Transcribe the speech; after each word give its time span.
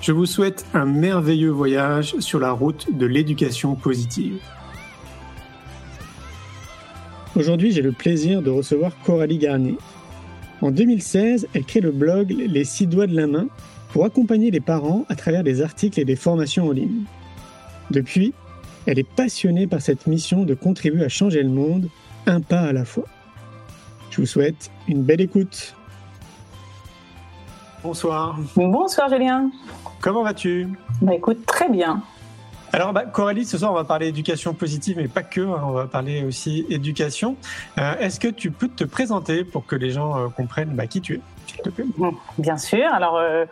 Je 0.00 0.12
vous 0.12 0.24
souhaite 0.24 0.64
un 0.72 0.86
merveilleux 0.86 1.50
voyage 1.50 2.18
sur 2.20 2.40
la 2.40 2.52
route 2.52 2.86
de 2.96 3.04
l'éducation 3.04 3.74
positive. 3.74 4.38
Aujourd'hui, 7.36 7.70
j'ai 7.70 7.82
le 7.82 7.92
plaisir 7.92 8.40
de 8.40 8.48
recevoir 8.48 8.92
Coralie 9.04 9.36
Garnier. 9.36 9.76
En 10.62 10.70
2016, 10.70 11.48
elle 11.52 11.64
crée 11.64 11.80
le 11.80 11.90
blog 11.90 12.30
Les 12.30 12.64
six 12.64 12.86
doigts 12.86 13.06
de 13.06 13.14
la 13.14 13.26
main 13.26 13.48
pour 13.92 14.06
accompagner 14.06 14.50
les 14.50 14.60
parents 14.60 15.04
à 15.10 15.16
travers 15.16 15.44
des 15.44 15.60
articles 15.60 16.00
et 16.00 16.06
des 16.06 16.16
formations 16.16 16.68
en 16.68 16.72
ligne. 16.72 17.04
Depuis, 17.90 18.32
elle 18.86 18.98
est 18.98 19.08
passionnée 19.08 19.66
par 19.66 19.82
cette 19.82 20.06
mission 20.06 20.44
de 20.44 20.54
contribuer 20.54 21.04
à 21.04 21.10
changer 21.10 21.42
le 21.42 21.50
monde, 21.50 21.90
un 22.26 22.40
pas 22.40 22.62
à 22.62 22.72
la 22.72 22.86
fois. 22.86 23.06
Je 24.10 24.22
vous 24.22 24.26
souhaite 24.26 24.70
une 24.88 25.02
belle 25.02 25.20
écoute. 25.20 25.74
Bonsoir. 27.82 28.36
Bonsoir 28.56 29.08
Julien. 29.08 29.50
Comment 30.00 30.22
vas-tu? 30.22 30.68
Bah 31.00 31.14
écoute, 31.14 31.46
très 31.46 31.68
bien. 31.68 32.02
Alors 32.72 32.92
bah, 32.92 33.04
Coralie, 33.04 33.44
ce 33.44 33.58
soir 33.58 33.72
on 33.72 33.74
va 33.74 33.84
parler 33.84 34.08
éducation 34.08 34.54
positive, 34.54 34.98
mais 34.98 35.08
pas 35.08 35.22
que, 35.22 35.40
hein, 35.40 35.62
on 35.64 35.72
va 35.72 35.86
parler 35.86 36.22
aussi 36.22 36.66
éducation. 36.68 37.36
Euh, 37.78 37.94
est-ce 37.98 38.20
que 38.20 38.28
tu 38.28 38.50
peux 38.50 38.68
te 38.68 38.84
présenter 38.84 39.44
pour 39.44 39.66
que 39.66 39.74
les 39.74 39.90
gens 39.90 40.16
euh, 40.16 40.28
comprennent 40.28 40.74
bah, 40.74 40.86
qui 40.86 41.00
tu 41.00 41.14
es, 41.14 41.20
s'il 41.46 41.62
te 41.62 41.70
plaît? 41.70 41.86
Bien 42.38 42.58
sûr. 42.58 42.86
Alors, 42.92 43.16
euh, 43.16 43.46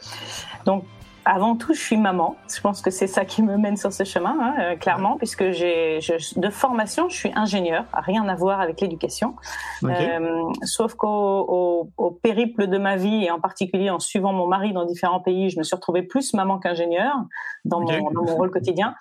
donc 0.67 0.85
avant 1.29 1.57
tout, 1.57 1.75
je 1.75 1.81
suis 1.81 1.99
maman. 1.99 2.37
Je 2.53 2.59
pense 2.63 2.81
que 2.81 2.91
c'est 2.91 3.07
ça 3.07 3.27
qui 3.27 3.43
me 3.43 3.59
mène 3.59 3.77
sur 3.77 3.93
ce 3.93 4.03
chemin, 4.03 4.35
hein, 4.41 4.55
euh, 4.61 4.77
clairement, 4.77 5.19
puisque 5.19 5.51
j'ai 5.51 5.99
de 6.37 6.49
formation, 6.49 7.11
je 7.11 7.17
suis 7.17 7.31
ingénieur, 7.35 7.85
rien 7.93 8.27
à 8.29 8.35
voir 8.35 8.63
avec 8.63 8.81
l'éducation. 8.81 9.37
Euh, 9.85 10.43
sauf 10.63 10.95
qu'au 10.95 11.91
au, 11.99 12.11
périple 12.11 12.67
de 12.67 12.79
ma 12.79 12.97
vie 12.97 13.27
et 13.27 13.31
en 13.31 13.41
particulier 13.41 13.91
en 13.91 13.99
suivant 13.99 14.33
mon 14.33 14.47
mari 14.47 14.73
dans 14.73 14.87
différents 14.87 15.21
pays, 15.21 15.51
je 15.51 15.59
me 15.59 15.65
suis 15.65 15.77
retrouvée 15.77 16.03
plus 16.03 16.33
maman 16.33 16.59
qu'ingénieur 16.59 17.15
dans, 17.67 17.81
mon, 17.81 18.11
dans 18.11 18.23
mon 18.23 18.35
rôle 18.35 18.51
quotidien. 18.51 18.95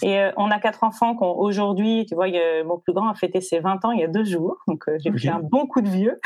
Et 0.00 0.18
euh, 0.18 0.32
on 0.38 0.50
a 0.50 0.58
quatre 0.58 0.84
enfants 0.84 1.14
qui 1.14 1.24
aujourd'hui, 1.24 2.06
tu 2.08 2.14
vois, 2.14 2.28
mon 2.64 2.78
plus 2.78 2.94
grand 2.94 3.10
a 3.10 3.14
fêté 3.14 3.42
ses 3.42 3.58
20 3.60 3.84
ans 3.84 3.90
il 3.90 4.00
y 4.00 4.04
a 4.04 4.08
deux 4.08 4.24
jours, 4.24 4.56
donc 4.68 4.84
j'ai 4.96 5.10
pris 5.10 5.28
un 5.28 5.40
bon 5.40 5.66
coup 5.66 5.82
de 5.82 5.88
vieux. 5.90 6.18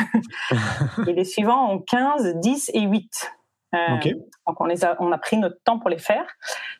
et 1.08 1.12
les 1.12 1.24
suivants 1.24 1.72
ont 1.72 1.80
15, 1.80 2.36
10 2.36 2.70
et 2.74 2.82
8. 2.82 3.32
Euh, 3.74 4.10
donc 4.46 4.60
on 4.60 4.64
les 4.64 4.84
a, 4.84 4.96
on 5.00 5.12
a 5.12 5.18
pris 5.18 5.36
notre 5.36 5.62
temps 5.62 5.78
pour 5.78 5.90
les 5.90 5.98
faire. 5.98 6.24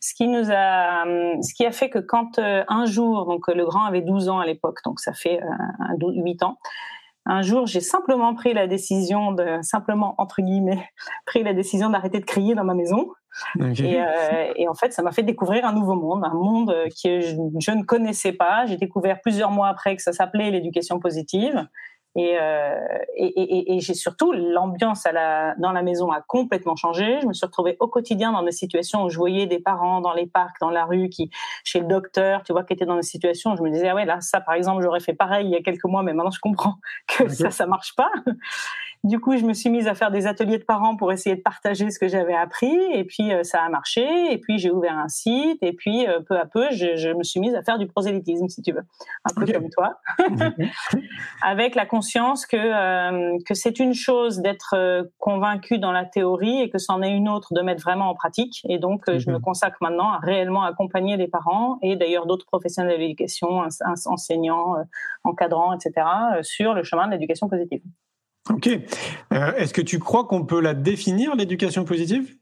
Ce 0.01 0.15
qui 0.15 0.27
nous 0.27 0.51
a, 0.51 1.03
hum, 1.03 1.43
ce 1.43 1.55
qui 1.55 1.67
a 1.67 1.73
fait 1.73 1.91
que 1.91 1.99
quand 1.99 2.39
euh, 2.39 2.65
un 2.69 2.87
jour, 2.87 3.27
donc 3.27 3.49
le 3.49 3.65
grand 3.65 3.85
avait 3.85 4.01
12 4.01 4.29
ans 4.29 4.41
à 4.41 4.47
l'époque, 4.47 4.79
donc 4.85 5.01
ça 5.01 5.13
fait 5.13 5.41
euh, 5.43 5.97
8 6.01 6.43
ans. 6.43 6.59
Un 7.27 7.43
jour, 7.43 7.67
j'ai 7.67 7.81
simplement 7.81 8.35
pris 8.35 8.55
la 8.55 8.67
décision 8.67 9.33
de, 9.33 9.59
simplement 9.61 10.15
entre 10.17 10.41
guillemets, 10.41 10.89
pris 11.27 11.43
la 11.43 11.53
décision 11.53 11.91
d'arrêter 11.91 12.21
de 12.21 12.25
crier 12.25 12.55
dans 12.55 12.65
ma 12.65 12.75
maison. 12.75 13.11
Et, 13.61 14.01
euh, 14.01 14.53
et, 14.57 14.67
en 14.67 14.75
fait, 14.75 14.93
ça 14.93 15.03
m'a 15.03 15.13
fait 15.13 15.23
découvrir 15.23 15.65
un 15.65 15.73
nouveau 15.73 15.95
monde, 15.95 16.25
un 16.25 16.35
monde 16.35 16.75
que 17.05 17.21
je, 17.21 17.37
je 17.61 17.71
ne 17.71 17.85
connaissais 17.85 18.33
pas. 18.33 18.65
J'ai 18.67 18.79
découvert 18.79 19.21
plusieurs 19.21 19.51
mois 19.51 19.69
après 19.69 19.95
que 19.95 20.03
ça 20.03 20.13
s'appelait 20.13 20.51
l'éducation 20.51 20.99
positive. 20.99 21.69
Euh, 22.19 22.99
et, 23.17 23.27
et, 23.27 23.77
et, 23.77 23.81
j'ai 23.81 23.95
surtout 23.95 24.33
l'ambiance 24.33 25.07
à 25.07 25.13
la, 25.13 25.55
dans 25.59 25.71
la 25.71 25.83
maison 25.83 26.11
a 26.11 26.21
complètement 26.21 26.75
changé. 26.75 27.21
Je 27.23 27.27
me 27.27 27.33
suis 27.33 27.47
retrouvée 27.47 27.77
au 27.79 27.87
quotidien 27.87 28.33
dans 28.33 28.43
des 28.43 28.53
situations 28.53 29.05
où 29.05 29.09
je 29.09 29.17
voyais 29.17 29.47
des 29.47 29.61
parents 29.61 30.01
dans 30.01 30.13
les 30.13 30.27
parcs, 30.27 30.57
dans 30.61 30.71
la 30.71 30.85
rue, 30.85 31.09
qui 31.11 31.31
chez 31.63 31.79
le 31.79 31.87
docteur, 31.87 32.43
tu 32.43 32.53
vois, 32.53 32.65
qui 32.65 32.73
étaient 32.73 32.87
dans 32.87 32.97
des 32.97 33.03
situations 33.03 33.53
où 33.53 33.57
je 33.57 33.63
me 33.63 33.71
disais 33.71 33.89
ah 33.89 33.95
ouais 33.95 34.05
là 34.05 34.21
ça 34.21 34.41
par 34.41 34.55
exemple 34.55 34.83
j'aurais 34.83 35.01
fait 35.01 35.13
pareil 35.13 35.47
il 35.47 35.53
y 35.53 35.57
a 35.57 35.63
quelques 35.63 35.85
mois, 35.85 36.03
mais 36.03 36.13
maintenant 36.13 36.31
je 36.31 36.41
comprends 36.41 36.77
que 37.07 37.29
ça 37.29 37.51
ça 37.51 37.67
marche 37.67 37.95
pas. 37.95 38.11
Du 39.05 39.21
coup, 39.21 39.37
je 39.37 39.45
me 39.45 39.53
suis 39.53 39.71
mise 39.71 39.87
à 39.87 39.95
faire 39.95 40.11
des 40.11 40.27
ateliers 40.27 40.59
de 40.59 40.65
parents 40.65 40.97
pour 40.97 41.13
essayer 41.13 41.37
de 41.37 41.41
partager 41.41 41.89
ce 41.91 42.01
que 42.01 42.09
j'avais 42.09 42.35
appris. 42.35 42.77
Et 42.93 43.05
puis, 43.05 43.33
euh, 43.33 43.45
ça 43.45 43.63
a 43.63 43.69
marché. 43.69 44.05
Et 44.33 44.39
puis, 44.39 44.59
j'ai 44.59 44.71
ouvert 44.71 44.99
un 44.99 45.09
site. 45.09 45.63
Et 45.63 45.73
puis, 45.73 46.07
euh, 46.09 46.21
peu 46.21 46.37
à 46.37 46.47
peu, 46.47 46.67
je, 46.73 46.97
je, 46.97 47.11
me 47.11 47.23
suis 47.23 47.39
mise 47.39 47.55
à 47.55 47.63
faire 47.63 47.79
du 47.79 47.87
prosélytisme, 47.87 48.49
si 48.49 48.61
tu 48.61 48.73
veux. 48.73 48.83
Un 49.25 49.35
peu 49.35 49.53
comme 49.53 49.71
toi. 49.71 50.01
Avec 51.43 51.77
la 51.77 51.87
conscience 51.87 52.45
que, 52.45 52.57
euh, 52.57 53.39
que 53.47 53.55
c'est 53.55 53.79
une 53.79 53.95
chose 53.95 54.41
d'être 54.41 55.09
convaincu 55.19 55.79
dans 55.79 55.93
la 55.93 56.05
théorie 56.05 56.61
et 56.61 56.69
que 56.69 56.79
c'en 56.79 57.01
est 57.01 57.15
une 57.15 57.29
autre 57.29 57.55
de 57.55 57.61
mettre 57.61 57.83
vraiment 57.83 58.11
en 58.11 58.15
pratique. 58.15 58.63
Et 58.69 58.79
donc, 58.79 59.05
je 59.07 59.31
me 59.31 59.37
mhm. 59.37 59.43
consacre 59.43 59.79
maintenant 59.81 60.11
à 60.13 60.19
réellement 60.19 60.65
accompagner 60.65 61.17
les 61.17 61.29
parents 61.29 61.79
et 61.83 61.95
d'ailleurs 61.95 62.27
d'autres 62.27 62.47
professionnels 62.47 62.97
de 62.97 63.01
l'éducation, 63.01 63.63
enseignants, 64.07 64.75
encadrants, 65.23 65.73
etc., 65.73 66.07
sur 66.43 66.75
le 66.75 66.83
chemin 66.83 67.07
de 67.07 67.13
l'éducation 67.13 67.49
positive. 67.49 67.83
Ok. 68.51 68.69
Euh, 68.69 69.53
est-ce 69.57 69.75
que 69.75 69.83
tu 69.83 69.99
crois 69.99 70.25
qu'on 70.25 70.45
peut 70.45 70.61
la 70.61 70.75
définir, 70.75 71.35
l'éducation 71.35 71.85
positive? 71.85 72.35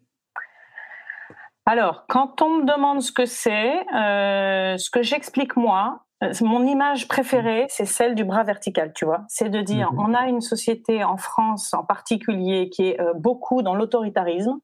Alors, 1.67 2.07
quand 2.09 2.43
on 2.43 2.59
me 2.59 2.65
demande 2.65 3.03
ce 3.03 3.11
que 3.11 3.27
c'est, 3.27 3.81
euh, 3.95 4.77
ce 4.77 4.89
que 4.89 5.03
j'explique 5.03 5.57
moi, 5.57 6.05
euh, 6.23 6.33
mon 6.43 6.65
image 6.65 7.09
préférée, 7.09 7.67
c'est 7.69 7.87
celle 7.87 8.15
du 8.15 8.25
bras 8.25 8.45
vertical, 8.45 8.93
tu 8.95 9.05
vois. 9.05 9.25
C'est 9.29 9.49
de 9.49 9.61
dire, 9.61 9.93
mhm. 9.93 9.99
on 9.99 10.15
a 10.15 10.29
une 10.29 10.41
société 10.41 11.03
en 11.03 11.17
France 11.17 11.75
en 11.75 11.83
particulier 11.83 12.71
qui 12.71 12.89
est 12.89 12.99
beaucoup 13.17 13.63
dans 13.63 13.75
l'autoritarisme 13.75 14.59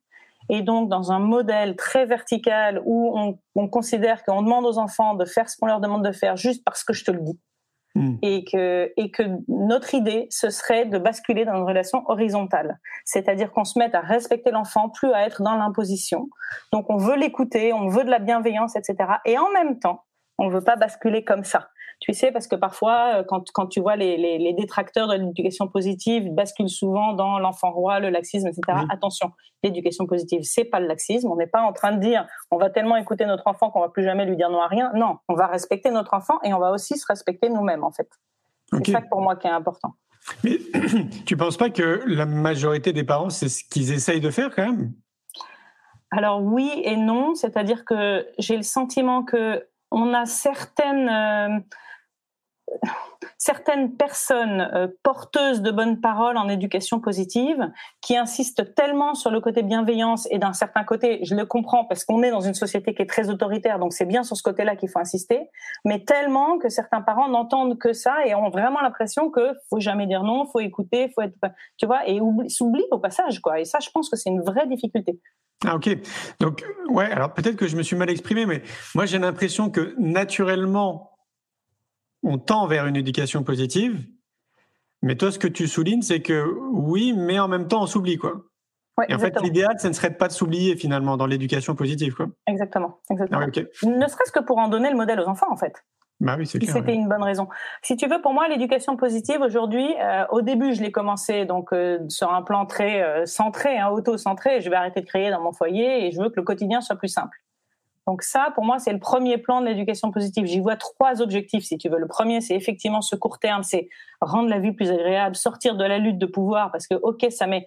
et 0.48 0.62
donc 0.62 0.88
dans 0.88 1.12
un 1.12 1.19
modèle 1.19 1.76
très 1.76 2.06
vertical 2.06 2.80
où 2.84 3.19
on, 3.19 3.38
on 3.54 3.69
considère 3.69 4.22
qu'on 4.24 4.42
demande 4.42 4.64
aux 4.64 4.78
enfants 4.78 5.14
de 5.14 5.24
faire 5.24 5.48
ce 5.48 5.56
qu'on 5.56 5.66
leur 5.66 5.80
demande 5.80 6.04
de 6.04 6.12
faire 6.12 6.36
juste 6.36 6.62
parce 6.64 6.84
que 6.84 6.92
je 6.92 7.04
te 7.04 7.10
le 7.10 7.20
dis. 7.20 7.38
Hmm. 7.94 8.16
Et, 8.22 8.44
que, 8.44 8.91
et 8.97 9.10
que 9.10 9.22
notre 9.48 9.94
idée, 9.94 10.26
ce 10.30 10.48
serait 10.48 10.86
de 10.86 10.97
basculer 10.97 11.44
dans 11.44 11.56
une 11.56 11.64
relation 11.64 12.03
horizontale. 12.08 12.78
C'est-à-dire 13.04 13.53
qu'on 13.53 13.64
se 13.64 13.78
mette 13.78 13.94
à 13.94 14.00
respecter 14.00 14.50
l'enfant, 14.50 14.88
plus 14.88 15.12
à 15.12 15.26
être 15.26 15.42
dans 15.42 15.56
l'imposition. 15.56 16.30
Donc 16.72 16.86
on 16.88 16.97
veut 16.97 17.16
l'écouter, 17.16 17.75
on 17.75 17.88
veut 17.88 18.04
de 18.04 18.10
la 18.10 18.19
bienveillance, 18.19 18.76
etc. 18.76 18.97
Et 19.26 19.36
en 19.36 19.50
même 19.50 19.78
temps, 19.78 20.04
on 20.38 20.47
ne 20.47 20.53
veut 20.53 20.64
pas 20.64 20.76
basculer 20.76 21.22
comme 21.22 21.44
ça. 21.44 21.69
Tu 22.02 22.12
sais, 22.14 22.32
parce 22.32 22.48
que 22.48 22.56
parfois, 22.56 23.20
euh, 23.20 23.24
quand, 23.24 23.48
quand 23.52 23.68
tu 23.68 23.80
vois 23.80 23.94
les, 23.94 24.16
les, 24.16 24.36
les 24.36 24.52
détracteurs 24.54 25.06
de 25.06 25.14
l'éducation 25.14 25.68
positive 25.68 26.34
basculent 26.34 26.68
souvent 26.68 27.12
dans 27.12 27.38
l'enfant 27.38 27.70
roi, 27.70 28.00
le 28.00 28.10
laxisme, 28.10 28.48
etc. 28.48 28.60
Attention, 28.90 29.30
l'éducation 29.62 30.04
positive, 30.06 30.41
c'est 30.42 30.64
pas 30.64 30.80
le 30.80 30.88
laxisme. 30.88 31.30
On 31.30 31.36
n'est 31.36 31.46
pas 31.46 31.62
en 31.62 31.72
train 31.72 31.92
de 31.92 32.00
dire 32.00 32.26
on 32.50 32.58
va 32.58 32.70
tellement 32.70 32.96
écouter 32.96 33.24
notre 33.24 33.47
enfant 33.47 33.71
qu'on 33.71 33.80
va 33.80 33.88
plus 33.88 34.03
jamais 34.03 34.27
lui 34.27 34.36
dire 34.36 34.50
non 34.50 34.60
à 34.60 34.66
rien. 34.66 34.91
Non, 34.97 35.18
on 35.28 35.34
va 35.34 35.47
respecter 35.47 35.92
notre 35.92 36.12
enfant 36.15 36.41
et 36.42 36.53
on 36.53 36.59
va 36.59 36.72
aussi 36.72 36.98
se 36.98 37.06
respecter 37.06 37.48
nous-mêmes, 37.48 37.84
en 37.84 37.92
fait. 37.92 38.09
C'est 38.72 38.91
ça 38.91 39.03
pour 39.09 39.21
moi 39.21 39.36
qui 39.36 39.47
est 39.47 39.50
important. 39.50 39.94
Mais 40.42 40.59
tu 41.24 41.36
penses 41.36 41.56
pas 41.56 41.71
que 41.71 42.03
la 42.06 42.27
majorité 42.27 42.92
des 42.92 43.04
parents, 43.04 43.30
c'est 43.30 43.48
ce 43.48 43.62
qu'ils 43.62 43.92
essayent 43.92 44.21
de 44.21 44.30
faire 44.30 44.53
quand 44.53 44.66
même? 44.66 44.92
Alors 46.10 46.42
oui 46.42 46.82
et 46.84 46.97
non, 46.97 47.36
c'est-à-dire 47.36 47.84
que 47.84 48.27
j'ai 48.38 48.56
le 48.56 48.62
sentiment 48.62 49.22
que 49.22 49.65
on 49.92 50.15
a 50.15 50.27
certaines 50.27 51.09
euh, 51.09 51.60
certaines 53.39 53.97
personnes 53.97 54.71
euh, 54.74 54.89
porteuses 55.03 55.63
de 55.63 55.71
bonnes 55.71 56.01
paroles 56.01 56.36
en 56.36 56.48
éducation 56.48 57.01
positive 57.01 57.71
qui 58.01 58.16
insistent 58.16 58.74
tellement 58.74 59.15
sur 59.15 59.30
le 59.30 59.41
côté 59.41 59.63
bienveillance 59.63 60.28
et 60.30 60.39
d'un 60.39 60.53
certain 60.53 60.84
côté, 60.84 61.24
je 61.24 61.34
le 61.34 61.45
comprends 61.45 61.84
parce 61.84 62.04
qu'on 62.04 62.22
est 62.22 62.30
dans 62.30 62.41
une 62.41 62.54
société 62.54 62.95
qui 62.95 63.03
est 63.03 63.07
très 63.07 63.30
autoritaire, 63.30 63.78
donc 63.78 63.92
c'est 63.92 64.04
bien 64.04 64.22
sur 64.22 64.36
ce 64.36 64.42
côté-là 64.42 64.77
qu'il 64.77 64.89
faut 64.89 65.01
insister, 65.01 65.41
mais 65.84 66.04
tellement 66.04 66.59
que 66.59 66.69
certains 66.69 67.01
parents 67.01 67.28
n'entendent 67.28 67.78
que 67.78 67.92
ça 67.92 68.27
et 68.27 68.34
ont 68.34 68.51
vraiment 68.51 68.80
l'impression 68.80 69.30
que 69.30 69.53
faut 69.71 69.80
jamais 69.80 70.07
dire 70.07 70.22
non, 70.22 70.47
faut 70.47 70.60
écouter, 70.60 71.10
faut 71.15 71.22
être, 71.22 71.36
tu 71.77 71.86
vois, 71.86 72.09
et 72.09 72.21
s'oublient 72.48 72.86
au 72.91 72.98
passage, 72.98 73.41
quoi. 73.41 73.60
Et 73.60 73.65
ça, 73.65 73.78
je 73.80 73.91
pense 73.91 74.09
que 74.09 74.16
c'est 74.16 74.30
une 74.30 74.42
vraie 74.42 74.66
difficulté. 74.66 75.18
Ah 75.65 75.77
ok. 75.77 75.97
Donc 76.41 76.65
ouais, 76.89 77.10
alors 77.10 77.33
peut-être 77.34 77.57
que 77.57 77.68
je 77.68 77.77
me 77.77 77.83
suis 77.83 77.97
mal 77.97 78.10
exprimé, 78.10 78.47
mais 78.47 78.63
moi 78.95 79.07
j'ai 79.07 79.18
l'impression 79.18 79.71
que 79.71 79.95
naturellement 79.98 81.11
on 82.22 82.39
tend 82.39 82.66
vers 82.66 82.86
une 82.86 82.97
éducation 82.97 83.42
positive, 83.42 84.04
mais 85.03 85.16
toi 85.16 85.33
ce 85.33 85.39
que 85.39 85.48
tu 85.48 85.66
soulignes 85.69 86.03
c'est 86.03 86.21
que 86.21 86.45
oui, 86.72 87.13
mais 87.16 87.39
en 87.39 87.48
même 87.48 87.69
temps 87.69 87.83
on 87.83 87.86
s'oublie 87.86 88.19
quoi. 88.19 88.42
Ouais, 88.98 89.07
Et 89.09 89.15
en 89.15 89.19
fait 89.19 89.41
l'idéal, 89.41 89.78
ce 89.78 89.89
ne 89.89 89.95
serait 89.95 90.15
pas 90.15 90.28
de 90.28 90.33
s'oublier 90.33 90.77
finalement 90.77 91.16
dans 91.16 91.27
l'éducation 91.27 91.74
positive 91.74 92.15
quoi. 92.15 92.27
Exactement, 92.47 93.01
exactement. 93.10 93.41
Ah. 93.41 93.86
Ne 93.86 94.07
serait-ce 94.07 94.33
que 94.33 94.41
pour 94.41 94.59
en 94.59 94.69
donner 94.69 94.91
le 94.91 94.97
modèle 94.97 95.19
aux 95.21 95.28
enfants, 95.28 95.51
en 95.51 95.57
fait. 95.57 95.83
Bah 96.22 96.36
oui, 96.39 96.47
c'était 96.47 96.71
ouais. 96.71 96.95
une 96.95 97.09
bonne 97.09 97.22
raison. 97.22 97.48
Si 97.83 97.97
tu 97.97 98.07
veux, 98.07 98.21
pour 98.21 98.33
moi, 98.33 98.47
l'éducation 98.47 98.97
positive 98.97 99.41
aujourd'hui, 99.41 99.89
euh, 100.01 100.25
au 100.30 100.41
début, 100.41 100.72
je 100.72 100.80
l'ai 100.80 100.92
commencé 100.92 101.47
donc 101.47 101.72
euh, 101.72 101.98
sur 102.09 102.33
un 102.33 102.42
plan 102.42 102.65
très 102.65 103.03
euh, 103.03 103.27
centré, 103.27 103.77
hein, 103.77 103.89
auto-centré. 103.89 104.60
Je 104.60 104.71
vais 104.71 104.77
arrêter 104.77 105.01
de 105.01 105.07
créer 105.07 105.30
dans 105.30 105.41
mon 105.41 105.53
foyer 105.53 106.07
et 106.07 106.13
je 106.13 106.22
veux 106.22 106.28
que 106.28 106.36
le 106.36 106.45
quotidien 106.45 106.80
soit 106.80 106.95
plus 106.95 107.09
simple. 107.09 107.41
Donc 108.07 108.22
ça, 108.22 108.51
pour 108.54 108.65
moi, 108.65 108.78
c'est 108.78 108.93
le 108.93 108.99
premier 108.99 109.39
plan 109.39 109.60
de 109.60 109.66
l'éducation 109.66 110.10
positive. 110.10 110.47
J'y 110.47 110.60
vois 110.60 110.77
trois 110.77 111.22
objectifs, 111.22 111.65
si 111.65 111.78
tu 111.78 111.89
veux. 111.89 111.99
Le 111.99 112.09
premier, 112.09 112.41
c'est 112.41 112.57
effectivement 112.57 113.01
ce 113.01 113.15
court 113.16 113.39
terme, 113.39 113.63
c'est 113.63 113.89
rendre 114.21 114.49
la 114.49 114.59
vie 114.59 114.72
plus 114.72 114.91
agréable, 114.91 115.37
sortir 115.37 115.77
de 115.77 115.84
la 115.84 115.99
lutte 115.99 116.19
de 116.19 116.27
pouvoir, 116.27 116.72
parce 116.72 116.87
que 116.87 116.95
ok, 116.95 117.27
ça 117.31 117.47
met 117.47 117.66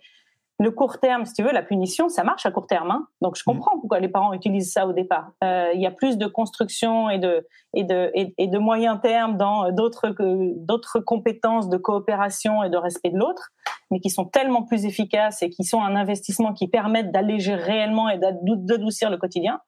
le 0.57 0.71
court 0.71 0.99
terme, 0.99 1.25
si 1.25 1.33
tu 1.33 1.43
veux, 1.43 1.51
la 1.51 1.63
punition, 1.63 2.07
ça 2.07 2.23
marche 2.23 2.45
à 2.45 2.51
court 2.51 2.67
terme. 2.67 2.89
Hein. 2.89 3.07
Donc 3.21 3.35
je 3.37 3.43
comprends 3.43 3.77
pourquoi 3.77 3.99
les 3.99 4.07
parents 4.07 4.31
utilisent 4.31 4.71
ça 4.71 4.87
au 4.87 4.93
départ. 4.93 5.31
Euh, 5.43 5.71
Il 5.73 5.81
y 5.81 5.85
a 5.85 5.91
plus 5.91 6.17
de 6.17 6.27
construction 6.27 7.09
et 7.09 7.19
de 7.19 7.45
et 7.73 7.83
de 7.83 8.09
et, 8.13 8.33
et 8.37 8.47
de 8.47 8.57
moyen 8.57 8.95
terme 8.95 9.35
dans 9.35 9.69
d'autres 9.71 10.99
compétences 11.01 11.67
de 11.67 11.75
coopération 11.77 12.63
et 12.63 12.69
de 12.69 12.77
respect 12.77 13.09
de 13.09 13.17
l'autre, 13.17 13.49
mais 13.91 13.99
qui 13.99 14.09
sont 14.09 14.25
tellement 14.25 14.63
plus 14.63 14.85
efficaces 14.85 15.43
et 15.43 15.49
qui 15.49 15.65
sont 15.65 15.81
un 15.81 15.95
investissement 15.95 16.53
qui 16.53 16.69
permettent 16.69 17.11
d'alléger 17.11 17.55
réellement 17.55 18.07
et 18.07 18.17
d'adou- 18.17 18.55
d'adoucir 18.55 19.09
le 19.09 19.17
quotidien. 19.17 19.59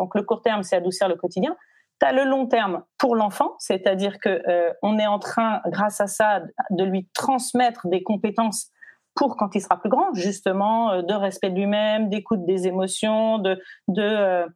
Donc 0.00 0.14
le 0.14 0.22
court 0.22 0.40
terme, 0.40 0.62
c'est 0.62 0.76
adoucir 0.76 1.08
le 1.08 1.14
quotidien. 1.14 1.54
Tu 2.00 2.06
as 2.06 2.12
le 2.12 2.24
long 2.24 2.46
terme 2.46 2.82
pour 2.96 3.14
l'enfant, 3.14 3.54
c'est-à-dire 3.58 4.18
que 4.18 4.30
euh, 4.48 4.72
on 4.80 4.98
est 4.98 5.06
en 5.06 5.18
train, 5.18 5.60
grâce 5.66 6.00
à 6.00 6.06
ça, 6.06 6.40
de 6.70 6.84
lui 6.84 7.06
transmettre 7.12 7.86
des 7.86 8.02
compétences 8.02 8.70
pour 9.14 9.36
quand 9.36 9.54
il 9.54 9.60
sera 9.60 9.78
plus 9.78 9.90
grand, 9.90 10.14
justement, 10.14 10.90
euh, 10.92 11.02
de 11.02 11.12
respect 11.12 11.50
de 11.50 11.56
lui-même, 11.56 12.08
d'écoute 12.08 12.46
des 12.46 12.66
émotions, 12.66 13.38
de, 13.38 13.60
de 13.88 14.02
euh, 14.02 14.46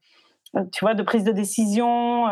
tu 0.72 0.82
vois, 0.82 0.94
de 0.94 1.02
prise 1.02 1.24
de 1.24 1.32
décision. 1.32 2.26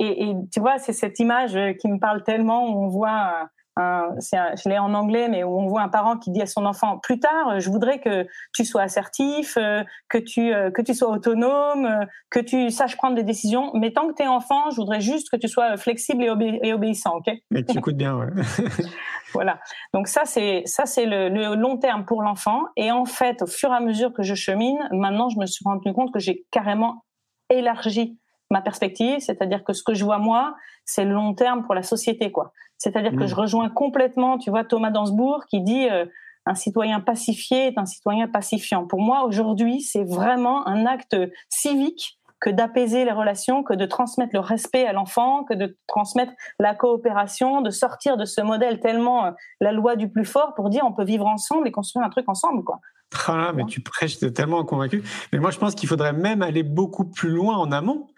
et, 0.00 0.30
et 0.30 0.34
tu 0.52 0.58
vois, 0.58 0.78
c'est 0.78 0.94
cette 0.94 1.20
image 1.20 1.56
qui 1.78 1.86
me 1.86 2.00
parle 2.00 2.24
tellement 2.24 2.66
où 2.66 2.84
on 2.84 2.88
voit, 2.88 3.50
un, 3.76 4.10
un- 4.34 4.56
je 4.56 4.68
l'ai 4.68 4.78
en 4.78 4.92
anglais, 4.94 5.28
mais 5.28 5.44
où 5.44 5.58
on 5.58 5.66
voit 5.66 5.82
un 5.82 5.88
parent 5.88 6.16
qui 6.18 6.30
dit 6.30 6.42
à 6.42 6.46
son 6.46 6.64
enfant 6.66 6.98
plus 6.98 7.18
tard, 7.18 7.48
euh, 7.48 7.58
je 7.60 7.70
voudrais 7.70 8.00
que 8.00 8.26
tu 8.54 8.64
sois 8.64 8.82
assertif, 8.82 9.56
euh, 9.56 9.82
que 10.08 10.18
tu 10.18 10.52
euh, 10.52 10.70
que 10.70 10.82
tu 10.82 10.94
sois 10.94 11.08
autonome, 11.08 12.06
que 12.30 12.40
tu 12.40 12.70
saches 12.70 12.96
prendre 12.96 13.14
des 13.16 13.22
décisions. 13.22 13.70
Mais 13.74 13.92
tant 13.92 14.08
que 14.08 14.14
tu 14.14 14.22
es 14.22 14.26
enfant, 14.28 14.70
je 14.70 14.76
voudrais 14.76 15.00
juste 15.00 15.30
que 15.30 15.36
tu 15.36 15.48
sois 15.48 15.76
flexible 15.76 16.22
et, 16.24 16.28
obé- 16.28 16.58
et 16.62 16.72
obéissant, 16.72 17.16
ok? 17.16 17.32
Mais 17.50 17.64
tu 17.64 17.78
écoutes 17.78 17.96
bien, 17.96 18.16
ouais. 18.16 18.26
voilà. 19.32 19.58
Donc 19.94 20.08
ça 20.08 20.22
c'est 20.24 20.62
ça 20.66 20.86
c'est 20.86 21.06
le, 21.06 21.28
le 21.28 21.54
long 21.54 21.78
terme 21.78 22.04
pour 22.04 22.22
l'enfant. 22.22 22.62
Et 22.76 22.90
en 22.92 23.04
fait, 23.06 23.42
au 23.42 23.46
fur 23.46 23.70
et 23.72 23.76
à 23.76 23.80
mesure 23.80 24.12
que 24.12 24.22
je 24.22 24.34
chemine, 24.34 24.78
maintenant 24.92 25.28
je 25.30 25.38
me 25.38 25.46
suis 25.46 25.62
rendu 25.64 25.92
compte 25.92 26.12
que 26.12 26.18
j'ai 26.20 26.44
carrément 26.50 27.04
élargi 27.48 28.18
ma 28.52 28.60
perspective, 28.60 29.18
c'est-à-dire 29.20 29.64
que 29.64 29.72
ce 29.72 29.82
que 29.82 29.94
je 29.94 30.04
vois 30.04 30.18
moi, 30.18 30.54
c'est 30.84 31.04
le 31.04 31.14
long 31.14 31.34
terme 31.34 31.64
pour 31.64 31.74
la 31.74 31.82
société, 31.82 32.30
quoi. 32.30 32.52
C'est-à-dire 32.78 33.12
que 33.12 33.24
Mm. 33.24 33.28
je 33.28 33.34
rejoins 33.34 33.70
complètement, 33.70 34.38
tu 34.38 34.50
vois, 34.50 34.64
Thomas 34.64 34.90
Dansbourg 34.90 35.46
qui 35.48 35.60
dit 35.60 35.88
euh, 35.88 36.04
un 36.46 36.54
citoyen 36.54 37.00
pacifié 37.00 37.68
est 37.68 37.78
un 37.78 37.86
citoyen 37.86 38.28
pacifiant. 38.28 38.86
Pour 38.86 39.00
moi, 39.00 39.24
aujourd'hui, 39.24 39.80
c'est 39.80 40.04
vraiment 40.04 40.66
un 40.66 40.86
acte 40.86 41.16
civique 41.48 42.18
que 42.40 42.50
d'apaiser 42.50 43.04
les 43.04 43.12
relations, 43.12 43.62
que 43.62 43.72
de 43.72 43.86
transmettre 43.86 44.34
le 44.34 44.40
respect 44.40 44.84
à 44.84 44.92
l'enfant, 44.92 45.44
que 45.44 45.54
de 45.54 45.78
transmettre 45.86 46.32
la 46.58 46.74
coopération, 46.74 47.60
de 47.62 47.70
sortir 47.70 48.16
de 48.16 48.24
ce 48.24 48.40
modèle 48.40 48.80
tellement 48.80 49.26
euh, 49.26 49.30
la 49.60 49.70
loi 49.70 49.94
du 49.94 50.10
plus 50.10 50.24
fort 50.24 50.52
pour 50.54 50.68
dire 50.68 50.82
on 50.84 50.92
peut 50.92 51.04
vivre 51.04 51.26
ensemble 51.26 51.68
et 51.68 51.70
construire 51.70 52.04
un 52.04 52.10
truc 52.10 52.28
ensemble, 52.28 52.64
quoi. 52.64 52.80
Ah 53.28 53.36
là, 53.36 53.52
mais 53.52 53.64
tu 53.66 53.80
prêches, 53.80 54.18
tellement 54.34 54.64
convaincu. 54.64 55.02
Mais 55.32 55.38
moi, 55.38 55.50
je 55.50 55.58
pense 55.58 55.74
qu'il 55.74 55.88
faudrait 55.88 56.12
même 56.12 56.42
aller 56.42 56.62
beaucoup 56.62 57.04
plus 57.04 57.30
loin 57.30 57.56
en 57.56 57.70
amont. 57.70 58.08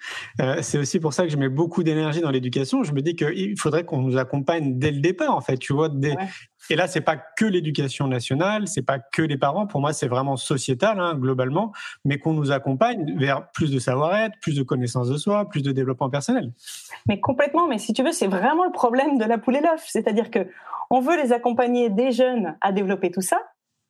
Euh, 0.41 0.59
c'est 0.63 0.79
aussi 0.79 0.99
pour 1.01 1.13
ça 1.13 1.25
que 1.25 1.29
je 1.31 1.37
mets 1.37 1.49
beaucoup 1.49 1.83
d'énergie 1.83 2.21
dans 2.21 2.31
l'éducation. 2.31 2.83
Je 2.83 2.93
me 2.93 3.03
dis 3.03 3.15
qu'il 3.15 3.59
faudrait 3.59 3.85
qu'on 3.85 4.03
nous 4.03 4.17
accompagne 4.17 4.79
dès 4.79 4.91
le 4.91 5.01
départ, 5.01 5.35
en 5.37 5.41
fait. 5.41 5.57
Tu 5.57 5.73
vois, 5.73 5.89
dès... 5.89 6.17
Ouais. 6.17 6.29
Et 6.71 6.77
là, 6.77 6.87
c'est 6.87 7.03
pas 7.03 7.17
que 7.17 7.45
l'éducation 7.45 8.09
nationale, 8.09 8.67
c'est 8.69 8.83
pas 8.83 8.99
que 8.99 9.23
les 9.23 9.37
parents. 9.37 9.67
Pour 9.67 9.81
moi, 9.81 9.93
c'est 9.93 10.09
vraiment 10.09 10.37
sociétal, 10.37 10.99
hein, 10.99 11.15
globalement, 11.15 11.73
mais 12.05 12.19
qu'on 12.19 12.33
nous 12.33 12.53
accompagne 12.53 13.17
vers 13.19 13.51
plus 13.51 13.71
de 13.71 13.79
savoir-être, 13.79 14.35
plus 14.41 14.57
de 14.57 14.63
connaissance 14.63 15.09
de 15.09 15.17
soi, 15.17 15.49
plus 15.49 15.63
de 15.63 15.73
développement 15.73 16.09
personnel. 16.09 16.53
Mais 17.07 17.21
complètement, 17.21 17.69
mais 17.69 17.79
si 17.79 17.93
tu 17.93 18.03
veux, 18.03 18.13
c'est 18.13 18.29
vraiment 18.29 18.65
le 18.65 18.73
problème 18.73 19.19
de 19.19 19.25
la 19.25 19.37
poule 19.37 19.57
et 19.57 19.61
l'œuf. 19.61 19.85
C'est-à-dire 19.87 20.31
que 20.31 20.49
on 20.91 21.01
veut 21.01 21.21
les 21.21 21.33
accompagner 21.33 21.91
des 21.91 22.13
jeunes 22.13 22.57
à 22.61 22.73
développer 22.73 23.11
tout 23.11 23.21
ça. 23.21 23.41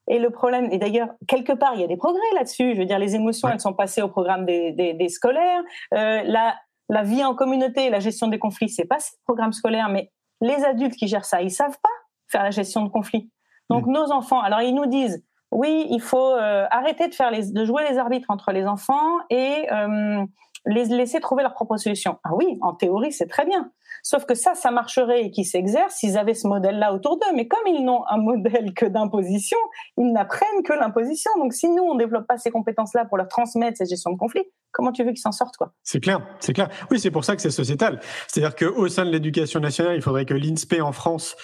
Et 0.08 0.18
le 0.18 0.30
problème, 0.30 0.68
et 0.70 0.78
d'ailleurs, 0.78 1.08
quelque 1.26 1.52
part, 1.52 1.74
il 1.74 1.80
y 1.80 1.84
a 1.84 1.86
des 1.86 1.96
progrès 1.96 2.20
là-dessus. 2.34 2.74
Je 2.74 2.80
veux 2.80 2.84
dire, 2.86 2.98
les 2.98 3.14
émotions, 3.14 3.48
Ouais. 3.48 3.54
elles 3.54 3.60
sont 3.60 3.72
passées 3.72 4.02
au 4.02 4.08
programme 4.08 4.44
des, 4.44 4.72
des, 4.72 4.92
des 4.94 5.08
scolaires. 5.08 5.62
Euh, 5.94 6.22
la, 6.24 6.54
la 6.90 7.02
vie 7.02 7.24
en 7.24 7.34
communauté, 7.34 7.88
la 7.90 8.00
gestion 8.00 8.28
des 8.28 8.38
conflits, 8.38 8.68
c'est 8.68 8.84
passé 8.84 9.12
au 9.20 9.22
programme 9.24 9.52
scolaire. 9.52 9.88
Mais 9.88 10.12
les 10.40 10.64
adultes 10.64 10.96
qui 10.96 11.08
gèrent 11.08 11.24
ça, 11.24 11.40
ils 11.40 11.50
savent 11.50 11.78
pas 11.82 11.88
faire 12.28 12.42
la 12.42 12.50
gestion 12.50 12.82
de 12.82 12.90
conflits. 12.90 13.30
Donc 13.70 13.86
nos 13.86 14.10
enfants, 14.12 14.40
alors 14.40 14.60
ils 14.60 14.74
nous 14.74 14.86
disent, 14.86 15.24
oui, 15.50 15.86
il 15.88 16.00
faut 16.02 16.32
euh, 16.34 16.66
arrêter 16.70 17.08
de 17.08 17.14
faire 17.14 17.30
les, 17.30 17.50
de 17.52 17.64
jouer 17.64 17.82
les 17.88 17.96
arbitres 17.96 18.30
entre 18.30 18.50
les 18.52 18.66
enfants 18.66 19.18
et 19.30 19.66
euh, 19.72 20.22
les 20.66 20.84
laisser 20.86 21.20
trouver 21.20 21.42
leur 21.42 21.54
propre 21.54 21.76
solution. 21.76 22.18
Ah 22.24 22.34
oui, 22.34 22.58
en 22.60 22.74
théorie, 22.74 23.12
c'est 23.12 23.26
très 23.28 23.46
bien. 23.46 23.70
Sauf 24.06 24.26
que 24.26 24.34
ça, 24.34 24.54
ça 24.54 24.70
marcherait 24.70 25.24
et 25.24 25.30
qu'ils 25.30 25.46
s'exercent 25.46 25.96
s'ils 25.96 26.18
avaient 26.18 26.34
ce 26.34 26.46
modèle-là 26.46 26.92
autour 26.92 27.16
d'eux. 27.16 27.34
Mais 27.34 27.48
comme 27.48 27.66
ils 27.66 27.82
n'ont 27.82 28.04
un 28.06 28.18
modèle 28.18 28.74
que 28.74 28.84
d'imposition, 28.84 29.56
ils 29.96 30.12
n'apprennent 30.12 30.62
que 30.62 30.74
l'imposition. 30.74 31.30
Donc 31.38 31.54
si 31.54 31.70
nous, 31.70 31.82
on 31.82 31.94
développe 31.94 32.26
pas 32.26 32.36
ces 32.36 32.50
compétences-là 32.50 33.06
pour 33.06 33.16
leur 33.16 33.28
transmettre 33.28 33.78
cette 33.78 33.88
gestion 33.88 34.12
de 34.12 34.18
conflit, 34.18 34.42
comment 34.72 34.92
tu 34.92 35.04
veux 35.04 35.10
qu'ils 35.10 35.22
s'en 35.22 35.32
sortent, 35.32 35.56
quoi? 35.56 35.72
C'est 35.82 36.00
clair, 36.00 36.20
c'est 36.38 36.52
clair. 36.52 36.68
Oui, 36.90 37.00
c'est 37.00 37.10
pour 37.10 37.24
ça 37.24 37.34
que 37.34 37.40
c'est 37.40 37.50
sociétal. 37.50 37.98
C'est-à-dire 38.28 38.54
qu'au 38.54 38.88
sein 38.88 39.06
de 39.06 39.10
l'éducation 39.10 39.58
nationale, 39.58 39.96
il 39.96 40.02
faudrait 40.02 40.26
que 40.26 40.34
l'INSPE 40.34 40.82
en 40.82 40.92
France 40.92 41.34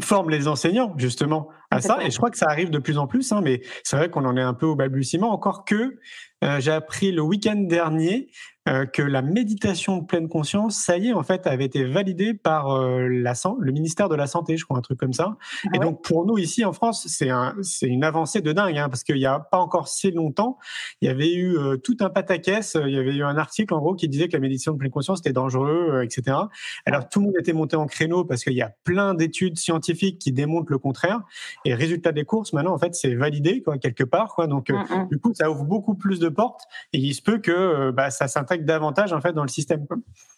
forme 0.00 0.30
les 0.30 0.48
enseignants 0.48 0.94
justement 0.96 1.48
à 1.70 1.80
ça. 1.80 1.98
Et 2.02 2.10
je 2.10 2.16
crois 2.16 2.30
que 2.30 2.38
ça 2.38 2.46
arrive 2.48 2.70
de 2.70 2.78
plus 2.78 2.98
en 2.98 3.06
plus, 3.06 3.32
hein, 3.32 3.40
mais 3.42 3.60
c'est 3.84 3.96
vrai 3.96 4.10
qu'on 4.10 4.24
en 4.24 4.36
est 4.36 4.42
un 4.42 4.54
peu 4.54 4.66
au 4.66 4.76
balbutiement. 4.76 5.30
Encore 5.30 5.64
que 5.64 5.98
euh, 6.44 6.60
j'ai 6.60 6.70
appris 6.70 7.10
le 7.12 7.22
week-end 7.22 7.56
dernier 7.56 8.28
euh, 8.68 8.84
que 8.86 9.02
la 9.02 9.22
méditation 9.22 9.96
de 9.98 10.04
pleine 10.04 10.28
conscience, 10.28 10.76
ça 10.76 10.98
y 10.98 11.08
est, 11.08 11.12
en 11.12 11.22
fait, 11.22 11.46
avait 11.46 11.64
été 11.64 11.84
validée 11.84 12.34
par 12.34 12.70
euh, 12.70 13.08
la, 13.08 13.32
le 13.58 13.72
ministère 13.72 14.08
de 14.08 14.14
la 14.14 14.26
Santé, 14.26 14.56
je 14.56 14.64
crois, 14.64 14.76
un 14.76 14.82
truc 14.82 14.98
comme 14.98 15.14
ça. 15.14 15.36
Ah 15.38 15.68
et 15.74 15.78
ouais 15.78 15.84
donc 15.84 16.02
pour 16.04 16.26
nous 16.26 16.36
ici 16.38 16.64
en 16.64 16.72
France, 16.72 17.06
c'est 17.08 17.30
un, 17.30 17.54
c'est 17.62 17.86
une 17.86 18.04
avancée 18.04 18.42
de 18.42 18.52
dingue, 18.52 18.76
hein, 18.76 18.88
parce 18.88 19.04
qu'il 19.04 19.16
n'y 19.16 19.26
a 19.26 19.40
pas 19.40 19.58
encore 19.58 19.88
si 19.88 20.10
longtemps, 20.10 20.58
il 21.00 21.08
y 21.08 21.10
avait 21.10 21.32
eu 21.32 21.56
euh, 21.56 21.76
tout 21.76 21.96
un 22.00 22.10
pataquès. 22.10 22.76
euh, 22.76 22.88
Il 22.88 22.94
y 22.94 22.98
avait 22.98 23.14
eu 23.14 23.24
un 23.24 23.36
article 23.38 23.72
en 23.74 23.78
gros 23.78 23.94
qui 23.94 24.08
disait 24.08 24.28
que 24.28 24.34
la 24.34 24.40
méditation 24.40 24.72
de 24.72 24.78
pleine 24.78 24.90
conscience 24.92 25.20
était 25.20 25.32
dangereux, 25.32 25.88
euh, 25.94 26.04
etc. 26.04 26.36
Alors 26.84 27.08
tout 27.08 27.20
le 27.20 27.26
monde 27.26 27.36
était 27.40 27.54
monté 27.54 27.76
en 27.76 27.86
créneau 27.86 28.24
parce 28.24 28.44
qu'il 28.44 28.54
y 28.54 28.62
a 28.62 28.70
plein 28.84 29.14
d'études 29.14 29.58
scientifiques 29.58 30.18
qui 30.18 30.32
démontrent 30.32 30.70
le 30.70 30.78
contraire. 30.78 31.22
Et 31.64 31.74
résultat 31.74 32.12
des 32.12 32.24
courses, 32.24 32.52
maintenant 32.52 32.72
en 32.72 32.78
fait, 32.78 32.94
c'est 32.94 33.14
validé 33.14 33.62
quoi 33.62 33.78
quelque 33.78 34.04
part, 34.04 34.34
quoi. 34.34 34.46
Donc 34.46 34.70
euh, 34.70 34.78
Mm, 34.78 35.02
mm. 35.02 35.08
du 35.08 35.18
coup, 35.18 35.34
ça 35.34 35.50
ouvre 35.50 35.64
beaucoup 35.64 35.94
plus 35.94 36.18
de 36.18 36.28
portes 36.28 36.62
et 36.92 36.98
il 36.98 37.14
se 37.14 37.22
peut 37.22 37.38
que 37.38 37.50
euh, 37.50 37.92
bah, 37.92 38.10
ça 38.10 38.28
s'intègre 38.28 38.64
davantage 38.64 39.12
en 39.12 39.20
fait 39.20 39.32
dans 39.32 39.42
le 39.42 39.48
système. 39.48 39.86
Quoi. 39.86 39.96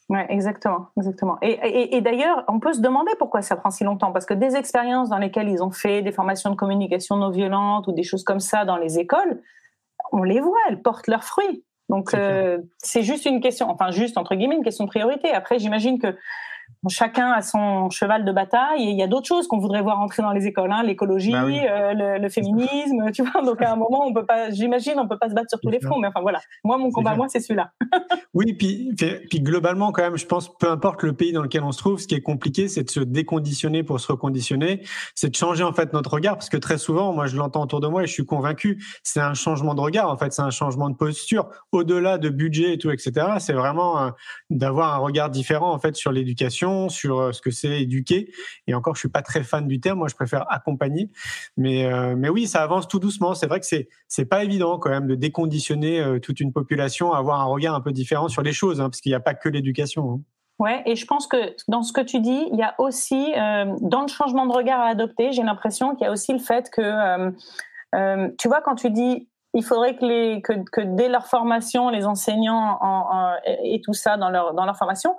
Ouais, 0.09 0.27
exactement, 0.29 0.89
exactement. 0.97 1.39
Et, 1.43 1.53
et, 1.53 1.97
et 1.97 2.01
d'ailleurs, 2.01 2.45
on 2.49 2.59
peut 2.59 2.73
se 2.73 2.81
demander 2.81 3.13
pourquoi 3.19 3.43
ça 3.43 3.57
prend 3.57 3.71
si 3.71 3.85
longtemps, 3.85 4.13
parce 4.13 4.27
que 4.27 4.35
des 4.35 4.57
expériences 4.57 5.09
dans 5.09 5.19
lesquelles 5.19 5.49
ils 5.49 5.63
ont 5.63 5.71
fait 5.71 6.03
des 6.03 6.13
formations 6.13 6.51
de 6.51 6.57
communication 6.57 7.17
non 7.17 7.31
violente 7.31 7.87
ou 7.87 7.93
des 7.93 8.03
choses 8.03 8.25
comme 8.25 8.41
ça 8.41 8.65
dans 8.65 8.77
les 8.77 8.99
écoles, 8.99 9.41
on 10.13 10.23
les 10.23 10.41
voit, 10.41 10.59
elles 10.69 10.83
portent 10.83 11.07
leurs 11.07 11.25
fruits. 11.25 11.65
Donc 11.89 12.11
C'est 12.11 12.21
euh, 12.21 12.59
c'est 12.79 13.03
juste 13.03 13.27
une 13.27 13.41
question, 13.41 13.69
enfin 13.69 13.91
juste 13.91 14.17
entre 14.17 14.37
guillemets 14.37 14.57
une 14.57 14.65
question 14.65 14.85
de 14.85 14.91
priorité. 14.91 15.31
Après, 15.31 15.59
j'imagine 15.59 15.99
que 15.99 16.17
chacun 16.89 17.31
a 17.33 17.43
son 17.43 17.91
cheval 17.91 18.25
de 18.25 18.33
bataille 18.33 18.83
et 18.83 18.91
il 18.91 18.97
y 18.97 19.03
a 19.03 19.07
d'autres 19.07 19.27
choses 19.27 19.47
qu'on 19.49 19.59
voudrait 19.59 19.83
voir 19.83 20.01
entrer 20.01 20.23
dans 20.23 20.33
les 20.33 20.47
écoles, 20.47 20.73
hein, 20.73 20.83
l'écologie, 20.83 21.33
Bah 21.33 21.45
oui. 21.45 21.59
euh, 21.69 21.93
le, 21.95 22.19
le 22.19 22.29
féminisme, 22.29 23.11
tu 23.13 23.23
vois. 23.23 23.43
Donc 23.43 23.61
à 23.63 23.73
un 23.73 23.77
moment, 23.77 24.05
on 24.07 24.13
peut 24.13 24.27
pas, 24.27 24.51
j'imagine, 24.51 24.95
on 24.99 25.09
peut 25.09 25.19
pas 25.19 25.29
se 25.29 25.35
battre 25.35 25.49
sur 25.51 25.61
tous 25.61 25.71
les 25.71 25.81
fronts. 25.81 25.99
Mais 25.99 26.09
enfin 26.09 26.21
voilà, 26.21 26.41
moi 26.65 26.79
mon 26.79 26.91
combat, 26.91 27.15
moi 27.15 27.27
c'est 27.29 27.41
celui-là. 27.41 27.71
Oui, 28.33 28.53
puis, 28.55 28.93
puis 28.97 29.11
puis 29.29 29.41
globalement, 29.41 29.91
quand 29.91 30.03
même, 30.03 30.17
je 30.17 30.25
pense, 30.27 30.57
peu 30.57 30.71
importe 30.71 31.03
le 31.03 31.13
pays 31.13 31.33
dans 31.33 31.43
lequel 31.43 31.65
on 31.65 31.73
se 31.73 31.79
trouve, 31.79 31.99
ce 31.99 32.07
qui 32.07 32.15
est 32.15 32.21
compliqué, 32.21 32.69
c'est 32.69 32.85
de 32.85 32.91
se 32.91 33.01
déconditionner 33.01 33.83
pour 33.83 33.99
se 33.99 34.11
reconditionner, 34.13 34.83
c'est 35.17 35.31
de 35.31 35.35
changer 35.35 35.65
en 35.65 35.73
fait 35.73 35.93
notre 35.93 36.13
regard, 36.15 36.37
parce 36.37 36.49
que 36.49 36.57
très 36.57 36.79
souvent, 36.79 37.13
moi, 37.13 37.27
je 37.27 37.37
l'entends 37.37 37.63
autour 37.65 37.81
de 37.81 37.89
moi 37.89 38.05
et 38.05 38.07
je 38.07 38.13
suis 38.13 38.25
convaincu, 38.25 38.81
c'est 39.03 39.21
un 39.21 39.35
changement 39.35 39.75
de 39.75 39.81
regard, 39.81 40.09
en 40.11 40.17
fait, 40.17 40.33
c'est 40.33 40.43
un 40.43 40.51
changement 40.51 40.91
de 40.91 40.95
posture, 40.97 41.49
au-delà 41.73 42.19
de 42.19 42.29
budget 42.29 42.75
et 42.75 42.79
tout, 42.79 42.91
etc. 42.93 43.27
C'est 43.41 43.53
vraiment 43.53 44.01
euh, 44.01 44.11
d'avoir 44.49 44.95
un 44.95 44.99
regard 44.99 45.29
différent 45.31 45.73
en 45.73 45.79
fait 45.81 45.97
sur 45.97 46.13
l'éducation 46.13 46.60
sur 46.89 47.35
ce 47.35 47.41
que 47.41 47.51
c'est 47.51 47.83
éduquer. 47.83 48.33
Et 48.67 48.75
encore, 48.75 48.95
je 48.95 49.01
suis 49.01 49.09
pas 49.09 49.23
très 49.23 49.43
fan 49.43 49.67
du 49.67 49.81
terme. 49.81 49.99
Moi, 49.99 50.09
je 50.09 50.15
préfère 50.15 50.51
accompagner. 50.53 51.11
Mais, 51.57 51.89
mais 52.17 52.29
oui, 52.29 52.47
ça 52.47 52.63
avance 52.63 52.89
tout 52.89 52.99
doucement. 52.99 53.35
C'est 53.35 53.47
vrai 53.47 53.61
que 53.61 53.67
c'est 53.67 53.89
c'est 54.09 54.25
pas 54.25 54.45
évident 54.45 54.79
quand 54.79 54.91
même 54.91 55.07
de 55.07 55.15
déconditionner 55.15 56.19
toute 56.23 56.41
une 56.41 56.53
population 56.53 57.13
à 57.13 57.19
avoir 57.19 57.41
un 57.41 57.45
regard 57.45 57.75
un 57.75 57.81
peu 57.81 57.93
différent 57.93 58.29
sur 58.29 58.43
les 58.43 58.53
choses, 58.53 58.81
hein, 58.81 58.91
parce 58.91 59.01
qu'il 59.01 59.11
n'y 59.11 59.17
a 59.17 59.21
pas 59.21 59.35
que 59.35 59.49
l'éducation. 59.49 60.13
Hein. 60.13 60.21
Ouais, 60.61 60.83
et 60.85 60.95
je 60.95 61.07
pense 61.07 61.27
que 61.27 61.57
dans 61.69 61.83
ce 61.83 61.91
que 61.91 62.03
tu 62.03 62.21
dis, 62.21 62.47
il 62.53 62.59
y 62.59 62.63
a 62.63 62.75
aussi, 62.77 63.33
euh, 63.35 63.75
dans 63.81 64.03
le 64.03 64.09
changement 64.09 64.45
de 64.45 64.53
regard 64.53 64.81
à 64.81 64.89
adopter, 64.89 65.33
j'ai 65.33 65.43
l'impression 65.43 65.95
qu'il 65.95 66.05
y 66.05 66.07
a 66.07 66.13
aussi 66.13 66.35
le 66.35 66.39
fait 66.39 66.69
que, 66.71 66.83
euh, 66.83 67.31
euh, 67.95 68.29
tu 68.39 68.47
vois, 68.47 68.61
quand 68.61 68.75
tu 68.75 68.91
dis, 68.91 69.27
il 69.55 69.65
faudrait 69.65 69.97
que, 69.97 70.05
les, 70.05 70.43
que 70.43 70.83
dès 70.83 71.09
leur 71.09 71.27
formation, 71.27 71.89
les 71.89 72.05
enseignants 72.05 72.77
en, 72.83 73.33
et 73.65 73.81
tout 73.81 73.95
ça 73.95 74.19
dans 74.19 74.29
leur, 74.29 74.53
dans 74.53 74.67
leur 74.67 74.77
formation, 74.77 75.17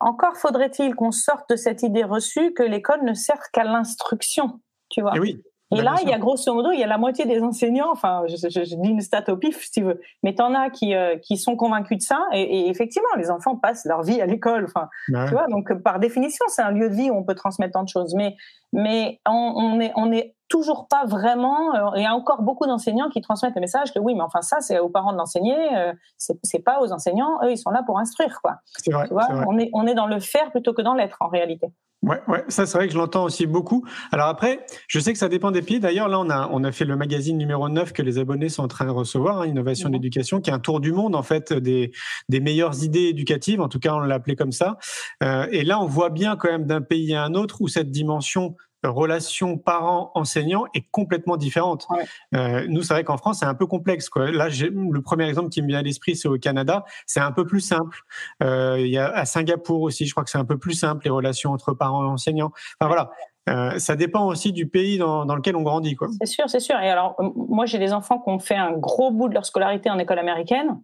encore 0.00 0.36
faudrait-il 0.36 0.94
qu'on 0.94 1.12
sorte 1.12 1.48
de 1.50 1.56
cette 1.56 1.82
idée 1.82 2.04
reçue 2.04 2.52
que 2.52 2.62
l'école 2.62 3.04
ne 3.04 3.14
sert 3.14 3.50
qu'à 3.52 3.64
l'instruction, 3.64 4.60
tu 4.90 5.00
vois. 5.00 5.16
Et 5.16 5.20
oui. 5.20 5.42
Et 5.76 5.82
là, 5.82 5.96
il 6.02 6.08
y 6.08 6.12
a 6.12 6.18
grosso 6.18 6.52
modo, 6.52 6.70
il 6.72 6.78
y 6.78 6.84
a 6.84 6.86
la 6.86 6.98
moitié 6.98 7.24
des 7.24 7.42
enseignants, 7.42 7.90
enfin, 7.90 8.22
je, 8.28 8.74
dis 8.76 8.88
une 8.88 9.00
stat 9.00 9.24
au 9.28 9.36
pif, 9.36 9.64
si 9.64 9.70
tu 9.72 9.82
veux, 9.82 10.00
mais 10.22 10.34
t'en 10.34 10.54
as 10.54 10.70
qui, 10.70 10.94
euh, 10.94 11.16
qui 11.18 11.36
sont 11.36 11.56
convaincus 11.56 11.98
de 11.98 12.02
ça. 12.02 12.26
Et, 12.32 12.68
effectivement, 12.68 13.08
les 13.16 13.30
enfants 13.30 13.56
passent 13.56 13.84
leur 13.84 14.02
vie 14.02 14.20
à 14.20 14.26
l'école. 14.26 14.66
Enfin, 14.66 14.88
tu 15.06 15.32
vois, 15.32 15.46
donc 15.48 15.72
par 15.82 15.98
définition, 15.98 16.44
c'est 16.48 16.62
un 16.62 16.70
lieu 16.70 16.88
de 16.90 16.94
vie 16.94 17.10
où 17.10 17.14
on 17.14 17.24
peut 17.24 17.34
transmettre 17.34 17.72
tant 17.72 17.82
de 17.82 17.88
choses. 17.88 18.14
Mais, 18.14 18.36
mais 18.72 19.20
on, 19.26 19.80
est, 19.80 19.92
on 19.96 20.12
est 20.12 20.36
toujours 20.54 20.86
pas 20.86 21.04
vraiment. 21.04 21.92
Il 21.96 22.02
y 22.02 22.06
a 22.06 22.14
encore 22.14 22.42
beaucoup 22.42 22.66
d'enseignants 22.66 23.08
qui 23.08 23.20
transmettent 23.20 23.56
le 23.56 23.60
message 23.60 23.92
que 23.92 23.98
oui, 23.98 24.14
mais 24.14 24.22
enfin 24.22 24.40
ça, 24.40 24.60
c'est 24.60 24.78
aux 24.78 24.88
parents 24.88 25.12
de 25.12 25.18
l'enseigner. 25.18 25.56
Euh, 25.76 25.92
c'est 26.16 26.60
pas 26.60 26.80
aux 26.80 26.92
enseignants. 26.92 27.40
Eux, 27.42 27.50
ils 27.50 27.58
sont 27.58 27.70
là 27.70 27.82
pour 27.84 27.98
instruire, 27.98 28.38
quoi. 28.40 28.58
C'est 28.64 28.92
vrai, 28.92 29.08
on 29.48 29.58
est 29.58 29.70
on 29.72 29.84
est 29.86 29.94
dans 29.94 30.06
le 30.06 30.20
faire 30.20 30.52
plutôt 30.52 30.72
que 30.72 30.82
dans 30.82 30.94
l'être 30.94 31.16
en 31.18 31.26
réalité. 31.26 31.72
Ouais, 32.02 32.20
ouais, 32.28 32.44
ça 32.48 32.66
c'est 32.66 32.76
vrai 32.76 32.86
que 32.86 32.92
je 32.92 32.98
l'entends 32.98 33.24
aussi 33.24 33.46
beaucoup. 33.46 33.84
Alors 34.12 34.28
après, 34.28 34.64
je 34.88 35.00
sais 35.00 35.12
que 35.12 35.18
ça 35.18 35.28
dépend 35.28 35.50
des 35.50 35.62
pays. 35.62 35.80
D'ailleurs, 35.80 36.08
là, 36.08 36.20
on 36.20 36.28
a, 36.28 36.50
on 36.52 36.62
a 36.62 36.70
fait 36.70 36.84
le 36.84 36.96
magazine 36.96 37.38
numéro 37.38 37.68
9 37.68 37.92
que 37.92 38.02
les 38.02 38.18
abonnés 38.18 38.50
sont 38.50 38.62
en 38.62 38.68
train 38.68 38.84
de 38.84 38.90
recevoir, 38.90 39.40
hein, 39.40 39.46
Innovation 39.46 39.88
d'éducation, 39.88 40.40
qui 40.40 40.50
est 40.50 40.52
un 40.52 40.58
tour 40.58 40.80
du 40.80 40.92
monde, 40.92 41.16
en 41.16 41.22
fait, 41.22 41.54
des, 41.54 41.92
des 42.28 42.40
meilleures 42.40 42.84
idées 42.84 43.06
éducatives. 43.06 43.62
En 43.62 43.68
tout 43.68 43.78
cas, 43.78 43.94
on 43.94 44.00
l'a 44.00 44.16
appelé 44.16 44.36
comme 44.36 44.52
ça. 44.52 44.76
Euh, 45.22 45.46
et 45.50 45.64
là, 45.64 45.80
on 45.80 45.86
voit 45.86 46.10
bien 46.10 46.36
quand 46.36 46.50
même 46.50 46.66
d'un 46.66 46.82
pays 46.82 47.14
à 47.14 47.24
un 47.24 47.32
autre 47.32 47.62
où 47.62 47.68
cette 47.68 47.90
dimension 47.90 48.54
relation 48.88 49.58
parents-enseignants 49.58 50.64
est 50.74 50.88
complètement 50.90 51.36
différente. 51.36 51.86
Euh, 52.34 52.66
nous, 52.68 52.82
c'est 52.82 52.94
vrai 52.94 53.04
qu'en 53.04 53.16
France, 53.16 53.40
c'est 53.40 53.46
un 53.46 53.54
peu 53.54 53.66
complexe. 53.66 54.08
Quoi. 54.08 54.30
Là, 54.30 54.48
le 54.48 55.00
premier 55.00 55.28
exemple 55.28 55.48
qui 55.48 55.62
me 55.62 55.68
vient 55.68 55.78
à 55.78 55.82
l'esprit, 55.82 56.16
c'est 56.16 56.28
au 56.28 56.38
Canada. 56.38 56.84
C'est 57.06 57.20
un 57.20 57.32
peu 57.32 57.46
plus 57.46 57.60
simple. 57.60 58.00
Euh, 58.42 58.76
il 58.78 58.88
y 58.88 58.98
a 58.98 59.08
à 59.08 59.24
Singapour 59.24 59.82
aussi, 59.82 60.06
je 60.06 60.12
crois 60.12 60.24
que 60.24 60.30
c'est 60.30 60.38
un 60.38 60.44
peu 60.44 60.58
plus 60.58 60.74
simple 60.74 61.04
les 61.04 61.10
relations 61.10 61.52
entre 61.52 61.72
parents 61.72 62.04
et 62.04 62.08
enseignants. 62.08 62.52
Enfin 62.80 62.88
voilà. 62.88 63.10
Euh, 63.50 63.78
ça 63.78 63.94
dépend 63.94 64.26
aussi 64.26 64.52
du 64.52 64.68
pays 64.68 64.96
dans, 64.96 65.26
dans 65.26 65.36
lequel 65.36 65.54
on 65.56 65.62
grandit. 65.62 65.96
C'est 66.20 66.26
sûr, 66.26 66.48
c'est 66.48 66.60
sûr. 66.60 66.78
Et 66.80 66.88
alors, 66.88 67.14
moi, 67.36 67.66
j'ai 67.66 67.78
des 67.78 67.92
enfants 67.92 68.18
qui 68.18 68.30
ont 68.30 68.38
fait 68.38 68.56
un 68.56 68.72
gros 68.72 69.10
bout 69.10 69.28
de 69.28 69.34
leur 69.34 69.44
scolarité 69.44 69.90
en 69.90 69.98
école 69.98 70.18
américaine. 70.18 70.80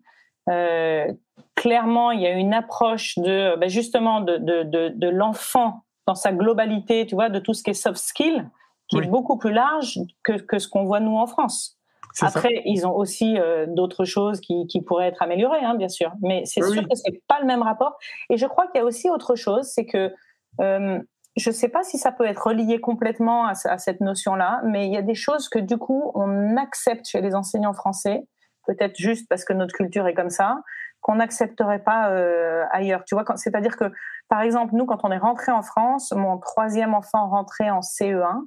Clairement, 1.54 2.10
il 2.10 2.20
y 2.20 2.26
a 2.26 2.32
une 2.32 2.54
approche 2.54 3.18
de, 3.18 3.58
ben 3.58 3.68
justement, 3.68 4.20
de, 4.20 4.36
de, 4.38 4.62
de, 4.62 4.92
de 4.94 5.08
l'enfant 5.08 5.84
dans 6.06 6.14
sa 6.14 6.32
globalité, 6.32 7.06
tu 7.06 7.14
vois, 7.14 7.28
de 7.28 7.38
tout 7.38 7.54
ce 7.54 7.62
qui 7.62 7.70
est 7.70 7.74
soft 7.74 7.98
skill, 7.98 8.48
qui 8.88 8.98
est 8.98 9.06
beaucoup 9.06 9.38
plus 9.38 9.52
large 9.52 10.00
que, 10.22 10.32
que 10.32 10.58
ce 10.58 10.68
qu'on 10.68 10.84
voit 10.84 11.00
nous 11.00 11.16
en 11.16 11.26
France. 11.26 11.80
Après, 12.20 12.62
ils 12.64 12.86
ont 12.86 12.96
aussi 12.96 13.38
euh, 13.38 13.66
d'autres 13.68 14.04
choses 14.04 14.40
qui, 14.40 14.66
qui, 14.66 14.82
pourraient 14.82 15.06
être 15.06 15.22
améliorées, 15.22 15.64
hein, 15.64 15.74
bien 15.76 15.88
sûr. 15.88 16.12
Mais 16.20 16.42
c'est 16.44 16.62
sûr 16.62 16.82
que 16.88 16.94
c'est 16.94 17.22
pas 17.28 17.40
le 17.40 17.46
même 17.46 17.62
rapport. 17.62 17.96
Et 18.30 18.36
je 18.36 18.46
crois 18.46 18.66
qu'il 18.66 18.80
y 18.80 18.82
a 18.82 18.84
aussi 18.84 19.08
autre 19.08 19.36
chose, 19.36 19.66
c'est 19.66 19.86
que 19.86 20.12
euh, 20.60 20.98
je 21.36 21.50
sais 21.50 21.68
pas 21.68 21.84
si 21.84 21.98
ça 21.98 22.10
peut 22.10 22.26
être 22.26 22.48
relié 22.48 22.80
complètement 22.80 23.46
à, 23.46 23.52
à 23.66 23.78
cette 23.78 24.00
notion-là, 24.00 24.60
mais 24.64 24.86
il 24.86 24.92
y 24.92 24.96
a 24.96 25.02
des 25.02 25.14
choses 25.14 25.48
que 25.48 25.60
du 25.60 25.78
coup 25.78 26.10
on 26.14 26.56
accepte 26.56 27.06
chez 27.06 27.20
les 27.20 27.36
enseignants 27.36 27.72
français, 27.72 28.26
peut-être 28.66 28.96
juste 28.96 29.28
parce 29.28 29.44
que 29.44 29.52
notre 29.52 29.74
culture 29.74 30.06
est 30.08 30.14
comme 30.14 30.30
ça, 30.30 30.62
qu'on 31.00 31.16
n'accepterait 31.16 31.82
pas 31.82 32.10
euh, 32.10 32.64
ailleurs. 32.70 33.04
Tu 33.04 33.14
vois, 33.14 33.24
c'est-à-dire 33.36 33.76
que, 33.76 33.92
par 34.28 34.40
exemple, 34.42 34.74
nous, 34.74 34.86
quand 34.86 35.04
on 35.04 35.10
est 35.10 35.18
rentré 35.18 35.52
en 35.52 35.62
France, 35.62 36.12
mon 36.12 36.38
troisième 36.38 36.94
enfant 36.94 37.28
rentrait 37.28 37.70
en 37.70 37.80
CE1 37.80 38.44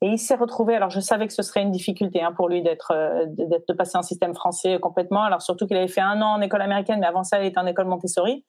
et 0.00 0.10
il 0.10 0.18
s'est 0.18 0.36
retrouvé. 0.36 0.76
Alors, 0.76 0.90
je 0.90 1.00
savais 1.00 1.26
que 1.26 1.32
ce 1.32 1.42
serait 1.42 1.62
une 1.62 1.72
difficulté 1.72 2.22
hein, 2.22 2.32
pour 2.32 2.48
lui 2.48 2.62
d'être, 2.62 2.92
euh, 2.92 3.24
d'être 3.26 3.66
de 3.68 3.74
passer 3.74 3.96
un 3.96 4.02
système 4.02 4.34
français 4.34 4.78
complètement. 4.80 5.22
Alors 5.22 5.42
surtout 5.42 5.66
qu'il 5.66 5.76
avait 5.76 5.88
fait 5.88 6.00
un 6.00 6.22
an 6.22 6.34
en 6.34 6.40
école 6.40 6.62
américaine, 6.62 7.00
mais 7.00 7.06
avant 7.06 7.24
ça, 7.24 7.42
il 7.42 7.46
était 7.46 7.58
en 7.58 7.66
école 7.66 7.86
Montessori. 7.86 8.44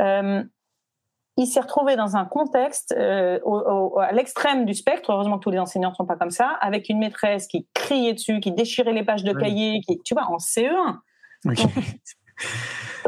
Euh, 0.00 0.42
il 1.36 1.46
s'est 1.46 1.60
retrouvé 1.60 1.96
dans 1.96 2.16
un 2.16 2.24
contexte 2.24 2.94
euh, 2.96 3.40
au, 3.42 3.98
à 3.98 4.12
l'extrême 4.12 4.64
du 4.66 4.74
spectre. 4.74 5.10
Heureusement 5.10 5.38
que 5.38 5.42
tous 5.42 5.50
les 5.50 5.58
enseignants 5.58 5.90
ne 5.90 5.94
sont 5.96 6.06
pas 6.06 6.14
comme 6.14 6.30
ça, 6.30 6.50
avec 6.60 6.88
une 6.88 7.00
maîtresse 7.00 7.48
qui 7.48 7.66
criait 7.74 8.14
dessus, 8.14 8.38
qui 8.38 8.52
déchirait 8.52 8.92
les 8.92 9.04
pages 9.04 9.24
de 9.24 9.32
cahiers, 9.32 9.80
qui, 9.80 9.98
tu 10.04 10.14
vois, 10.14 10.30
en 10.30 10.36
CE1. 10.36 10.98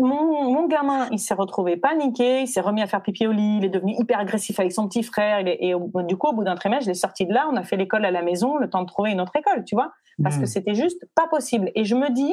Mon, 0.00 0.52
mon, 0.52 0.66
gamin, 0.66 1.08
il 1.10 1.18
s'est 1.18 1.34
retrouvé 1.34 1.76
paniqué, 1.76 2.42
il 2.42 2.48
s'est 2.48 2.60
remis 2.60 2.82
à 2.82 2.86
faire 2.86 3.02
pipi 3.02 3.26
au 3.26 3.32
lit, 3.32 3.58
il 3.58 3.64
est 3.64 3.70
devenu 3.70 3.94
hyper 3.98 4.18
agressif 4.20 4.58
avec 4.60 4.72
son 4.72 4.88
petit 4.88 5.02
frère. 5.02 5.46
et 5.46 5.74
du 6.04 6.16
coup, 6.16 6.28
au 6.28 6.32
bout 6.32 6.44
d'un 6.44 6.54
trimestre, 6.54 6.84
je 6.84 6.90
l'ai 6.90 6.94
sorti 6.94 7.26
de 7.26 7.32
là, 7.32 7.48
on 7.50 7.56
a 7.56 7.62
fait 7.62 7.76
l'école 7.76 8.04
à 8.04 8.10
la 8.10 8.22
maison, 8.22 8.56
le 8.56 8.68
temps 8.68 8.82
de 8.82 8.86
trouver 8.86 9.10
une 9.10 9.20
autre 9.20 9.36
école, 9.36 9.64
tu 9.64 9.74
vois, 9.74 9.92
parce 10.22 10.36
que 10.36 10.42
mmh. 10.42 10.46
c'était 10.46 10.74
juste 10.74 11.06
pas 11.14 11.26
possible. 11.28 11.70
Et 11.74 11.84
je 11.84 11.94
me 11.94 12.10
dis, 12.10 12.32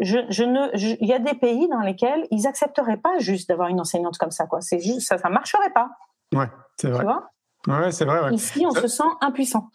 je, 0.00 0.18
je 0.28 0.44
ne, 0.44 0.68
il 1.00 1.06
y 1.06 1.12
a 1.12 1.18
des 1.18 1.34
pays 1.34 1.68
dans 1.68 1.80
lesquels 1.80 2.26
ils 2.30 2.46
accepteraient 2.46 2.96
pas 2.96 3.18
juste 3.18 3.48
d'avoir 3.48 3.68
une 3.68 3.80
enseignante 3.80 4.18
comme 4.18 4.30
ça, 4.30 4.46
quoi. 4.46 4.60
C'est 4.60 4.80
juste, 4.80 5.02
ça, 5.02 5.18
ça 5.18 5.28
marcherait 5.28 5.72
pas. 5.72 5.90
Ouais, 6.34 6.46
c'est 6.76 6.88
vrai. 6.88 7.00
Tu 7.00 7.04
vois? 7.04 7.30
Ouais, 7.68 7.92
c'est 7.92 8.04
vrai. 8.04 8.20
Ouais. 8.24 8.34
Ici, 8.34 8.64
on 8.66 8.72
se 8.72 8.88
sent 8.88 9.04
impuissant. 9.20 9.68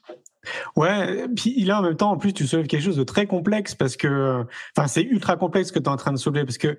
Ouais, 0.76 1.28
puis 1.36 1.64
là 1.64 1.80
en 1.80 1.84
même 1.84 1.96
temps, 1.96 2.12
en 2.12 2.18
plus, 2.18 2.34
tu 2.34 2.48
soulèves 2.48 2.68
quelque 2.68 2.84
chose 2.84 2.98
de 2.98 3.04
très 3.04 3.28
complexe 3.28 3.76
parce 3.76 3.98
que, 3.98 4.46
enfin, 4.78 4.88
c'est 4.88 5.04
ultra 5.04 5.36
complexe 5.36 5.72
que 5.72 5.80
tu 5.80 5.86
es 5.86 5.90
en 5.90 5.98
train 5.98 6.12
de 6.12 6.18
soulever 6.18 6.46
parce 6.46 6.58
que 6.58 6.78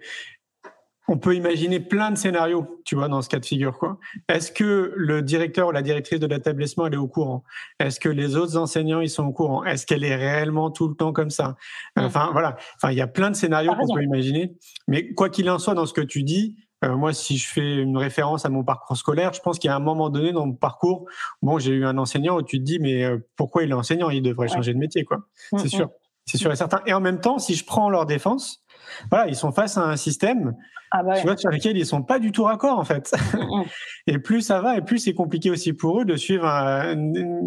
on 1.10 1.16
peut 1.16 1.34
imaginer 1.34 1.80
plein 1.80 2.10
de 2.10 2.18
scénarios, 2.18 2.82
tu 2.84 2.94
vois, 2.94 3.08
dans 3.08 3.22
ce 3.22 3.30
cas 3.30 3.38
de 3.38 3.46
figure, 3.46 3.78
quoi. 3.78 3.98
Est-ce 4.28 4.52
que 4.52 4.92
le 4.94 5.22
directeur 5.22 5.68
ou 5.68 5.70
la 5.70 5.80
directrice 5.80 6.20
de 6.20 6.26
l'établissement, 6.26 6.86
elle 6.86 6.94
est 6.94 6.98
au 6.98 7.08
courant? 7.08 7.44
Est-ce 7.80 7.98
que 7.98 8.10
les 8.10 8.36
autres 8.36 8.58
enseignants, 8.58 9.00
ils 9.00 9.08
sont 9.08 9.24
au 9.24 9.32
courant? 9.32 9.64
Est-ce 9.64 9.86
qu'elle 9.86 10.04
est 10.04 10.14
réellement 10.14 10.70
tout 10.70 10.86
le 10.86 10.94
temps 10.94 11.14
comme 11.14 11.30
ça? 11.30 11.56
Enfin, 11.96 12.28
voilà. 12.32 12.58
Enfin, 12.76 12.92
il 12.92 12.98
y 12.98 13.00
a 13.00 13.06
plein 13.06 13.30
de 13.30 13.36
scénarios 13.36 13.72
qu'on 13.74 13.94
peut 13.94 14.02
imaginer. 14.02 14.54
Mais 14.86 15.14
quoi 15.14 15.30
qu'il 15.30 15.48
en 15.48 15.58
soit, 15.58 15.72
dans 15.72 15.86
ce 15.86 15.94
que 15.94 16.02
tu 16.02 16.24
dis, 16.24 16.56
euh, 16.84 16.96
moi, 16.96 17.12
si 17.12 17.36
je 17.36 17.48
fais 17.48 17.76
une 17.76 17.96
référence 17.96 18.44
à 18.44 18.48
mon 18.48 18.62
parcours 18.62 18.96
scolaire, 18.96 19.32
je 19.32 19.40
pense 19.40 19.58
qu'il 19.58 19.68
y 19.68 19.72
a 19.72 19.76
un 19.76 19.80
moment 19.80 20.10
donné 20.10 20.32
dans 20.32 20.46
mon 20.46 20.52
parcours, 20.52 21.06
bon, 21.42 21.58
j'ai 21.58 21.72
eu 21.72 21.84
un 21.84 21.98
enseignant 21.98 22.36
où 22.36 22.42
tu 22.42 22.58
te 22.58 22.64
dis, 22.64 22.78
mais 22.78 23.04
euh, 23.04 23.18
pourquoi 23.36 23.64
il 23.64 23.70
est 23.70 23.74
enseignant? 23.74 24.10
Il 24.10 24.22
devrait 24.22 24.48
changer 24.48 24.74
de 24.74 24.78
métier, 24.78 25.04
quoi. 25.04 25.18
Mm, 25.52 25.58
c'est 25.58 25.64
mm. 25.64 25.68
sûr. 25.68 25.90
C'est 26.26 26.36
sûr 26.36 26.52
et 26.52 26.56
certain. 26.56 26.82
Et 26.86 26.92
en 26.92 27.00
même 27.00 27.20
temps, 27.20 27.38
si 27.38 27.54
je 27.54 27.64
prends 27.64 27.88
leur 27.88 28.04
défense, 28.04 28.62
voilà, 29.10 29.28
ils 29.28 29.34
sont 29.34 29.50
face 29.50 29.78
à 29.78 29.82
un 29.82 29.96
système 29.96 30.54
ah 30.90 31.02
bah 31.02 31.16
tu 31.16 31.26
vois, 31.26 31.36
sur 31.36 31.50
lequel 31.50 31.76
ils 31.76 31.84
sont 31.84 32.02
pas 32.02 32.18
du 32.18 32.32
tout 32.32 32.44
raccord 32.44 32.78
en 32.78 32.84
fait. 32.84 33.12
Mm, 33.34 33.38
mm. 33.38 33.64
et 34.06 34.18
plus 34.18 34.42
ça 34.42 34.60
va, 34.60 34.76
et 34.76 34.82
plus 34.82 34.98
c'est 34.98 35.14
compliqué 35.14 35.50
aussi 35.50 35.72
pour 35.72 36.00
eux 36.00 36.04
de 36.04 36.16
suivre 36.16 36.46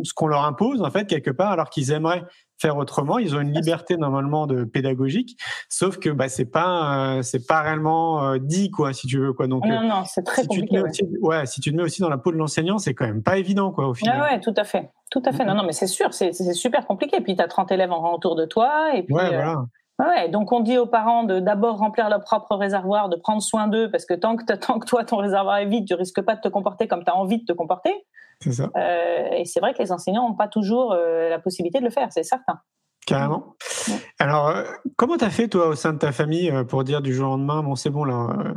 ce 0.04 0.14
qu'on 0.14 0.28
leur 0.28 0.46
impose 0.46 0.82
en 0.82 0.92
fait 0.92 1.08
quelque 1.08 1.32
part, 1.32 1.52
alors 1.52 1.70
qu'ils 1.70 1.92
aimeraient 1.92 2.24
faire 2.62 2.78
autrement. 2.78 3.18
Ils 3.18 3.36
ont 3.36 3.42
une 3.42 3.54
liberté 3.54 3.98
normalement 3.98 4.48
de 4.48 4.64
pédagogique, 4.64 5.38
sauf 5.68 5.98
que 5.98 6.10
bah 6.10 6.30
c'est 6.30 6.46
pas 6.46 7.18
euh, 7.18 7.22
c'est 7.22 7.46
pas 7.46 7.62
réellement 7.62 8.24
euh, 8.24 8.38
dit 8.40 8.70
quoi, 8.70 8.94
si 8.94 9.08
tu 9.08 9.20
veux 9.20 9.34
quoi. 9.34 9.48
Donc 9.48 9.66
non, 9.66 9.82
non, 9.82 10.04
c'est 10.06 10.24
très 10.24 10.44
si 10.44 10.48
compliqué. 10.48 10.78
Tu 10.78 11.04
aussi, 11.04 11.04
ouais. 11.22 11.46
si 11.46 11.62
tu 11.62 11.72
te 11.72 11.76
mets 11.76 11.84
aussi 11.84 12.02
dans 12.02 12.10
la 12.10 12.18
peau 12.18 12.32
de 12.32 12.38
l'enseignant, 12.38 12.78
c'est 12.78 12.94
quand 12.94 13.06
même 13.06 13.24
pas 13.24 13.38
évident 13.38 13.72
quoi 13.72 13.88
au 13.88 13.94
final. 13.94 14.20
Ah 14.22 14.32
ouais, 14.32 14.40
tout 14.40 14.54
à 14.56 14.64
fait, 14.64 14.92
tout 15.10 15.24
à 15.26 15.32
fait. 15.32 15.44
Non, 15.44 15.56
non, 15.56 15.64
mais 15.64 15.74
c'est 15.74 15.88
sûr, 15.88 16.14
c'est 16.14 16.34
super 16.54 16.86
compliqué. 16.86 17.20
Puis 17.22 17.36
tu 17.36 17.42
as 17.42 17.48
30 17.48 17.72
élèves 17.72 17.92
en 17.92 18.14
autour 18.14 18.36
de 18.36 18.46
toi, 18.46 18.96
et 18.96 19.04
puis. 19.04 19.16
Ouais, 19.16 19.26
euh, 19.26 19.30
voilà. 19.30 19.66
Ouais, 20.00 20.30
donc 20.30 20.52
on 20.52 20.62
dit 20.62 20.80
aux 20.80 20.88
parents 20.88 21.24
de 21.24 21.40
d'abord 21.40 21.78
remplir 21.78 22.10
leur 22.10 22.22
propre 22.22 22.56
réservoir, 22.56 23.08
de 23.10 23.16
prendre 23.18 23.42
soin 23.42 23.68
d'eux, 23.68 23.92
parce 23.92 24.06
que 24.06 24.16
tant 24.16 24.36
que, 24.36 24.52
tant 24.56 24.80
que 24.80 24.86
toi, 24.88 25.04
ton 25.04 25.18
réservoir 25.18 25.58
est 25.58 25.68
vide, 25.68 25.86
tu 25.88 25.94
risques 25.94 26.22
pas 26.22 26.36
de 26.36 26.42
te 26.42 26.48
comporter 26.48 26.88
comme 26.88 27.04
tu 27.04 27.12
as 27.12 27.16
envie 27.16 27.40
de 27.40 27.46
te 27.46 27.54
comporter. 27.54 27.94
C'est 28.42 28.54
ça. 28.54 28.70
Euh, 28.76 29.30
et 29.38 29.46
c'est 29.46 29.60
vrai 29.60 29.74
que 29.74 29.80
les 29.80 29.92
enseignants 29.92 30.28
n'ont 30.28 30.36
pas 30.36 30.48
toujours 30.48 30.94
euh, 30.94 31.30
la 31.30 31.40
possibilité 31.40 31.80
de 31.80 31.86
le 31.86 31.92
faire, 31.92 32.12
c'est 32.12 32.24
certain. 32.24 32.60
Carrément. 33.06 33.56
Alors, 34.20 34.50
euh, 34.50 34.64
comment 34.96 35.18
tu 35.18 35.26
as 35.26 35.30
fait, 35.30 35.48
toi, 35.48 35.68
au 35.68 35.76
sein 35.76 35.94
de 35.94 35.98
ta 36.00 36.12
famille, 36.12 36.52
pour 36.68 36.84
dire 36.84 37.02
du 37.02 37.14
jour 37.14 37.28
au 37.28 37.32
lendemain, 37.32 37.64
bon, 37.64 37.76
c'est 37.76 37.90
bon, 37.90 38.04
là, 38.04 38.54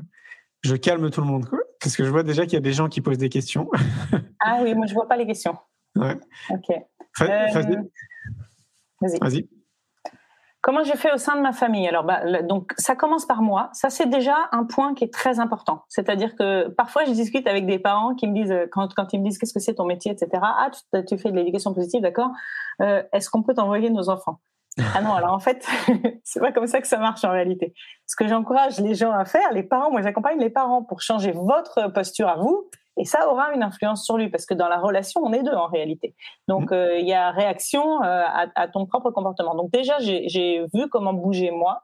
je 0.62 0.76
calme 0.76 1.10
tout 1.10 1.20
le 1.20 1.26
monde 1.26 1.46
Parce 1.80 1.96
que 1.96 2.04
je 2.04 2.10
vois 2.10 2.22
déjà 2.22 2.44
qu'il 2.44 2.54
y 2.54 2.56
a 2.56 2.60
des 2.60 2.72
gens 2.72 2.88
qui 2.88 3.00
posent 3.00 3.18
des 3.18 3.28
questions. 3.28 3.70
ah 4.40 4.60
oui, 4.62 4.74
moi, 4.74 4.86
je 4.86 4.94
vois 4.94 5.08
pas 5.08 5.16
les 5.16 5.26
questions. 5.26 5.56
Ouais. 5.96 6.18
Ok. 6.50 6.76
Vas-y. 7.20 7.78
Vas-y. 9.20 9.48
Comment 10.64 10.82
j'ai 10.82 10.96
fait 10.96 11.12
au 11.12 11.18
sein 11.18 11.36
de 11.36 11.42
ma 11.42 11.52
famille? 11.52 11.86
Alors, 11.86 12.04
bah, 12.04 12.40
donc, 12.40 12.72
ça 12.78 12.96
commence 12.96 13.26
par 13.26 13.42
moi. 13.42 13.68
Ça, 13.74 13.90
c'est 13.90 14.08
déjà 14.08 14.34
un 14.50 14.64
point 14.64 14.94
qui 14.94 15.04
est 15.04 15.12
très 15.12 15.38
important. 15.38 15.84
C'est-à-dire 15.90 16.34
que 16.36 16.68
parfois, 16.68 17.04
je 17.04 17.10
discute 17.10 17.46
avec 17.46 17.66
des 17.66 17.78
parents 17.78 18.14
qui 18.14 18.26
me 18.26 18.34
disent, 18.34 18.56
quand, 18.72 18.94
quand 18.94 19.12
ils 19.12 19.20
me 19.20 19.26
disent 19.26 19.36
qu'est-ce 19.36 19.52
que 19.52 19.60
c'est 19.60 19.74
ton 19.74 19.84
métier, 19.84 20.10
etc. 20.10 20.30
Ah, 20.42 20.70
tu, 20.72 21.04
tu 21.04 21.18
fais 21.18 21.30
de 21.30 21.36
l'éducation 21.36 21.74
positive, 21.74 22.00
d'accord 22.00 22.30
euh, 22.80 23.02
Est-ce 23.12 23.28
qu'on 23.28 23.42
peut 23.42 23.52
t'envoyer 23.52 23.90
nos 23.90 24.08
enfants? 24.08 24.40
Ah 24.94 25.02
non, 25.02 25.12
alors 25.12 25.34
en 25.34 25.38
fait, 25.38 25.68
c'est 26.24 26.40
pas 26.40 26.50
comme 26.50 26.66
ça 26.66 26.80
que 26.80 26.86
ça 26.86 26.96
marche 26.96 27.24
en 27.24 27.30
réalité. 27.30 27.74
Ce 28.06 28.16
que 28.16 28.26
j'encourage 28.26 28.80
les 28.80 28.94
gens 28.94 29.12
à 29.12 29.26
faire, 29.26 29.52
les 29.52 29.64
parents, 29.64 29.90
moi 29.90 30.00
j'accompagne 30.00 30.40
les 30.40 30.48
parents 30.48 30.82
pour 30.82 31.02
changer 31.02 31.32
votre 31.32 31.92
posture 31.92 32.28
à 32.28 32.36
vous 32.36 32.70
Et 32.96 33.04
ça 33.04 33.28
aura 33.28 33.52
une 33.52 33.62
influence 33.62 34.04
sur 34.04 34.16
lui, 34.16 34.28
parce 34.28 34.46
que 34.46 34.54
dans 34.54 34.68
la 34.68 34.78
relation, 34.78 35.20
on 35.24 35.32
est 35.32 35.42
deux 35.42 35.54
en 35.54 35.66
réalité. 35.66 36.14
Donc, 36.48 36.70
mmh. 36.70 36.74
euh, 36.74 36.98
il 36.98 37.06
y 37.06 37.14
a 37.14 37.30
réaction 37.30 38.02
euh, 38.02 38.22
à, 38.26 38.46
à, 38.54 38.68
ton 38.68 38.86
propre 38.86 39.10
comportement. 39.10 39.54
Donc 39.54 39.70
déjà, 39.72 39.98
j'ai 39.98 40.64
vu 40.72 40.88
comment 40.88 41.12
bouger 41.12 41.50
moi. 41.50 41.82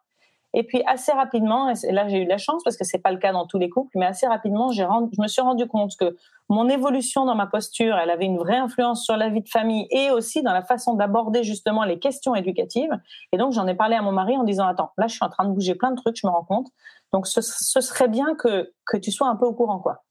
Et 0.52 0.64
puis 0.64 0.82
assez 0.86 1.12
rapidement, 1.12 1.70
et 1.70 1.92
là 1.92 2.08
j'ai 2.08 2.18
eu 2.18 2.24
de 2.24 2.28
la 2.28 2.38
chance 2.38 2.64
parce 2.64 2.76
que 2.76 2.82
c'est 2.82 2.98
pas 2.98 3.12
le 3.12 3.18
cas 3.18 3.32
dans 3.32 3.46
tous 3.46 3.58
les 3.58 3.68
couples, 3.68 3.96
mais 3.96 4.06
assez 4.06 4.26
rapidement, 4.26 4.72
j'ai 4.72 4.82
je 4.82 5.22
me 5.22 5.28
suis 5.28 5.42
rendu 5.42 5.66
compte 5.68 5.92
que 5.96 6.16
mon 6.48 6.68
évolution 6.68 7.24
dans 7.24 7.36
ma 7.36 7.46
posture, 7.46 7.96
elle 7.96 8.10
avait 8.10 8.24
une 8.24 8.38
vraie 8.38 8.56
influence 8.56 9.04
sur 9.04 9.16
la 9.16 9.28
vie 9.28 9.42
de 9.42 9.48
famille 9.48 9.86
et 9.90 10.10
aussi 10.10 10.42
dans 10.42 10.52
la 10.52 10.62
façon 10.62 10.94
d'aborder 10.94 11.44
justement 11.44 11.84
les 11.84 12.00
questions 12.00 12.34
éducatives. 12.34 12.90
Et 13.32 13.38
donc 13.38 13.52
j'en 13.52 13.68
ai 13.68 13.74
parlé 13.74 13.94
à 13.94 14.02
mon 14.02 14.10
mari 14.10 14.36
en 14.36 14.42
disant 14.42 14.66
attends, 14.66 14.90
là 14.98 15.06
je 15.06 15.14
suis 15.14 15.24
en 15.24 15.28
train 15.28 15.44
de 15.44 15.52
bouger 15.52 15.76
plein 15.76 15.92
de 15.92 15.96
trucs, 15.96 16.16
je 16.16 16.26
me 16.26 16.32
rends 16.32 16.44
compte. 16.44 16.66
Donc 17.12 17.28
ce, 17.28 17.40
ce 17.42 17.80
serait 17.80 18.08
bien 18.08 18.34
que 18.34 18.72
que 18.86 18.96
tu 18.96 19.12
sois 19.12 19.28
un 19.28 19.36
peu 19.36 19.46
au 19.46 19.54
courant 19.54 19.78
quoi. 19.78 20.02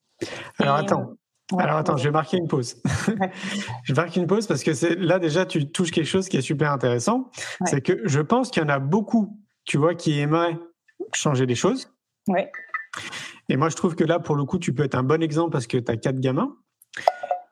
Alors 0.60 0.76
attends. 0.76 1.14
Alors 1.58 1.78
attends, 1.78 1.98
je 1.98 2.04
vais 2.04 2.12
marquer 2.12 2.38
une 2.38 2.48
pause. 2.48 2.82
je 3.84 3.94
vais 3.94 4.02
marquer 4.02 4.20
une 4.20 4.28
pause 4.28 4.46
parce 4.46 4.64
que 4.64 4.74
c'est 4.74 4.96
là 4.96 5.18
déjà 5.18 5.48
tu 5.48 5.72
touches 5.72 5.90
quelque 5.90 6.06
chose 6.06 6.30
qui 6.30 6.38
est 6.38 6.42
super 6.42 6.72
intéressant. 6.72 7.32
C'est 7.66 7.82
que 7.82 8.02
je 8.06 8.22
pense 8.22 8.52
qu'il 8.52 8.62
y 8.62 8.66
en 8.66 8.70
a 8.70 8.80
beaucoup 8.80 9.40
tu 9.70 9.78
vois, 9.78 9.94
qui 9.94 10.20
aimerait 10.20 10.58
changer 11.14 11.46
les 11.46 11.54
choses. 11.54 11.94
Oui. 12.28 12.42
Et 13.50 13.56
moi, 13.56 13.70
je 13.70 13.76
trouve 13.76 13.96
que 13.96 14.04
là, 14.04 14.20
pour 14.20 14.36
le 14.36 14.44
coup, 14.44 14.58
tu 14.58 14.74
peux 14.74 14.84
être 14.84 14.96
un 14.96 15.04
bon 15.04 15.22
exemple 15.22 15.52
parce 15.52 15.68
que 15.68 15.78
tu 15.78 15.92
as 15.92 15.96
quatre 15.96 16.20
gamins 16.20 16.56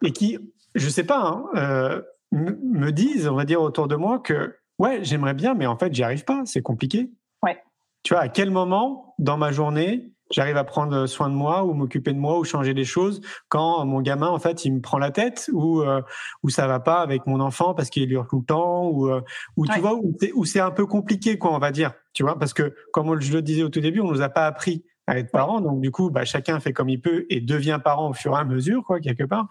et 0.03 0.12
qui, 0.12 0.39
je 0.74 0.89
sais 0.89 1.03
pas, 1.03 1.19
hein, 1.19 1.45
euh, 1.55 2.01
me 2.31 2.89
disent, 2.89 3.27
on 3.27 3.36
va 3.36 3.45
dire 3.45 3.62
autour 3.62 3.88
de 3.88 3.95
moi 3.95 4.17
que 4.17 4.57
ouais, 4.79 5.03
j'aimerais 5.03 5.36
bien, 5.36 5.53
mais 5.53 5.67
en 5.67 5.77
fait, 5.77 5.93
j'y 5.93 6.01
arrive 6.01 6.24
pas, 6.24 6.41
c'est 6.45 6.63
compliqué. 6.63 7.12
Ouais. 7.43 7.62
Tu 8.01 8.15
vois, 8.15 8.24
à 8.24 8.29
quel 8.29 8.50
moment 8.50 9.13
dans 9.19 9.38
ma 9.38 9.51
journée 9.51 10.12
j'arrive 10.31 10.57
à 10.57 10.63
prendre 10.63 11.05
soin 11.05 11.29
de 11.29 11.34
moi 11.34 11.63
ou 11.63 11.74
m'occuper 11.74 12.13
de 12.13 12.19
moi 12.19 12.38
ou 12.38 12.43
changer 12.43 12.74
des 12.74 12.86
choses 12.86 13.22
quand 13.50 13.86
mon 13.86 14.01
gamin 14.01 14.27
en 14.27 14.39
fait 14.39 14.65
il 14.65 14.74
me 14.74 14.81
prend 14.81 14.98
la 14.98 15.12
tête 15.12 15.50
ou 15.53 15.81
euh, 15.81 16.01
ou 16.43 16.50
ça 16.50 16.67
va 16.67 16.79
pas 16.79 17.01
avec 17.01 17.25
mon 17.27 17.39
enfant 17.39 17.74
parce 17.74 17.89
qu'il 17.89 18.12
hurle 18.12 18.27
tout 18.27 18.39
le 18.39 18.46
temps 18.46 18.88
ou 18.88 19.10
euh, 19.10 19.22
ou 19.55 19.65
tu 19.67 19.79
vois 19.79 19.96
où 19.96 20.46
c'est 20.46 20.60
un 20.60 20.72
peu 20.72 20.86
compliqué 20.86 21.38
quoi 21.38 21.53
on 21.53 21.60
va 21.60 21.72
dire 21.72 21.93
tu 22.13 22.24
vois 22.24 22.38
parce 22.38 22.53
que 22.53 22.75
comme 22.91 23.19
je 23.19 23.34
le 23.34 23.41
disais 23.41 23.63
au 23.63 23.69
tout 23.69 23.81
début 23.81 24.00
on 24.00 24.12
nous 24.12 24.22
a 24.22 24.29
pas 24.29 24.46
appris 24.46 24.84
à 25.07 25.17
être 25.17 25.31
parents 25.31 25.62
donc 25.62 25.79
du 25.81 25.91
coup 25.91 26.10
bah, 26.10 26.25
chacun 26.25 26.60
fait 26.60 26.74
comme 26.74 26.89
il 26.89 27.00
peut 27.00 27.25
et 27.29 27.39
devient 27.39 27.79
parent 27.84 28.10
au 28.10 28.13
fur 28.13 28.34
et 28.34 28.39
à 28.39 28.43
mesure 28.43 28.84
quoi 28.84 29.00
quelque 29.00 29.24
part. 29.24 29.48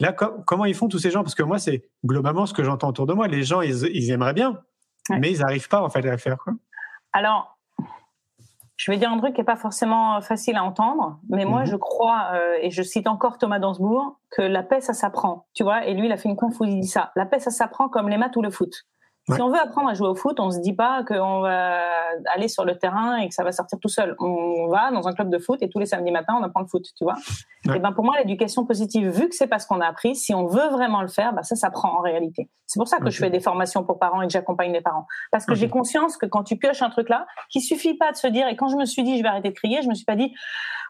Là 0.00 0.12
comment 0.12 0.64
ils 0.64 0.74
font 0.74 0.88
tous 0.88 0.98
ces 0.98 1.10
gens? 1.10 1.22
Parce 1.22 1.36
que 1.36 1.44
moi 1.44 1.58
c'est 1.58 1.88
globalement 2.04 2.46
ce 2.46 2.54
que 2.54 2.64
j'entends 2.64 2.88
autour 2.88 3.06
de 3.06 3.14
moi. 3.14 3.28
Les 3.28 3.44
gens 3.44 3.60
ils, 3.60 3.86
ils 3.94 4.10
aimeraient 4.10 4.34
bien 4.34 4.60
mais 5.10 5.30
ils 5.30 5.38
n'arrivent 5.38 5.68
pas 5.68 5.80
en 5.80 5.88
fait 5.88 6.06
à 6.06 6.10
le 6.10 6.16
faire 6.16 6.38
quoi. 6.38 6.54
Alors 7.12 7.55
je 8.76 8.90
vais 8.90 8.98
dire 8.98 9.10
un 9.10 9.18
truc 9.18 9.34
qui 9.34 9.40
est 9.40 9.44
pas 9.44 9.56
forcément 9.56 10.20
facile 10.20 10.56
à 10.56 10.64
entendre, 10.64 11.18
mais 11.28 11.44
moi 11.44 11.60
mhm. 11.60 11.66
je 11.66 11.76
crois, 11.76 12.28
euh, 12.34 12.58
et 12.60 12.70
je 12.70 12.82
cite 12.82 13.06
encore 13.06 13.38
Thomas 13.38 13.58
Dansbourg, 13.58 14.20
que 14.30 14.42
la 14.42 14.62
paix 14.62 14.80
ça 14.80 14.92
s'apprend, 14.92 15.46
tu 15.54 15.62
vois. 15.62 15.86
Et 15.86 15.94
lui 15.94 16.06
il 16.06 16.12
a 16.12 16.16
fait 16.16 16.28
une 16.28 16.36
confusion, 16.36 16.66
il 16.66 16.80
dit 16.80 16.88
ça. 16.88 17.10
La 17.16 17.24
paix 17.24 17.38
ça 17.38 17.50
s'apprend 17.50 17.88
comme 17.88 18.08
les 18.08 18.18
maths 18.18 18.36
ou 18.36 18.42
le 18.42 18.50
foot. 18.50 18.86
Si 19.34 19.42
on 19.42 19.48
veut 19.48 19.58
apprendre 19.58 19.88
à 19.88 19.94
jouer 19.94 20.06
au 20.06 20.14
foot, 20.14 20.38
on 20.38 20.52
se 20.52 20.60
dit 20.60 20.72
pas 20.72 21.02
qu'on 21.02 21.40
va 21.40 21.80
aller 22.32 22.46
sur 22.46 22.64
le 22.64 22.78
terrain 22.78 23.16
et 23.16 23.28
que 23.28 23.34
ça 23.34 23.42
va 23.42 23.50
sortir 23.50 23.76
tout 23.80 23.88
seul. 23.88 24.14
On 24.20 24.68
va 24.68 24.92
dans 24.92 25.08
un 25.08 25.12
club 25.14 25.30
de 25.30 25.38
foot 25.38 25.60
et 25.62 25.68
tous 25.68 25.80
les 25.80 25.86
samedis 25.86 26.12
matins, 26.12 26.36
on 26.40 26.44
apprend 26.44 26.60
le 26.60 26.68
foot, 26.68 26.84
tu 26.96 27.02
vois. 27.02 27.16
Et 27.74 27.80
ben 27.80 27.90
pour 27.90 28.04
moi, 28.04 28.16
l'éducation 28.18 28.64
positive, 28.64 29.08
vu 29.08 29.28
que 29.28 29.34
c'est 29.34 29.48
pas 29.48 29.58
ce 29.58 29.66
qu'on 29.66 29.80
a 29.80 29.86
appris, 29.86 30.14
si 30.14 30.32
on 30.32 30.46
veut 30.46 30.68
vraiment 30.68 31.02
le 31.02 31.08
faire, 31.08 31.32
ben 31.32 31.42
ça, 31.42 31.56
ça 31.56 31.70
prend 31.70 31.98
en 31.98 32.02
réalité. 32.02 32.48
C'est 32.66 32.78
pour 32.78 32.86
ça 32.86 32.98
que 32.98 33.10
je 33.10 33.18
fais 33.18 33.30
des 33.30 33.40
formations 33.40 33.82
pour 33.82 33.98
parents 33.98 34.22
et 34.22 34.26
que 34.28 34.32
j'accompagne 34.32 34.72
les 34.72 34.80
parents, 34.80 35.06
parce 35.32 35.44
que 35.44 35.56
j'ai 35.56 35.68
conscience 35.68 36.16
que 36.16 36.26
quand 36.26 36.44
tu 36.44 36.56
pioches 36.56 36.82
un 36.82 36.90
truc 36.90 37.08
là, 37.08 37.26
qu'il 37.50 37.62
suffit 37.62 37.94
pas 37.94 38.12
de 38.12 38.16
se 38.16 38.28
dire. 38.28 38.46
Et 38.46 38.54
quand 38.54 38.68
je 38.68 38.76
me 38.76 38.84
suis 38.84 39.02
dit, 39.02 39.18
je 39.18 39.22
vais 39.24 39.28
arrêter 39.28 39.48
de 39.48 39.54
crier, 39.54 39.82
je 39.82 39.88
me 39.88 39.94
suis 39.94 40.04
pas 40.04 40.14
dit, 40.14 40.32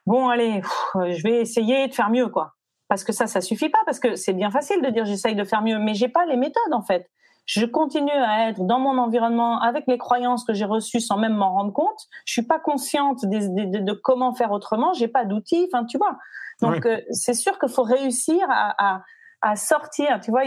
bon 0.04 0.28
allez, 0.28 0.60
je 0.94 1.22
vais 1.22 1.40
essayer 1.40 1.88
de 1.88 1.94
faire 1.94 2.10
mieux, 2.10 2.28
quoi 2.28 2.52
parce 2.88 3.02
que 3.02 3.12
ça, 3.12 3.26
ça 3.26 3.40
suffit 3.40 3.68
pas, 3.68 3.80
parce 3.84 3.98
que 3.98 4.14
c'est 4.14 4.32
bien 4.32 4.48
facile 4.52 4.80
de 4.80 4.90
dire 4.90 5.04
j'essaye 5.04 5.34
de 5.34 5.42
faire 5.42 5.60
mieux, 5.60 5.76
mais 5.80 5.94
j'ai 5.94 6.06
pas 6.06 6.24
les 6.24 6.36
méthodes 6.36 6.72
en 6.72 6.82
fait 6.82 7.10
je 7.46 7.64
continue 7.64 8.10
à 8.10 8.48
être 8.48 8.66
dans 8.66 8.80
mon 8.80 8.98
environnement 8.98 9.60
avec 9.60 9.84
les 9.86 9.98
croyances 9.98 10.44
que 10.44 10.52
j'ai 10.52 10.64
reçues 10.64 11.00
sans 11.00 11.16
même 11.16 11.34
m'en 11.34 11.54
rendre 11.54 11.72
compte. 11.72 12.06
Je 12.24 12.32
suis 12.32 12.42
pas 12.42 12.58
consciente 12.58 13.24
de, 13.24 13.80
de, 13.80 13.92
comment 13.92 14.34
faire 14.34 14.50
autrement. 14.50 14.92
J'ai 14.94 15.08
pas 15.08 15.24
d'outils. 15.24 15.68
Enfin, 15.72 15.84
tu 15.84 15.96
vois. 15.96 16.18
Donc, 16.60 16.84
euh, 16.86 17.00
c'est 17.10 17.34
sûr 17.34 17.58
qu'il 17.58 17.68
faut 17.68 17.84
réussir 17.84 18.44
à, 18.48 18.96
à, 18.96 19.02
à, 19.42 19.54
sortir. 19.54 20.18
Tu 20.20 20.32
vois, 20.32 20.42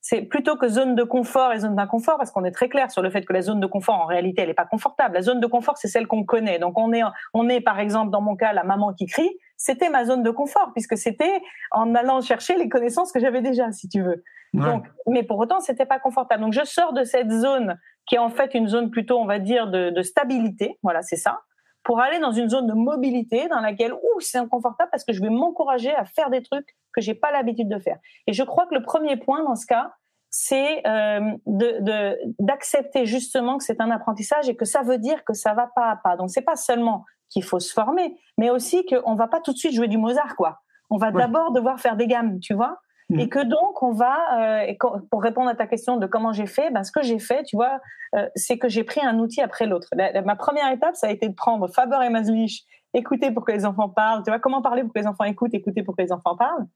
c'est 0.00 0.22
plutôt 0.22 0.56
que 0.56 0.68
zone 0.68 0.96
de 0.96 1.04
confort 1.04 1.52
et 1.52 1.60
zone 1.60 1.76
d'inconfort, 1.76 2.16
parce 2.16 2.32
qu'on 2.32 2.44
est 2.44 2.50
très 2.50 2.68
clair 2.68 2.90
sur 2.90 3.02
le 3.02 3.10
fait 3.10 3.24
que 3.24 3.32
la 3.32 3.42
zone 3.42 3.60
de 3.60 3.66
confort, 3.66 3.94
en 3.94 4.06
réalité, 4.06 4.42
elle 4.42 4.50
est 4.50 4.54
pas 4.54 4.66
confortable. 4.66 5.14
La 5.14 5.22
zone 5.22 5.38
de 5.38 5.46
confort, 5.46 5.78
c'est 5.78 5.88
celle 5.88 6.08
qu'on 6.08 6.24
connaît. 6.24 6.58
Donc, 6.58 6.76
on 6.76 6.92
est, 6.92 7.02
on 7.34 7.48
est, 7.48 7.60
par 7.60 7.78
exemple, 7.78 8.10
dans 8.10 8.22
mon 8.22 8.34
cas, 8.34 8.52
la 8.52 8.64
maman 8.64 8.92
qui 8.94 9.06
crie. 9.06 9.30
C'était 9.62 9.90
ma 9.90 10.06
zone 10.06 10.22
de 10.22 10.30
confort, 10.30 10.70
puisque 10.72 10.96
c'était 10.96 11.42
en 11.70 11.94
allant 11.94 12.22
chercher 12.22 12.56
les 12.56 12.70
connaissances 12.70 13.12
que 13.12 13.20
j'avais 13.20 13.42
déjà, 13.42 13.70
si 13.72 13.90
tu 13.90 14.00
veux. 14.02 14.24
Donc, 14.54 14.86
mais 15.06 15.22
pour 15.22 15.38
autant, 15.38 15.60
c'était 15.60 15.84
pas 15.84 15.98
confortable. 15.98 16.42
Donc, 16.42 16.54
je 16.54 16.64
sors 16.64 16.94
de 16.94 17.04
cette 17.04 17.30
zone 17.30 17.78
qui 18.06 18.14
est 18.14 18.18
en 18.18 18.30
fait 18.30 18.54
une 18.54 18.68
zone 18.68 18.90
plutôt, 18.90 19.18
on 19.18 19.26
va 19.26 19.38
dire, 19.38 19.70
de, 19.70 19.90
de 19.90 20.02
stabilité. 20.02 20.78
Voilà, 20.82 21.02
c'est 21.02 21.16
ça. 21.16 21.42
Pour 21.82 22.00
aller 22.00 22.18
dans 22.20 22.32
une 22.32 22.48
zone 22.48 22.66
de 22.66 22.72
mobilité 22.72 23.48
dans 23.48 23.60
laquelle, 23.60 23.92
ouh, 23.92 24.20
c'est 24.20 24.38
inconfortable 24.38 24.88
parce 24.90 25.04
que 25.04 25.12
je 25.12 25.20
vais 25.20 25.28
m'encourager 25.28 25.94
à 25.94 26.06
faire 26.06 26.30
des 26.30 26.42
trucs 26.42 26.74
que 26.94 27.02
j'ai 27.02 27.14
pas 27.14 27.30
l'habitude 27.30 27.68
de 27.68 27.78
faire. 27.78 27.98
Et 28.26 28.32
je 28.32 28.42
crois 28.42 28.64
que 28.64 28.74
le 28.74 28.82
premier 28.82 29.18
point 29.18 29.44
dans 29.44 29.56
ce 29.56 29.66
cas, 29.66 29.92
c'est 30.30 30.86
euh, 30.86 31.20
de 31.46 32.16
d'accepter 32.38 33.04
justement 33.04 33.58
que 33.58 33.64
c'est 33.64 33.80
un 33.82 33.90
apprentissage 33.90 34.48
et 34.48 34.56
que 34.56 34.64
ça 34.64 34.82
veut 34.82 34.98
dire 34.98 35.22
que 35.24 35.34
ça 35.34 35.52
va 35.52 35.68
pas 35.74 35.90
à 35.90 35.96
pas. 35.96 36.16
Donc 36.16 36.30
c'est 36.30 36.42
pas 36.42 36.56
seulement 36.56 37.04
qu'il 37.30 37.44
faut 37.44 37.60
se 37.60 37.72
former, 37.72 38.16
mais 38.36 38.50
aussi 38.50 38.84
qu'on 38.84 39.14
va 39.14 39.28
pas 39.28 39.40
tout 39.40 39.52
de 39.52 39.58
suite 39.58 39.72
jouer 39.72 39.88
du 39.88 39.98
Mozart 39.98 40.36
quoi. 40.36 40.60
On 40.90 40.96
va 40.96 41.12
d'abord 41.12 41.52
devoir 41.52 41.78
faire 41.78 41.96
des 41.96 42.08
gammes, 42.08 42.40
tu 42.40 42.52
vois. 42.52 42.80
Et 43.12 43.26
mm. 43.26 43.28
que 43.28 43.44
donc, 43.44 43.82
on 43.82 43.92
va, 43.92 44.62
euh, 44.62 44.74
pour 45.10 45.22
répondre 45.22 45.48
à 45.48 45.54
ta 45.54 45.66
question 45.66 45.96
de 45.96 46.06
comment 46.06 46.32
j'ai 46.32 46.46
fait, 46.46 46.70
ben, 46.70 46.84
ce 46.84 46.92
que 46.92 47.02
j'ai 47.02 47.18
fait, 47.18 47.42
tu 47.44 47.56
vois, 47.56 47.80
euh, 48.14 48.28
c'est 48.34 48.58
que 48.58 48.68
j'ai 48.68 48.84
pris 48.84 49.00
un 49.00 49.18
outil 49.18 49.40
après 49.40 49.66
l'autre. 49.66 49.88
Ma 49.94 50.36
première 50.36 50.70
étape, 50.72 50.96
ça 50.96 51.08
a 51.08 51.10
été 51.10 51.28
de 51.28 51.34
prendre 51.34 51.68
Faber 51.68 51.98
et 52.04 52.08
Maslich, 52.08 52.64
écouter 52.94 53.30
pour 53.30 53.44
que 53.44 53.52
les 53.52 53.66
enfants 53.66 53.88
parlent, 53.88 54.22
tu 54.22 54.30
vois, 54.30 54.38
comment 54.38 54.62
parler 54.62 54.82
pour 54.82 54.92
que 54.92 54.98
les 54.98 55.06
enfants 55.06 55.24
écoutent, 55.24 55.54
écouter 55.54 55.82
pour 55.82 55.96
que 55.96 56.02
les 56.02 56.12
enfants 56.12 56.36
parlent. 56.36 56.66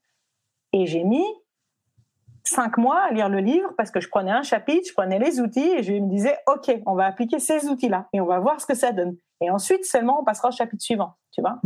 Et 0.73 0.85
j'ai 0.85 1.03
mis 1.03 1.25
cinq 2.43 2.77
mois 2.77 3.01
à 3.01 3.11
lire 3.11 3.29
le 3.29 3.39
livre 3.39 3.73
parce 3.77 3.91
que 3.91 3.99
je 3.99 4.09
prenais 4.09 4.31
un 4.31 4.43
chapitre, 4.43 4.87
je 4.87 4.93
prenais 4.93 5.19
les 5.19 5.39
outils 5.39 5.71
et 5.77 5.83
je 5.83 5.93
me 5.93 6.09
disais, 6.09 6.37
OK, 6.47 6.71
on 6.85 6.95
va 6.95 7.05
appliquer 7.05 7.39
ces 7.39 7.67
outils-là 7.67 8.07
et 8.13 8.21
on 8.21 8.25
va 8.25 8.39
voir 8.39 8.61
ce 8.61 8.65
que 8.65 8.75
ça 8.75 8.91
donne. 8.91 9.15
Et 9.41 9.49
ensuite, 9.49 9.85
seulement, 9.85 10.21
on 10.21 10.23
passera 10.23 10.49
au 10.49 10.51
chapitre 10.51 10.81
suivant, 10.81 11.15
tu 11.31 11.41
vois. 11.41 11.59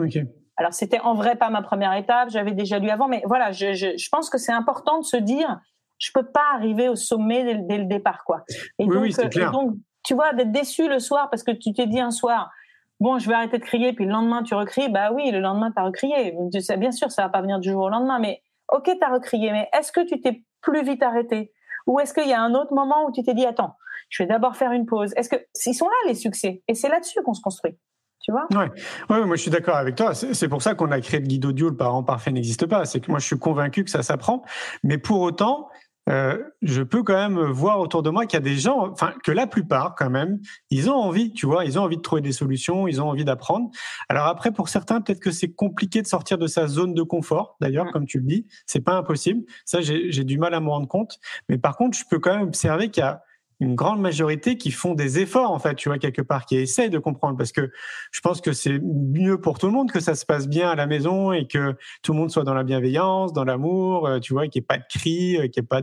Alors 0.58 0.74
c'était 0.74 1.00
en 1.00 1.14
vrai 1.14 1.38
pas 1.38 1.50
ma 1.50 1.62
première 1.62 1.94
étape, 1.94 2.30
j'avais 2.32 2.52
déjà 2.52 2.80
lu 2.80 2.90
avant, 2.90 3.08
mais 3.08 3.24
voilà, 3.26 3.54
je, 3.54 3.74
je, 3.74 3.96
je, 3.98 4.10
pense 4.10 4.30
que 4.30 4.38
c'est 4.38 4.52
important 4.52 5.00
de 5.00 5.06
se 5.06 5.16
dire, 5.16 5.62
je 6.00 6.12
peux 6.14 6.26
pas 6.26 6.44
arriver 6.54 6.90
au 6.90 6.98
sommet 6.98 7.56
dès, 7.64 7.78
le 7.78 7.86
départ, 7.86 8.26
quoi. 8.26 8.44
Et, 8.78 8.84
oui, 8.84 8.88
donc, 8.88 9.04
oui, 9.04 9.16
euh, 9.20 9.30
clair. 9.30 9.52
donc, 9.52 9.76
tu 10.04 10.16
vois, 10.16 10.34
d'être 10.34 10.52
déçu 10.52 10.90
le 10.90 11.00
soir 11.00 11.30
parce 11.30 11.44
que 11.44 11.52
tu 11.52 11.72
t'es 11.72 11.88
dit 11.88 12.02
un 12.02 12.12
soir, 12.12 12.52
bon, 13.00 13.20
je 13.20 13.30
vais 13.30 13.36
arrêter 13.36 13.58
de 13.58 13.64
crier, 13.64 13.94
puis 13.94 14.06
le 14.06 14.12
lendemain 14.12 14.44
tu 14.44 14.54
recries, 14.54 14.90
bah 14.90 15.12
oui, 15.14 15.32
le 15.32 15.40
lendemain 15.40 15.72
tu 15.72 15.80
as 15.80 15.86
recrié. 15.86 16.36
Bien 16.78 16.92
sûr, 16.92 17.10
ça 17.10 17.24
va 17.24 17.30
pas 17.30 17.42
venir 17.42 17.60
du 17.60 17.70
jour 17.70 17.84
au 17.84 17.90
lendemain, 17.90 18.20
mais 18.20 18.42
ok, 18.70 18.84
tu 18.84 19.06
as 19.06 19.14
recrié, 19.14 19.52
mais 19.52 19.70
est-ce 19.78 19.94
que 19.94 20.02
tu 20.02 20.20
t'es 20.20 20.44
plus 20.62 20.84
vite 20.84 21.04
arrêté? 21.04 21.54
Ou 21.88 22.00
est-ce 22.02 22.14
qu'il 22.14 22.28
y 22.28 22.34
a 22.34 22.42
un 22.42 22.54
autre 22.54 22.74
moment 22.74 23.06
où 23.06 23.12
tu 23.12 23.24
t'es 23.24 23.34
dit, 23.34 23.46
attends, 23.46 23.76
je 24.10 24.24
vais 24.24 24.28
d'abord 24.28 24.56
faire 24.56 24.72
une 24.72 24.86
pause 24.86 25.14
Est-ce 25.16 25.30
que 25.30 25.36
ils 25.66 25.74
sont 25.74 25.88
là 25.88 26.10
les 26.10 26.16
succès? 26.16 26.64
Et 26.68 26.76
c'est 26.76 26.90
là-dessus 26.90 27.20
qu'on 27.24 27.34
se 27.34 27.42
construit. 27.42 27.78
Tu 28.22 28.32
vois? 28.32 28.48
Ouais. 28.52 28.70
ouais, 29.10 29.26
moi 29.26 29.36
je 29.36 29.42
suis 29.42 29.52
d'accord 29.52 29.78
avec 29.78 29.96
toi. 29.96 30.14
C'est 30.14 30.50
pour 30.50 30.62
ça 30.62 30.76
qu'on 30.76 30.92
a 30.92 31.00
créé 31.00 31.20
le 31.20 31.26
guide 31.26 31.46
audio, 31.46 31.70
le 31.70 31.78
parent 31.78 32.04
parfait 32.04 32.32
n'existe 32.32 32.66
pas. 32.66 32.86
C'est 32.86 33.00
que 33.00 33.10
moi 33.10 33.20
je 33.20 33.26
suis 33.26 33.40
convaincu 33.40 33.84
que 33.84 33.90
ça 33.90 34.04
s'apprend. 34.04 34.44
Mais 34.84 34.98
pour 34.98 35.22
autant, 35.22 35.70
euh, 36.10 36.38
je 36.64 36.82
peux 36.82 37.04
quand 37.04 37.14
même 37.14 37.40
voir 37.52 37.80
autour 37.80 38.02
de 38.02 38.10
moi 38.10 38.26
qu'il 38.26 38.38
y 38.38 38.42
a 38.42 38.44
des 38.44 38.58
gens, 38.58 38.90
enfin 38.92 39.14
que 39.24 39.32
la 39.32 39.46
plupart 39.46 39.96
quand 39.96 40.10
même, 40.10 40.40
ils 40.72 40.90
ont 40.90 40.96
envie, 40.96 41.34
tu 41.34 41.46
vois, 41.46 41.66
ils 41.66 41.78
ont 41.78 41.84
envie 41.84 41.98
de 41.98 42.02
trouver 42.02 42.22
des 42.22 42.32
solutions, 42.32 42.88
ils 42.88 43.02
ont 43.02 43.08
envie 43.08 43.26
d'apprendre. 43.26 43.70
Alors 44.10 44.26
après, 44.26 44.52
pour 44.52 44.70
certains, 44.70 45.02
peut-être 45.02 45.20
que 45.20 45.32
c'est 45.32 45.52
compliqué 45.52 46.02
de 46.02 46.08
sortir 46.08 46.38
de 46.38 46.48
sa 46.48 46.68
zone 46.68 46.94
de 46.94 47.04
confort. 47.04 47.58
D'ailleurs, 47.62 47.92
comme 47.92 48.06
tu 48.06 48.20
le 48.20 48.26
dis, 48.26 48.48
c'est 48.66 48.82
pas 48.82 48.94
impossible. 48.94 49.44
Ça, 49.66 49.82
j'ai 49.82 50.24
du 50.24 50.38
mal 50.40 50.54
à 50.54 50.60
me 50.60 50.70
rendre 50.70 50.88
compte. 50.88 51.20
Mais 51.48 51.58
par 51.58 51.78
contre, 51.78 51.98
je 51.98 52.04
peux 52.10 52.20
quand 52.20 52.36
même 52.36 52.48
observer 52.48 52.90
qu'il 52.90 53.02
y 53.02 53.06
a 53.06 53.22
une 53.60 53.76
grande 53.76 54.00
majorité 54.00 54.58
qui 54.58 54.72
font 54.72 54.94
des 54.94 55.20
efforts 55.20 55.52
en 55.52 55.60
fait, 55.60 55.76
tu 55.76 55.90
vois 55.90 55.98
quelque 55.98 56.22
part, 56.22 56.46
qui 56.46 56.58
essayent 56.58 56.90
de 56.90 57.00
comprendre 57.00 57.38
parce 57.38 57.52
que 57.52 57.72
je 58.12 58.22
pense 58.22 58.40
que 58.42 58.54
c'est 58.54 58.80
mieux 58.80 59.40
pour 59.40 59.60
tout 59.60 59.68
le 59.68 59.74
monde 59.74 59.92
que 59.92 60.00
ça 60.00 60.16
se 60.16 60.26
passe 60.26 60.48
bien 60.48 60.70
à 60.70 60.76
la 60.76 60.88
maison 60.88 61.34
et 61.34 61.46
que 61.46 61.76
tout 62.02 62.14
le 62.14 62.20
monde 62.20 62.32
soit 62.32 62.44
dans 62.44 62.54
la 62.54 62.64
bienveillance, 62.64 63.34
dans 63.34 63.44
l'amour, 63.44 64.08
euh, 64.08 64.20
tu 64.20 64.34
vois, 64.34 64.48
qu'il 64.48 64.62
n'y 64.62 64.64
ait 64.64 64.68
pas 64.68 64.78
de 64.78 64.86
cris, 64.90 65.36
euh, 65.36 65.48
qu'il 65.48 65.62
n'y 65.62 65.66
ait 65.66 65.68
pas 65.68 65.82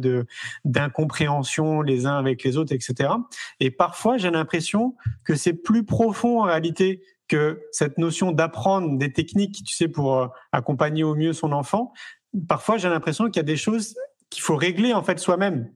d'incompréhension 0.64 1.82
les 1.82 2.06
uns 2.06 2.16
avec 2.16 2.42
les 2.44 2.56
autres, 2.56 2.72
etc. 2.72 3.10
Et 3.60 3.70
parfois, 3.70 4.16
j'ai 4.16 4.30
l'impression 4.30 4.94
que 5.24 5.34
c'est 5.34 5.52
plus 5.52 5.84
profond 5.84 6.40
en 6.40 6.44
réalité 6.44 7.02
que 7.28 7.60
cette 7.72 7.98
notion 7.98 8.32
d'apprendre 8.32 8.96
des 8.98 9.12
techniques, 9.12 9.62
tu 9.64 9.74
sais, 9.74 9.88
pour 9.88 10.16
euh, 10.16 10.28
accompagner 10.52 11.04
au 11.04 11.14
mieux 11.14 11.32
son 11.32 11.52
enfant. 11.52 11.92
Parfois, 12.48 12.78
j'ai 12.78 12.88
l'impression 12.88 13.26
qu'il 13.26 13.36
y 13.36 13.40
a 13.40 13.42
des 13.42 13.56
choses 13.56 13.96
qu'il 14.30 14.42
faut 14.42 14.56
régler 14.56 14.92
en 14.92 15.02
fait 15.02 15.18
soi-même 15.18 15.70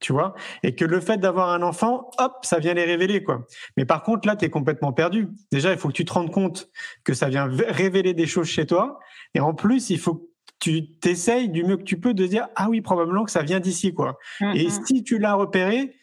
tu 0.00 0.12
vois 0.12 0.34
et 0.62 0.74
que 0.74 0.84
le 0.84 0.98
fait 1.00 1.18
d'avoir 1.18 1.50
un 1.50 1.62
enfant 1.62 2.10
hop 2.18 2.32
ça 2.42 2.58
vient 2.58 2.74
les 2.74 2.84
révéler 2.84 3.22
quoi 3.22 3.46
mais 3.76 3.84
par 3.84 4.02
contre 4.02 4.26
là 4.26 4.34
tu 4.34 4.44
es 4.46 4.50
complètement 4.50 4.92
perdu 4.92 5.28
déjà 5.52 5.72
il 5.72 5.78
faut 5.78 5.88
que 5.88 5.92
tu 5.92 6.04
te 6.06 6.12
rendes 6.12 6.30
compte 6.32 6.68
que 7.04 7.12
ça 7.14 7.28
vient 7.28 7.46
révéler 7.68 8.14
des 8.14 8.26
choses 8.26 8.46
chez 8.48 8.66
toi 8.66 8.98
et 9.34 9.40
en 9.40 9.54
plus 9.54 9.90
il 9.90 9.98
faut 9.98 10.26
tu 10.58 10.90
t'essayes 10.98 11.48
du 11.48 11.64
mieux 11.64 11.76
que 11.76 11.84
tu 11.84 11.98
peux 12.00 12.12
de 12.14 12.26
dire 12.26 12.48
ah 12.56 12.68
oui 12.68 12.80
probablement 12.80 13.24
que 13.24 13.30
ça 13.30 13.42
vient 13.42 13.60
d'ici 13.60 13.94
quoi. 13.94 14.18
Mm, 14.42 14.52
Et 14.56 14.66
mm. 14.66 14.70
si 14.86 15.02
tu 15.04 15.18
l'as 15.18 15.32
repéré, 15.34 15.94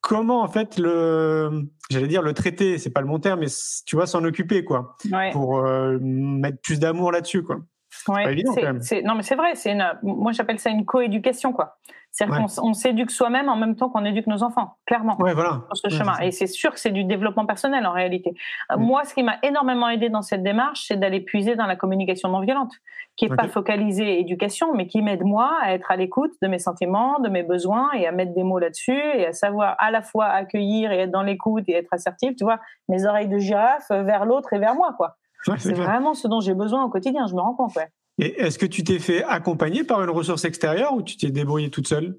comment 0.00 0.42
en 0.42 0.46
fait 0.48 0.78
le, 0.78 1.64
j'allais 1.90 2.06
dire 2.06 2.22
le 2.22 2.32
traiter, 2.32 2.78
c'est 2.78 2.90
pas 2.90 3.00
le 3.00 3.08
bon 3.08 3.18
terme, 3.18 3.40
mais 3.40 3.46
tu 3.86 3.96
vois 3.96 4.06
s'en 4.06 4.22
occuper 4.24 4.62
quoi, 4.64 4.96
Ouais. 5.10 5.32
pour 5.32 5.58
euh, 5.66 5.98
mettre 6.00 6.58
plus 6.62 6.78
d'amour 6.78 7.10
là-dessus 7.10 7.42
quoi. 7.42 7.56
Ouais, 8.08 8.24
pas 8.24 8.32
évident, 8.32 8.52
c'est- 8.54 8.60
quand 8.60 8.66
même. 8.66 8.82
c'est- 8.82 9.02
non, 9.02 9.14
mais 9.14 9.22
c'est 9.22 9.36
vrai. 9.36 9.54
C'est 9.54 9.70
une, 9.72 9.84
moi, 10.02 10.32
j'appelle 10.32 10.58
ça 10.58 10.68
une 10.70 10.84
coéducation, 10.84 11.52
quoi. 11.52 11.78
C'est-à-dire 12.16 12.36
Ouais. 12.42 12.46
qu'on 12.58 12.74
s'éduque 12.74 13.10
soi-même 13.10 13.48
en 13.48 13.56
même 13.56 13.74
temps 13.74 13.88
qu'on 13.90 14.04
éduque 14.04 14.28
nos 14.28 14.44
enfants, 14.44 14.76
clairement. 14.86 15.16
Ouais 15.20 15.34
voilà. 15.34 15.62
sur 15.72 15.90
ce 15.90 15.94
Ouais, 15.96 16.00
chemin. 16.00 16.16
Et 16.20 16.30
c'est 16.30 16.46
sûr 16.46 16.72
que 16.72 16.78
c'est 16.78 16.92
du 16.92 17.02
développement 17.02 17.44
personnel 17.44 17.84
en 17.86 17.92
réalité. 17.92 18.34
Euh, 18.70 18.76
Mm. 18.76 18.82
Moi, 18.82 19.04
ce 19.04 19.14
qui 19.14 19.24
m'a 19.24 19.34
énormément 19.42 19.88
aidé 19.88 20.10
dans 20.10 20.22
cette 20.22 20.44
démarche, 20.44 20.84
c'est 20.86 20.96
d'aller 20.96 21.20
puiser 21.20 21.56
dans 21.56 21.66
la 21.66 21.74
communication 21.74 22.28
non 22.28 22.38
violente, 22.40 22.70
qui 23.16 23.24
est 23.24 23.32
Ok. 23.32 23.36
pas 23.36 23.48
focalisée 23.48 24.20
éducation, 24.20 24.74
mais 24.74 24.86
qui 24.86 25.02
m'aide 25.02 25.24
moi 25.24 25.58
à 25.60 25.72
être 25.72 25.90
à 25.90 25.96
l'écoute 25.96 26.30
de 26.40 26.46
mes 26.46 26.60
sentiments, 26.60 27.18
de 27.18 27.28
mes 27.28 27.42
besoins 27.42 27.90
et 27.94 28.06
à 28.06 28.12
mettre 28.12 28.32
des 28.32 28.44
mots 28.44 28.60
là-dessus 28.60 28.92
et 28.96 29.26
à 29.26 29.32
savoir 29.32 29.74
à 29.80 29.90
la 29.90 30.00
fois 30.00 30.26
accueillir 30.26 30.92
et 30.92 30.98
être 31.00 31.10
dans 31.10 31.22
l'écoute 31.24 31.64
et 31.66 31.74
être 31.74 31.92
assertif. 31.92 32.36
Tu 32.36 32.44
vois, 32.44 32.60
mes 32.88 33.06
oreilles 33.06 33.28
de 33.28 33.38
girafe 33.38 33.90
euh, 33.90 34.04
vers 34.04 34.24
l'autre 34.24 34.52
et 34.52 34.60
vers 34.60 34.76
moi, 34.76 34.92
quoi. 34.96 35.16
C'est 35.58 35.74
vraiment 35.74 36.14
ce 36.14 36.28
dont 36.28 36.40
j'ai 36.40 36.54
besoin 36.54 36.84
au 36.84 36.88
quotidien. 36.88 37.26
Je 37.26 37.34
me 37.34 37.40
rends 37.40 37.54
compte, 37.54 37.74
ouais. 37.74 37.88
Et 38.18 38.40
est-ce 38.40 38.58
que 38.58 38.66
tu 38.66 38.84
t'es 38.84 38.98
fait 38.98 39.24
accompagner 39.24 39.84
par 39.84 40.02
une 40.02 40.10
ressource 40.10 40.44
extérieure 40.44 40.94
ou 40.94 41.02
tu 41.02 41.16
t'es 41.16 41.30
débrouillé 41.30 41.70
toute 41.70 41.88
seule? 41.88 42.16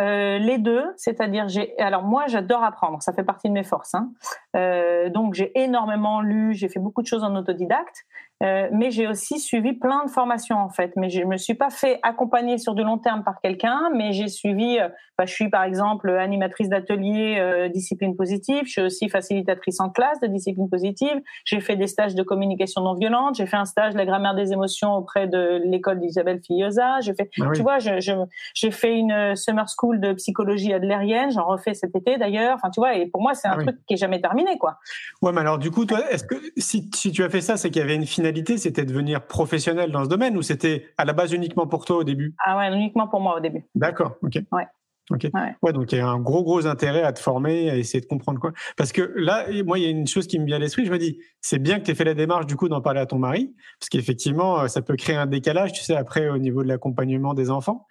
Euh, 0.00 0.38
les 0.38 0.58
deux, 0.58 0.84
c'est-à-dire 0.96 1.48
j'ai. 1.48 1.78
Alors 1.78 2.02
moi, 2.02 2.24
j'adore 2.26 2.64
apprendre, 2.64 3.02
ça 3.02 3.12
fait 3.12 3.24
partie 3.24 3.48
de 3.48 3.52
mes 3.52 3.62
forces. 3.62 3.94
Hein. 3.94 4.10
Euh, 4.56 5.10
donc 5.10 5.34
j'ai 5.34 5.52
énormément 5.60 6.22
lu, 6.22 6.54
j'ai 6.54 6.68
fait 6.68 6.80
beaucoup 6.80 7.02
de 7.02 7.06
choses 7.06 7.24
en 7.24 7.36
autodidacte, 7.36 8.04
euh, 8.42 8.68
mais 8.72 8.90
j'ai 8.90 9.06
aussi 9.06 9.38
suivi 9.38 9.74
plein 9.74 10.04
de 10.06 10.10
formations 10.10 10.56
en 10.56 10.70
fait. 10.70 10.92
Mais 10.96 11.10
je 11.10 11.22
me 11.22 11.36
suis 11.36 11.54
pas 11.54 11.68
fait 11.68 11.98
accompagner 12.02 12.56
sur 12.56 12.74
du 12.74 12.82
long 12.82 12.96
terme 12.96 13.22
par 13.22 13.40
quelqu'un, 13.40 13.90
mais 13.94 14.12
j'ai 14.12 14.28
suivi. 14.28 14.78
Bah, 15.22 15.26
je 15.26 15.32
suis 15.34 15.48
par 15.48 15.62
exemple 15.62 16.10
animatrice 16.10 16.68
d'atelier 16.68 17.36
euh, 17.38 17.68
discipline 17.68 18.16
positive. 18.16 18.62
Je 18.64 18.70
suis 18.70 18.82
aussi 18.82 19.08
facilitatrice 19.08 19.78
en 19.78 19.88
classe 19.88 20.18
de 20.20 20.26
discipline 20.26 20.68
positive. 20.68 21.20
J'ai 21.44 21.60
fait 21.60 21.76
des 21.76 21.86
stages 21.86 22.16
de 22.16 22.22
communication 22.24 22.82
non 22.82 22.94
violente. 22.94 23.36
J'ai 23.36 23.46
fait 23.46 23.56
un 23.56 23.64
stage 23.64 23.92
de 23.92 23.98
la 23.98 24.04
grammaire 24.04 24.34
des 24.34 24.52
émotions 24.52 24.94
auprès 24.96 25.28
de 25.28 25.62
l'école 25.64 26.00
d'Isabelle 26.00 26.40
Fillosa. 26.44 27.00
J'ai 27.02 27.14
fait 27.14 27.30
Ah 27.40 27.44
oui. 27.48 27.56
tu 27.56 27.62
vois, 27.62 27.78
je, 27.78 28.00
je, 28.00 28.12
j'ai 28.54 28.72
fait 28.72 28.96
une 28.96 29.12
euh, 29.12 29.34
summer 29.36 29.66
school 29.68 30.00
de 30.00 30.12
psychologie 30.14 30.72
adlérienne, 30.72 31.30
j'en 31.30 31.46
refais 31.46 31.74
cet 31.74 31.94
été 31.94 32.18
d'ailleurs. 32.18 32.56
Enfin, 32.56 32.70
tu 32.70 32.80
vois, 32.80 32.96
et 32.96 33.06
pour 33.06 33.22
moi, 33.22 33.34
c'est 33.34 33.46
un 33.46 33.52
Ah 33.52 33.58
oui. 33.58 33.64
truc 33.66 33.76
qui 33.86 33.94
est 33.94 33.98
jamais 33.98 34.20
terminé, 34.20 34.58
quoi. 34.58 34.78
Ouais, 35.20 35.30
mais 35.32 35.40
alors 35.42 35.58
du 35.58 35.70
coup, 35.70 35.84
toi, 35.86 36.00
est-ce 36.10 36.24
que 36.24 36.34
si, 36.56 36.90
si 36.94 37.12
tu 37.12 37.22
as 37.22 37.30
fait 37.30 37.40
ça, 37.40 37.56
c'est 37.56 37.70
qu'il 37.70 37.80
y 37.80 37.84
avait 37.84 37.94
une 37.94 38.06
finalité, 38.06 38.58
c'était 38.58 38.84
de 38.84 38.88
devenir 38.90 39.22
professionnel 39.26 39.92
dans 39.92 40.02
ce 40.02 40.08
domaine 40.08 40.36
ou 40.36 40.42
c'était 40.42 40.88
à 40.98 41.04
la 41.04 41.12
base 41.12 41.32
uniquement 41.32 41.66
pour 41.68 41.84
toi 41.84 41.98
au 41.98 42.04
début? 42.04 42.34
Ah 42.44 42.58
ouais, 42.58 42.74
uniquement 42.74 43.06
pour 43.06 43.20
moi 43.20 43.36
au 43.36 43.40
début. 43.40 43.64
D'accord, 43.74 44.16
ok. 44.22 44.38
Ouais. 44.50 44.66
Ok. 45.10 45.26
Ouais. 45.34 45.54
Ouais, 45.62 45.72
donc 45.72 45.92
il 45.92 45.98
y 45.98 46.00
a 46.00 46.06
un 46.06 46.20
gros 46.20 46.42
gros 46.44 46.66
intérêt 46.66 47.02
à 47.02 47.12
te 47.12 47.18
former, 47.18 47.70
à 47.70 47.76
essayer 47.76 48.00
de 48.00 48.06
comprendre 48.06 48.38
quoi. 48.40 48.52
Parce 48.76 48.92
que 48.92 49.12
là, 49.16 49.46
moi, 49.64 49.78
il 49.78 49.84
y 49.84 49.86
a 49.86 49.90
une 49.90 50.06
chose 50.06 50.26
qui 50.26 50.38
me 50.38 50.46
vient 50.46 50.56
à 50.56 50.58
l'esprit. 50.58 50.86
Je 50.86 50.92
me 50.92 50.98
dis, 50.98 51.18
c'est 51.40 51.58
bien 51.58 51.80
que 51.80 51.84
tu 51.84 51.90
aies 51.90 51.94
fait 51.94 52.04
la 52.04 52.14
démarche 52.14 52.46
du 52.46 52.56
coup 52.56 52.68
d'en 52.68 52.80
parler 52.80 53.00
à 53.00 53.06
ton 53.06 53.18
mari, 53.18 53.52
parce 53.80 53.88
qu'effectivement, 53.88 54.60
euh, 54.60 54.68
ça 54.68 54.80
peut 54.80 54.96
créer 54.96 55.16
un 55.16 55.26
décalage, 55.26 55.72
tu 55.72 55.82
sais, 55.82 55.96
après 55.96 56.28
au 56.28 56.38
niveau 56.38 56.62
de 56.62 56.68
l'accompagnement 56.68 57.34
des 57.34 57.50
enfants. 57.50 57.86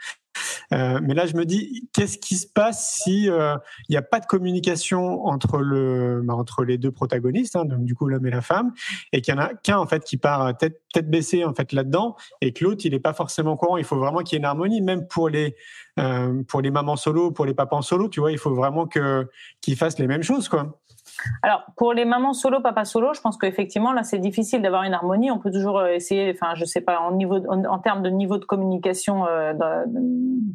Euh, 0.73 0.99
mais 1.03 1.13
là, 1.13 1.25
je 1.25 1.36
me 1.36 1.45
dis, 1.45 1.89
qu'est-ce 1.93 2.17
qui 2.17 2.36
se 2.36 2.47
passe 2.47 3.01
si 3.03 3.29
euh, 3.29 3.55
il 3.89 3.93
n'y 3.93 3.97
a 3.97 4.01
pas 4.01 4.19
de 4.19 4.25
communication 4.25 5.25
entre 5.25 5.57
le, 5.57 6.21
bah, 6.23 6.36
entre 6.36 6.63
les 6.63 6.77
deux 6.77 6.91
protagonistes, 6.91 7.55
hein, 7.55 7.65
donc 7.65 7.84
du 7.84 7.95
coup 7.95 8.07
l'homme 8.07 8.25
et 8.25 8.31
la 8.31 8.41
femme, 8.41 8.71
et 9.12 9.21
qu'il 9.21 9.34
y 9.34 9.38
en 9.38 9.41
a 9.41 9.53
qu'un 9.53 9.77
en 9.77 9.86
fait 9.86 10.03
qui 10.03 10.17
part 10.17 10.55
tête 10.57 10.81
tête 10.93 11.10
baissée 11.10 11.45
en 11.45 11.53
fait 11.53 11.73
là-dedans, 11.73 12.15
et 12.41 12.53
que 12.53 12.63
l'autre 12.63 12.81
il 12.86 12.91
n'est 12.91 12.99
pas 12.99 13.13
forcément 13.13 13.57
courant. 13.57 13.77
Il 13.77 13.84
faut 13.84 13.97
vraiment 13.97 14.19
qu'il 14.19 14.36
y 14.36 14.38
ait 14.38 14.39
une 14.39 14.45
harmonie, 14.45 14.81
même 14.81 15.07
pour 15.07 15.29
les 15.29 15.55
euh, 15.99 16.43
pour 16.47 16.62
les 16.62 16.71
mamans 16.71 16.95
solo, 16.95 17.31
pour 17.31 17.45
les 17.45 17.53
papas 17.53 17.77
en 17.77 17.81
solo, 17.81 18.07
tu 18.07 18.19
vois, 18.19 18.31
il 18.31 18.38
faut 18.38 18.55
vraiment 18.55 18.88
que 18.88 19.27
qu'ils 19.62 19.75
fassent 19.75 19.99
les 19.99 20.07
mêmes 20.07 20.23
choses, 20.23 20.47
quoi. 20.47 20.79
Alors, 21.41 21.65
pour 21.77 21.93
les 21.93 22.05
mamans 22.05 22.34
solo, 22.34 22.62
papa 22.62 22.86
solo, 22.86 23.13
je 23.13 23.21
pense 23.21 23.38
qu'effectivement, 23.38 23.93
là, 23.93 24.03
c'est 24.03 24.19
difficile 24.19 24.62
d'avoir 24.62 24.84
une 24.84 24.93
harmonie. 24.93 25.31
On 25.31 25.39
peut 25.39 25.51
toujours 25.51 25.79
euh, 25.79 25.93
essayer, 25.93 26.31
enfin, 26.31 26.53
je 26.55 26.65
sais 26.65 26.81
pas, 26.81 26.99
en 26.99 27.12
niveau, 27.12 27.38
en, 27.47 27.79
termes 27.79 28.03
de 28.03 28.10
niveau 28.10 28.38
de 28.38 28.45
communication, 28.45 29.25
euh, 29.27 29.53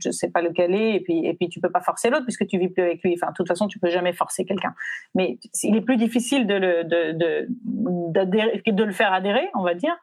je 0.02 0.10
sais 0.10 0.30
pas 0.30 0.42
lequel 0.42 0.74
est, 0.74 0.94
et 0.94 1.00
puis, 1.00 1.26
et 1.26 1.34
puis 1.34 1.48
tu 1.48 1.60
peux 1.60 1.70
pas 1.70 1.80
forcer 1.80 2.10
l'autre 2.10 2.24
puisque 2.24 2.46
tu 2.46 2.58
vis 2.58 2.68
plus 2.68 2.82
avec 2.82 3.02
lui. 3.02 3.14
Enfin, 3.20 3.30
de 3.32 3.36
toute 3.36 3.48
façon, 3.48 3.66
tu 3.66 3.78
peux 3.78 3.90
jamais 3.90 4.12
forcer 4.12 4.44
quelqu'un. 4.44 4.74
Mais 5.14 5.38
il 5.62 5.76
est 5.76 5.80
plus 5.80 5.96
difficile 5.96 6.46
de 6.46 6.54
le, 6.54 6.84
de, 6.84 7.12
de, 7.12 8.70
de 8.70 8.84
le 8.84 8.92
faire 8.92 9.12
adhérer, 9.12 9.48
on 9.54 9.62
va 9.62 9.74
dire. 9.74 9.96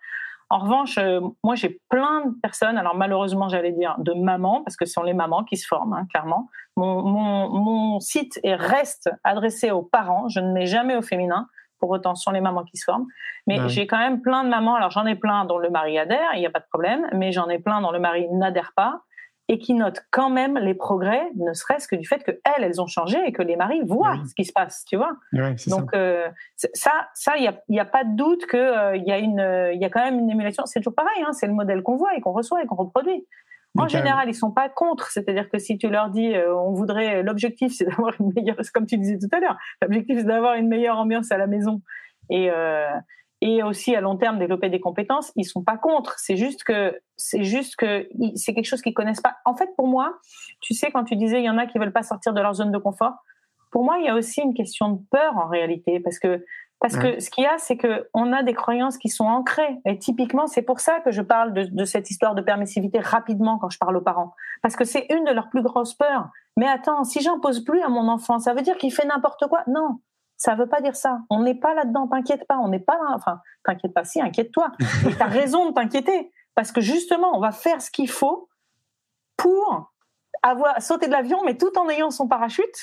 En 0.53 0.59
revanche, 0.59 0.99
euh, 0.99 1.19
moi, 1.43 1.55
j'ai 1.55 1.79
plein 1.89 2.25
de 2.27 2.39
personnes, 2.43 2.77
alors 2.77 2.93
malheureusement, 2.93 3.49
j'allais 3.49 3.71
dire 3.71 3.95
de 3.97 4.13
mamans, 4.13 4.61
parce 4.63 4.75
que 4.77 4.85
ce 4.85 4.93
sont 4.93 5.01
les 5.01 5.15
mamans 5.15 5.43
qui 5.43 5.57
se 5.57 5.65
forment, 5.65 5.93
hein, 5.93 6.05
clairement. 6.11 6.47
Mon, 6.77 7.01
mon, 7.01 7.49
mon 7.49 7.99
site 7.99 8.39
est, 8.43 8.53
reste 8.53 9.09
adressé 9.23 9.71
aux 9.71 9.81
parents, 9.81 10.29
je 10.29 10.39
ne 10.39 10.51
mets 10.53 10.67
jamais 10.67 10.95
au 10.95 11.01
féminin, 11.01 11.47
pour 11.79 11.89
autant, 11.89 12.13
ce 12.13 12.21
sont 12.21 12.29
les 12.29 12.39
mamans 12.39 12.65
qui 12.65 12.77
se 12.77 12.83
forment. 12.83 13.07
Mais 13.47 13.59
Ouais. 13.59 13.67
j'ai 13.67 13.87
quand 13.87 13.97
même 13.97 14.21
plein 14.21 14.43
de 14.43 14.49
mamans, 14.49 14.75
alors 14.75 14.91
j'en 14.91 15.07
ai 15.07 15.15
plein 15.15 15.45
dont 15.45 15.57
le 15.57 15.71
mari 15.71 15.97
adhère, 15.97 16.29
il 16.35 16.39
n'y 16.41 16.45
a 16.45 16.51
pas 16.51 16.59
de 16.59 16.67
problème, 16.69 17.07
mais 17.13 17.31
j'en 17.31 17.49
ai 17.49 17.57
plein 17.57 17.81
dont 17.81 17.91
le 17.91 17.99
mari 17.99 18.27
n'adhère 18.29 18.73
pas 18.75 19.01
et 19.49 19.59
qui 19.59 19.73
notent 19.73 20.01
quand 20.11 20.29
même 20.29 20.57
les 20.57 20.73
progrès, 20.73 21.21
ne 21.35 21.53
serait-ce 21.53 21.87
que 21.87 21.95
du 21.95 22.07
fait 22.07 22.23
que 22.23 22.31
elles, 22.45 22.63
elles 22.63 22.81
ont 22.81 22.87
changé 22.87 23.17
et 23.25 23.33
que 23.33 23.41
les 23.41 23.55
maris 23.57 23.81
voient 23.85 24.13
Oui. 24.13 24.27
ce 24.29 24.35
qui 24.35 24.45
se 24.45 24.53
passe, 24.53 24.85
tu 24.85 24.95
vois. 24.95 25.17
Ça. 25.57 25.69
Donc 25.69 25.93
euh, 25.93 26.29
ça, 26.73 26.91
ça, 27.13 27.35
il 27.37 27.43
y 27.43 27.47
a, 27.47 27.59
y 27.67 27.79
a 27.79 27.85
pas 27.85 28.03
de 28.05 28.15
doute 28.15 28.45
que 28.45 28.57
euh, 28.57 28.95
il 28.95 29.03
y 29.03 29.11
a 29.11 29.17
une, 29.17 29.39
euh, 29.41 29.73
y 29.73 29.83
a 29.83 29.89
quand 29.89 30.03
même 30.03 30.17
une 30.19 30.29
émulation. 30.29 30.65
C'est 30.65 30.79
toujours 30.79 30.95
pareil, 30.95 31.23
hein, 31.25 31.33
c'est 31.33 31.47
le 31.47 31.53
modèle 31.53 31.83
qu'on 31.83 31.97
voit 31.97 32.15
et 32.15 32.21
qu'on 32.21 32.31
reçoit 32.31 32.63
et 32.63 32.65
qu'on 32.65 32.75
reproduit. 32.75 33.27
En 33.77 33.87
général, 33.87 34.29
ils 34.29 34.35
sont 34.35 34.51
pas 34.51 34.69
contre. 34.69 35.09
C'est-à-dire 35.09 35.49
que 35.49 35.57
si 35.57 35.77
tu 35.77 35.89
leur 35.89 36.09
dis, 36.09 36.35
euh, 36.35 36.55
on 36.55 36.73
voudrait, 36.73 37.23
l'objectif, 37.23 37.73
c'est 37.73 37.85
d'avoir 37.85 38.13
une 38.19 38.31
meilleure, 38.35 38.55
comme 38.73 38.85
tu 38.85 38.97
disais 38.97 39.17
tout 39.17 39.35
à 39.35 39.39
l'heure, 39.39 39.57
l'objectif 39.81 40.19
c'est 40.19 40.25
d'avoir 40.25 40.55
une 40.55 40.67
meilleure 40.67 40.97
ambiance 40.97 41.31
à 41.31 41.37
la 41.37 41.47
maison 41.47 41.81
et 42.29 42.49
euh, 42.51 42.87
et 43.43 43.61
aussi 43.61 43.93
à 43.93 43.99
long 43.99 44.15
terme 44.15 44.39
développer 44.39 44.69
des 44.69 44.79
compétences, 44.79 45.33
ils 45.35 45.43
sont 45.43 45.65
pas 45.65 45.77
contre. 45.77 46.17
C'est 46.17 46.37
juste 46.37 46.63
que 46.63 46.97
c'est 47.17 47.43
juste 47.43 47.75
que 47.75 48.07
c'est 48.35 48.53
quelque 48.53 48.65
chose 48.65 48.81
qu'ils 48.81 48.93
connaissent 48.93 49.19
pas. 49.19 49.35
En 49.43 49.53
fait, 49.53 49.69
pour 49.75 49.87
moi, 49.87 50.17
tu 50.61 50.73
sais, 50.73 50.91
quand 50.91 51.03
tu 51.03 51.17
disais 51.17 51.41
il 51.41 51.43
y 51.43 51.49
en 51.49 51.57
a 51.57 51.65
qui 51.65 51.77
veulent 51.77 51.91
pas 51.91 52.03
sortir 52.03 52.31
de 52.31 52.39
leur 52.39 52.53
zone 52.53 52.71
de 52.71 52.77
confort, 52.77 53.15
pour 53.69 53.83
moi, 53.83 53.97
il 53.99 54.05
y 54.05 54.07
a 54.07 54.15
aussi 54.15 54.39
une 54.39 54.53
question 54.53 54.91
de 54.91 55.01
peur 55.11 55.37
en 55.37 55.47
réalité, 55.47 55.99
parce 55.99 56.19
que 56.19 56.45
parce 56.79 56.97
que 56.97 57.21
ce 57.21 57.29
qu'il 57.29 57.45
y 57.45 57.47
a, 57.47 57.57
c'est 57.57 57.77
que 57.77 58.09
on 58.13 58.33
a 58.33 58.43
des 58.43 58.53
croyances 58.53 58.97
qui 58.97 59.07
sont 59.07 59.23
ancrées. 59.23 59.77
Et 59.85 59.97
typiquement, 59.99 60.47
c'est 60.47 60.61
pour 60.61 60.81
ça 60.81 60.99
que 60.99 61.11
je 61.11 61.21
parle 61.21 61.53
de, 61.53 61.63
de 61.63 61.85
cette 61.85 62.09
histoire 62.11 62.35
de 62.35 62.41
permissivité 62.41 62.99
rapidement 62.99 63.57
quand 63.57 63.69
je 63.69 63.77
parle 63.77 63.95
aux 63.97 64.01
parents, 64.01 64.33
parce 64.61 64.75
que 64.75 64.85
c'est 64.85 65.07
une 65.09 65.23
de 65.25 65.31
leurs 65.31 65.49
plus 65.49 65.63
grosses 65.63 65.93
peurs. 65.93 66.29
Mais 66.55 66.67
attends, 66.67 67.03
si 67.03 67.19
j'impose 67.21 67.63
plus 67.63 67.81
à 67.81 67.89
mon 67.89 68.07
enfant, 68.07 68.39
ça 68.39 68.53
veut 68.53 68.61
dire 68.61 68.77
qu'il 68.77 68.93
fait 68.93 69.05
n'importe 69.05 69.47
quoi? 69.47 69.63
Non, 69.67 69.99
ça 70.37 70.55
veut 70.55 70.67
pas 70.67 70.81
dire 70.81 70.95
ça. 70.95 71.19
On 71.29 71.41
n'est 71.41 71.59
pas 71.59 71.73
là-dedans. 71.73 72.07
T'inquiète 72.07 72.45
pas. 72.47 72.57
On 72.57 72.67
n'est 72.67 72.79
pas 72.79 72.95
là. 72.95 73.13
Enfin, 73.15 73.39
t'inquiète 73.63 73.93
pas. 73.93 74.03
Si, 74.03 74.21
inquiète-toi. 74.21 74.71
Et 75.09 75.15
t'as 75.15 75.27
raison 75.27 75.69
de 75.69 75.73
t'inquiéter, 75.73 76.31
parce 76.55 76.71
que 76.71 76.81
justement, 76.81 77.35
on 77.35 77.39
va 77.39 77.51
faire 77.51 77.81
ce 77.81 77.91
qu'il 77.91 78.09
faut 78.09 78.49
pour 79.37 79.93
avoir 80.41 80.81
sauter 80.81 81.07
de 81.07 81.11
l'avion, 81.11 81.43
mais 81.45 81.57
tout 81.57 81.77
en 81.77 81.89
ayant 81.89 82.11
son 82.11 82.27
parachute 82.27 82.75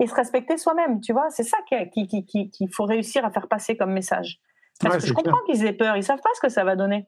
et 0.00 0.06
se 0.06 0.14
respecter 0.14 0.56
soi-même. 0.56 1.00
Tu 1.00 1.12
vois, 1.12 1.30
c'est 1.30 1.44
ça 1.44 1.58
qu'il 1.68 2.08
qui, 2.08 2.26
qui, 2.26 2.50
qui, 2.50 2.68
faut 2.68 2.84
réussir 2.84 3.24
à 3.24 3.30
faire 3.30 3.48
passer 3.48 3.76
comme 3.76 3.92
message. 3.92 4.40
Parce 4.80 4.94
Ouais, 4.94 5.00
que 5.00 5.06
je 5.06 5.12
comprends 5.12 5.42
qu'ils 5.46 5.64
aient 5.64 5.72
peur. 5.72 5.96
Ils 5.96 6.02
savent 6.02 6.20
pas 6.20 6.30
ce 6.34 6.40
que 6.40 6.48
ça 6.48 6.64
va 6.64 6.76
donner. 6.76 7.06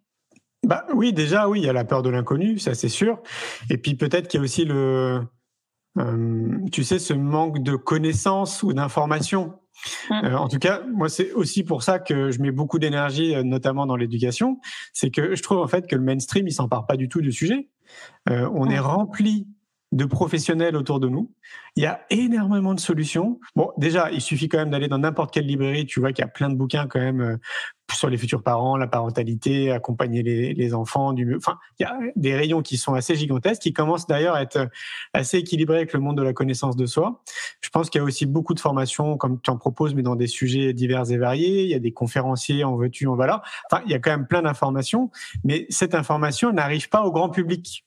Bah 0.65 0.87
oui, 0.95 1.13
déjà 1.13 1.49
oui, 1.49 1.61
il 1.61 1.67
y 1.67 1.69
a 1.69 1.73
la 1.73 1.85
peur 1.85 2.03
de 2.03 2.09
l'inconnu, 2.11 2.59
ça 2.59 2.75
c'est 2.75 2.89
sûr. 2.89 3.21
Et 3.69 3.77
puis 3.77 3.97
peut-être 3.97 4.29
qu'il 4.29 4.39
y 4.39 4.43
a 4.43 4.45
aussi 4.45 4.65
le, 4.65 5.21
euh, 5.99 6.59
tu 6.73 6.85
sais, 6.85 6.99
ce 6.99 7.13
manque 7.13 7.63
de 7.63 7.77
connaissances 7.77 8.63
ou 8.63 8.73
d'informations. 8.73 9.59
Mm. 10.11 10.25
Euh, 10.25 10.39
en 10.39 10.49
tout 10.49 10.59
cas, 10.59 10.81
moi 10.93 11.09
c'est 11.09 11.33
aussi 11.33 11.65
pour 11.65 11.83
ça 11.83 11.99
que 11.99 12.31
je 12.31 12.41
mets 12.41 12.53
beaucoup 12.53 12.79
d'énergie, 12.79 13.35
euh, 13.35 13.43
notamment 13.43 13.87
dans 13.87 13.97
l'éducation. 13.97 14.61
C'est 14.93 15.11
que 15.11 15.35
je 15.35 15.43
trouve 15.43 15.59
en 15.59 15.69
fait 15.69 15.87
que 15.87 15.97
le 15.97 16.03
mainstream 16.03 16.47
il 16.47 16.53
s'empare 16.53 16.87
pas 16.87 16.97
du 16.97 17.09
tout 17.09 17.21
du 17.21 17.33
sujet. 17.33 17.69
Euh, 18.31 18.49
on 18.55 18.67
Mm. 18.67 18.71
est 18.73 18.79
rempli 18.79 19.47
de 19.95 20.05
professionnels 20.05 20.77
autour 20.77 20.99
de 20.99 21.09
nous. 21.09 21.31
Il 21.77 21.85
y 21.85 21.87
a 21.87 22.01
énormément 22.11 22.75
de 22.75 22.81
solutions. 22.81 23.39
Bon, 23.55 23.71
déjà, 23.79 24.11
il 24.11 24.21
suffit 24.21 24.49
quand 24.49 24.59
même 24.59 24.71
d'aller 24.71 24.89
dans 24.89 24.99
n'importe 24.99 25.33
quelle 25.33 25.47
librairie. 25.47 25.87
Tu 25.87 26.01
vois 26.01 26.13
qu'il 26.13 26.25
y 26.25 26.27
a 26.27 26.31
plein 26.31 26.51
de 26.51 26.57
bouquins 26.57 26.89
quand 26.89 26.99
même 26.99 27.21
euh, 27.21 27.37
sur 27.93 28.11
les 28.11 28.17
futurs 28.17 28.43
parents, 28.43 28.77
la 28.77 28.89
parentalité, 28.89 29.71
accompagner 29.71 30.25
les, 30.25 30.75
enfants. 30.75 31.13
Du 31.13 31.25
mieux. 31.25 31.37
Enfin, 31.37 31.59
il 31.79 31.85
y 31.85 31.87
a 31.87 31.97
des 32.17 32.35
rayons 32.35 32.61
qui 32.61 32.77
sont 32.77 32.95
assez 32.95 33.15
gigantesques, 33.15 33.63
qui 33.63 33.73
commencent 33.73 34.09
d'ailleurs 34.09 34.35
à 34.35 34.43
être 34.43 34.69
assez 35.13 35.39
équilibrés 35.39 35.77
avec 35.77 35.93
le 35.93 36.01
monde 36.01 36.17
de 36.17 36.23
la 36.23 36.33
connaissance 36.33 36.77
de 36.77 36.87
soi. 36.87 37.23
Je 37.61 37.69
pense 37.69 37.89
qu'il 37.89 38.01
y 38.01 38.03
a 38.03 38.05
aussi 38.05 38.27
beaucoup 38.27 38.55
de 38.55 38.61
formations, 38.61 39.17
comme 39.17 39.41
tu 39.41 39.51
en 39.51 39.57
proposes, 39.57 39.95
mais 39.95 40.03
dans 40.03 40.17
des 40.17 40.27
sujets 40.27 40.73
divers 40.73 41.09
et 41.13 41.19
variés. 41.19 41.63
Il 41.63 41.69
y 41.69 41.75
a 41.75 41.79
des 41.79 41.93
conférenciers, 41.93 42.65
en 42.65 42.75
veux-tu, 42.75 43.07
en 43.07 43.15
voilà. 43.15 43.43
Enfin, 43.71 43.81
il 43.87 43.93
y 43.93 43.95
a 43.95 44.01
quand 44.01 44.11
même 44.11 44.27
plein 44.27 44.43
d'informations, 44.43 45.13
mais 45.45 45.67
cette 45.69 45.95
information 45.95 46.53
n'arrive 46.53 46.89
pas 46.89 47.05
au 47.05 47.13
grand 47.13 47.29
public. 47.29 47.85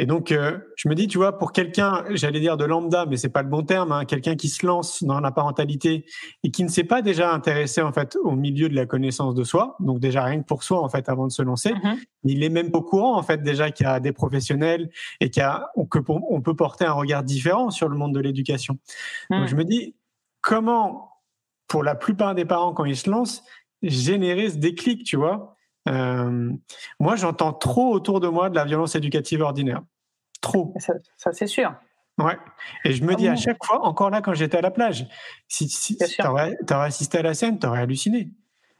Et 0.00 0.06
donc, 0.06 0.30
euh, 0.30 0.58
je 0.76 0.88
me 0.88 0.94
dis, 0.94 1.08
tu 1.08 1.18
vois, 1.18 1.36
pour 1.38 1.50
quelqu'un, 1.50 2.04
j'allais 2.10 2.38
dire 2.38 2.56
de 2.56 2.64
lambda, 2.64 3.04
mais 3.06 3.16
c'est 3.16 3.28
pas 3.28 3.42
le 3.42 3.48
bon 3.48 3.62
terme, 3.64 3.90
hein, 3.90 4.04
quelqu'un 4.04 4.36
qui 4.36 4.48
se 4.48 4.64
lance 4.64 5.02
dans 5.02 5.18
la 5.18 5.32
parentalité 5.32 6.04
et 6.44 6.50
qui 6.52 6.62
ne 6.62 6.68
s'est 6.68 6.84
pas 6.84 7.02
déjà 7.02 7.32
intéressé 7.32 7.82
en 7.82 7.92
fait 7.92 8.16
au 8.22 8.30
milieu 8.30 8.68
de 8.68 8.76
la 8.76 8.86
connaissance 8.86 9.34
de 9.34 9.42
soi, 9.42 9.76
donc 9.80 9.98
déjà 9.98 10.22
rien 10.22 10.40
que 10.40 10.46
pour 10.46 10.62
soi 10.62 10.80
en 10.82 10.88
fait 10.88 11.08
avant 11.08 11.26
de 11.26 11.32
se 11.32 11.42
lancer, 11.42 11.74
Mhm. 11.74 11.96
il 12.24 12.42
est 12.44 12.48
même 12.48 12.70
pas 12.70 12.78
au 12.78 12.82
courant 12.82 13.16
en 13.18 13.22
fait 13.24 13.42
déjà 13.42 13.72
qu'il 13.72 13.84
y 13.84 13.88
a 13.88 13.98
des 13.98 14.12
professionnels 14.12 14.88
et 15.20 15.30
qu'il 15.30 15.40
y 15.40 15.44
a 15.44 15.68
on, 15.74 15.84
que 15.84 15.98
pour- 15.98 16.30
on 16.32 16.40
peut 16.42 16.54
porter 16.54 16.84
un 16.84 16.92
regard 16.92 17.24
différent 17.24 17.70
sur 17.70 17.88
le 17.88 17.96
monde 17.96 18.14
de 18.14 18.20
l'éducation. 18.20 18.78
Mhm. 19.30 19.38
Donc 19.40 19.48
je 19.48 19.56
me 19.56 19.64
dis 19.64 19.96
comment, 20.40 21.10
pour 21.66 21.82
la 21.82 21.96
plupart 21.96 22.36
des 22.36 22.44
parents 22.44 22.72
quand 22.72 22.84
ils 22.84 22.96
se 22.96 23.10
lancent, 23.10 23.42
générer 23.82 24.48
ce 24.50 24.56
déclic, 24.58 25.02
tu 25.04 25.16
vois? 25.16 25.56
Euh, 25.88 26.50
moi, 27.00 27.16
j'entends 27.16 27.52
trop 27.52 27.92
autour 27.92 28.20
de 28.20 28.28
moi 28.28 28.50
de 28.50 28.54
la 28.54 28.64
violence 28.64 28.94
éducative 28.94 29.40
ordinaire. 29.40 29.82
Trop. 30.40 30.74
Ça, 30.78 30.94
ça, 31.16 31.32
c'est 31.32 31.46
sûr. 31.46 31.74
Ouais. 32.18 32.36
Et 32.84 32.92
je 32.92 33.04
me 33.04 33.12
Ah 33.12 33.16
dis 33.16 33.28
à 33.28 33.34
bon 33.34 33.40
chaque 33.40 33.64
fois, 33.64 33.84
encore 33.84 34.10
là, 34.10 34.20
quand 34.20 34.34
j'étais 34.34 34.58
à 34.58 34.60
la 34.60 34.70
plage, 34.70 35.06
si, 35.46 35.68
si, 35.68 35.96
t'aurais, 36.18 36.56
t'aurais 36.66 36.86
assisté 36.86 37.18
à 37.18 37.22
la 37.22 37.34
scène, 37.34 37.58
t'aurais 37.58 37.80
halluciné. 37.80 38.30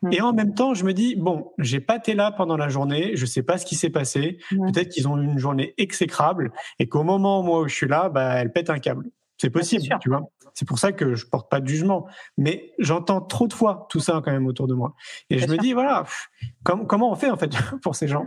Mm. 0.02 0.12
Et 0.12 0.20
en 0.20 0.32
même 0.32 0.54
temps, 0.54 0.74
je 0.74 0.84
me 0.84 0.92
dis, 0.92 1.16
bon, 1.16 1.52
j'ai 1.58 1.80
pas 1.80 1.96
été 1.96 2.14
là 2.14 2.32
pendant 2.32 2.56
la 2.56 2.68
journée, 2.68 3.12
je 3.14 3.26
sais 3.26 3.42
pas 3.42 3.58
ce 3.58 3.66
qui 3.66 3.76
s'est 3.76 3.90
passé. 3.90 4.38
Peut-être 4.50 4.88
qu'ils 4.88 5.08
ont 5.08 5.18
eu 5.18 5.24
une 5.24 5.38
journée 5.38 5.74
exécrable 5.78 6.52
et 6.78 6.88
qu'au 6.88 7.04
moment 7.04 7.42
moi 7.42 7.60
où 7.60 7.68
je 7.68 7.74
suis 7.74 7.88
là, 7.88 8.08
bah, 8.08 8.34
elle 8.34 8.52
pète 8.52 8.70
un 8.70 8.78
câble. 8.78 9.06
C'est 9.40 9.50
possible, 9.50 9.84
tu 10.00 10.08
vois. 10.08 10.22
C'est 10.58 10.66
pour 10.66 10.80
ça 10.80 10.90
que 10.90 11.14
je 11.14 11.24
porte 11.24 11.48
pas 11.48 11.60
de 11.60 11.68
jugement. 11.68 12.08
Mais 12.36 12.72
j'entends 12.80 13.20
trop 13.20 13.46
de 13.46 13.52
fois 13.52 13.86
tout 13.90 14.00
ça 14.00 14.20
quand 14.24 14.32
même 14.32 14.48
autour 14.48 14.66
de 14.66 14.74
moi. 14.74 14.96
Et 15.30 15.36
Bien 15.36 15.46
je 15.46 15.52
me 15.52 15.56
dis, 15.56 15.72
voilà, 15.72 16.02
pff, 16.02 16.30
com- 16.64 16.84
comment 16.84 17.12
on 17.12 17.14
fait 17.14 17.30
en 17.30 17.36
fait 17.36 17.52
pour 17.82 17.94
ces 17.94 18.08
gens? 18.08 18.26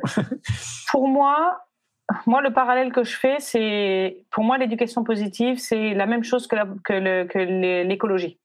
Pour 0.89 1.09
moi, 1.09 1.59
moi, 2.25 2.41
le 2.41 2.53
parallèle 2.53 2.93
que 2.93 3.03
je 3.03 3.17
fais, 3.17 3.41
c'est 3.41 4.25
pour 4.29 4.45
moi 4.45 4.57
l'éducation 4.57 5.03
positive, 5.03 5.59
c'est 5.59 5.93
la 5.93 6.05
même 6.05 6.23
chose 6.23 6.47
que, 6.47 7.83
l'écologie. 7.83 8.39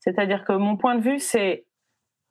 C'est-à-dire 0.00 0.44
que 0.44 0.52
mon 0.52 0.76
point 0.76 0.96
de 0.96 1.00
vue, 1.02 1.20
c'est 1.20 1.66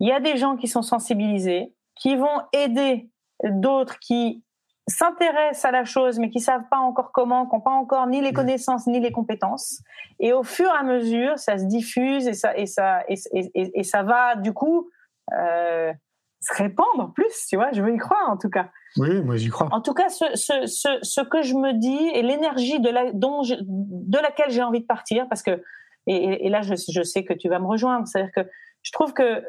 il 0.02 0.10
y 0.10 0.12
a 0.12 0.20
des 0.20 0.36
gens 0.36 0.58
qui 0.58 0.68
sont 0.68 0.82
sensibilisés, 0.82 1.74
qui 1.96 2.18
vont 2.18 2.42
aider 2.52 3.10
d'autres 3.46 4.00
qui 4.00 4.44
s'intéressent 4.89 5.65
à 5.65 5.71
la 5.71 5.86
chose, 5.86 6.19
mais 6.19 6.30
qui 6.30 6.39
savent 6.39 6.67
pas 6.69 6.78
encore 6.78 7.12
comment, 7.12 7.45
qui 7.47 7.56
n'ont 7.56 7.62
pas 7.62 7.71
encore 7.71 8.08
ni 8.08 8.21
les 8.21 8.34
connaissances 8.34 8.88
ni 8.88 8.99
les 8.99 9.12
compétences. 9.12 9.82
Et 10.19 10.34
au 10.34 10.43
fur 10.43 10.67
et 10.67 10.78
à 10.80 10.84
mesure, 10.84 11.38
ça 11.39 11.58
se 11.58 11.65
diffuse 11.65 12.28
et 12.28 12.34
ça 12.34 12.58
et 12.58 12.65
ça 12.65 13.04
et, 13.08 13.15
et- 13.54 13.84
ça 13.84 14.04
va 14.04 14.36
du 14.36 14.54
coup 14.54 14.89
euh, 15.34 15.93
se 16.41 16.54
répandre 16.54 17.13
plus. 17.13 17.45
Tu 17.49 17.56
vois, 17.56 17.71
je 17.71 17.82
veux 17.82 17.93
y 17.93 17.97
croire 17.97 18.30
en 18.30 18.38
tout 18.38 18.49
cas. 18.49 18.69
Oui, 18.97 19.21
moi 19.21 19.36
j'y 19.38 19.49
crois. 19.49 19.67
En 19.71 19.82
tout 19.82 19.93
cas, 19.93 20.10
ce, 20.10 20.25
ce, 20.36 20.65
ce, 20.65 20.89
ce 21.04 21.21
que 21.21 21.41
je 21.43 21.54
me 21.56 21.73
dis 21.73 22.10
et 22.15 22.21
l'énergie 22.23 22.80
de, 22.80 22.89
la, 22.89 23.12
dont 23.12 23.43
je- 23.43 23.56
de 23.62 24.17
laquelle 24.17 24.49
j'ai 24.49 24.63
envie 24.63 24.80
de 24.82 24.86
partir, 24.88 25.28
parce 25.30 25.43
que, 25.43 25.62
et, 26.08 26.15
et- 26.15 26.45
et 26.47 26.49
là, 26.49 26.62
je, 26.62 26.73
je 26.75 27.04
sais 27.04 27.23
que 27.23 27.34
tu 27.34 27.49
vas 27.49 27.60
me 27.60 27.67
rejoindre, 27.67 28.08
c'est-à-dire 28.08 28.32
que 28.36 28.49
je 28.82 28.91
trouve 28.91 29.13
que 29.13 29.43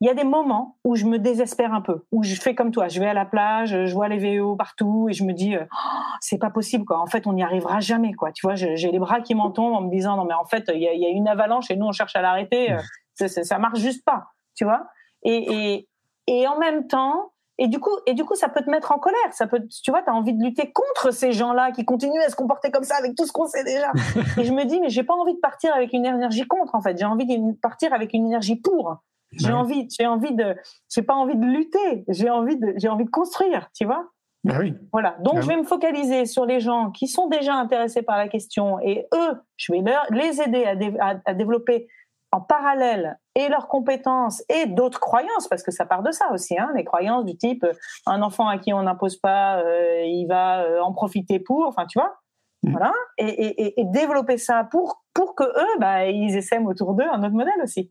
il 0.00 0.06
y 0.06 0.10
a 0.10 0.14
des 0.14 0.24
moments 0.24 0.76
où 0.84 0.94
je 0.94 1.04
me 1.06 1.18
désespère 1.18 1.72
un 1.74 1.80
peu, 1.80 2.04
où 2.12 2.22
je 2.22 2.34
fais 2.40 2.54
comme 2.54 2.70
toi, 2.70 2.88
je 2.88 3.00
vais 3.00 3.08
à 3.08 3.14
la 3.14 3.24
plage, 3.24 3.70
je 3.86 3.92
vois 3.94 4.08
les 4.08 4.18
VO 4.38 4.54
partout 4.56 5.08
et 5.08 5.12
je 5.12 5.24
me 5.24 5.32
dis, 5.32 5.56
euh, 5.56 5.64
Oh, 5.72 5.98
c'est 6.20 6.38
pas 6.38 6.50
possible, 6.50 6.84
quoi. 6.84 7.00
En 7.00 7.06
fait, 7.06 7.26
on 7.26 7.32
n'y 7.32 7.42
arrivera 7.42 7.80
jamais, 7.80 8.12
quoi. 8.14 8.30
Tu 8.32 8.46
vois, 8.46 8.54
j'ai 8.54 8.76
les 8.76 8.98
bras 8.98 9.20
qui 9.20 9.34
m'en 9.34 9.50
tombent 9.50 9.74
en 9.74 9.80
me 9.82 9.90
disant, 9.90 10.16
non, 10.16 10.24
mais 10.24 10.34
en 10.34 10.44
fait, 10.44 10.64
il 10.72 10.80
y 10.80 10.88
a, 10.88 10.92
il 10.92 11.00
y 11.00 11.06
a 11.06 11.10
une 11.10 11.26
avalanche 11.28 11.70
et 11.70 11.76
nous, 11.76 11.86
on 11.86 11.92
cherche 11.92 12.14
à 12.16 12.22
l'arrêter, 12.22 12.72
euh, 12.72 12.78
c'est- 13.14 13.42
ça 13.44 13.58
marche 13.58 13.80
juste 13.80 14.04
pas, 14.04 14.28
tu 14.54 14.64
vois. 14.64 14.86
Et, 15.24 15.74
et, 15.74 15.88
et 16.28 16.46
en 16.46 16.58
même 16.58 16.86
temps, 16.86 17.32
et 17.60 17.66
du 17.66 17.80
coup, 17.80 17.90
et 18.06 18.14
du 18.14 18.24
coup, 18.24 18.36
ça 18.36 18.48
peut 18.48 18.62
te 18.62 18.70
mettre 18.70 18.92
en 18.92 18.98
colère. 19.00 19.18
Ça 19.32 19.48
peut, 19.48 19.60
tu 19.82 19.90
vois, 19.90 20.02
tu 20.02 20.10
as 20.10 20.14
envie 20.14 20.32
de 20.32 20.40
lutter 20.44 20.70
contre 20.70 21.10
ces 21.12 21.32
gens-là 21.32 21.72
qui 21.72 21.84
continuent 21.84 22.22
à 22.24 22.28
se 22.30 22.36
comporter 22.36 22.70
comme 22.70 22.84
ça 22.84 22.94
avec 22.96 23.16
tout 23.16 23.26
ce 23.26 23.32
qu'on 23.32 23.48
sait 23.48 23.64
déjà. 23.64 23.90
et 24.38 24.44
je 24.44 24.52
me 24.52 24.64
dis, 24.64 24.78
mais 24.80 24.90
j'ai 24.90 25.02
pas 25.02 25.14
envie 25.14 25.34
de 25.34 25.40
partir 25.40 25.74
avec 25.74 25.92
une 25.92 26.06
énergie 26.06 26.46
contre. 26.46 26.76
En 26.76 26.80
fait, 26.80 26.96
j'ai 26.96 27.04
envie 27.04 27.26
de 27.26 27.52
partir 27.60 27.92
avec 27.92 28.12
une 28.12 28.26
énergie 28.26 28.54
pour. 28.54 28.98
J'ai 29.32 29.48
Ouais. 29.48 29.52
envie, 29.52 29.88
j'ai 29.90 30.06
envie 30.06 30.34
de, 30.34 30.56
j'ai 30.94 31.02
pas 31.02 31.14
envie 31.14 31.36
de 31.36 31.44
lutter. 31.44 32.04
J'ai 32.08 32.30
envie 32.30 32.56
de, 32.56 32.72
j'ai 32.76 32.88
envie 32.88 33.04
de 33.04 33.10
construire. 33.10 33.68
Tu 33.74 33.84
vois. 33.84 34.06
Bah 34.44 34.54
oui. 34.60 34.74
Voilà. 34.92 35.16
Donc, 35.20 35.34
Ah 35.38 35.40
je 35.42 35.48
vais 35.48 35.56
me 35.56 35.64
focaliser 35.64 36.24
sur 36.26 36.46
les 36.46 36.60
gens 36.60 36.90
qui 36.90 37.08
sont 37.08 37.26
déjà 37.28 37.54
intéressés 37.54 38.02
par 38.02 38.16
la 38.16 38.28
question 38.28 38.78
et 38.80 39.06
eux, 39.14 39.32
je 39.56 39.72
vais 39.72 39.80
leur, 39.80 40.06
les 40.10 40.40
aider 40.40 40.64
à, 40.64 40.76
dé- 40.76 40.96
à- 41.00 41.16
à 41.24 41.34
développer 41.34 41.88
en 42.30 42.40
parallèle 42.40 43.18
et 43.34 43.48
leurs 43.48 43.68
compétences 43.68 44.42
et 44.48 44.66
d'autres 44.66 45.00
croyances, 45.00 45.48
parce 45.48 45.62
que 45.62 45.70
ça 45.70 45.86
part 45.86 46.02
de 46.02 46.10
ça 46.12 46.30
aussi, 46.32 46.58
hein, 46.58 46.70
les 46.76 46.84
croyances 46.84 47.24
du 47.24 47.36
type 47.36 47.64
euh, 47.64 47.72
un 48.06 48.20
enfant 48.22 48.46
à 48.48 48.58
qui 48.58 48.72
on 48.74 48.82
n'impose 48.82 49.16
pas, 49.16 49.60
euh, 49.62 50.02
il 50.04 50.26
va 50.26 50.62
euh, 50.62 50.80
en 50.80 50.92
profiter 50.92 51.38
pour, 51.40 51.66
enfin, 51.66 51.86
tu 51.86 51.98
vois. 51.98 52.16
Mhm. 52.64 52.72
Voilà. 52.72 52.92
Et, 53.18 53.24
et- 53.28 53.62
et- 53.66 53.80
et 53.80 53.84
développer 53.86 54.36
ça 54.36 54.64
pour, 54.70 55.02
pour 55.14 55.34
que 55.34 55.44
eux, 55.44 55.78
bah, 55.80 56.06
ils 56.06 56.36
essaiment 56.36 56.66
autour 56.66 56.94
d'eux 56.94 57.06
un 57.10 57.22
autre 57.24 57.34
modèle 57.34 57.60
aussi. 57.62 57.90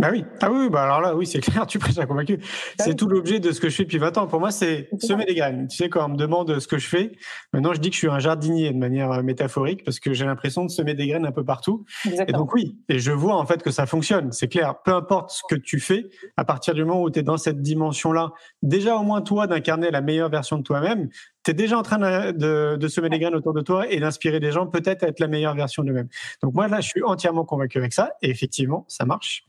Bah 0.00 0.08
oui, 0.10 0.24
ah 0.40 0.50
oui, 0.50 0.68
bah 0.70 0.82
alors 0.82 1.00
là, 1.00 1.14
oui, 1.14 1.24
c'est 1.24 1.38
clair, 1.40 1.66
tu 1.66 1.78
prêches 1.78 1.98
à 1.98 2.06
convaincu. 2.06 2.40
c'est 2.80 2.90
oui. 2.90 2.96
tout 2.96 3.06
l'objet 3.06 3.38
de 3.38 3.52
ce 3.52 3.60
que 3.60 3.68
je 3.68 3.76
fais 3.76 3.84
depuis 3.84 3.98
20 3.98 4.18
ans. 4.18 4.26
Pour 4.26 4.40
moi, 4.40 4.50
c'est 4.50 4.88
C'est 4.98 5.06
semer 5.06 5.24
des 5.24 5.36
graines. 5.36 5.68
Tu 5.68 5.76
sais, 5.76 5.88
quand 5.88 6.04
on 6.04 6.08
me 6.08 6.16
demande 6.16 6.58
ce 6.58 6.66
que 6.66 6.78
je 6.78 6.88
fais, 6.88 7.12
maintenant 7.52 7.72
je 7.72 7.78
dis 7.80 7.90
que 7.90 7.94
je 7.94 8.00
suis 8.00 8.08
un 8.08 8.18
jardinier 8.18 8.72
de 8.72 8.78
manière 8.78 9.12
euh, 9.12 9.22
métaphorique 9.22 9.84
parce 9.84 10.00
que 10.00 10.12
j'ai 10.12 10.24
l'impression 10.24 10.64
de 10.64 10.70
semer 10.70 10.94
des 10.94 11.06
graines 11.06 11.26
un 11.26 11.32
peu 11.32 11.44
partout. 11.44 11.84
Et 12.04 12.08
Exactement. 12.08 12.38
donc 12.38 12.54
oui, 12.54 12.76
et 12.88 12.98
je 12.98 13.12
vois 13.12 13.36
en 13.36 13.46
fait 13.46 13.62
que 13.62 13.70
ça 13.70 13.86
fonctionne. 13.86 14.32
C'est 14.32 14.48
clair, 14.48 14.74
peu 14.84 14.92
importe 14.92 15.30
ce 15.30 15.42
que 15.48 15.54
tu 15.54 15.78
fais, 15.78 16.06
à 16.36 16.44
partir 16.44 16.74
du 16.74 16.84
moment 16.84 17.02
où 17.02 17.10
tu 17.10 17.20
es 17.20 17.22
dans 17.22 17.36
cette 17.38 17.62
dimension-là, 17.62 18.32
déjà 18.62 18.96
au 18.96 19.04
moins 19.04 19.22
toi 19.22 19.46
d'incarner 19.46 19.92
la 19.92 20.00
meilleure 20.00 20.28
version 20.28 20.58
de 20.58 20.64
toi-même, 20.64 21.08
tu 21.44 21.50
es 21.50 21.54
déjà 21.54 21.78
en 21.78 21.82
train 21.82 21.98
de, 21.98 22.32
de, 22.32 22.76
de 22.76 22.88
semer 22.88 23.08
des 23.10 23.18
graines 23.18 23.34
autour 23.34 23.52
de 23.52 23.60
toi 23.60 23.86
et 23.90 24.00
d'inspirer 24.00 24.40
des 24.40 24.50
gens 24.50 24.66
peut-être 24.66 25.02
à 25.04 25.08
être 25.08 25.20
la 25.20 25.28
meilleure 25.28 25.54
version 25.54 25.82
d'eux-mêmes. 25.82 26.08
Donc 26.42 26.54
moi 26.54 26.68
là, 26.68 26.80
je 26.80 26.88
suis 26.88 27.02
entièrement 27.02 27.44
convaincu 27.44 27.78
avec 27.78 27.92
ça 27.92 28.12
et 28.22 28.30
effectivement, 28.30 28.84
ça 28.88 29.04
marche. 29.04 29.44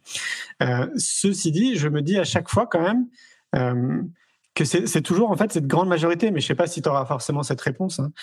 Euh, 0.62 0.88
ceci 0.98 1.52
dit, 1.52 1.76
je 1.78 1.88
me 1.88 2.02
dis 2.02 2.18
à 2.18 2.24
chaque 2.24 2.50
fois 2.50 2.68
quand 2.68 2.82
même 2.82 3.08
euh, 3.56 4.02
que 4.54 4.64
c'est 4.64 5.02
toujours 5.02 5.32
en 5.32 5.36
fait 5.36 5.52
cette 5.52 5.68
grande 5.68 5.90
majorité, 5.90 6.32
mais 6.32 6.40
je 6.40 6.48
sais 6.48 6.56
pas 6.56 6.66
si 6.66 6.82
tu 6.82 6.88
auras 6.88 7.06
forcément 7.06 7.44
cette 7.44 7.60
réponse. 7.60 8.00
hein. 8.00 8.14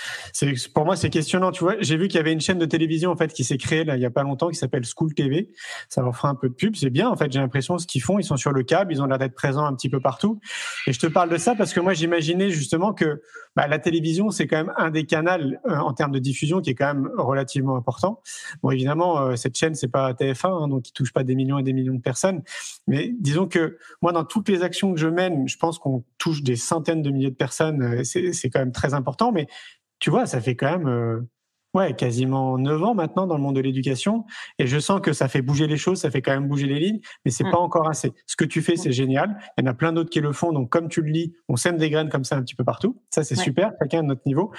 Pour 0.75 0.87
moi 0.87 0.97
c'est 0.97 1.11
questionnant. 1.11 1.51
Tu 1.53 1.63
vois, 1.63 1.75
j'ai 1.81 1.99
vu 1.99 2.09
qu'il 2.09 2.17
y 2.17 2.21
avait 2.21 2.33
une 2.33 2.41
chaîne 2.41 2.59
de 2.59 2.65
télévision 2.65 3.11
en 3.11 3.17
fait 3.17 3.35
qui 3.35 3.45
s'est 3.45 3.59
créée 3.59 3.85
là 3.85 3.97
il 3.97 4.03
y 4.03 4.07
a 4.07 4.11
pas 4.11 4.23
longtemps 4.23 4.49
qui 4.49 4.55
s'appelle 4.55 4.83
School 4.87 5.13
TV. 5.13 5.51
Ça 5.91 6.01
leur 6.01 6.17
fera 6.17 6.31
un 6.31 6.35
peu 6.35 6.49
de 6.49 6.55
pub, 6.55 6.75
c'est 6.75 6.89
bien 6.89 7.11
en 7.11 7.17
fait. 7.17 7.31
J'ai 7.31 7.39
l'impression 7.39 7.77
ce 7.77 7.87
qu'ils 7.87 8.01
font, 8.01 8.19
ils 8.19 8.25
sont 8.25 8.39
sur 8.39 8.53
le 8.53 8.63
câble, 8.63 8.95
ils 8.95 9.03
ont 9.03 9.07
l'air 9.07 9.19
d'être 9.19 9.35
présents 9.35 9.67
un 9.67 9.75
petit 9.75 9.91
peu 9.91 10.01
partout. 10.01 10.41
Et 10.87 10.95
je 10.95 10.99
te 10.99 11.07
parle 11.07 11.29
de 11.29 11.37
ça 11.37 11.55
parce 11.55 11.75
que 11.75 11.81
moi 11.81 11.93
j'imaginais 11.93 12.49
justement 12.49 12.95
que 12.95 13.21
bah, 13.57 13.67
la 13.67 13.79
télévision 13.79 14.31
c'est 14.31 14.47
quand 14.47 14.57
même 14.57 14.73
un 14.77 14.91
des 14.91 15.05
canaux 15.05 15.23
euh, 15.31 15.77
en 15.77 15.93
termes 15.93 16.13
de 16.13 16.19
diffusion 16.19 16.61
qui 16.61 16.71
est 16.71 16.75
quand 16.75 16.95
même 16.95 17.11
relativement 17.17 17.77
important. 17.77 18.21
Bon 18.63 18.71
évidemment 18.71 19.21
euh, 19.21 19.37
cette 19.37 19.57
chaîne 19.57 19.75
c'est 19.75 19.89
pas 19.89 20.13
TF1 20.13 20.65
hein, 20.65 20.69
donc 20.69 20.89
il 20.89 20.93
touche 20.93 21.13
pas 21.13 21.25
des 21.25 21.35
millions 21.35 21.59
et 21.59 21.63
des 21.63 21.73
millions 21.73 21.95
de 21.95 22.01
personnes, 22.01 22.43
mais 22.87 23.13
disons 23.19 23.47
que 23.47 23.79
moi 24.01 24.13
dans 24.13 24.25
toutes 24.25 24.49
les 24.49 24.63
actions 24.63 24.93
que 24.93 25.01
je 25.01 25.09
mène, 25.09 25.49
je 25.49 25.57
pense 25.57 25.79
qu'on 25.79 26.05
touche 26.19 26.43
des 26.43 26.57
centaines 26.57 27.03
de 27.03 27.11
milliers 27.11 27.31
de 27.31 27.37
personnes. 27.37 27.83
euh, 27.83 28.05
C'est 28.05 28.33
c'est 28.33 28.51
quand 28.51 28.61
même 28.61 28.73
très 28.73 28.95
important, 28.95 29.33
mais 29.33 29.47
tu 29.99 30.11
vois 30.11 30.27
ça 30.27 30.41
fait 30.41 30.57
quand 30.57 30.71
même 30.79 30.89
euh, 30.89 31.21
ouais, 31.75 31.95
quasiment 31.95 32.59
9 32.59 32.83
ans 32.83 32.95
maintenant 32.95 33.27
dans 33.27 33.37
le 33.37 33.43
monde 33.43 33.57
de 33.57 33.61
l'éducation. 33.61 34.25
Et 34.59 34.67
je 34.67 34.79
sens 34.79 35.01
que 35.01 35.13
ça 35.13 35.29
fait 35.29 35.43
bouger 35.43 35.67
les 35.67 35.77
choses, 35.77 36.01
ça 36.01 36.11
fait 36.11 36.23
quand 36.23 36.33
même 36.33 36.49
bouger 36.49 36.67
les 36.67 36.79
lignes, 36.79 37.01
mais 37.25 37.31
c'est 37.31 37.45
Mm. 37.45 37.51
pas 37.51 37.59
encore 37.59 37.89
assez. 37.89 38.13
Ce 38.27 38.37
que 38.37 38.45
tu 38.45 38.63
fais, 38.63 38.77
c'est 38.77 38.93
génial. 38.93 39.37
Il 39.59 39.65
y 39.65 39.69
en 39.69 39.71
a 39.71 39.75
plein 39.75 39.93
d'autres 39.93 40.11
qui 40.11 40.21
le 40.21 40.33
font. 40.33 40.53
Donc, 40.53 40.69
comme 40.71 40.89
tu 40.89 41.03
le 41.03 41.11
lis, 41.11 41.35
on 41.49 41.57
sème 41.57 41.77
des 41.77 41.91
graines 41.91 42.09
comme 42.09 42.25
ça 42.25 42.37
un 42.37 42.43
petit 42.43 42.55
peu 42.55 42.65
partout. 42.65 43.01
Ça, 43.11 43.25
c'est 43.25 43.37
Ouais. 43.39 43.45
super, 43.45 43.73
chacun 43.81 44.01
à 44.01 44.03
notre 44.03 44.23
niveau. 44.27 44.53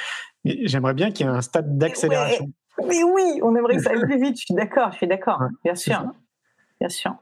Mais 0.45 0.59
j'aimerais 0.63 0.93
bien 0.93 1.11
qu'il 1.11 1.25
y 1.25 1.29
ait 1.29 1.31
un 1.31 1.41
stade 1.41 1.77
d'accélération. 1.77 2.49
Mais 2.87 3.03
oui, 3.03 3.39
on 3.43 3.55
aimerait 3.55 3.75
que 3.77 3.81
ça 3.83 3.91
aille 3.91 4.01
plus 4.09 4.19
vite. 4.21 4.37
Je 4.39 4.45
suis 4.45 4.55
d'accord, 4.55 4.91
je 4.91 4.97
suis 4.97 5.07
d'accord. 5.07 5.39
Bien 5.63 5.75
sûr. 5.75 6.03
Bien 6.79 6.89
sûr. 6.89 7.15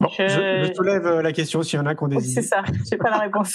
Bon, 0.00 0.08
Je- 0.08 0.28
je, 0.28 0.64
je 0.68 0.72
soulève 0.74 1.06
euh, 1.06 1.20
la 1.22 1.32
question 1.32 1.62
s'il 1.62 1.78
y 1.78 1.82
en 1.82 1.86
a 1.86 1.94
qui 1.94 2.02
ont 2.02 2.08
des 2.08 2.16
Oui, 2.16 2.22
C'est 2.24 2.40
idées. 2.40 2.42
ça, 2.42 2.62
j'ai 2.90 2.96
pas 2.96 3.10
la 3.10 3.18
réponse. 3.18 3.54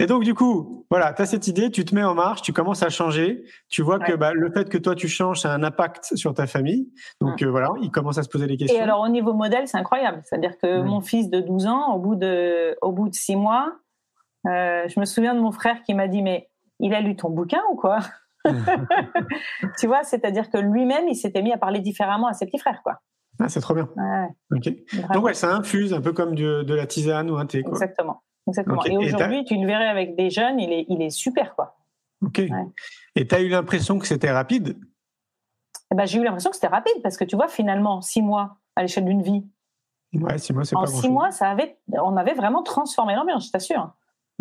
Et 0.00 0.06
donc, 0.06 0.24
du 0.24 0.34
coup, 0.34 0.84
voilà, 0.90 1.12
tu 1.14 1.22
as 1.22 1.26
cette 1.26 1.46
idée, 1.48 1.70
tu 1.70 1.84
te 1.84 1.94
mets 1.94 2.04
en 2.04 2.14
marche, 2.14 2.42
tu 2.42 2.52
commences 2.52 2.82
à 2.82 2.88
changer. 2.90 3.44
Tu 3.68 3.82
vois 3.82 3.98
que 3.98 4.12
bah, 4.12 4.32
le 4.34 4.50
fait 4.52 4.68
que 4.68 4.78
toi, 4.78 4.94
tu 4.94 5.08
changes, 5.08 5.40
ça 5.40 5.52
a 5.52 5.54
un 5.56 5.62
impact 5.62 6.14
sur 6.16 6.34
ta 6.34 6.46
famille. 6.46 6.88
Donc, 7.20 7.42
euh, 7.42 7.46
voilà, 7.50 7.68
il 7.80 7.90
commence 7.90 8.18
à 8.18 8.22
se 8.22 8.28
poser 8.28 8.46
des 8.46 8.56
questions. 8.56 8.78
Et 8.78 8.82
alors, 8.82 9.00
au 9.00 9.08
niveau 9.08 9.32
modèle, 9.32 9.66
c'est 9.66 9.78
incroyable. 9.78 10.20
C'est-à-dire 10.24 10.52
que 10.62 10.82
mon 10.82 11.00
fils 11.00 11.30
de 11.30 11.40
12 11.40 11.66
ans, 11.66 11.94
au 11.94 11.98
bout 11.98 12.14
de, 12.14 12.76
au 12.82 12.92
bout 12.92 13.08
de 13.08 13.14
six 13.14 13.36
mois, 13.36 13.72
euh, 14.46 14.86
je 14.86 15.00
me 15.00 15.04
souviens 15.04 15.34
de 15.34 15.40
mon 15.40 15.50
frère 15.50 15.82
qui 15.82 15.94
m'a 15.94 16.08
dit 16.08 16.22
Mais 16.22 16.48
il 16.78 16.94
a 16.94 17.00
lu 17.00 17.16
ton 17.16 17.30
bouquin 17.30 17.62
ou 17.72 17.76
quoi? 17.76 17.98
Tu 19.78 19.86
vois, 19.86 20.04
c'est-à-dire 20.04 20.50
que 20.50 20.58
lui-même, 20.58 21.08
il 21.08 21.16
s'était 21.16 21.42
mis 21.42 21.52
à 21.52 21.58
parler 21.58 21.80
différemment 21.80 22.28
à 22.28 22.32
ses 22.34 22.46
petits 22.46 22.58
frères, 22.58 22.80
quoi. 22.82 22.98
Ah, 23.40 23.48
c'est 23.48 23.60
trop 23.60 23.74
bien. 23.74 23.88
Ouais. 23.96 24.28
Donc, 25.12 25.24
ouais, 25.24 25.34
ça 25.34 25.54
infuse 25.54 25.92
un 25.94 26.00
peu 26.00 26.12
comme 26.12 26.34
du- 26.34 26.42
de 26.64 26.74
la 26.74 26.86
tisane 26.86 27.30
ou 27.30 27.36
un 27.36 27.46
thé. 27.46 27.62
Quoi. 27.62 27.72
Exactement. 27.72 28.22
Exactement. 28.46 28.84
Et 28.84 28.96
aujourd'hui, 28.96 29.44
tu 29.44 29.56
le 29.56 29.66
verrais 29.66 29.88
avec 29.88 30.16
des 30.16 30.30
jeunes, 30.30 30.58
il 30.58 30.72
est, 30.72 30.86
il 30.88 31.02
est 31.02 31.10
super, 31.10 31.54
quoi. 31.54 31.76
Ok. 32.24 32.40
Et 33.14 33.28
tu 33.28 33.34
as 33.34 33.40
eu 33.40 33.48
l'impression 33.48 33.98
que 33.98 34.06
c'était 34.06 34.30
rapide? 34.30 34.76
Eh 35.92 35.94
ben, 35.94 36.04
j'ai 36.06 36.18
eu 36.18 36.24
l'impression 36.24 36.50
que 36.50 36.56
c'était 36.56 36.66
rapide 36.68 37.00
parce 37.02 37.16
que 37.16 37.24
tu 37.24 37.36
vois, 37.36 37.48
finalement, 37.48 38.00
six 38.00 38.22
mois 38.22 38.56
à 38.76 38.82
l'échelle 38.82 39.04
d'une 39.04 39.22
vie, 39.22 39.44
Ouais, 40.14 40.38
six 40.38 40.52
mois, 40.54 40.64
c'est 40.64 40.74
en 40.74 40.80
pas 40.80 40.86
six 40.86 40.92
grand-chose. 40.94 41.10
mois, 41.10 41.30
ça 41.30 41.50
avait, 41.50 41.78
on 41.92 42.16
avait 42.16 42.32
vraiment 42.32 42.62
transformé 42.62 43.14
l'ambiance, 43.14 43.46
je 43.48 43.52
t'assure. 43.52 43.92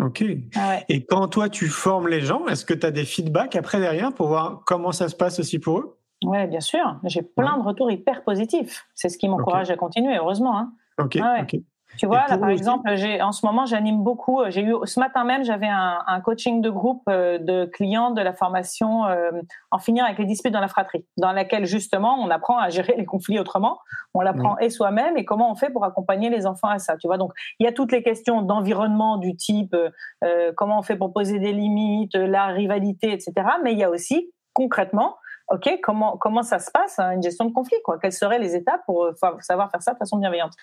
Ok. 0.02 0.24
Ah 0.56 0.70
ouais. 0.70 0.86
Et 0.90 1.06
quand 1.06 1.28
toi, 1.28 1.50
tu 1.50 1.68
formes 1.68 2.08
les 2.08 2.22
gens, 2.22 2.48
est-ce 2.48 2.66
que 2.66 2.74
tu 2.74 2.86
as 2.86 2.92
des 2.92 3.04
feedbacks 3.04 3.56
après 3.56 3.80
derrière 3.80 4.14
pour 4.14 4.28
voir 4.28 4.62
comment 4.66 4.92
ça 4.94 5.10
se 5.10 5.16
passe 5.16 5.40
aussi 5.40 5.60
pour 5.60 5.80
eux? 5.80 5.97
Ouais, 6.24 6.48
bien 6.48 6.60
sûr. 6.60 7.00
J'ai 7.04 7.22
plein 7.22 7.58
de 7.58 7.64
retours 7.64 7.92
hyper 7.92 8.24
positifs. 8.24 8.88
C'est 8.96 9.10
ce 9.10 9.18
qui 9.18 9.30
m'encourage 9.30 9.70
à 9.70 9.76
continuer, 9.76 10.18
heureusement. 10.18 10.58
Hein. 10.58 10.74
Ah 10.98 11.36
ouais. 11.40 11.64
Tu 11.98 12.06
vois, 12.06 12.28
là, 12.28 12.38
par 12.38 12.50
exemple, 12.50 12.96
j'ai, 12.96 13.22
en 13.22 13.32
ce 13.32 13.46
moment, 13.46 13.66
j'anime 13.66 14.04
beaucoup. 14.04 14.42
J'ai 14.50 14.62
eu, 14.62 14.76
ce 14.84 15.00
matin 15.00 15.24
même, 15.24 15.46
j'avais 15.46 15.68
un, 15.68 16.04
un 16.06 16.20
coaching 16.20 16.62
de 16.62 16.70
groupe 16.70 17.04
euh, 17.08 17.38
de 17.40 17.66
clients 17.66 18.12
de 18.12 18.22
la 18.22 18.34
formation 18.34 19.06
euh, 19.06 19.32
En 19.72 19.80
finir 19.80 20.04
avec 20.04 20.18
les 20.18 20.26
disputes 20.26 20.52
dans 20.52 20.60
la 20.60 20.68
fratrie, 20.68 21.06
dans 21.18 21.32
laquelle, 21.32 21.66
justement, 21.66 22.16
on 22.20 22.30
apprend 22.30 22.58
à 22.58 22.70
gérer 22.70 22.94
les 22.98 23.06
conflits 23.06 23.40
autrement. 23.40 23.80
On 24.14 24.22
l'apprend 24.22 24.58
et 24.58 24.70
soi-même 24.70 25.16
et 25.16 25.26
comment 25.26 25.50
on 25.52 25.56
fait 25.56 25.70
pour 25.70 25.86
accompagner 25.86 26.30
les 26.30 26.46
enfants 26.46 26.68
à 26.68 26.78
ça. 26.78 26.98
Tu 26.98 27.08
vois, 27.08 27.18
donc, 27.18 27.32
il 27.60 27.64
y 27.64 27.68
a 27.68 27.72
toutes 27.72 27.92
les 27.92 28.04
questions 28.04 28.42
d'environnement 28.42 29.18
du 29.18 29.36
type 29.36 29.74
euh, 29.74 29.90
euh, 30.24 30.52
comment 30.56 30.80
on 30.80 30.82
fait 30.82 30.98
pour 30.98 31.14
poser 31.14 31.40
des 31.40 31.54
limites, 31.54 32.16
euh, 32.16 32.28
la 32.28 32.48
rivalité, 32.48 33.14
etc. 33.14 33.34
Mais 33.64 33.72
il 33.72 33.80
y 33.80 33.84
a 33.84 33.90
aussi, 33.90 34.32
concrètement, 34.54 35.16
OK, 35.50 35.80
comment, 35.82 36.18
comment 36.18 36.44
ça 36.44 36.60
se 36.60 36.70
passe, 36.72 37.00
hein, 37.00 37.12
une 37.12 37.24
gestion 37.24 37.46
de 37.46 37.54
conflit, 37.54 37.78
quoi? 37.84 37.98
Quelles 38.00 38.14
seraient 38.14 38.40
les 38.40 38.56
étapes 38.56 38.82
pour 38.86 39.06
euh, 39.06 39.14
savoir 39.40 39.72
faire 39.72 39.82
ça 39.82 39.94
de 39.94 39.98
façon 39.98 40.18
bienveillante? 40.18 40.54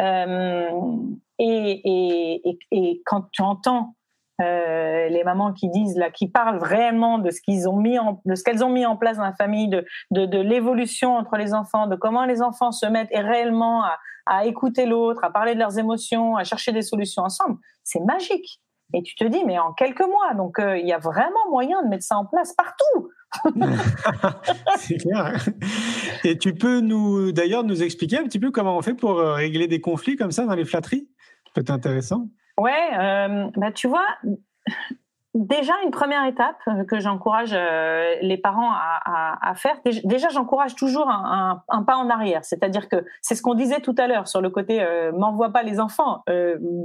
Euh, 0.00 0.70
et, 1.38 2.42
et, 2.44 2.58
et, 2.72 3.02
quand 3.06 3.30
tu 3.30 3.42
entends 3.42 3.94
euh, 4.40 5.08
les 5.08 5.22
mamans 5.22 5.52
qui 5.52 5.68
disent 5.68 5.96
là, 5.96 6.10
qui 6.10 6.28
parlent 6.28 6.58
vraiment 6.58 7.18
de 7.18 7.30
ce 7.30 7.40
qu'elles 7.40 7.68
ont 7.68 7.76
mis 7.76 8.86
en 8.86 8.96
place 8.96 9.18
dans 9.18 9.22
la 9.22 9.34
famille, 9.34 9.68
de, 9.68 9.84
de, 10.10 10.38
l'évolution 10.40 11.16
entre 11.16 11.36
les 11.36 11.54
enfants, 11.54 11.86
de 11.86 11.94
comment 11.94 12.24
les 12.24 12.42
enfants 12.42 12.72
se 12.72 12.86
mettent 12.86 13.12
et 13.12 13.20
réellement 13.20 13.84
à 14.26 14.46
écouter 14.46 14.86
l'autre, 14.86 15.22
à 15.22 15.30
parler 15.30 15.54
de 15.54 15.60
leurs 15.60 15.78
émotions, 15.78 16.36
à 16.36 16.42
chercher 16.42 16.72
des 16.72 16.82
solutions 16.82 17.22
ensemble, 17.22 17.58
c'est 17.84 18.00
magique. 18.00 18.60
Et 18.94 19.02
tu 19.02 19.14
te 19.16 19.24
dis, 19.24 19.44
mais 19.44 19.58
en 19.58 19.72
quelques 19.72 20.06
mois, 20.06 20.34
donc 20.36 20.58
euh, 20.58 20.78
il 20.78 20.86
y 20.86 20.92
a 20.92 20.98
vraiment 20.98 21.50
moyen 21.50 21.82
de 21.82 21.88
mettre 21.88 22.04
ça 22.04 22.16
en 22.16 22.24
place 22.24 22.54
partout. 22.54 23.10
C'est 24.76 24.98
clair. 24.98 25.34
Et 26.22 26.38
tu 26.38 26.54
peux 26.54 26.80
nous, 26.80 27.32
d'ailleurs, 27.32 27.64
nous 27.64 27.82
expliquer 27.82 28.18
un 28.18 28.24
petit 28.24 28.38
peu 28.38 28.52
comment 28.52 28.76
on 28.76 28.82
fait 28.82 28.94
pour 28.94 29.18
euh, 29.18 29.34
régler 29.34 29.66
des 29.66 29.80
conflits 29.80 30.14
comme 30.14 30.30
ça 30.30 30.46
dans 30.46 30.54
les 30.54 30.64
flatteries? 30.64 31.08
Ça 31.46 31.50
peut 31.54 31.60
être 31.62 31.70
intéressant. 31.70 32.28
Ouais, 32.58 32.88
euh, 32.96 33.50
bah 33.56 33.72
tu 33.72 33.88
vois, 33.88 34.06
déjà 35.34 35.72
une 35.84 35.90
première 35.90 36.24
étape 36.26 36.56
que 36.88 37.00
j'encourage 37.00 37.50
euh, 37.52 38.14
les 38.22 38.36
parents 38.36 38.70
à, 38.70 39.00
à, 39.04 39.50
à 39.50 39.54
faire. 39.56 39.76
Déjà, 40.04 40.28
j'encourage 40.28 40.76
toujours 40.76 41.10
un, 41.10 41.62
un, 41.68 41.76
un, 41.76 41.82
pas 41.82 41.96
en 41.96 42.08
arrière, 42.10 42.44
c'est-à-dire 42.44 42.88
que 42.88 43.04
c'est 43.22 43.34
ce 43.34 43.42
qu'on 43.42 43.54
disait 43.54 43.80
tout 43.80 43.94
à 43.98 44.06
l'heure 44.06 44.28
sur 44.28 44.40
le 44.40 44.50
côté 44.50 44.82
euh, 44.82 45.10
m'envoie 45.12 45.50
pas 45.50 45.64
les 45.64 45.80
enfants, 45.80 46.22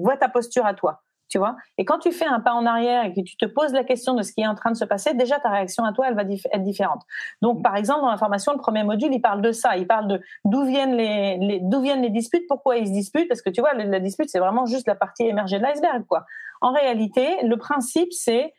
vois 0.02 0.18
ta 0.18 0.28
posture 0.28 0.66
à 0.66 0.74
toi. 0.74 1.04
Tu 1.30 1.38
vois 1.38 1.56
et 1.78 1.86
quand 1.86 2.00
tu 2.00 2.12
fais 2.12 2.26
un 2.26 2.40
pas 2.40 2.54
en 2.54 2.66
arrière 2.66 3.06
et 3.06 3.14
que 3.14 3.22
tu 3.22 3.38
te 3.38 3.46
poses 3.46 3.72
la 3.72 3.84
question 3.84 4.16
de 4.16 4.24
ce 4.24 4.34
qui 4.34 4.42
est 4.42 4.48
en 4.48 4.56
train 4.56 4.72
de 4.72 4.76
se 4.76 4.86
passer, 4.86 5.14
déjà 5.14 5.40
ta 5.40 5.50
réaction 5.50 5.84
à 5.84 5.94
toi, 5.94 6.08
elle 6.08 6.16
va 6.16 6.24
être 6.24 6.64
différente. 6.64 7.04
Donc, 7.42 7.62
par 7.62 7.76
exemple, 7.76 8.02
dans 8.02 8.10
la 8.10 8.18
formation, 8.18 8.52
le 8.52 8.58
premier 8.58 8.84
module, 8.84 9.14
il 9.14 9.22
parle 9.22 9.42
de 9.42 9.52
ça. 9.52 9.78
Il 9.78 9.86
parle 9.86 10.08
de 10.08 10.22
d'où 10.44 10.66
viennent 10.66 10.96
les, 10.96 11.38
les 11.38 11.60
d'où 11.62 11.82
viennent 11.82 12.02
les 12.02 12.10
disputes, 12.10 12.46
pourquoi 12.48 12.78
ils 12.78 12.88
se 12.88 12.92
disputent, 12.92 13.28
parce 13.28 13.44
que 13.44 13.52
tu 13.52 13.62
vois, 13.62 13.74
la, 13.74 13.86
la 13.86 14.00
dispute, 14.00 14.30
c'est 14.30 14.40
vraiment 14.40 14.66
juste 14.66 14.88
la 14.88 14.96
partie 14.96 15.24
émergée 15.24 15.60
de 15.60 15.64
l'iceberg, 15.64 16.04
quoi. 16.08 16.26
En 16.62 16.74
réalité, 16.74 17.38
le 17.44 17.58
principe, 17.58 18.12
c'est 18.12 18.54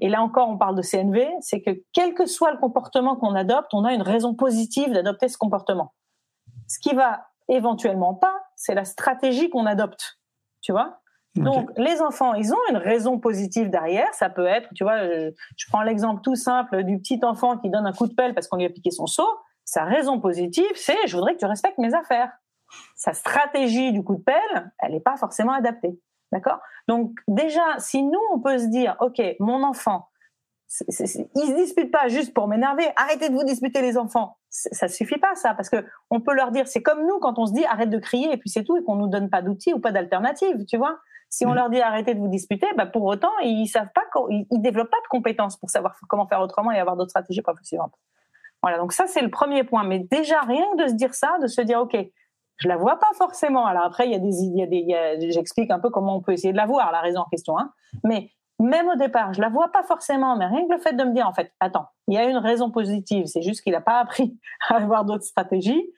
et 0.00 0.08
là 0.08 0.22
encore, 0.22 0.48
on 0.48 0.58
parle 0.58 0.76
de 0.76 0.82
CNV, 0.82 1.28
c'est 1.40 1.60
que 1.60 1.70
quel 1.92 2.14
que 2.14 2.26
soit 2.26 2.50
le 2.50 2.58
comportement 2.58 3.16
qu'on 3.16 3.34
adopte, 3.34 3.72
on 3.74 3.84
a 3.84 3.92
une 3.92 4.02
raison 4.02 4.34
positive 4.34 4.92
d'adopter 4.92 5.28
ce 5.28 5.38
comportement. 5.38 5.94
Ce 6.66 6.78
qui 6.78 6.94
va 6.94 7.28
éventuellement 7.48 8.14
pas, 8.14 8.34
c'est 8.56 8.74
la 8.74 8.84
stratégie 8.84 9.48
qu'on 9.50 9.66
adopte. 9.66 10.18
Tu 10.62 10.72
vois? 10.72 10.98
Donc, 11.36 11.70
les 11.76 12.00
enfants, 12.00 12.34
ils 12.34 12.52
ont 12.52 12.58
une 12.70 12.76
raison 12.76 13.18
positive 13.18 13.70
derrière. 13.70 14.12
Ça 14.14 14.28
peut 14.28 14.46
être, 14.46 14.68
tu 14.74 14.84
vois, 14.84 15.04
je, 15.04 15.30
je 15.56 15.66
prends 15.68 15.82
l'exemple 15.82 16.20
tout 16.22 16.36
simple 16.36 16.82
du 16.84 16.98
petit 16.98 17.20
enfant 17.22 17.58
qui 17.58 17.70
donne 17.70 17.86
un 17.86 17.92
coup 17.92 18.06
de 18.06 18.14
pelle 18.14 18.34
parce 18.34 18.48
qu'on 18.48 18.56
lui 18.56 18.64
a 18.64 18.70
piqué 18.70 18.90
son 18.90 19.06
seau. 19.06 19.28
Sa 19.64 19.84
raison 19.84 20.20
positive, 20.20 20.70
c'est 20.74 21.06
je 21.06 21.16
voudrais 21.16 21.34
que 21.34 21.40
tu 21.40 21.46
respectes 21.46 21.78
mes 21.78 21.94
affaires. 21.94 22.30
Sa 22.94 23.12
stratégie 23.12 23.92
du 23.92 24.02
coup 24.02 24.16
de 24.16 24.22
pelle, 24.22 24.72
elle 24.78 24.92
n'est 24.92 25.00
pas 25.00 25.16
forcément 25.16 25.52
adaptée. 25.52 25.98
D'accord? 26.32 26.60
Donc, 26.88 27.12
déjà, 27.28 27.78
si 27.78 28.02
nous, 28.02 28.20
on 28.32 28.40
peut 28.40 28.58
se 28.58 28.66
dire, 28.66 28.96
OK, 29.00 29.20
mon 29.38 29.62
enfant, 29.62 30.08
c 30.68 30.84
il 30.88 30.92
se 30.92 31.54
dispute 31.54 31.92
pas 31.92 32.08
juste 32.08 32.34
pour 32.34 32.48
m'énerver. 32.48 32.84
Arrêtez 32.96 33.28
de 33.28 33.34
vous 33.34 33.44
disputer, 33.44 33.82
les 33.82 33.96
enfants. 33.96 34.36
Ça 34.48 34.88
suffit 34.88 35.18
pas, 35.18 35.34
ça, 35.34 35.54
parce 35.54 35.68
que 35.68 35.84
on 36.10 36.20
peut 36.20 36.34
leur 36.34 36.50
dire, 36.50 36.66
c'est 36.66 36.82
comme 36.82 37.06
nous 37.06 37.18
quand 37.18 37.38
on 37.38 37.46
se 37.46 37.52
dit 37.52 37.64
arrête 37.66 37.90
de 37.90 37.98
crier 37.98 38.32
et 38.32 38.36
puis 38.36 38.48
c'est 38.50 38.64
tout 38.64 38.76
et 38.76 38.82
qu'on 38.82 38.96
nous 38.96 39.08
donne 39.08 39.30
pas 39.30 39.42
d'outils 39.42 39.74
ou 39.74 39.80
pas 39.80 39.92
d'alternatives, 39.92 40.64
tu 40.66 40.76
vois? 40.76 40.98
Si 41.28 41.44
on 41.46 41.52
leur 41.52 41.70
dit 41.70 41.80
arrêtez 41.80 42.14
de 42.14 42.20
vous 42.20 42.28
disputer, 42.28 42.66
bah 42.76 42.86
pour 42.86 43.04
autant 43.04 43.32
ils 43.42 43.66
savent 43.66 43.90
pas, 43.94 44.02
ils, 44.30 44.46
développent 44.60 44.90
pas 44.90 45.00
de 45.02 45.08
compétences 45.08 45.56
pour 45.56 45.70
savoir 45.70 45.96
comment 46.08 46.26
faire 46.26 46.40
autrement 46.40 46.70
et 46.72 46.78
avoir 46.78 46.96
d'autres 46.96 47.10
stratégies 47.10 47.42
pour 47.42 47.54
la 47.54 47.62
suivante. 47.62 47.94
Voilà, 48.62 48.78
donc 48.78 48.92
ça 48.92 49.06
c'est 49.06 49.22
le 49.22 49.30
premier 49.30 49.64
point. 49.64 49.84
Mais 49.84 50.00
déjà 50.00 50.40
rien 50.40 50.64
que 50.72 50.84
de 50.84 50.88
se 50.88 50.94
dire 50.94 51.14
ça, 51.14 51.36
de 51.40 51.46
se 51.46 51.60
dire 51.60 51.80
ok, 51.80 51.96
je 52.56 52.68
la 52.68 52.76
vois 52.76 52.98
pas 52.98 53.12
forcément. 53.14 53.66
Alors 53.66 53.84
après 53.84 54.06
il 54.06 54.12
y 54.12 54.14
a 54.14 54.18
des, 54.18 54.42
il 54.42 54.58
y 54.58 54.62
a 54.62 54.66
des, 54.66 54.78
il 54.78 54.88
y 54.88 54.94
a, 54.94 55.18
j'explique 55.30 55.70
un 55.70 55.80
peu 55.80 55.90
comment 55.90 56.16
on 56.16 56.22
peut 56.22 56.32
essayer 56.32 56.52
de 56.52 56.56
la 56.56 56.66
voir, 56.66 56.92
la 56.92 57.00
raison 57.00 57.20
en 57.20 57.28
question. 57.28 57.58
Hein. 57.58 57.72
Mais 58.04 58.30
même 58.58 58.88
au 58.88 58.96
départ, 58.96 59.34
je 59.34 59.40
la 59.40 59.48
vois 59.48 59.70
pas 59.70 59.82
forcément. 59.82 60.36
Mais 60.36 60.46
rien 60.46 60.66
que 60.66 60.72
le 60.72 60.78
fait 60.78 60.94
de 60.94 61.04
me 61.04 61.12
dire 61.12 61.26
en 61.26 61.32
fait, 61.32 61.52
attends, 61.60 61.86
il 62.08 62.14
y 62.14 62.18
a 62.18 62.24
une 62.24 62.38
raison 62.38 62.70
positive, 62.70 63.26
c'est 63.26 63.42
juste 63.42 63.62
qu'il 63.62 63.74
a 63.74 63.80
pas 63.80 63.98
appris 63.98 64.38
à 64.68 64.76
avoir 64.76 65.04
d'autres 65.04 65.24
stratégies 65.24 65.92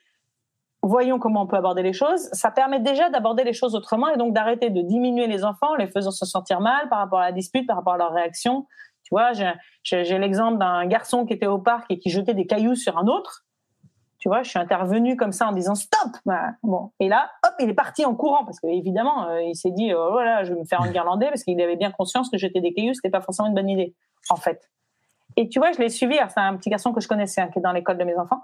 voyons 0.81 1.19
comment 1.19 1.43
on 1.43 1.47
peut 1.47 1.57
aborder 1.57 1.83
les 1.83 1.93
choses. 1.93 2.29
Ça 2.31 2.51
permet 2.51 2.79
déjà 2.79 3.09
d'aborder 3.09 3.43
les 3.43 3.53
choses 3.53 3.75
autrement 3.75 4.09
et 4.09 4.17
donc 4.17 4.33
d'arrêter 4.33 4.69
de 4.69 4.81
diminuer 4.81 5.27
les 5.27 5.43
enfants, 5.43 5.75
les 5.75 5.87
faisant 5.87 6.11
se 6.11 6.25
sentir 6.25 6.61
mal 6.61 6.89
par 6.89 6.99
rapport 6.99 7.19
à 7.19 7.25
la 7.25 7.31
dispute, 7.31 7.67
par 7.67 7.77
rapport 7.77 7.93
à 7.93 7.97
leur 7.97 8.13
réaction. 8.13 8.65
Tu 9.03 9.09
vois, 9.11 9.31
j'ai 9.83 10.19
l'exemple 10.19 10.57
d'un 10.57 10.85
garçon 10.85 11.25
qui 11.25 11.33
était 11.33 11.47
au 11.47 11.57
parc 11.57 11.89
et 11.89 11.99
qui 11.99 12.09
jetait 12.09 12.33
des 12.33 12.45
cailloux 12.45 12.75
sur 12.75 12.97
un 12.97 13.07
autre. 13.07 13.45
Tu 14.19 14.27
vois, 14.27 14.43
je 14.43 14.49
suis 14.49 14.59
intervenue 14.59 15.15
comme 15.15 15.31
ça 15.31 15.47
en 15.47 15.53
disant 15.53 15.75
stop. 15.75 16.11
Bah, 16.25 16.49
bon, 16.61 16.91
et 16.99 17.07
là, 17.07 17.31
hop, 17.45 17.53
il 17.59 17.69
est 17.69 17.73
parti 17.73 18.05
en 18.05 18.15
courant 18.15 18.43
parce 18.43 18.59
que 18.59 18.67
évidemment, 18.67 19.29
euh, 19.29 19.41
il 19.41 19.55
s'est 19.55 19.71
dit 19.71 19.93
oh 19.93 20.09
voilà, 20.11 20.43
je 20.43 20.53
vais 20.53 20.59
me 20.59 20.65
faire 20.65 20.81
un 20.81 20.91
guirlandais 20.91 21.27
parce 21.29 21.43
qu'il 21.43 21.59
avait 21.61 21.77
bien 21.77 21.89
conscience 21.91 22.29
que 22.29 22.37
jeter 22.37 22.59
des 22.59 22.73
cailloux, 22.73 22.93
c'était 22.93 23.09
pas 23.09 23.21
forcément 23.21 23.47
une 23.47 23.55
bonne 23.55 23.69
idée, 23.69 23.95
en 24.29 24.35
fait. 24.35 24.69
Et 25.37 25.47
tu 25.47 25.59
vois, 25.59 25.71
je 25.71 25.79
l'ai 25.79 25.89
suivi. 25.89 26.17
C'est 26.27 26.39
un 26.39 26.57
petit 26.57 26.69
garçon 26.69 26.91
que 26.91 26.99
je 26.99 27.07
connaissais, 27.07 27.39
hein, 27.39 27.47
qui 27.47 27.59
est 27.59 27.61
dans 27.61 27.71
l'école 27.71 27.97
de 27.97 28.03
mes 28.03 28.17
enfants 28.17 28.43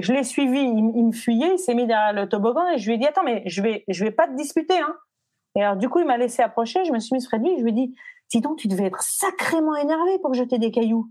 je 0.00 0.12
l'ai 0.12 0.22
suivi, 0.22 0.60
il, 0.60 1.06
me 1.06 1.12
fuyait, 1.12 1.54
il 1.54 1.58
s'est 1.58 1.74
mis 1.74 1.86
derrière 1.86 2.12
le 2.12 2.28
toboggan 2.28 2.68
et 2.68 2.78
je 2.78 2.86
lui 2.86 2.94
ai 2.94 2.98
dit 2.98 3.06
attends 3.06 3.24
mais 3.24 3.42
je 3.46 3.62
vais 3.62 3.84
je 3.88 4.04
vais 4.04 4.10
pas 4.10 4.28
te 4.28 4.34
disputer 4.36 4.78
hein. 4.78 4.94
Et 5.54 5.62
alors 5.62 5.76
du 5.76 5.88
coup 5.88 5.98
il 5.98 6.06
m'a 6.06 6.16
laissé 6.16 6.42
approcher, 6.42 6.84
je 6.84 6.92
me 6.92 7.00
suis 7.00 7.14
mise 7.14 7.26
près 7.26 7.38
de 7.38 7.44
lui, 7.44 7.58
je 7.58 7.62
lui 7.62 7.70
ai 7.70 7.72
dit 7.74 7.94
dis 8.30 8.40
donc 8.40 8.58
tu 8.58 8.68
devais 8.68 8.84
être 8.84 9.02
sacrément 9.02 9.74
énervé 9.74 10.18
pour 10.20 10.34
jeter 10.34 10.58
des 10.58 10.70
cailloux. 10.70 11.10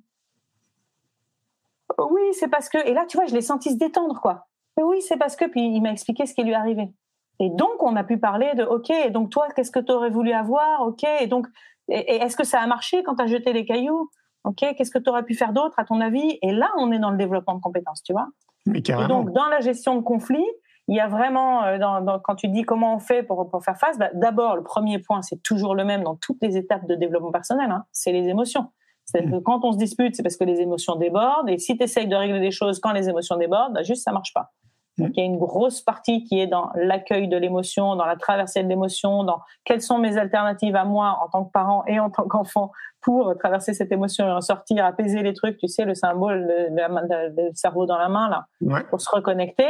Oui 1.97 2.21
c'est 2.33 2.47
parce 2.47 2.69
que 2.69 2.77
et 2.77 2.93
là 2.93 3.05
tu 3.07 3.17
vois 3.17 3.25
je 3.25 3.33
l'ai 3.33 3.41
senti 3.41 3.71
se 3.71 3.77
détendre 3.77 4.21
quoi. 4.21 4.47
Oui 4.77 5.01
c'est 5.01 5.17
parce 5.17 5.35
que 5.35 5.45
puis 5.45 5.61
il 5.61 5.81
m'a 5.81 5.91
expliqué 5.91 6.25
ce 6.25 6.33
qui 6.33 6.43
lui 6.43 6.53
arrivait. 6.53 6.93
Et 7.39 7.49
donc 7.49 7.81
on 7.81 7.95
a 7.95 8.03
pu 8.03 8.17
parler 8.17 8.53
de 8.55 8.63
ok 8.63 8.89
et 8.89 9.09
donc 9.09 9.31
toi 9.31 9.47
qu'est-ce 9.55 9.71
que 9.71 9.79
tu 9.79 9.91
aurais 9.91 10.09
voulu 10.09 10.31
avoir 10.31 10.81
ok 10.81 11.03
et 11.19 11.27
donc 11.27 11.47
est-ce 11.89 12.35
que 12.35 12.43
ça 12.43 12.61
a 12.61 12.67
marché 12.67 13.03
quand 13.03 13.15
tu 13.15 13.23
as 13.23 13.27
jeté 13.27 13.53
les 13.53 13.65
cailloux 13.65 14.09
ok 14.43 14.75
qu'est-ce 14.77 14.91
que 14.91 14.99
tu 14.99 15.09
aurais 15.09 15.23
pu 15.23 15.35
faire 15.35 15.51
d'autre 15.51 15.77
à 15.77 15.83
ton 15.83 15.99
avis? 15.99 16.37
Et 16.41 16.51
là 16.51 16.71
on 16.77 16.91
est 16.91 16.99
dans 16.99 17.11
le 17.11 17.17
développement 17.17 17.55
de 17.55 17.61
compétences 17.61 18.03
tu 18.03 18.13
vois. 18.13 18.27
Mais 18.67 18.79
et 18.79 19.07
donc, 19.07 19.31
dans 19.31 19.47
la 19.47 19.59
gestion 19.61 19.95
de 19.95 20.01
conflit, 20.01 20.45
il 20.87 20.95
y 20.95 20.99
a 20.99 21.07
vraiment, 21.07 21.63
euh, 21.63 21.77
dans, 21.77 22.01
dans, 22.01 22.19
quand 22.19 22.35
tu 22.35 22.47
dis 22.47 22.63
comment 22.63 22.95
on 22.95 22.99
fait 22.99 23.23
pour, 23.23 23.49
pour 23.49 23.63
faire 23.63 23.77
face, 23.77 23.97
bah, 23.97 24.09
d'abord, 24.13 24.55
le 24.55 24.63
premier 24.63 24.99
point, 24.99 25.21
c'est 25.21 25.41
toujours 25.43 25.75
le 25.75 25.83
même 25.83 26.03
dans 26.03 26.15
toutes 26.15 26.37
les 26.41 26.57
étapes 26.57 26.87
de 26.87 26.95
développement 26.95 27.31
personnel, 27.31 27.69
hein, 27.71 27.85
c'est 27.91 28.11
les 28.11 28.27
émotions. 28.27 28.67
C'est-à-dire 29.05 29.37
que 29.37 29.43
quand 29.43 29.63
on 29.63 29.71
se 29.71 29.77
dispute, 29.77 30.15
c'est 30.15 30.23
parce 30.23 30.35
que 30.35 30.43
les 30.43 30.59
émotions 30.59 30.95
débordent, 30.95 31.49
et 31.49 31.57
si 31.57 31.77
tu 31.77 31.83
essayes 31.83 32.07
de 32.07 32.15
régler 32.15 32.39
les 32.39 32.51
choses 32.51 32.79
quand 32.79 32.91
les 32.91 33.09
émotions 33.09 33.37
débordent, 33.37 33.73
bah, 33.73 33.83
juste 33.83 34.03
ça 34.03 34.11
marche 34.11 34.33
pas. 34.33 34.51
Donc 34.97 35.11
il 35.13 35.19
y 35.19 35.21
a 35.21 35.25
une 35.25 35.37
grosse 35.37 35.81
partie 35.81 36.23
qui 36.23 36.39
est 36.39 36.47
dans 36.47 36.71
l'accueil 36.75 37.27
de 37.27 37.37
l'émotion, 37.37 37.95
dans 37.95 38.05
la 38.05 38.15
traversée 38.15 38.63
de 38.63 38.67
l'émotion, 38.67 39.23
dans 39.23 39.41
quelles 39.63 39.81
sont 39.81 39.99
mes 39.99 40.17
alternatives 40.17 40.75
à 40.75 40.85
moi 40.85 41.19
en 41.23 41.29
tant 41.29 41.45
que 41.45 41.51
parent 41.51 41.83
et 41.85 41.99
en 41.99 42.09
tant 42.09 42.27
qu'enfant 42.27 42.71
pour 43.01 43.37
traverser 43.37 43.73
cette 43.73 43.91
émotion 43.91 44.27
et 44.27 44.31
en 44.31 44.41
sortir, 44.41 44.83
apaiser 44.83 45.21
les 45.21 45.33
trucs, 45.33 45.57
tu 45.57 45.67
sais, 45.67 45.85
le 45.85 45.95
symbole, 45.95 46.45
le, 46.45 47.33
le, 47.35 47.51
cerveau 47.53 47.85
dans 47.85 47.97
la 47.97 48.09
main, 48.09 48.27
là, 48.29 48.47
ouais. 48.61 48.83
pour 48.89 48.99
se 48.99 49.09
reconnecter, 49.09 49.67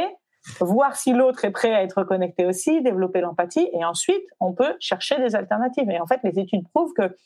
voir 0.60 0.96
si 0.96 1.12
l'autre 1.12 1.44
est 1.44 1.50
prêt 1.50 1.74
à 1.74 1.82
être 1.82 1.98
reconnecté 1.98 2.46
aussi, 2.46 2.82
développer 2.82 3.20
l'empathie, 3.20 3.68
et 3.72 3.84
ensuite, 3.84 4.24
on 4.40 4.54
peut 4.54 4.74
chercher 4.80 5.18
des 5.18 5.36
alternatives. 5.36 5.88
Et 5.90 6.00
en 6.00 6.06
fait, 6.06 6.20
les 6.24 6.38
études 6.38 6.66
prouvent 6.74 6.92
que 6.94 7.16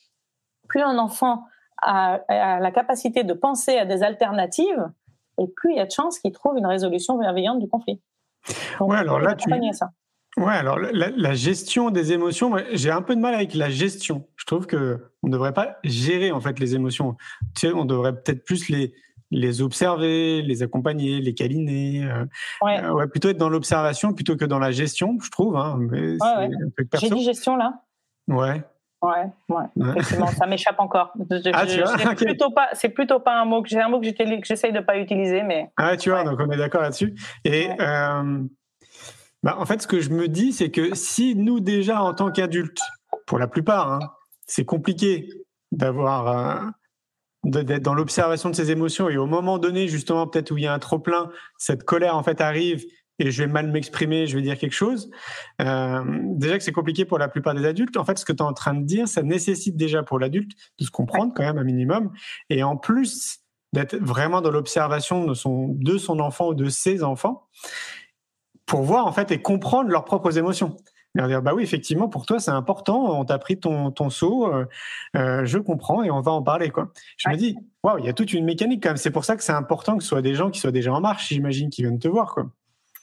plus 0.69 0.83
un 0.83 0.99
enfant 0.99 1.45
a, 1.81 2.21
a 2.29 2.61
la 2.61 2.71
capacité 2.73 3.25
de 3.25 3.33
penser 3.33 3.79
à 3.79 3.87
des 3.87 4.03
alternatives, 4.03 4.91
et 5.39 5.47
plus 5.49 5.73
il 5.73 5.77
y 5.77 5.81
a 5.81 5.87
de 5.87 5.91
chances 5.91 6.19
qu'il 6.19 6.33
trouve 6.33 6.57
une 6.57 6.67
résolution 6.67 7.19
bienveillante 7.19 7.61
du 7.61 7.69
conflit. 7.69 8.01
Donc, 8.79 8.91
ouais, 8.91 8.99
alors 8.99 9.21
là, 9.21 9.35
tu... 9.35 9.49
Ça. 9.73 9.91
Ouais, 10.39 10.55
alors 10.55 10.79
la, 10.79 11.11
la, 11.11 11.35
gestion 11.35 11.91
des 11.91 12.13
émotions, 12.13 12.55
j'ai 12.73 12.91
un 12.91 13.03
peu 13.03 13.15
de 13.15 13.21
mal 13.21 13.35
avec 13.35 13.55
la 13.55 13.69
gestion. 13.69 14.27
Je 14.37 14.47
trouve 14.47 14.67
que 14.67 15.11
on 15.23 15.27
ne 15.27 15.33
devrait 15.33 15.53
pas 15.53 15.77
gérer 15.85 16.33
en 16.33 16.41
fait 16.41 16.59
les 16.59 16.75
émotions. 16.75 17.17
Tu 17.55 17.69
sais, 17.69 17.73
on 17.73 17.85
devrait 17.85 18.15
peut-être 18.15 18.45
plus 18.45 18.69
les 18.71 18.95
les 19.33 19.63
observer, 19.63 20.43
les 20.43 20.63
accompagner, 20.63 21.21
les 21.21 21.35
câliner. 21.35 22.05
Euh, 22.05 22.25
ouais. 22.63 22.85
Euh, 22.85 22.93
ouais. 22.93 23.09
plutôt 23.09 23.31
être 23.31 23.39
dans 23.39 23.49
l'observation 23.49 24.13
plutôt 24.13 24.37
que 24.37 24.45
dans 24.45 24.59
la 24.59 24.71
gestion, 24.71 25.19
je 25.23 25.31
trouve. 25.31 25.57
Hein, 25.57 25.79
ouais, 25.91 26.17
ouais. 26.21 26.51
J'ai 27.01 27.11
dit 27.11 27.25
gestion 27.25 27.57
là. 27.57 27.83
Ouais. 28.29 28.63
Ouais, 29.03 29.27
ouais. 29.49 29.65
Effectivement, 29.91 30.29
ça 30.29 30.47
m'échappe 30.47 30.79
encore. 30.79 31.13
Ah, 31.53 31.65
c'est 31.67 32.15
plutôt 32.25 32.51
pas, 32.51 32.69
c'est 32.73 32.89
plutôt 32.89 33.19
pas 33.19 33.41
un 33.41 33.45
mot 33.45 33.61
que 33.61 33.69
j'ai 33.69 33.81
un 33.81 33.89
mot 33.89 34.01
que 34.01 34.07
j'essaye 34.45 34.73
de 34.73 34.81
pas 34.81 34.97
utiliser, 34.97 35.43
mais 35.43 35.71
Ah 35.77 35.97
tu 35.97 36.11
vois, 36.11 36.23
donc 36.23 36.39
on 36.39 36.49
est 36.51 36.57
d'accord 36.57 36.83
là-dessus. 36.83 37.15
Et 37.45 37.69
euh, 37.81 38.43
bah, 39.43 39.57
en 39.59 39.67
fait, 39.67 39.83
ce 39.83 39.89
que 39.89 40.01
je 40.01 40.11
me 40.11 40.29
dis, 40.29 40.53
c'est 40.53 40.71
que 40.71 40.95
si 40.95 41.35
nous 41.35 41.59
déjà 41.59 42.01
en 42.01 42.15
tant 42.15 42.31
qu'adultes, 42.31 42.81
pour 43.27 43.41
la 43.41 43.49
plupart, 43.49 43.93
hein, 43.93 44.01
c'est 44.47 44.65
compliqué 44.65 45.29
d'avoir 45.73 46.29
euh, 46.29 46.61
d'être 47.45 47.83
dans 47.83 47.95
l'observation 47.95 48.51
de 48.51 48.55
ses 48.55 48.71
émotions 48.71 49.09
et 49.09 49.17
au 49.17 49.27
moment 49.27 49.59
donné, 49.59 49.89
justement, 49.89 50.29
peut-être 50.29 50.53
où 50.53 50.59
il 50.59 50.65
y 50.65 50.67
a 50.69 50.73
un 50.73 50.79
trop 50.79 51.01
plein, 51.01 51.29
cette 51.59 51.83
colère 51.83 52.17
en 52.17 52.23
fait 52.23 52.41
arrive 52.41 52.85
et 53.23 53.31
je 53.31 53.45
vais 53.45 53.49
mal 53.49 53.71
m'exprimer, 53.71 54.27
je 54.27 54.37
vais 54.37 54.43
dire 54.43 54.59
quelque 54.59 54.75
chose. 54.75 55.09
Euh, 55.61 56.03
déjà 56.35 56.59
que 56.59 56.65
c'est 56.65 56.73
compliqué 56.73 57.05
pour 57.05 57.19
la 57.19 57.29
plupart 57.29 57.55
des 57.55 57.65
adultes. 57.65 57.97
En 57.97 58.05
fait, 58.05 58.19
ce 58.19 58.25
que 58.25 58.33
tu 58.33 58.39
es 58.39 58.43
en 58.43 58.53
train 58.53 58.75
de 58.75 58.85
dire, 58.85 59.07
ça 59.07 59.23
nécessite 59.23 59.77
déjà 59.77 60.03
pour 60.03 60.19
l'adulte 60.19 60.51
de 60.81 60.85
se 60.85 60.91
comprendre 60.91 61.33
quand 61.35 61.45
même 61.45 61.57
un 61.57 61.65
minimum 61.65 62.13
et 62.51 62.65
en 62.65 62.77
plus 62.77 63.39
d'être 63.73 63.95
vraiment 63.97 64.41
dans 64.41 64.51
l'observation 64.51 65.25
de 65.25 65.35
son, 65.35 65.69
de 65.69 65.99
son 65.99 66.19
enfant 66.19 66.49
ou 66.49 66.55
de 66.55 66.69
ses 66.69 67.05
enfants 67.05 67.47
pour 68.67 68.83
voir 68.83 69.07
en 69.07 69.13
fait 69.13 69.31
et 69.31 69.41
comprendre 69.41 69.89
leurs 69.89 70.05
propres 70.05 70.37
émotions. 70.37 70.77
Et 71.15 71.19
leur 71.19 71.29
dire, 71.29 71.43
bah 71.43 71.55
oui, 71.55 71.63
effectivement, 71.63 72.09
pour 72.09 72.27
toi, 72.27 72.41
c'est 72.41 72.51
important, 72.51 73.21
on 73.21 73.25
t'a 73.25 73.39
pris 73.39 73.61
ton, 73.61 73.93
ton 73.93 74.11
saut, 74.11 74.53
euh, 74.53 74.65
euh, 75.17 75.45
je 75.45 75.59
comprends 75.59 76.03
et 76.03 76.11
on 76.11 76.23
va 76.23 76.33
en 76.33 76.43
parler. 76.43 76.71
quoi. 76.71 76.91
Je 77.19 77.29
me 77.29 77.37
dis, 77.37 77.55
waouh, 77.85 77.99
il 77.99 78.07
y 78.07 78.09
a 78.09 78.15
toute 78.15 78.33
une 78.33 78.45
mécanique 78.45 78.83
quand 78.83 78.89
même. 78.89 78.97
C'est 78.97 79.11
pour 79.13 79.25
ça 79.25 79.37
que 79.37 79.45
c'est 79.45 79.53
important 79.53 79.97
que 79.97 80.03
ce 80.03 80.09
soit 80.09 80.23
des 80.23 80.35
gens 80.35 80.51
qui 80.51 80.59
soient 80.59 80.73
déjà 80.73 80.93
en 80.93 81.01
marche, 81.01 81.29
j'imagine, 81.29 81.71
qui 81.71 81.83
viennent 81.83 82.01
te 82.01 82.09
voir. 82.09 82.35
Quoi. 82.35 82.51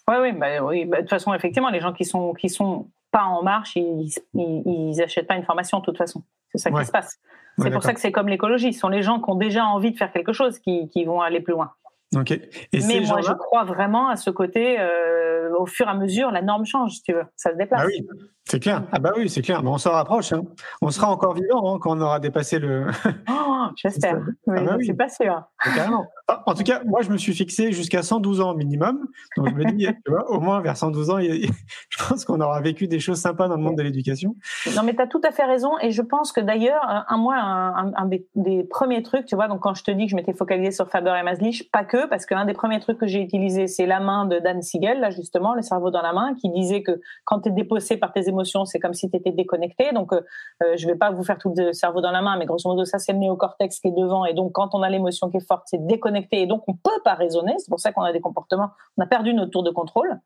Ouais, 0.09 0.17
oui, 0.19 0.31
bah, 0.33 0.63
oui. 0.63 0.85
bah, 0.85 0.97
de 0.97 1.01
toute 1.03 1.09
façon, 1.09 1.33
effectivement, 1.33 1.69
les 1.69 1.79
gens 1.79 1.93
qui 1.93 2.03
sont 2.05 2.33
qui 2.33 2.49
sont 2.49 2.89
pas 3.11 3.23
en 3.23 3.41
marche, 3.43 3.75
ils, 3.75 4.09
ils, 4.33 4.63
ils 4.93 5.01
achètent 5.01 5.27
pas 5.27 5.35
une 5.35 5.43
formation 5.45 5.79
de 5.79 5.85
toute 5.85 5.97
façon. 5.97 6.23
C'est 6.51 6.57
ça 6.57 6.71
Ouais. 6.71 6.81
qui 6.81 6.87
se 6.87 6.91
passe. 6.91 7.17
Ouais, 7.57 7.65
C'est 7.65 7.71
pour 7.71 7.83
ça 7.83 7.93
que 7.93 7.99
c'est 7.99 8.11
comme 8.11 8.27
l'écologie. 8.29 8.73
Ce 8.73 8.79
sont 8.79 8.89
les 8.89 9.01
gens 9.03 9.19
qui 9.21 9.29
ont 9.29 9.35
déjà 9.35 9.65
envie 9.65 9.91
de 9.91 9.97
faire 9.97 10.11
quelque 10.11 10.33
chose 10.33 10.59
qui, 10.59 10.89
qui 10.89 11.05
vont 11.05 11.21
aller 11.21 11.39
plus 11.41 11.53
loin. 11.53 11.71
Ok. 12.15 12.31
Et 12.31 12.39
Mais 12.87 13.01
moi, 13.01 13.21
je 13.21 13.31
crois 13.33 13.63
vraiment 13.65 14.09
à 14.09 14.15
ce 14.15 14.29
côté. 14.31 14.79
euh, 14.79 15.51
au 15.57 15.65
fur 15.65 15.87
et 15.87 15.89
à 15.91 15.93
mesure, 15.95 16.31
la 16.31 16.41
norme 16.41 16.65
change, 16.65 16.93
si 16.93 17.03
tu 17.03 17.13
veux. 17.13 17.25
Ça 17.35 17.51
se 17.51 17.55
déplace. 17.57 17.81
bah 17.81 17.87
oui, 17.87 18.07
c'est 18.49 18.59
clair. 18.59 18.83
Ah 18.91 18.99
bah 18.99 19.11
oui, 19.17 19.29
c'est 19.29 19.41
clair. 19.41 19.61
Mais 19.63 19.69
on 19.69 19.77
s'en 19.77 19.91
rapproche. 19.91 20.33
hein. 20.33 20.41
On 20.81 20.89
sera 20.89 21.09
encore 21.11 21.33
vivant 21.35 21.75
hein, 21.75 21.79
quand 21.81 21.97
on 21.97 22.01
aura 22.01 22.19
dépassé 22.19 22.59
le. 22.59 22.87
Oh, 23.61 23.71
J'espère. 23.75 24.15
Ah 24.21 24.31
Oui, 24.47 24.63
bah 24.63 24.71
je 24.73 24.77
oui. 24.77 24.83
suis 24.85 24.93
pas 24.93 25.09
sûre. 25.09 25.43
Carrément. 25.75 26.05
Ah, 26.29 26.41
En 26.45 26.53
tout 26.53 26.63
cas, 26.63 26.81
moi, 26.85 27.01
je 27.01 27.09
me 27.11 27.17
suis 27.17 27.33
fixé 27.33 27.71
jusqu'à 27.73 28.01
112 28.03 28.39
ans 28.41 28.55
minimum. 28.55 29.05
Donc, 29.37 29.49
je 29.49 29.53
me 29.53 29.65
dis, 29.73 29.85
tu 30.05 30.11
vois, 30.11 30.31
au 30.31 30.39
moins 30.39 30.61
vers 30.61 30.77
112 30.77 31.09
ans, 31.09 31.19
je 31.19 32.07
pense 32.07 32.23
qu'on 32.25 32.39
aura 32.39 32.61
vécu 32.61 32.87
des 32.87 32.99
choses 32.99 33.19
sympas 33.19 33.47
dans 33.49 33.57
le 33.57 33.61
monde 33.61 33.75
de 33.75 33.83
l'éducation. 33.83 34.35
Non, 34.75 34.83
mais 34.83 34.95
tu 34.95 35.01
as 35.01 35.07
tout 35.07 35.19
à 35.23 35.31
fait 35.31 35.43
raison. 35.43 35.71
Et 35.81 35.91
je 35.91 36.01
pense 36.01 36.31
que 36.31 36.39
d'ailleurs, 36.41 36.81
un, 36.87 37.05
un- 37.09 37.17
moi, 37.17 37.35
un, 37.35 37.87
un- 37.89 37.93
un 37.95 38.05
des, 38.05 38.25
des 38.35 38.63
premiers 38.63 39.03
trucs, 39.03 39.25
tu 39.25 39.35
vois, 39.35 39.47
donc 39.49 39.59
quand 39.59 39.75
je 39.75 39.83
te 39.83 39.91
dis 39.91 40.05
que 40.05 40.11
je 40.11 40.15
m'étais 40.15 40.33
focalisée 40.33 40.71
sur 40.71 40.89
Faber 40.89 41.13
et 41.19 41.23
Maslich, 41.23 41.69
pas 41.71 41.83
que, 41.83 42.07
parce 42.07 42.25
qu'un 42.25 42.45
des 42.45 42.53
premiers 42.53 42.79
trucs 42.79 42.97
que 42.97 43.07
j'ai 43.07 43.21
utilisé, 43.21 43.67
c'est 43.67 43.85
la 43.85 43.99
main 43.99 44.25
de 44.25 44.39
Dan 44.39 44.61
Siegel, 44.61 45.01
là, 45.01 45.09
justement, 45.11 45.53
le 45.53 45.61
cerveau 45.61 45.91
dans 45.91 46.01
la 46.01 46.13
main, 46.13 46.33
qui 46.35 46.49
disait 46.49 46.81
que 46.81 46.99
quand 47.25 47.41
tu 47.41 47.49
es 47.49 47.51
déposé 47.51 47.97
par 47.97 48.13
tes 48.13 48.27
émotions, 48.29 48.38
c'est 48.65 48.79
comme 48.79 48.93
si 48.93 49.09
tu 49.09 49.17
étais 49.17 49.31
déconnecté. 49.31 49.91
Donc, 49.91 50.13
euh, 50.13 50.21
euh, 50.63 50.75
je 50.77 50.87
vais 50.87 50.95
pas 50.95 51.11
vous 51.11 51.23
faire 51.23 51.37
tout 51.37 51.53
le 51.55 51.73
cerveau 51.73 52.01
dans 52.01 52.11
la 52.11 52.21
main, 52.21 52.37
mais 52.37 52.45
grosso 52.45 52.67
modo, 52.69 52.85
ça, 52.85 52.99
c'est 52.99 53.13
le 53.13 53.19
néocortex 53.19 53.79
qui 53.79 53.87
est 53.87 53.91
devant. 53.91 54.25
Et 54.25 54.33
donc, 54.33 54.51
quand 54.53 54.69
on 54.73 54.81
a 54.81 54.89
l'émotion 54.89 55.29
qui 55.29 55.37
est 55.37 55.47
forte, 55.47 55.63
c'est 55.65 55.85
déconnecté. 55.85 56.41
Et 56.41 56.47
donc, 56.47 56.63
on 56.67 56.73
peut 56.73 57.01
pas 57.03 57.15
raisonner. 57.15 57.55
C'est 57.59 57.69
pour 57.69 57.79
ça 57.79 57.91
qu'on 57.91 58.03
a 58.03 58.13
des 58.13 58.21
comportements, 58.21 58.69
on 58.97 59.03
a 59.03 59.07
perdu 59.07 59.33
notre 59.33 59.51
tour 59.51 59.63
de 59.63 59.71
contrôle. 59.71 60.19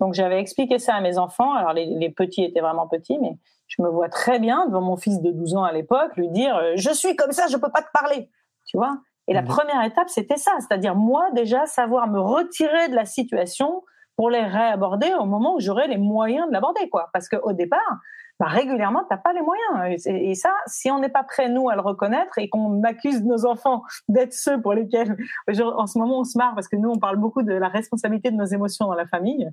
Donc, 0.00 0.14
j'avais 0.14 0.40
expliqué 0.40 0.78
ça 0.78 0.94
à 0.94 1.00
mes 1.00 1.18
enfants. 1.18 1.54
Alors, 1.54 1.72
les, 1.72 1.86
les 1.86 2.10
petits 2.10 2.44
étaient 2.44 2.60
vraiment 2.60 2.86
petits, 2.86 3.18
mais 3.18 3.38
je 3.68 3.82
me 3.82 3.88
vois 3.88 4.08
très 4.08 4.38
bien 4.38 4.66
devant 4.66 4.80
mon 4.80 4.96
fils 4.96 5.20
de 5.20 5.30
12 5.30 5.56
ans 5.56 5.64
à 5.64 5.72
l'époque 5.72 6.16
lui 6.16 6.28
dire 6.28 6.56
euh, 6.56 6.72
je 6.76 6.90
suis 6.90 7.16
comme 7.16 7.32
ça 7.32 7.46
je 7.50 7.56
peux 7.56 7.70
pas 7.70 7.82
te 7.82 7.90
parler 7.92 8.30
tu 8.64 8.76
vois? 8.76 8.98
Et 9.28 9.34
la 9.34 9.42
Mhm. 9.42 9.48
première 9.48 9.82
étape 9.84 10.08
c'était 10.08 10.36
ça 10.36 10.52
c'est-à-dire 10.60 10.94
moi 10.94 11.30
déjà 11.32 11.66
savoir 11.66 12.06
me 12.06 12.20
retirer 12.20 12.88
de 12.88 12.94
la 12.94 13.04
situation 13.06 13.82
pour 14.16 14.30
les 14.30 14.42
réaborder 14.42 15.12
au 15.18 15.24
moment 15.24 15.56
où 15.56 15.60
j'aurai 15.60 15.88
les 15.88 15.98
moyens 15.98 16.48
de 16.48 16.52
l'aborder 16.52 16.88
quoi. 16.88 17.10
Parce 17.12 17.28
qu'au 17.28 17.52
départ 17.52 18.00
bah, 18.38 18.46
régulièrement 18.46 19.04
t'as 19.08 19.16
pas 19.16 19.32
les 19.32 19.42
moyens. 19.42 20.06
Et, 20.06 20.30
et 20.30 20.34
ça 20.34 20.50
si 20.66 20.90
on 20.90 20.98
n'est 20.98 21.08
pas 21.08 21.24
prêt 21.24 21.48
nous 21.48 21.68
à 21.68 21.74
le 21.74 21.80
reconnaître 21.80 22.38
et 22.38 22.48
qu'on 22.48 22.82
accuse 22.82 23.22
nos 23.22 23.46
enfants 23.46 23.82
d'être 24.08 24.34
ceux 24.34 24.60
pour 24.60 24.74
lesquels 24.74 25.16
en 25.48 25.86
ce 25.86 25.98
moment 25.98 26.20
on 26.20 26.24
se 26.24 26.36
marre 26.36 26.54
parce 26.54 26.68
que 26.68 26.76
nous 26.76 26.90
on 26.90 26.98
parle 26.98 27.16
beaucoup 27.16 27.42
de 27.42 27.54
la 27.54 27.68
responsabilité 27.68 28.30
de 28.30 28.36
nos 28.36 28.46
émotions 28.46 28.86
dans 28.86 28.94
la 28.94 29.06
famille. 29.06 29.50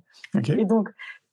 Et 0.57 0.65
donc, 0.65 0.89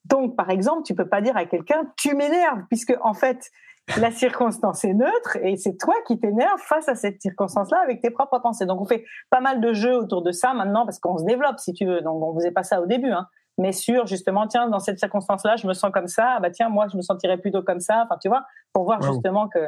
donc, 0.07 0.35
par 0.37 0.51
exemple, 0.51 0.83
tu 0.85 0.95
peux 0.95 1.09
pas 1.09 1.20
dire 1.20 1.37
à 1.37 1.45
quelqu'un 1.45 1.83
tu 1.97 2.14
m'énerves, 2.14 2.62
puisque 2.68 2.95
en 3.03 3.14
fait, 3.14 3.51
la 3.99 4.11
circonstance 4.11 4.84
est 4.84 4.95
neutre 4.95 5.36
et 5.43 5.57
c'est 5.57 5.76
toi 5.76 5.95
qui 6.07 6.18
t'énerves 6.18 6.61
face 6.61 6.88
à 6.88 6.95
cette 6.95 7.20
circonstance-là 7.22 7.78
avec 7.82 8.01
tes 8.01 8.11
propres 8.11 8.38
pensées. 8.38 8.66
Donc, 8.66 8.80
on 8.80 8.84
fait 8.84 9.05
pas 9.30 9.41
mal 9.41 9.61
de 9.61 9.72
jeux 9.72 9.97
autour 9.97 10.22
de 10.22 10.32
ça 10.32 10.53
maintenant 10.55 10.84
parce 10.84 10.99
qu'on 10.99 11.18
se 11.18 11.24
développe, 11.24 11.59
si 11.59 11.72
tu 11.72 11.86
veux. 11.86 12.01
Donc, 12.01 12.22
on 12.22 12.34
faisait 12.34 12.51
pas 12.53 12.62
ça 12.62 12.80
au 12.80 12.86
début, 12.86 13.11
hein. 13.11 13.26
Mais 13.59 13.72
sur 13.72 14.07
justement, 14.07 14.47
tiens, 14.47 14.68
dans 14.68 14.78
cette 14.78 14.99
circonstance-là, 14.99 15.57
je 15.57 15.66
me 15.66 15.74
sens 15.74 15.91
comme 15.93 16.07
ça. 16.07 16.34
Ah 16.36 16.41
bah 16.41 16.51
tiens, 16.51 16.68
moi, 16.70 16.86
je 16.91 16.97
me 16.97 17.03
sentirais 17.03 17.36
plutôt 17.36 17.62
comme 17.62 17.80
ça. 17.80 18.05
Enfin, 18.05 18.16
tu 18.22 18.28
vois, 18.28 18.45
pour 18.72 18.84
voir 18.84 19.01
Wow. 19.01 19.09
justement 19.12 19.49
que 19.49 19.59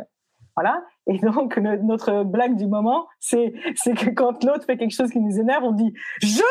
voilà. 0.57 0.85
Et 1.07 1.19
donc, 1.19 1.57
le- 1.57 1.79
notre 1.83 2.23
blague 2.25 2.57
du 2.57 2.67
moment, 2.67 3.07
c'est 3.21 3.55
c'est 3.75 3.95
que 3.95 4.11
quand 4.11 4.45
l'autre 4.45 4.65
fait 4.67 4.77
quelque 4.77 4.95
chose 4.95 5.11
qui 5.11 5.19
nous 5.21 5.39
énerve, 5.39 5.65
on 5.65 5.73
dit 5.73 5.93
je 6.23 6.43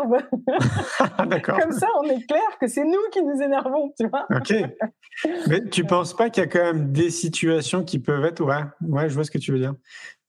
m'énerve. 0.00 0.24
D'accord. 1.28 1.58
Comme 1.60 1.72
ça, 1.72 1.86
on 2.00 2.04
est 2.04 2.26
clair 2.26 2.40
que 2.60 2.66
c'est 2.66 2.84
nous 2.84 3.00
qui 3.12 3.22
nous 3.22 3.40
énervons, 3.42 3.92
tu 3.98 4.06
vois. 4.08 4.26
Ok. 4.34 4.54
Mais 5.48 5.64
tu 5.68 5.84
penses 5.84 6.14
pas 6.14 6.30
qu'il 6.30 6.42
y 6.42 6.46
a 6.46 6.48
quand 6.48 6.62
même 6.62 6.92
des 6.92 7.10
situations 7.10 7.84
qui 7.84 7.98
peuvent 7.98 8.24
être. 8.24 8.42
Ouais, 8.42 8.62
ouais, 8.88 9.08
je 9.08 9.14
vois 9.14 9.24
ce 9.24 9.30
que 9.30 9.38
tu 9.38 9.52
veux 9.52 9.58
dire. 9.58 9.74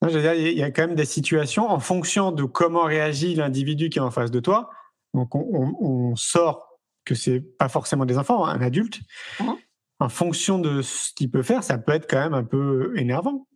Non, 0.02 0.08
je 0.08 0.16
veux 0.18 0.22
dire, 0.22 0.34
il 0.34 0.58
y 0.58 0.62
a 0.62 0.70
quand 0.70 0.86
même 0.86 0.94
des 0.96 1.04
situations 1.06 1.70
en 1.70 1.78
fonction 1.78 2.32
de 2.32 2.44
comment 2.44 2.82
réagit 2.82 3.34
l'individu 3.34 3.88
qui 3.88 3.98
est 3.98 4.02
en 4.02 4.10
face 4.10 4.30
de 4.30 4.40
toi. 4.40 4.68
Donc, 5.14 5.34
on, 5.34 5.46
on- 5.52 5.86
on 5.86 6.16
sort 6.16 6.68
que 7.04 7.14
c'est 7.14 7.40
pas 7.40 7.68
forcément 7.68 8.04
des 8.06 8.18
enfants, 8.18 8.46
hein, 8.46 8.56
un 8.58 8.62
adulte. 8.62 9.00
Mhm. 9.40 9.54
En 10.00 10.08
fonction 10.08 10.58
de 10.58 10.82
ce 10.82 11.12
qu'il 11.14 11.30
peut 11.30 11.42
faire, 11.42 11.62
ça 11.62 11.78
peut 11.78 11.92
être 11.92 12.08
quand 12.10 12.18
même 12.20 12.34
un 12.34 12.44
peu 12.44 12.92
énervant. 12.96 13.46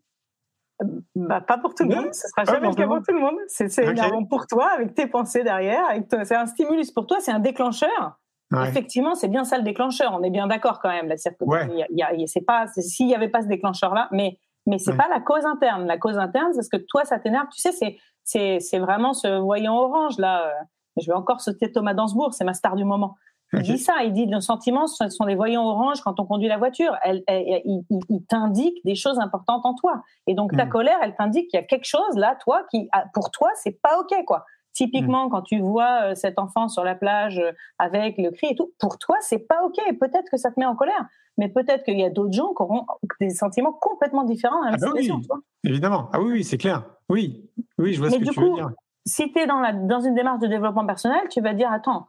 Bah, 1.16 1.40
pas 1.40 1.58
pour 1.58 1.74
tout 1.74 1.82
le 1.88 1.94
monde, 1.96 2.14
ce 2.14 2.28
sera 2.28 2.44
jamais 2.44 2.68
le 2.68 2.74
cas 2.74 2.86
pour 2.86 2.98
tout 3.02 3.12
le 3.12 3.18
monde. 3.20 3.34
C'est 3.48 3.68
c'est 3.68 3.84
Ok. 3.84 3.90
énervant 3.98 4.24
pour 4.24 4.46
toi, 4.46 4.68
avec 4.72 4.94
tes 4.94 5.08
pensées 5.08 5.42
derrière, 5.42 5.84
c'est 6.22 6.36
un 6.36 6.46
stimulus 6.46 6.92
pour 6.92 7.06
toi, 7.08 7.16
c'est 7.20 7.32
un 7.32 7.40
déclencheur. 7.40 8.20
Ouais. 8.52 8.68
Effectivement, 8.68 9.14
c'est 9.16 9.26
bien 9.28 9.42
ça 9.44 9.58
le 9.58 9.64
déclencheur. 9.64 10.12
On 10.14 10.22
est 10.22 10.30
bien 10.30 10.46
d'accord 10.46 10.78
quand 10.80 10.88
même. 10.88 11.08
que 11.08 11.44
Ouais. 11.44 11.66
s'il 12.82 13.06
n'y 13.06 13.14
avait 13.14 13.28
pas 13.28 13.42
ce 13.42 13.48
déclencheur-là, 13.48 14.08
mais 14.12 14.38
mais 14.66 14.78
c'est 14.78 14.92
Ouais. 14.92 14.96
pas 14.98 15.08
la 15.08 15.20
cause 15.20 15.44
interne. 15.46 15.86
La 15.86 15.98
cause 15.98 16.16
interne, 16.18 16.52
c'est 16.52 16.58
parce 16.58 16.68
que 16.68 16.76
toi, 16.76 17.04
ça 17.04 17.18
t'énerve. 17.18 17.46
Tu 17.54 17.60
sais, 17.60 17.98
c'est 18.60 18.78
vraiment 18.78 19.14
ce 19.14 19.38
voyant 19.40 19.76
orange 19.76 20.18
là. 20.18 20.46
euh, 20.46 20.52
Je 21.00 21.06
vais 21.06 21.14
encore 21.16 21.40
citer 21.40 21.70
Thomas 21.72 21.94
Dansbourg, 21.94 22.34
c'est 22.34 22.44
ma 22.44 22.54
star 22.54 22.76
du 22.76 22.84
moment. 22.84 23.16
Il 23.54 23.62
dit 23.62 23.78
ça, 23.78 24.02
il 24.04 24.12
dit 24.12 24.26
nos 24.26 24.40
sentiments 24.42 24.86
ce 24.86 25.08
sont 25.08 25.24
des 25.24 25.34
voyants 25.34 25.64
oranges 25.66 26.00
quand 26.02 26.20
on 26.20 26.26
conduit 26.26 26.48
la 26.48 26.58
voiture. 26.58 26.94
Elle, 27.02 27.22
elle- 27.26 27.62
il, 27.64 28.24
t'indique 28.28 28.84
des 28.84 28.94
choses 28.94 29.18
importantes 29.18 29.64
en 29.64 29.74
toi. 29.74 30.02
Et 30.26 30.34
donc 30.34 30.54
ta 30.56 30.66
Mm. 30.66 30.68
colère, 30.68 30.98
elle 31.02 31.14
t'indique 31.16 31.48
qu'il 31.48 31.58
y 31.58 31.62
a 31.62 31.66
quelque 31.66 31.86
chose 31.86 32.14
là, 32.16 32.36
toi, 32.44 32.64
qui 32.70 32.88
ah, 32.92 33.04
pour 33.14 33.30
toi 33.30 33.48
c'est 33.54 33.80
pas 33.80 33.98
ok 34.00 34.14
quoi. 34.26 34.44
Typiquement, 34.74 35.28
quand 35.28 35.42
tu 35.42 35.58
vois 35.60 36.10
euh, 36.10 36.14
cet 36.14 36.38
enfant 36.38 36.68
sur 36.68 36.84
la 36.84 36.94
plage 36.94 37.38
euh, 37.38 37.50
avec 37.80 38.16
le 38.18 38.30
cri 38.30 38.48
et 38.50 38.54
tout, 38.54 38.70
pour 38.78 38.98
toi 38.98 39.16
c'est 39.20 39.38
pas 39.40 39.64
ok. 39.64 39.76
Peut-être 39.98 40.30
que 40.30 40.36
ça 40.36 40.50
te 40.52 40.60
met 40.60 40.66
en 40.66 40.76
colère, 40.76 41.04
mais 41.38 41.48
peut-être 41.48 41.84
qu'il 41.84 41.98
y 41.98 42.04
a 42.04 42.10
d'autres 42.10 42.32
gens 42.34 42.52
qui 42.54 42.62
auront 42.62 42.84
des 43.20 43.30
sentiments 43.30 43.72
complètement 43.72 44.24
différents 44.24 44.60
dans 44.62 44.68
la 44.70 44.74
Ah 44.74 44.86
bah 44.86 44.92
oui. 44.94 45.10
Évidemment. 45.64 46.10
Ah 46.12 46.20
oui, 46.20 46.32
oui, 46.32 46.44
c'est 46.44 46.58
clair. 46.58 46.84
Oui, 47.08 47.48
oui, 47.78 47.94
je 47.94 47.98
vois 47.98 48.08
Mais 48.08 48.14
ce 48.16 48.18
que 48.20 48.24
du 48.24 48.30
tu 48.30 48.40
veux 48.40 48.48
coup, 48.50 48.54
dire. 48.54 48.70
si 49.06 49.32
tu 49.32 49.38
es 49.40 49.46
dans, 49.46 49.58
la, 49.60 49.72
dans 49.72 50.00
une 50.00 50.14
démarche 50.14 50.40
de 50.40 50.46
développement 50.46 50.84
personnel, 50.86 51.22
tu 51.30 51.40
vas 51.40 51.54
dire 51.54 51.72
attends, 51.72 52.08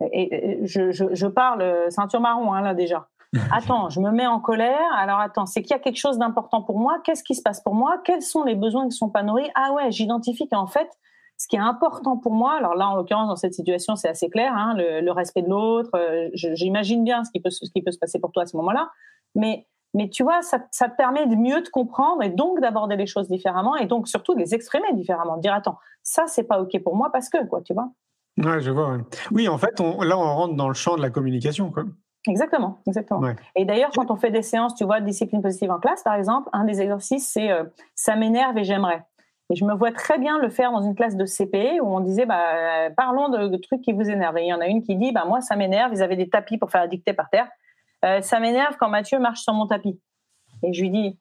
et, 0.00 0.60
je, 0.66 0.90
je, 0.90 1.04
je 1.12 1.26
parle 1.26 1.62
euh, 1.62 1.90
ceinture 1.90 2.20
marron 2.20 2.52
hein, 2.52 2.60
là 2.60 2.74
déjà. 2.74 3.08
Attends, 3.52 3.90
je 3.90 4.00
me 4.00 4.10
mets 4.10 4.26
en 4.26 4.40
colère. 4.40 4.90
Alors 4.96 5.18
attends, 5.18 5.44
c'est 5.44 5.60
qu'il 5.62 5.72
y 5.72 5.74
a 5.74 5.78
quelque 5.78 5.98
chose 5.98 6.18
d'important 6.18 6.62
pour 6.62 6.78
moi. 6.78 6.98
Qu'est-ce 7.04 7.22
qui 7.22 7.34
se 7.34 7.42
passe 7.42 7.60
pour 7.60 7.74
moi? 7.74 7.98
Quels 8.04 8.22
sont 8.22 8.42
les 8.44 8.54
besoins 8.54 8.88
qui 8.88 8.96
sont 8.96 9.10
pas 9.10 9.22
nourris? 9.22 9.50
Ah 9.54 9.72
ouais, 9.74 9.90
j'identifie 9.90 10.48
qu'en 10.48 10.66
fait, 10.66 10.88
ce 11.36 11.46
qui 11.46 11.56
est 11.56 11.60
important 11.60 12.16
pour 12.16 12.32
moi. 12.32 12.54
Alors 12.54 12.74
là, 12.74 12.88
en 12.88 12.96
l'occurrence, 12.96 13.28
dans 13.28 13.36
cette 13.36 13.52
situation, 13.52 13.96
c'est 13.96 14.08
assez 14.08 14.30
clair. 14.30 14.52
Hein, 14.56 14.72
le, 14.78 15.00
le 15.02 15.12
respect 15.12 15.42
de 15.42 15.48
l'autre. 15.50 15.90
euh, 15.94 16.30
J'imagine 16.32 17.04
bien 17.04 17.22
ce 17.24 17.30
qui 17.30 17.40
peut 17.40 17.50
se- 17.50 17.66
ce 17.66 17.70
qui 17.70 17.82
peut 17.82 17.92
se 17.92 17.98
passer 17.98 18.18
pour 18.18 18.32
toi 18.32 18.44
à 18.44 18.46
ce 18.46 18.56
moment-là. 18.56 18.88
Mais 19.34 19.66
mais 19.94 20.08
tu 20.10 20.22
vois, 20.22 20.42
ça, 20.42 20.60
ça 20.70 20.88
te 20.88 20.96
permet 20.96 21.26
de 21.26 21.34
mieux 21.34 21.62
te 21.62 21.70
comprendre 21.70 22.22
et 22.22 22.28
donc 22.28 22.60
d'aborder 22.60 22.96
les 22.96 23.06
choses 23.06 23.28
différemment 23.28 23.74
et 23.76 23.86
donc 23.86 24.06
surtout 24.06 24.34
de 24.34 24.38
les 24.38 24.54
exprimer 24.54 24.92
différemment. 24.92 25.36
De 25.36 25.40
dire 25.42 25.54
attends, 25.54 25.78
ça 26.02 26.26
c'est 26.26 26.44
pas 26.44 26.60
ok 26.60 26.82
pour 26.82 26.94
moi 26.96 27.10
parce 27.12 27.28
que 27.30 27.42
quoi, 27.46 27.60
tu 27.62 27.72
vois? 27.74 27.88
Ouais, 28.38 28.60
je 28.60 28.70
vois. 28.70 28.92
ouais. 28.92 29.02
Oui, 29.30 29.48
en 29.48 29.58
fait, 29.58 29.80
on, 29.80 30.02
là, 30.02 30.18
on 30.18 30.34
rentre 30.34 30.54
dans 30.54 30.68
le 30.68 30.74
champ 30.74 30.96
de 30.96 31.02
la 31.02 31.10
communication. 31.10 31.70
Quoi. 31.70 31.84
Exactement, 32.26 32.78
exactement. 32.86 33.20
Ouais. 33.20 33.36
Et 33.56 33.64
d'ailleurs, 33.64 33.90
quand 33.94 34.10
on 34.10 34.16
fait 34.16 34.30
des 34.30 34.42
séances, 34.42 34.74
tu 34.74 34.84
vois, 34.84 35.00
discipline 35.00 35.42
positive 35.42 35.70
en 35.70 35.78
classe, 35.78 36.02
par 36.02 36.14
exemple, 36.14 36.48
un 36.52 36.64
des 36.64 36.80
exercices, 36.80 37.28
c'est 37.28 37.50
euh, 37.50 37.64
ça 37.94 38.16
m'énerve 38.16 38.56
et 38.58 38.64
j'aimerais. 38.64 39.04
Et 39.50 39.56
je 39.56 39.64
me 39.64 39.74
vois 39.74 39.92
très 39.92 40.18
bien 40.18 40.38
le 40.38 40.50
faire 40.50 40.72
dans 40.72 40.82
une 40.82 40.94
classe 40.94 41.16
de 41.16 41.24
CP 41.24 41.80
où 41.80 41.86
on 41.86 42.00
disait, 42.00 42.26
bah, 42.26 42.42
euh, 42.54 42.90
parlons 42.94 43.30
de, 43.30 43.48
de 43.48 43.56
trucs 43.56 43.80
qui 43.80 43.92
vous 43.92 44.10
énervent. 44.10 44.36
Et 44.36 44.42
il 44.42 44.48
y 44.48 44.52
en 44.52 44.60
a 44.60 44.66
une 44.66 44.82
qui 44.82 44.94
dit, 44.96 45.10
bah, 45.10 45.24
moi, 45.26 45.40
ça 45.40 45.56
m'énerve. 45.56 45.92
Ils 45.94 46.02
avaient 46.02 46.16
des 46.16 46.28
tapis 46.28 46.58
pour 46.58 46.70
faire 46.70 46.82
la 46.82 46.88
dictée 46.88 47.14
par 47.14 47.30
terre. 47.30 47.48
Euh, 48.04 48.20
ça 48.20 48.40
m'énerve 48.40 48.76
quand 48.78 48.88
Mathieu 48.88 49.18
marche 49.18 49.40
sur 49.40 49.54
mon 49.54 49.66
tapis. 49.66 49.98
Et 50.62 50.72
je 50.72 50.82
lui 50.82 50.90
dis, 50.90 51.18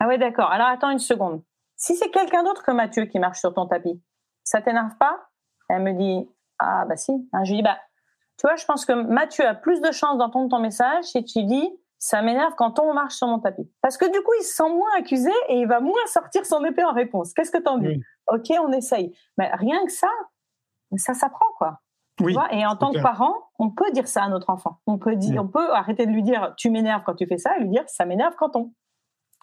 ah 0.00 0.08
ouais, 0.08 0.18
d'accord. 0.18 0.50
Alors 0.50 0.66
attends 0.68 0.90
une 0.90 0.98
seconde. 0.98 1.42
Si 1.76 1.94
c'est 1.94 2.10
quelqu'un 2.10 2.42
d'autre 2.42 2.64
que 2.64 2.72
Mathieu 2.72 3.04
qui 3.04 3.18
marche 3.18 3.38
sur 3.38 3.54
ton 3.54 3.66
tapis, 3.66 4.02
ça 4.42 4.60
t'énerve 4.60 4.96
pas? 4.98 5.28
Elle 5.68 5.82
me 5.82 5.92
dit, 5.92 6.28
ah 6.58 6.84
bah 6.86 6.96
si. 6.96 7.12
Je 7.44 7.50
lui 7.50 7.56
dis, 7.58 7.62
bah, 7.62 7.78
tu 8.38 8.46
vois, 8.46 8.56
je 8.56 8.64
pense 8.64 8.84
que 8.84 8.92
Mathieu 8.92 9.46
a 9.46 9.54
plus 9.54 9.80
de 9.80 9.90
chances 9.90 10.18
d'entendre 10.18 10.48
ton 10.48 10.60
message 10.60 11.04
si 11.04 11.24
tu 11.24 11.44
dis, 11.44 11.70
ça 11.98 12.22
m'énerve 12.22 12.54
quand 12.56 12.78
on 12.78 12.94
marche 12.94 13.14
sur 13.14 13.26
mon 13.26 13.40
tapis. 13.40 13.68
Parce 13.82 13.96
que 13.96 14.04
du 14.04 14.20
coup, 14.22 14.32
il 14.40 14.44
se 14.44 14.54
sent 14.54 14.68
moins 14.68 14.90
accusé 14.96 15.32
et 15.48 15.58
il 15.58 15.66
va 15.66 15.80
moins 15.80 16.06
sortir 16.06 16.46
son 16.46 16.64
épée 16.64 16.84
en 16.84 16.92
réponse. 16.92 17.34
Qu'est-ce 17.34 17.50
que 17.50 17.58
t'en 17.58 17.78
dis? 17.78 18.00
Ok, 18.28 18.52
on 18.60 18.70
essaye. 18.72 19.16
Mais 19.36 19.50
rien 19.54 19.84
que 19.84 19.92
ça, 19.92 20.08
ça 20.96 21.14
s'apprend, 21.14 21.46
quoi. 21.56 21.80
Oui, 22.20 22.36
et 22.50 22.66
en 22.66 22.76
tant 22.76 22.90
que 22.92 23.00
parent, 23.00 23.34
on 23.58 23.70
peut 23.70 23.90
dire 23.92 24.08
ça 24.08 24.24
à 24.24 24.28
notre 24.28 24.50
enfant. 24.50 24.78
On 24.86 24.98
peut 24.98 25.14
dire, 25.14 25.42
on 25.42 25.48
peut 25.48 25.72
arrêter 25.72 26.04
de 26.04 26.10
lui 26.10 26.22
dire 26.22 26.54
tu 26.56 26.68
m'énerves 26.70 27.02
quand 27.06 27.14
tu 27.14 27.26
fais 27.26 27.38
ça 27.38 27.56
et 27.56 27.60
lui 27.60 27.68
dire 27.68 27.84
ça 27.86 28.04
m'énerve 28.06 28.34
quand 28.36 28.56
on. 28.56 28.72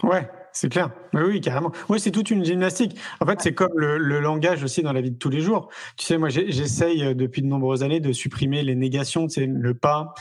Ouais, 0.03 0.29
c'est 0.51 0.69
clair. 0.69 0.91
Oui, 1.13 1.21
oui, 1.25 1.41
carrément. 1.41 1.71
Oui, 1.89 1.99
c'est 1.99 2.11
toute 2.11 2.29
une 2.29 2.43
gymnastique. 2.43 2.97
En 3.21 3.25
fait, 3.25 3.41
c'est 3.41 3.53
comme 3.53 3.71
le, 3.77 4.19
langage 4.19 4.63
aussi 4.63 4.81
dans 4.83 4.91
la 4.91 5.01
vie 5.01 5.11
de 5.11 5.17
tous 5.17 5.29
les 5.29 5.39
jours. 5.39 5.69
Tu 5.97 6.05
sais, 6.05 6.17
moi, 6.17 6.29
j'essaye 6.29 7.03
euh, 7.03 7.13
depuis 7.13 7.41
de 7.41 7.47
nombreuses 7.47 7.81
années 7.81 8.01
de 8.01 8.11
supprimer 8.11 8.61
les 8.63 8.75
négations, 8.75 9.27
tu 9.27 9.35
sais, 9.35 9.45
le 9.47 9.73
pas, 9.73 10.13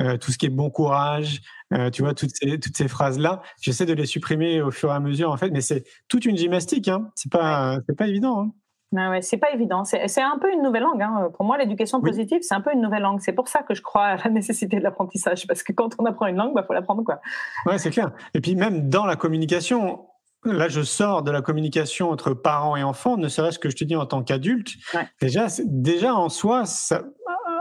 euh, 0.00 0.16
tout 0.16 0.32
ce 0.32 0.38
qui 0.38 0.46
est 0.46 0.50
bon 0.50 0.70
courage, 0.70 1.40
euh, 1.74 1.90
tu 1.90 2.02
vois, 2.02 2.14
toutes 2.14 2.30
ces, 2.34 2.58
toutes 2.58 2.76
ces 2.76 2.88
phrases-là. 2.88 3.42
J'essaie 3.60 3.86
de 3.86 3.92
les 3.92 4.06
supprimer 4.06 4.62
au 4.62 4.70
fur 4.70 4.90
et 4.90 4.94
à 4.94 5.00
mesure, 5.00 5.30
en 5.30 5.36
fait, 5.36 5.50
mais 5.50 5.60
c'est 5.60 5.84
toute 6.08 6.24
une 6.24 6.36
gymnastique. 6.36 6.88
Hein. 6.88 7.10
C'est 7.14 7.30
pas, 7.30 7.78
c'est 7.86 7.96
pas 7.96 8.08
évident. 8.08 8.40
Hein. 8.40 8.52
Ah 8.96 9.10
ouais, 9.10 9.22
c'est 9.22 9.36
pas 9.36 9.50
évident. 9.52 9.84
C'est 9.84 10.22
un 10.22 10.38
peu 10.40 10.52
une 10.52 10.62
nouvelle 10.62 10.82
langue. 10.82 11.02
Hein. 11.02 11.30
Pour 11.36 11.44
moi, 11.44 11.58
l'éducation 11.58 12.00
positive, 12.00 12.38
c'est 12.42 12.54
un 12.54 12.60
peu 12.60 12.72
une 12.72 12.80
nouvelle 12.80 13.02
langue. 13.02 13.20
C'est 13.20 13.32
pour 13.32 13.48
ça 13.48 13.62
que 13.62 13.74
je 13.74 13.82
crois 13.82 14.04
à 14.04 14.16
la 14.16 14.30
nécessité 14.30 14.78
de 14.78 14.82
l'apprentissage, 14.82 15.46
parce 15.46 15.62
que 15.62 15.72
quand 15.72 15.94
on 15.98 16.06
apprend 16.06 16.26
une 16.26 16.36
langue, 16.36 16.52
il 16.52 16.54
bah, 16.54 16.64
faut 16.66 16.72
l'apprendre 16.72 17.02
quoi. 17.04 17.20
Ouais, 17.66 17.78
c'est 17.78 17.90
clair. 17.90 18.12
Et 18.34 18.40
puis 18.40 18.54
même 18.54 18.88
dans 18.88 19.04
la 19.04 19.16
communication, 19.16 20.06
là, 20.44 20.68
je 20.68 20.82
sors 20.82 21.22
de 21.22 21.30
la 21.30 21.42
communication 21.42 22.10
entre 22.10 22.32
parents 22.32 22.76
et 22.76 22.82
enfants, 22.82 23.16
ne 23.16 23.28
serait-ce 23.28 23.58
que 23.58 23.68
je 23.68 23.76
te 23.76 23.84
dis 23.84 23.96
en 23.96 24.06
tant 24.06 24.22
qu'adulte. 24.22 24.74
Déjà, 25.20 25.46
déjà 25.66 26.14
en 26.14 26.28
soi, 26.28 26.64
ça, 26.64 27.02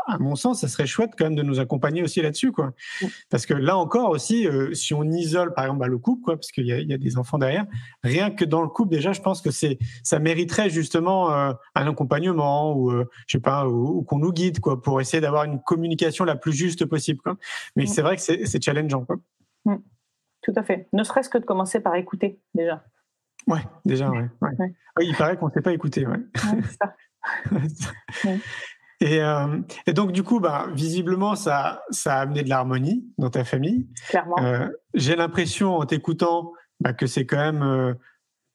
à 0.08 0.18
mon 0.18 0.36
sens, 0.36 0.62
ça 0.62 0.68
serait 0.68 0.88
chouette 0.88 1.12
quand 1.18 1.26
même 1.26 1.36
de 1.36 1.44
nous 1.44 1.60
accompagner 1.60 2.02
aussi 2.02 2.22
là-dessus, 2.22 2.52
quoi. 2.52 2.74
Parce 3.30 3.46
que 3.46 3.54
là 3.54 3.78
encore 3.78 4.10
aussi, 4.10 4.48
euh, 4.48 4.74
si 4.74 4.94
on 4.94 5.04
isole 5.04 5.54
par 5.54 5.66
exemple 5.66 5.82
bah, 5.82 5.88
le 5.88 5.98
couple, 5.98 6.24
quoi, 6.24 6.36
parce 6.36 6.52
qu'il 6.52 6.66
y, 6.66 6.70
y 6.70 6.94
a, 6.94 6.98
des 6.98 7.18
enfants 7.18 7.38
derrière, 7.38 7.66
rien 8.04 8.32
que 8.32 8.46
dans 8.46 8.62
le 8.62 8.70
couple 8.70 8.92
déjà, 8.92 9.12
je 9.12 9.22
pense 9.22 9.42
que 9.42 9.52
c'est, 9.52 9.78
ça 10.04 10.20
mériterait 10.20 10.70
justement 10.70 11.32
euh, 11.32 11.52
un 11.76 11.88
accompagnement 11.88 12.74
ou 12.74 12.92
euh, 12.92 13.10
je 13.28 13.38
sais 13.38 13.42
pas, 13.42 13.68
ou, 13.68 14.02
qu'on 14.04 14.20
nous 14.20 14.32
guide, 14.32 14.60
quoi, 14.60 14.82
pour 14.82 15.02
essayer 15.02 15.20
d'avoir 15.20 15.44
une 15.44 15.62
communication 15.62 16.24
la 16.24 16.36
plus 16.36 16.54
juste 16.54 16.86
possible, 16.86 17.20
quoi. 17.22 17.38
Mais 17.76 17.86
c'est 17.86 18.02
vrai 18.02 18.16
que 18.16 18.22
c'est 18.22 18.64
challengeant, 18.64 19.06
quoi. 19.06 19.18
Tout 20.42 20.54
à 20.56 20.64
fait. 20.64 20.88
Ne 20.94 21.04
serait-ce 21.04 21.30
que 21.30 21.38
de 21.38 21.46
commencer 21.46 21.82
par 21.82 21.96
écouter 21.96 22.40
déjà. 22.54 22.84
Ouais, 23.48 23.62
déjà, 23.84 24.10
ouais. 24.10 24.30
ouais. 24.42 24.74
il 25.02 25.16
paraît 25.16 25.38
qu'on 25.38 25.48
ne 25.48 25.52
sait 25.52 25.62
pas 25.62 25.74
écouter, 25.74 26.06
ouais. 26.06 26.20
ça. 26.80 26.96
Euh, 29.04 29.62
et, 29.86 29.94
donc, 29.94 30.12
du 30.12 30.24
coup, 30.24 30.40
bah, 30.40 30.68
visiblement, 30.74 31.36
ça, 31.36 31.84
ça 31.90 32.16
a 32.16 32.22
amené 32.22 32.44
de 32.44 32.50
l'harmonie 32.50 33.06
dans 33.18 33.30
ta 33.30 33.44
famille. 33.44 33.88
Clairement. 34.10 34.38
Euh, 34.40 34.68
j'ai 34.94 35.16
l'impression, 35.16 35.78
en 35.78 35.86
t'écoutant, 35.86 36.54
bah, 36.80 36.94
que 36.94 37.06
c'est 37.06 37.26
quand 37.26 37.38
même 37.38 37.62
euh, 37.62 37.94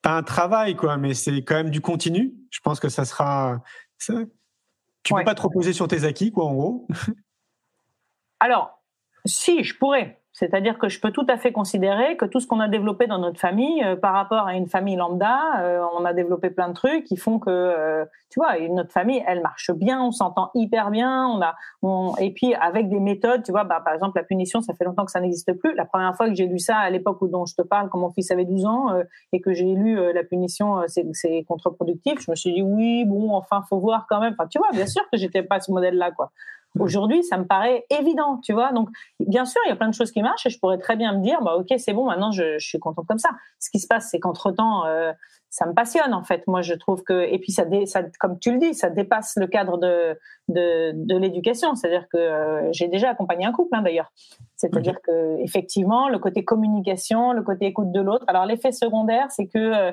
pas 0.02 0.16
un 0.16 0.22
travail, 0.22 0.76
quoi, 0.76 0.96
mais 0.96 1.14
c'est 1.14 1.42
quand 1.42 1.54
même 1.54 1.70
du 1.70 1.80
continu. 1.80 2.34
Je 2.50 2.60
pense 2.60 2.80
que 2.80 2.88
ça 2.88 3.04
sera. 3.04 3.62
Ça, 3.98 4.14
tu 5.04 5.14
ne 5.14 5.18
peux 5.18 5.24
pas 5.24 5.34
te 5.34 5.42
reposer 5.42 5.72
sur 5.72 5.88
tes 5.88 6.04
acquis, 6.04 6.32
quoi, 6.32 6.46
en 6.46 6.54
gros. 6.54 6.88
Alors, 8.40 8.82
si, 9.24 9.62
je 9.62 9.76
pourrais. 9.76 10.21
C'est-à-dire 10.32 10.78
que 10.78 10.88
je 10.88 10.98
peux 10.98 11.10
tout 11.10 11.26
à 11.28 11.36
fait 11.36 11.52
considérer 11.52 12.16
que 12.16 12.24
tout 12.24 12.40
ce 12.40 12.46
qu'on 12.46 12.60
a 12.60 12.68
développé 12.68 13.06
dans 13.06 13.18
notre 13.18 13.38
famille, 13.38 13.84
euh, 13.84 13.96
par 13.96 14.14
rapport 14.14 14.46
à 14.46 14.54
une 14.54 14.66
famille 14.66 14.96
lambda, 14.96 15.60
euh, 15.60 15.84
on 15.98 16.06
a 16.06 16.14
développé 16.14 16.48
plein 16.48 16.68
de 16.68 16.74
trucs 16.74 17.04
qui 17.04 17.18
font 17.18 17.38
que, 17.38 17.50
euh, 17.50 18.06
tu 18.30 18.40
vois, 18.40 18.58
notre 18.70 18.90
famille, 18.92 19.22
elle 19.26 19.42
marche 19.42 19.70
bien, 19.72 20.02
on 20.02 20.10
s'entend 20.10 20.50
hyper 20.54 20.90
bien, 20.90 21.26
on 21.26 21.42
a, 21.42 21.54
on, 21.82 22.14
et 22.16 22.32
puis 22.32 22.54
avec 22.54 22.88
des 22.88 22.98
méthodes, 22.98 23.42
tu 23.42 23.52
vois, 23.52 23.64
bah, 23.64 23.82
par 23.84 23.92
exemple 23.92 24.18
la 24.18 24.24
punition, 24.24 24.62
ça 24.62 24.72
fait 24.72 24.84
longtemps 24.84 25.04
que 25.04 25.10
ça 25.10 25.20
n'existe 25.20 25.52
plus. 25.52 25.74
La 25.74 25.84
première 25.84 26.16
fois 26.16 26.28
que 26.28 26.34
j'ai 26.34 26.46
lu 26.46 26.58
ça, 26.58 26.78
à 26.78 26.88
l'époque 26.88 27.20
où 27.20 27.28
dont 27.28 27.44
je 27.44 27.54
te 27.54 27.62
parle, 27.62 27.90
quand 27.90 27.98
mon 27.98 28.10
fils 28.10 28.30
avait 28.30 28.46
12 28.46 28.64
ans, 28.64 28.86
et 29.32 29.40
que 29.42 29.52
j'ai 29.52 29.74
lu 29.74 30.12
la 30.14 30.24
punition, 30.24 30.82
c'est 30.86 31.44
contre-productif, 31.46 32.20
je 32.20 32.30
me 32.30 32.36
suis 32.36 32.54
dit 32.54 32.62
oui, 32.62 33.04
bon, 33.04 33.34
enfin, 33.34 33.62
faut 33.68 33.78
voir 33.78 34.06
quand 34.08 34.20
même. 34.20 34.34
Enfin, 34.38 34.48
tu 34.48 34.58
vois, 34.58 34.68
bien 34.72 34.86
sûr 34.86 35.02
que 35.12 35.18
j'étais 35.18 35.42
pas 35.42 35.60
ce 35.60 35.70
modèle-là, 35.70 36.10
quoi. 36.12 36.30
Aujourd'hui, 36.78 37.22
ça 37.22 37.36
me 37.36 37.44
paraît 37.44 37.84
évident, 37.90 38.38
tu 38.42 38.52
vois. 38.52 38.72
Donc, 38.72 38.88
bien 39.20 39.44
sûr, 39.44 39.60
il 39.66 39.68
y 39.68 39.72
a 39.72 39.76
plein 39.76 39.88
de 39.88 39.94
choses 39.94 40.10
qui 40.10 40.22
marchent 40.22 40.46
et 40.46 40.50
je 40.50 40.58
pourrais 40.58 40.78
très 40.78 40.96
bien 40.96 41.12
me 41.12 41.22
dire, 41.22 41.42
bah, 41.42 41.56
ok, 41.56 41.74
c'est 41.78 41.92
bon, 41.92 42.06
maintenant, 42.06 42.32
je, 42.32 42.58
je, 42.58 42.66
suis 42.66 42.78
contente 42.78 43.06
comme 43.06 43.18
ça. 43.18 43.30
Ce 43.58 43.70
qui 43.70 43.78
se 43.78 43.86
passe, 43.86 44.08
c'est 44.10 44.20
qu'entre 44.20 44.50
temps, 44.52 44.86
euh, 44.86 45.12
ça 45.50 45.66
me 45.66 45.74
passionne, 45.74 46.14
en 46.14 46.24
fait. 46.24 46.46
Moi, 46.46 46.62
je 46.62 46.72
trouve 46.72 47.02
que, 47.02 47.28
et 47.30 47.38
puis, 47.38 47.52
ça, 47.52 47.64
ça, 47.84 48.02
comme 48.18 48.38
tu 48.38 48.52
le 48.52 48.58
dis, 48.58 48.72
ça 48.72 48.88
dépasse 48.88 49.34
le 49.36 49.46
cadre 49.46 49.76
de, 49.76 50.18
de, 50.48 50.92
de 50.94 51.16
l'éducation. 51.18 51.74
C'est-à-dire 51.74 52.08
que 52.08 52.16
euh, 52.16 52.72
j'ai 52.72 52.88
déjà 52.88 53.10
accompagné 53.10 53.44
un 53.44 53.52
couple, 53.52 53.76
hein, 53.76 53.82
d'ailleurs. 53.82 54.10
C'est-à-dire 54.56 55.02
que, 55.02 55.38
effectivement, 55.40 56.08
le 56.08 56.18
côté 56.18 56.42
communication, 56.42 57.32
le 57.32 57.42
côté 57.42 57.66
écoute 57.66 57.92
de 57.92 58.00
l'autre. 58.00 58.24
Alors, 58.28 58.46
l'effet 58.46 58.72
secondaire, 58.72 59.26
c'est 59.30 59.46
que, 59.46 59.58
euh, 59.58 59.92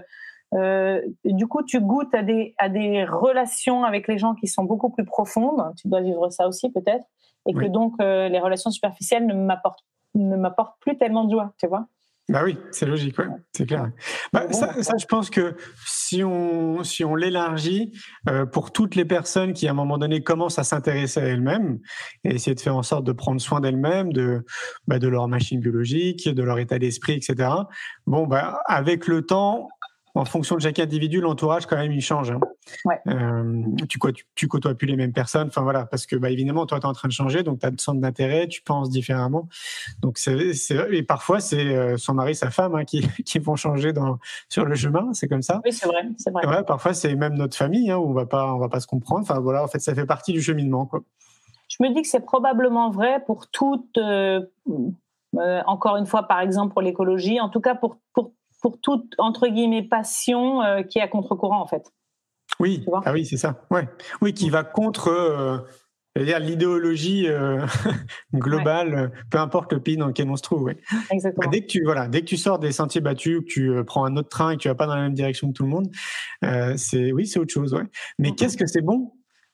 euh, 0.56 1.02
du 1.24 1.48
coup, 1.48 1.64
tu 1.64 1.80
goûtes 1.80 2.14
à 2.14 2.24
des, 2.24 2.56
à 2.58 2.70
des 2.70 3.06
relations 3.06 3.84
avec 3.84 4.08
les 4.08 4.18
gens 4.18 4.34
qui 4.36 4.48
sont 4.48 4.64
beaucoup 4.64 4.90
plus 4.90 5.06
profondes. 5.06 5.74
Tu 5.78 5.88
dois 5.88 6.02
vivre 6.02 6.30
ça 6.30 6.48
aussi 6.48 6.72
peut-être. 6.72 7.06
Et 7.48 7.54
que 7.54 7.66
donc, 7.66 7.94
euh, 8.02 8.28
les 8.30 8.40
relations 8.40 8.70
superficielles 8.70 9.26
ne 9.26 9.34
m'apportent, 9.34 9.86
ne 10.14 10.36
m'apportent 10.36 10.80
plus 10.82 10.98
tellement 10.98 11.24
de 11.24 11.32
joie, 11.32 11.54
tu 11.58 11.68
vois. 11.68 11.88
Bah 12.30 12.42
oui, 12.44 12.58
c'est 12.70 12.86
logique, 12.86 13.18
ouais, 13.18 13.26
c'est 13.54 13.66
clair. 13.66 13.90
Bah, 14.32 14.52
ça, 14.52 14.76
je 14.78 15.06
pense 15.08 15.32
que 15.32 15.56
si 15.88 16.24
on, 16.24 16.84
si 16.84 17.04
on 17.04 17.16
l'élargit 17.16 17.92
euh, 18.30 18.46
pour 18.46 18.72
toutes 18.72 18.96
les 18.96 19.06
personnes 19.06 19.54
qui, 19.54 19.68
à 19.68 19.72
un 19.72 19.74
moment 19.74 19.98
donné, 19.98 20.22
commencent 20.22 20.60
à 20.60 20.64
s'intéresser 20.64 21.20
à 21.22 21.24
elles-mêmes 21.24 21.80
et 22.24 22.36
essayer 22.36 22.54
de 22.54 22.60
faire 22.60 22.76
en 22.76 22.84
sorte 22.84 23.04
de 23.04 23.14
prendre 23.14 23.42
soin 23.42 23.62
d'elles-mêmes, 23.62 24.14
de, 24.14 24.46
bah, 24.86 25.00
de 25.00 25.08
leur 25.08 25.28
machine 25.28 25.60
biologique, 25.60 26.30
de 26.32 26.44
leur 26.44 26.60
état 26.60 26.78
d'esprit, 26.78 27.14
etc. 27.14 27.50
Bon, 28.06 28.28
bah, 28.28 28.62
avec 28.68 29.08
le 29.08 29.26
temps, 29.26 29.68
en 30.20 30.26
fonction 30.26 30.56
de 30.56 30.62
chaque 30.62 30.80
individu, 30.80 31.22
l'entourage 31.22 31.66
quand 31.66 31.78
même 31.78 31.92
il 31.92 32.02
change. 32.02 32.32
Hein. 32.32 32.40
Euh, 33.08 33.64
tu, 33.88 33.98
tu, 34.36 34.48
côtoies 34.48 34.76
plus 34.76 34.88
les 34.88 34.98
mêmes 34.98 35.14
personnes, 35.14 35.48
enfin 35.48 35.62
voilà, 35.62 35.86
parce 35.86 36.06
que 36.06 36.16
bah, 36.16 36.30
évidemment 36.30 36.66
toi 36.66 36.80
tu 36.80 36.86
es 36.86 36.90
en 36.90 36.94
train 36.94 37.08
de 37.08 37.14
changer, 37.14 37.42
donc 37.42 37.60
tu 37.60 37.66
as 37.66 37.72
de 37.72 37.80
centre 37.80 38.02
d'intérêt, 38.02 38.48
tu 38.48 38.62
penses 38.62 38.90
différemment. 38.90 39.48
Donc 40.02 40.18
c'est, 40.18 40.52
et 40.92 41.04
parfois 41.04 41.40
c'est 41.40 41.76
euh, 41.76 41.98
son 41.98 42.14
mari, 42.14 42.36
sa 42.36 42.52
femme 42.52 42.76
hein, 42.76 42.84
qui, 42.84 43.08
qui 43.26 43.40
vont 43.40 43.56
changer 43.56 43.94
dans, 43.94 44.20
sur 44.50 44.66
le 44.66 44.76
chemin, 44.76 45.14
c'est 45.14 45.28
comme 45.28 45.42
ça. 45.42 45.62
Oui 45.64 45.72
c'est 45.72 45.88
vrai, 45.88 46.08
c'est 46.18 46.32
vrai. 46.32 46.64
parfois 46.66 46.94
c'est 46.94 47.16
même 47.16 47.36
notre 47.36 47.56
famille 47.56 47.90
hein, 47.90 47.98
où 47.98 48.10
on 48.10 48.14
va 48.14 48.26
pas 48.26 48.54
on 48.54 48.60
va 48.60 48.70
pas 48.70 48.82
se 48.82 48.88
comprendre. 48.88 49.22
Enfin 49.22 49.40
voilà, 49.40 49.64
en 49.64 49.68
fait 49.68 49.80
ça 49.80 49.96
fait 49.96 50.06
partie 50.06 50.34
du 50.34 50.42
cheminement 50.42 50.86
quoi. 50.86 51.02
Je 51.70 51.78
me 51.84 51.94
dis 51.94 52.02
que 52.02 52.08
c'est 52.08 52.26
probablement 52.26 52.90
vrai 52.90 53.24
pour 53.26 53.48
toutes. 53.48 53.98
Euh, 53.98 54.42
encore 55.68 55.98
une 55.98 56.08
fois, 56.08 56.24
par 56.24 56.42
exemple 56.42 56.74
pour 56.74 56.82
l'écologie, 56.82 57.40
en 57.40 57.50
tout 57.50 57.62
cas 57.62 57.76
pour, 57.76 57.98
pour 58.14 58.34
pour 58.62 58.80
toute 58.82 59.14
entre 59.18 59.48
guillemets 59.48 59.84
passion 59.84 60.62
euh, 60.62 60.84
qui 60.84 61.00
est 61.00 61.02
à 61.02 61.08
contre-courant 61.08 61.62
en 61.62 61.68
fait. 61.68 61.92
Oui, 62.60 62.86
ah 63.06 63.14
oui, 63.14 63.26
c'est 63.26 63.38
ça. 63.38 63.62
Ouais. 63.72 63.88
Oui, 64.22 64.34
qui 64.34 64.50
va 64.50 64.64
contre 64.64 65.08
euh, 65.08 65.60
l'idéologie 66.16 67.28
euh, 67.28 67.66
globale, 68.34 69.12
peu 69.30 69.38
importe 69.38 69.72
le 69.72 69.80
pays 69.80 69.96
dans 69.96 70.08
lequel 70.08 70.30
on 70.30 70.36
se 70.36 70.42
trouve. 70.42 70.72
Exactement. 71.12 71.46
Bah, 71.46 71.52
dès 71.52 71.62
que 71.62 71.68
tu 71.68 71.84
voilà, 71.84 72.08
dès 72.08 72.22
que 72.22 72.26
tu 72.26 72.38
sors 72.38 72.60
des 72.60 72.74
sentiers 72.74 73.02
battus, 73.02 73.40
que 73.42 73.46
tu 73.46 73.84
prends 73.86 74.04
un 74.04 74.18
autre 74.18 74.30
train 74.30 74.52
et 74.52 74.58
que 74.58 74.62
tu 74.62 74.68
vas 74.68 74.76
pas 74.76 74.88
dans 74.88 74.96
la 74.96 75.04
même 75.04 75.14
direction 75.14 75.48
que 75.50 75.54
tout 75.54 75.64
le 75.64 75.70
monde, 75.70 75.88
c'est 76.78 77.14
oui, 77.14 77.28
c'est 77.28 77.40
autre 77.40 77.54
chose. 77.54 77.74
Ouais. 77.74 77.86
Mais 78.18 78.32
qu'est-ce 78.32 78.58
que 78.58 78.66
c'est 78.66 78.82
bon 78.82 79.14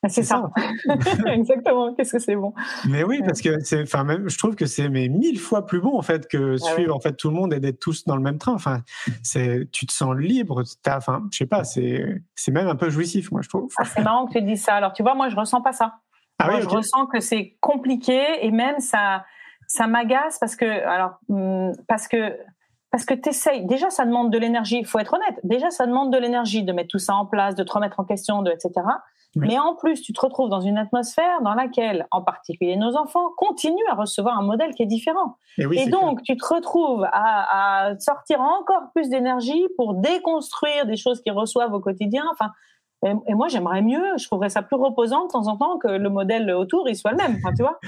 c'est 0.10 0.24
ça. 0.24 0.50
Exactement. 1.28 1.94
Qu'est-ce 1.94 2.14
que 2.14 2.20
c'est 2.20 2.36
bon? 2.36 2.54
Mais 2.88 3.04
oui, 3.04 3.22
parce 3.26 3.42
que 3.42 3.60
c'est, 3.62 3.84
enfin, 3.84 4.04
même, 4.04 4.30
je 4.30 4.38
trouve 4.38 4.56
que 4.56 4.66
c'est 4.66 4.90
mais 4.90 5.08
mille 5.08 5.40
fois 5.40 5.66
plus 5.66 5.82
bon 5.82 5.98
en 5.98 6.02
fait 6.02 6.28
que 6.28 6.56
ah 6.56 6.74
suivre 6.74 6.96
en 6.96 7.00
fait 7.00 7.14
tout 7.14 7.30
le 7.30 7.36
monde 7.36 7.54
et 7.54 7.60
d'être 7.60 7.80
tous 7.80 8.06
dans 8.06 8.16
le 8.16 8.22
même 8.22 8.38
train. 8.38 8.54
Enfin, 8.54 8.82
c'est, 9.24 9.70
tu 9.72 9.86
te 9.86 9.92
sens 9.92 10.16
libre. 10.16 10.64
enfin, 10.88 11.24
je 11.32 11.38
sais 11.38 11.46
pas, 11.46 11.64
c'est, 11.64 12.22
c'est 12.36 12.52
même 12.52 12.68
un 12.68 12.76
peu 12.76 12.90
jouissif, 12.90 13.32
moi 13.32 13.42
je 13.42 13.50
trouve. 13.50 13.72
Ah, 13.78 13.86
c'est 13.86 14.02
marrant 14.02 14.28
que 14.28 14.34
tu 14.38 14.42
dises 14.42 14.64
ça. 14.64 14.76
Alors 14.76 14.94
tu 14.94 15.04
vois, 15.04 15.16
moi 15.16 15.30
je 15.30 15.36
ressens 15.36 15.62
pas 15.62 15.74
ça. 15.74 15.96
Ah 16.40 16.48
moi, 16.50 16.60
je 16.60 16.68
ressens 16.68 17.06
que 17.08 17.20
c'est 17.20 17.56
compliqué 17.62 18.22
et 18.42 18.52
même 18.52 18.80
ça, 18.80 19.24
ça 19.68 19.88
m'agace 19.88 20.38
parce 20.40 20.56
que, 20.56 20.66
alors, 20.66 21.20
hmm, 21.30 21.72
parce 21.88 22.08
que 22.08 22.38
parce 22.96 23.04
que 23.04 23.14
tu 23.14 23.28
essayes, 23.28 23.66
déjà 23.66 23.90
ça 23.90 24.06
demande 24.06 24.32
de 24.32 24.38
l'énergie, 24.38 24.78
il 24.80 24.86
faut 24.86 25.00
être 25.00 25.14
honnête, 25.16 25.38
déjà 25.44 25.70
ça 25.70 25.86
demande 25.86 26.14
de 26.14 26.18
l'énergie 26.18 26.64
de 26.64 26.72
mettre 26.72 26.88
tout 26.88 26.98
ça 26.98 27.14
en 27.14 27.26
place, 27.26 27.54
de 27.54 27.62
te 27.62 27.74
remettre 27.74 28.00
en 28.00 28.06
question, 28.06 28.42
de, 28.42 28.50
etc. 28.50 28.72
Mais 29.36 29.60
en 29.60 29.76
plus, 29.76 30.02
tu 30.02 30.14
te 30.14 30.22
retrouves 30.22 30.48
dans 30.48 30.62
une 30.62 30.78
atmosphère 30.78 31.42
dans 31.42 31.56
laquelle, 31.56 32.08
en 32.12 32.22
particulier 32.22 32.78
nos 32.78 32.96
enfants, 32.96 33.32
continuent 33.36 33.90
à 33.92 33.96
recevoir 33.96 34.40
un 34.40 34.44
modèle 34.44 34.74
qui 34.76 34.84
est 34.84 34.86
différent. 34.86 35.36
Et, 35.58 35.90
donc, 35.90 36.24
tu 36.24 36.38
te 36.38 36.46
retrouves 36.46 37.06
à, 37.12 37.96
sortir 38.00 38.40
encore 38.40 38.84
plus 38.94 39.10
d'énergie 39.10 39.66
pour 39.76 39.96
déconstruire 39.96 40.86
des 40.86 40.96
choses 40.96 41.22
qu'ils 41.22 41.34
reçoivent 41.34 41.74
au 41.74 41.82
quotidien. 41.82 42.24
Enfin, 42.32 42.52
Et, 43.04 43.36
moi, 43.36 43.48
j'aimerais 43.50 43.82
mieux, 43.82 44.04
je 44.18 44.26
trouverais 44.26 44.50
ça 44.50 44.64
plus 44.64 44.78
reposant 44.78 45.26
de 45.26 45.32
temps 45.32 45.48
en 45.48 45.58
temps 45.58 45.78
que 45.78 45.88
le 45.88 46.10
modèle 46.10 46.50
autour, 46.52 46.90
il 46.90 46.96
soit 46.96 47.12
le 47.12 47.18
même, 47.18 47.40
tu 47.56 47.62
vois. 47.62 47.80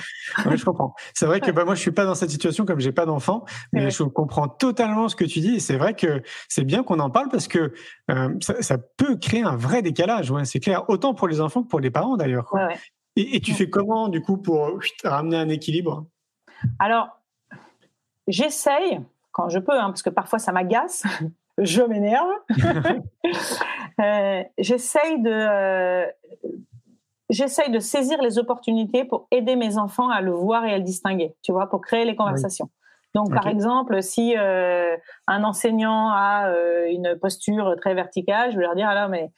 je 0.56 0.64
comprends. 0.64 0.94
C'est 1.14 1.26
vrai 1.26 1.40
que 1.40 1.50
bah, 1.50 1.66
moi, 1.66 1.74
je 1.74 1.82
suis 1.82 1.92
pas 1.92 2.06
dans 2.06 2.14
cette 2.14 2.30
situation 2.30 2.66
comme 2.66 2.80
j'ai 2.80 2.92
pas 2.92 3.06
d'enfant, 3.06 3.46
mais 3.74 3.90
je 3.90 4.04
comprends 4.04 4.48
totalement 4.48 5.10
ce 5.10 5.16
que 5.16 5.26
tu 5.26 5.40
dis. 5.40 5.56
Et 5.56 5.60
c'est 5.60 5.78
vrai 5.78 5.96
que 5.96 6.22
c'est 6.50 6.64
bien 6.64 6.84
qu'on 6.84 7.00
en 7.00 7.10
parle 7.10 7.30
parce 7.30 7.48
que 7.48 7.74
euh, 8.12 8.30
ça, 8.40 8.78
peut 8.98 9.16
créer 9.16 9.42
un 9.44 9.56
vrai 9.56 9.82
décalage. 9.82 10.30
Ouais, 10.30 10.46
c'est 10.46 10.60
clair, 10.60 10.88
autant 10.88 11.14
pour 11.14 11.28
les 11.28 11.42
enfants 11.42 11.64
que 11.64 11.68
pour 11.68 11.80
les 11.80 11.92
parents 11.92 12.18
d'ailleurs. 12.18 12.54
Et, 13.16 13.40
tu 13.40 13.54
fais 13.54 13.70
comment, 13.70 14.10
du 14.10 14.22
coup, 14.22 14.38
pour 14.38 14.70
ramener 15.04 15.38
un 15.38 15.50
équilibre? 15.50 16.06
Alors, 16.78 17.20
j'essaye, 18.28 19.02
quand 19.32 19.50
je 19.50 19.58
peux, 19.58 19.74
hein, 19.74 19.88
parce 19.88 20.04
que 20.04 20.12
parfois 20.12 20.38
ça 20.38 20.52
m'agace, 20.52 21.04
je 21.58 21.82
m'énerve. 21.82 22.30
euh, 24.02 24.44
j'essaye 24.58 25.22
de, 25.22 25.32
euh, 25.32 26.06
j'essaye 27.30 27.72
de 27.72 27.80
saisir 27.80 28.22
les 28.22 28.38
opportunités 28.38 29.06
pour 29.06 29.28
aider 29.32 29.56
mes 29.56 29.78
enfants 29.78 30.10
à 30.10 30.22
le 30.22 30.32
voir 30.32 30.66
et 30.66 30.74
à 30.74 30.78
le 30.78 30.84
distinguer, 30.84 31.36
tu 31.42 31.52
vois, 31.52 31.68
pour 31.68 31.82
créer 31.82 32.06
les 32.06 32.16
conversations. 32.16 32.70
Donc, 33.16 33.34
par 33.34 33.48
exemple, 33.48 34.04
si 34.04 34.36
euh, 34.38 34.96
un 35.26 35.44
enseignant 35.44 36.10
a 36.12 36.50
euh, 36.50 36.86
une 36.92 37.18
posture 37.20 37.76
très 37.82 37.96
verticale, 37.96 38.52
je 38.52 38.58
vais 38.58 38.64
leur 38.64 38.76
dire, 38.76 38.88
alors, 38.88 39.10
mais 39.10 39.32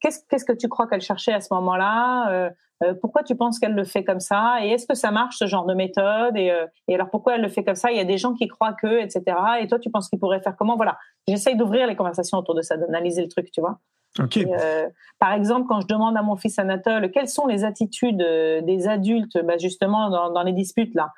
qu'est-ce, 0.00 0.44
que 0.44 0.52
tu 0.52 0.68
crois 0.68 0.86
qu'elle 0.86 1.00
cherchait 1.00 1.32
à 1.32 1.40
ce 1.40 1.52
moment-là? 1.54 2.30
Euh, 2.30 2.50
euh, 2.84 2.94
pourquoi 3.00 3.22
tu 3.22 3.34
penses 3.34 3.58
qu'elle 3.58 3.74
le 3.74 3.84
fait 3.84 4.04
comme 4.04 4.20
ça? 4.20 4.58
Et 4.62 4.70
est-ce 4.70 4.86
que 4.86 4.94
ça 4.94 5.10
marche 5.10 5.36
ce 5.38 5.46
genre 5.46 5.66
de 5.66 5.74
méthode? 5.74 6.36
Et, 6.36 6.50
euh, 6.50 6.66
et, 6.86 6.94
alors 6.94 7.10
pourquoi 7.10 7.34
elle 7.34 7.42
le 7.42 7.48
fait 7.48 7.64
comme 7.64 7.74
ça? 7.74 7.90
Il 7.90 7.96
y 7.96 8.00
a 8.00 8.04
des 8.04 8.18
gens 8.18 8.34
qui 8.34 8.46
croient 8.46 8.74
que 8.74 9.02
etc 9.02 9.36
et 9.60 9.66
toi 9.66 9.78
tu 9.78 9.90
penses 9.90 10.08
qu'il 10.08 10.18
pourrait 10.18 10.40
faire 10.40 10.56
comment? 10.56 10.76
Voilà. 10.76 10.96
J'essaye 11.26 11.56
d'ouvrir 11.56 11.86
les 11.86 11.96
conversations 11.96 12.38
autour 12.38 12.54
de 12.54 12.62
ça 12.62 12.76
d'analyser 12.76 13.22
le 13.22 13.28
truc 13.28 13.50
tu 13.50 13.60
vois. 13.60 13.78
Okay. 14.18 14.46
euh, 14.50 14.88
par 15.18 15.34
exemple 15.34 15.66
quand 15.68 15.80
je 15.82 15.86
demande 15.86 16.16
à 16.16 16.22
mon 16.22 16.34
fils 16.34 16.58
Anatole 16.58 17.10
quelles 17.10 17.28
sont 17.28 17.46
les 17.46 17.64
attitudes 17.64 18.16
des 18.16 18.88
adultes 18.88 19.38
bah 19.44 19.58
justement 19.58 20.08
dans, 20.08 20.30
dans, 20.30 20.42
les 20.42 20.54
disputes 20.54 20.94
là? 20.94 21.12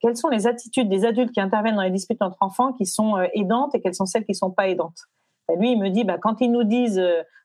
Quelles 0.00 0.16
sont 0.16 0.28
les 0.28 0.46
attitudes 0.46 0.88
des 0.88 1.04
adultes 1.04 1.32
qui 1.32 1.40
interviennent 1.40 1.76
dans 1.76 1.82
les 1.82 1.90
disputes 1.90 2.22
entre 2.22 2.38
enfants 2.40 2.72
qui 2.72 2.86
sont 2.86 3.18
aidantes 3.34 3.74
et 3.74 3.80
quelles 3.80 3.94
sont 3.94 4.06
celles 4.06 4.24
qui 4.24 4.34
sont 4.34 4.50
pas 4.50 4.68
aidantes? 4.68 4.98
Lui 5.56 5.72
il 5.72 5.78
me 5.78 5.88
dit 5.88 6.04
bah 6.04 6.18
quand 6.20 6.40
ils 6.40 6.50
nous 6.50 6.64
disent 6.64 7.02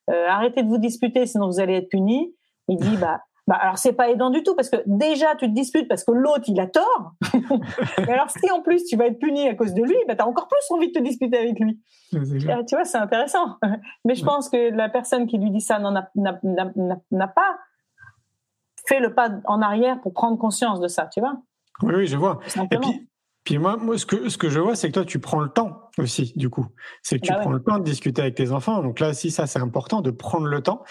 arrêtez 0.08 0.64
de 0.64 0.68
vous 0.68 0.78
disputer 0.78 1.26
sinon 1.26 1.48
vous 1.48 1.60
allez 1.60 1.76
être 1.76 1.90
punis 1.90 2.36
il 2.68 2.78
dit 2.78 2.98
bah 2.98 3.22
bah, 3.46 3.56
alors 3.56 3.78
c'est 3.78 3.92
pas 3.92 4.10
aidant 4.10 4.30
du 4.30 4.42
tout 4.42 4.56
parce 4.56 4.70
que 4.70 4.78
déjà 4.86 5.36
tu 5.36 5.48
te 5.48 5.54
disputes 5.54 5.90
parce 5.90 6.06
que 6.06 6.12
l'autre 6.12 6.46
il 6.48 6.60
a 6.62 6.68
tort. 6.68 7.14
Et 8.08 8.12
alors 8.12 8.30
si 8.30 8.50
en 8.52 8.62
plus 8.62 8.86
tu 8.86 8.96
vas 8.96 9.08
être 9.08 9.20
puni 9.20 9.50
à 9.50 9.56
cause 9.56 9.74
de 9.74 9.84
lui, 9.84 9.96
bah, 10.08 10.16
tu 10.16 10.22
as 10.22 10.28
encore 10.28 10.48
plus 10.48 10.76
envie 10.76 10.88
de 10.88 10.94
te 10.94 11.04
disputer 11.04 11.38
avec 11.38 11.60
lui. 11.60 11.82
Tu 12.12 12.76
vois, 12.76 12.86
c'est 12.86 12.98
intéressant. 12.98 13.58
Mais 14.06 14.16
je 14.16 14.24
pense 14.24 14.50
que 14.50 14.72
la 14.74 14.88
personne 14.88 15.28
qui 15.28 15.38
lui 15.38 15.52
dit 15.52 15.60
ça 15.60 15.78
n'a 15.80 17.28
pas 17.28 17.58
fait 18.88 19.00
le 19.02 19.14
pas 19.14 19.30
en 19.46 19.62
arrière 19.62 20.00
pour 20.00 20.14
prendre 20.14 20.38
conscience 20.38 20.80
de 20.80 20.88
ça, 20.88 21.08
tu 21.08 21.20
vois. 21.20 21.36
Oui, 21.82 21.96
oui, 21.96 22.08
je 22.08 22.16
vois. 22.16 22.40
Et 22.72 22.78
puis, 22.78 23.10
puis 23.44 23.58
moi, 23.58 23.78
moi 23.78 23.98
ce, 23.98 24.06
que, 24.06 24.30
ce 24.30 24.38
que 24.38 24.50
je 24.50 24.60
vois, 24.60 24.76
c'est 24.76 24.88
que 24.88 24.94
toi, 24.94 25.06
tu 25.06 25.20
prends 25.20 25.42
le 25.42 25.50
temps 25.50 25.90
aussi, 25.98 26.34
du 26.36 26.50
coup. 26.50 26.68
C'est 27.02 27.20
que 27.20 27.26
tu 27.26 27.34
bah 27.34 27.40
prends 27.42 27.52
le 27.52 27.62
temps 27.62 27.78
de 27.78 27.84
discuter 27.84 28.22
avec 28.22 28.36
tes 28.36 28.52
enfants. 28.52 28.82
Donc 28.82 29.00
là, 29.00 29.14
si 29.14 29.32
ça, 29.32 29.48
c'est 29.48 29.60
important 29.60 30.02
de 30.02 30.12
prendre 30.12 30.48
le 30.48 30.62
temps. 30.62 30.84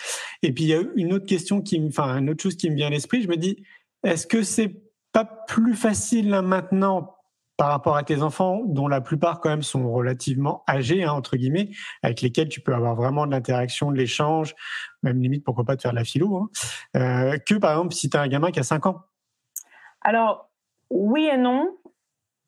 Et 0.43 0.53
puis, 0.53 0.65
il 0.65 0.69
y 0.69 0.75
a 0.75 0.83
une 0.97 1.15
autre 1.15 1.27
question 1.27 1.63
qui 1.63 1.81
me, 1.81 1.89
enfin, 1.89 2.19
une 2.19 2.31
autre 2.31 2.43
chose 2.43 2.57
qui 2.57 2.69
me 2.69 2.77
vient 2.77 2.89
à 2.89 2.91
l'esprit. 2.91 3.23
Je 3.23 3.29
me 3.29 3.37
dis, 3.37 3.65
est-ce 4.05 4.27
que 4.27 4.43
c'est 4.43 4.83
pas 5.13 5.25
plus 5.25 5.75
facile 5.75 6.31
là 6.31 6.43
maintenant 6.43 7.17
par 7.57 7.69
rapport 7.69 7.97
à 7.97 8.03
tes 8.03 8.23
enfants, 8.23 8.63
dont 8.65 8.89
la 8.89 9.01
plupart 9.01 9.41
quand 9.41 9.51
même 9.51 9.63
sont 9.63 9.93
relativement 9.93 10.65
âgés, 10.69 11.05
hein, 11.05 11.13
entre 11.13 11.37
guillemets, 11.37 11.71
avec 12.03 12.21
lesquels 12.21 12.49
tu 12.49 12.61
peux 12.61 12.75
avoir 12.75 12.97
vraiment 12.97 13.27
de 13.27 13.31
l'interaction, 13.31 13.93
de 13.93 13.99
l'échange, 13.99 14.55
même 15.03 15.21
limite, 15.23 15.45
pourquoi 15.45 15.65
pas 15.65 15.77
de 15.77 15.83
faire 15.83 15.93
de 15.93 15.97
la 15.97 16.05
philo, 16.05 16.37
hein, 16.37 16.51
euh, 16.97 17.39
que 17.39 17.55
par 17.55 17.73
exemple 17.73 17.95
si 17.95 18.11
tu 18.11 18.17
as 18.17 18.21
un 18.21 18.29
gamin 18.29 18.51
qui 18.51 18.59
a 18.59 18.63
5 18.65 18.87
ans? 18.87 19.03
Alors, 20.01 20.51
oui 20.91 21.29
et 21.33 21.37
non. 21.37 21.77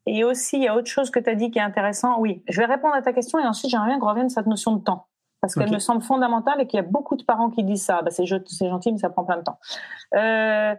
Et 0.06 0.24
aussi, 0.24 0.56
il 0.56 0.62
y 0.62 0.68
a 0.68 0.76
autre 0.76 0.88
chose 0.88 1.10
que 1.10 1.18
tu 1.18 1.30
as 1.30 1.34
dit 1.34 1.50
qui 1.50 1.58
est 1.58 1.62
intéressant. 1.62 2.18
Oui, 2.18 2.42
je 2.48 2.60
vais 2.60 2.66
répondre 2.66 2.94
à 2.94 3.02
ta 3.02 3.12
question 3.12 3.38
et 3.38 3.46
ensuite 3.46 3.70
j'aimerais 3.70 3.88
bien 3.88 3.98
qu'on 3.98 4.08
revienne 4.08 4.26
à 4.26 4.30
cette 4.30 4.46
notion 4.46 4.72
de 4.72 4.82
temps. 4.82 5.06
Parce 5.40 5.54
qu'elle 5.54 5.70
me 5.70 5.78
semble 5.78 6.02
fondamentale 6.02 6.60
et 6.62 6.66
qu'il 6.66 6.78
y 6.78 6.80
a 6.80 6.86
beaucoup 6.86 7.16
de 7.16 7.22
parents 7.22 7.50
qui 7.50 7.64
disent 7.64 7.84
ça. 7.84 8.00
Bah, 8.00 8.10
c'est 8.10 8.24
gentil, 8.24 8.92
mais 8.92 8.98
ça 8.98 9.10
prend 9.10 9.24
plein 9.24 9.36
de 9.36 9.42
temps. 9.42 9.58
Euh, 10.14 10.74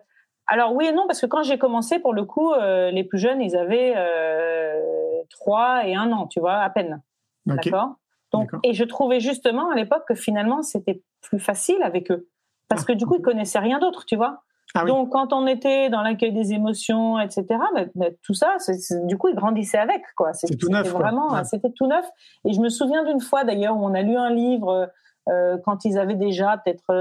alors 0.47 0.73
oui 0.73 0.85
et 0.85 0.91
non, 0.91 1.05
parce 1.07 1.21
que 1.21 1.27
quand 1.27 1.43
j'ai 1.43 1.59
commencé, 1.59 1.99
pour 1.99 2.13
le 2.13 2.25
coup, 2.25 2.51
euh, 2.51 2.89
les 2.89 3.03
plus 3.03 3.19
jeunes, 3.19 3.41
ils 3.41 3.55
avaient 3.55 3.93
euh, 3.95 4.81
3 5.29 5.87
et 5.87 5.95
1 5.95 6.11
an, 6.11 6.27
tu 6.27 6.39
vois, 6.39 6.55
à 6.55 6.69
peine. 6.69 7.01
D'accord? 7.45 7.95
Donc, 8.31 8.51
Et 8.63 8.73
je 8.73 8.83
trouvais 8.83 9.19
justement 9.19 9.69
à 9.69 9.75
l'époque 9.75 10.03
que 10.07 10.15
finalement, 10.15 10.63
c'était 10.63 11.01
plus 11.21 11.39
facile 11.39 11.81
avec 11.83 12.11
eux. 12.11 12.27
Parce 12.67 12.83
ah. 12.83 12.85
que 12.87 12.93
du 12.93 13.05
coup, 13.05 13.15
ils 13.17 13.21
connaissaient 13.21 13.59
rien 13.59 13.79
d'autre, 13.79 14.05
tu 14.05 14.15
vois? 14.15 14.41
Ah 14.75 14.83
Donc, 14.83 15.11
quand 15.11 15.31
on 15.31 15.47
était 15.47 15.89
dans 15.89 16.01
l'accueil 16.01 16.33
des 16.33 16.51
émotions, 16.51 17.17
etc., 17.19 17.45
bah, 17.73 17.85
bah, 17.95 18.07
tout 18.21 18.33
ça, 18.33 18.57
du 19.05 19.17
coup, 19.17 19.29
ils 19.29 19.35
grandissaient 19.35 19.77
avec, 19.77 20.01
quoi. 20.17 20.33
C'était 20.33 20.57
tout 20.57 20.69
neuf. 20.69 20.89
Vraiment, 20.89 21.43
c'était 21.45 21.71
tout 21.71 21.87
neuf. 21.87 22.05
Et 22.43 22.53
je 22.53 22.59
me 22.59 22.69
souviens 22.69 23.05
d'une 23.05 23.21
fois, 23.21 23.45
d'ailleurs, 23.45 23.77
où 23.77 23.85
on 23.85 23.93
a 23.93 24.01
lu 24.01 24.17
un 24.17 24.29
livre 24.29 24.89
euh, 25.29 25.57
quand 25.63 25.85
ils 25.85 25.97
avaient 25.97 26.15
déjà 26.15 26.57
peut-être 26.57 26.93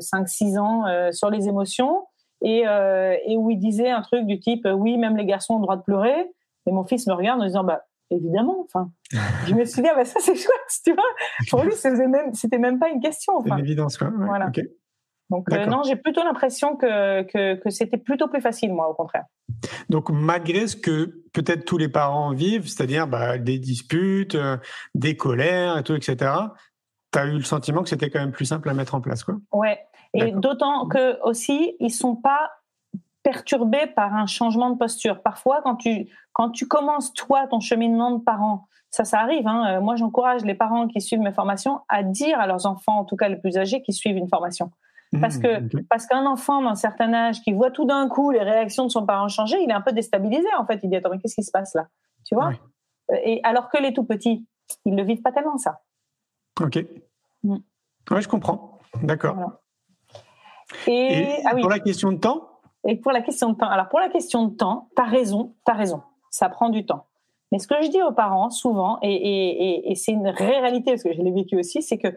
5-6 0.00 0.56
euh, 0.56 0.60
ans 0.60 0.86
euh, 0.86 1.12
sur 1.12 1.28
les 1.28 1.48
émotions, 1.48 2.04
et, 2.40 2.66
euh, 2.66 3.16
et, 3.26 3.36
où 3.36 3.50
il 3.50 3.58
disait 3.58 3.90
un 3.90 4.00
truc 4.00 4.24
du 4.26 4.38
type, 4.38 4.66
oui, 4.72 4.96
même 4.96 5.16
les 5.16 5.26
garçons 5.26 5.54
ont 5.54 5.58
le 5.58 5.62
droit 5.62 5.76
de 5.76 5.82
pleurer. 5.82 6.30
Et 6.66 6.72
mon 6.72 6.84
fils 6.84 7.06
me 7.08 7.12
regarde 7.12 7.40
en 7.40 7.44
disant, 7.44 7.64
bah, 7.64 7.82
évidemment. 8.10 8.64
Enfin, 8.64 8.90
je 9.46 9.54
me 9.54 9.64
suis 9.64 9.82
dit, 9.82 9.88
ah, 9.90 9.96
bah, 9.96 10.04
ça 10.04 10.20
c'est 10.20 10.36
chouette, 10.36 10.80
tu 10.84 10.94
vois. 10.94 11.02
Pour 11.50 11.64
lui, 11.64 11.72
c'était 11.72 12.06
même, 12.06 12.32
même 12.60 12.78
pas 12.78 12.90
une 12.90 13.00
question. 13.00 13.34
Enfin, 13.36 13.56
une 13.56 13.64
évidence, 13.64 13.98
quoi. 13.98 14.10
voilà. 14.14 14.50
Donc 15.30 15.52
euh, 15.52 15.66
non, 15.66 15.82
j'ai 15.82 15.96
plutôt 15.96 16.22
l'impression 16.22 16.76
que, 16.76 17.22
que, 17.22 17.54
que 17.56 17.70
c'était 17.70 17.98
plutôt 17.98 18.28
plus 18.28 18.40
facile, 18.40 18.72
moi, 18.72 18.88
au 18.88 18.94
contraire. 18.94 19.24
Donc 19.88 20.10
malgré 20.10 20.66
ce 20.66 20.76
que 20.76 21.22
peut-être 21.32 21.64
tous 21.64 21.78
les 21.78 21.88
parents 21.88 22.32
vivent, 22.32 22.66
c'est-à-dire 22.66 23.06
bah, 23.06 23.38
des 23.38 23.58
disputes, 23.58 24.34
euh, 24.34 24.56
des 24.94 25.16
colères 25.16 25.78
et 25.78 25.82
tout, 25.82 25.94
etc., 25.94 26.32
tu 27.12 27.18
as 27.18 27.26
eu 27.26 27.34
le 27.34 27.42
sentiment 27.42 27.82
que 27.82 27.88
c'était 27.88 28.10
quand 28.10 28.20
même 28.20 28.32
plus 28.32 28.46
simple 28.46 28.68
à 28.68 28.74
mettre 28.74 28.94
en 28.94 29.00
place, 29.00 29.24
quoi? 29.24 29.36
Ouais, 29.52 29.78
et 30.14 30.32
d'autant 30.32 30.86
que 30.88 31.20
aussi, 31.22 31.76
ils 31.80 31.92
sont 31.92 32.16
pas 32.16 32.50
perturbés 33.22 33.86
par 33.94 34.14
un 34.14 34.26
changement 34.26 34.70
de 34.70 34.78
posture. 34.78 35.22
Parfois, 35.22 35.60
quand 35.62 35.76
tu, 35.76 36.08
quand 36.32 36.50
tu 36.50 36.66
commences, 36.66 37.12
toi, 37.12 37.46
ton 37.46 37.60
cheminement 37.60 38.12
de 38.12 38.22
parent, 38.22 38.66
ça, 38.90 39.04
ça 39.04 39.20
arrive. 39.20 39.46
Hein. 39.46 39.76
Euh, 39.76 39.80
moi, 39.80 39.96
j'encourage 39.96 40.44
les 40.44 40.54
parents 40.54 40.88
qui 40.88 41.00
suivent 41.00 41.20
mes 41.20 41.32
formations 41.32 41.80
à 41.88 42.02
dire 42.02 42.40
à 42.40 42.46
leurs 42.46 42.64
enfants, 42.64 42.98
en 42.98 43.04
tout 43.04 43.16
cas 43.16 43.28
les 43.28 43.36
plus 43.36 43.58
âgés, 43.58 43.82
qui 43.82 43.92
suivent 43.92 44.16
une 44.16 44.28
formation. 44.28 44.70
Parce 45.20 45.38
mmh, 45.38 45.42
que 45.42 45.82
parce 45.88 46.06
qu'un 46.06 46.26
enfant 46.26 46.62
d'un 46.62 46.74
certain 46.74 47.14
âge 47.14 47.40
qui 47.40 47.52
voit 47.52 47.70
tout 47.70 47.86
d'un 47.86 48.08
coup 48.08 48.30
les 48.30 48.42
réactions 48.42 48.84
de 48.84 48.90
son 48.90 49.06
parent 49.06 49.28
changer, 49.28 49.56
il 49.62 49.70
est 49.70 49.74
un 49.74 49.80
peu 49.80 49.92
déstabilisé 49.92 50.46
en 50.58 50.66
fait. 50.66 50.80
Il 50.82 50.90
dit 50.90 50.96
attends 50.96 51.10
mais 51.10 51.18
qu'est-ce 51.18 51.36
qui 51.36 51.42
se 51.42 51.50
passe 51.50 51.74
là? 51.74 51.86
Tu 52.26 52.34
vois? 52.34 52.52
Et 53.24 53.40
alors 53.42 53.70
que 53.70 53.78
les 53.80 53.94
tout 53.94 54.04
petits, 54.04 54.46
ils 54.84 54.94
ne 54.94 55.02
vivent 55.02 55.22
pas 55.22 55.32
tellement 55.32 55.56
ça. 55.56 55.80
Ok. 56.60 56.78
Mmh. 57.42 57.56
Ouais, 58.10 58.20
je 58.20 58.28
comprends. 58.28 58.80
D'accord. 59.02 59.36
Et, 60.86 61.26
ah 61.46 61.56
pour 61.58 61.70
la 61.70 61.78
question 61.78 62.12
de 62.12 62.18
temps? 62.18 62.60
Et 62.84 62.96
pour 62.96 63.12
la 63.12 63.22
question 63.22 63.52
de 63.52 63.56
temps. 63.56 63.70
Alors 63.70 63.88
pour 63.88 64.00
la 64.00 64.10
question 64.10 64.46
de 64.46 64.54
temps, 64.54 64.90
tu 64.94 65.02
as 65.02 65.06
raison, 65.06 65.54
tu 65.64 65.72
as 65.72 65.74
raison. 65.74 66.02
Ça 66.30 66.50
prend 66.50 66.68
du 66.68 66.84
temps. 66.84 67.06
Mais 67.50 67.58
ce 67.58 67.66
que 67.66 67.80
je 67.80 67.88
dis 67.88 68.02
aux 68.02 68.12
parents 68.12 68.50
souvent, 68.50 68.98
et, 69.00 69.10
et, 69.10 69.90
et 69.90 69.94
c'est 69.94 70.12
une 70.12 70.28
réalité 70.28 70.90
parce 70.90 71.02
que 71.02 71.14
je 71.14 71.22
l'ai 71.22 71.32
vécu 71.32 71.58
aussi, 71.58 71.80
c'est 71.80 71.96
que 71.96 72.08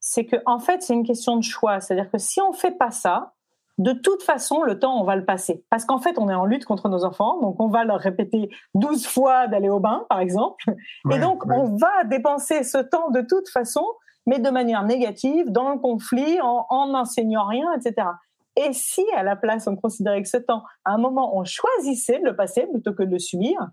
c'est 0.00 0.24
que 0.24 0.36
en 0.46 0.58
fait 0.58 0.82
c'est 0.82 0.94
une 0.94 1.06
question 1.06 1.36
de 1.36 1.42
choix. 1.42 1.80
C'est-à-dire 1.80 2.10
que 2.10 2.18
si 2.18 2.40
on 2.40 2.52
fait 2.52 2.72
pas 2.72 2.90
ça, 2.90 3.34
de 3.78 3.92
toute 3.92 4.24
façon, 4.24 4.62
le 4.62 4.78
temps, 4.78 5.00
on 5.00 5.04
va 5.04 5.14
le 5.14 5.24
passer. 5.24 5.64
Parce 5.70 5.84
qu'en 5.84 5.98
fait, 5.98 6.18
on 6.18 6.28
est 6.28 6.34
en 6.34 6.44
lutte 6.44 6.64
contre 6.64 6.88
nos 6.88 7.04
enfants, 7.04 7.40
donc 7.40 7.60
on 7.60 7.68
va 7.68 7.84
leur 7.84 8.00
répéter 8.00 8.50
12 8.74 9.06
fois 9.06 9.46
d'aller 9.46 9.68
au 9.68 9.78
bain, 9.78 10.04
par 10.08 10.18
exemple. 10.18 10.64
et 11.12 11.18
donc, 11.20 11.44
on 11.46 11.76
va 11.76 12.04
dépenser 12.04 12.64
ce 12.64 12.78
temps 12.78 13.10
de 13.10 13.20
toute 13.20 13.48
façon, 13.48 13.84
mais 14.26 14.40
de 14.40 14.50
manière 14.50 14.82
négative, 14.82 15.52
dans 15.52 15.70
le 15.70 15.78
conflit, 15.78 16.40
en 16.42 16.88
n'enseignant 16.88 17.46
rien, 17.46 17.72
etc. 17.74 18.08
Et 18.56 18.72
si, 18.72 19.06
à 19.16 19.22
la 19.22 19.36
place, 19.36 19.68
on 19.68 19.76
considérait 19.76 20.22
que 20.22 20.28
ce 20.28 20.36
temps, 20.36 20.64
à 20.84 20.92
un 20.92 20.98
moment, 20.98 21.36
on 21.38 21.44
choisissait 21.44 22.18
de 22.18 22.24
le 22.24 22.34
passer 22.34 22.66
plutôt 22.66 22.92
que 22.92 23.04
de 23.04 23.12
le 23.12 23.20
subir, 23.20 23.68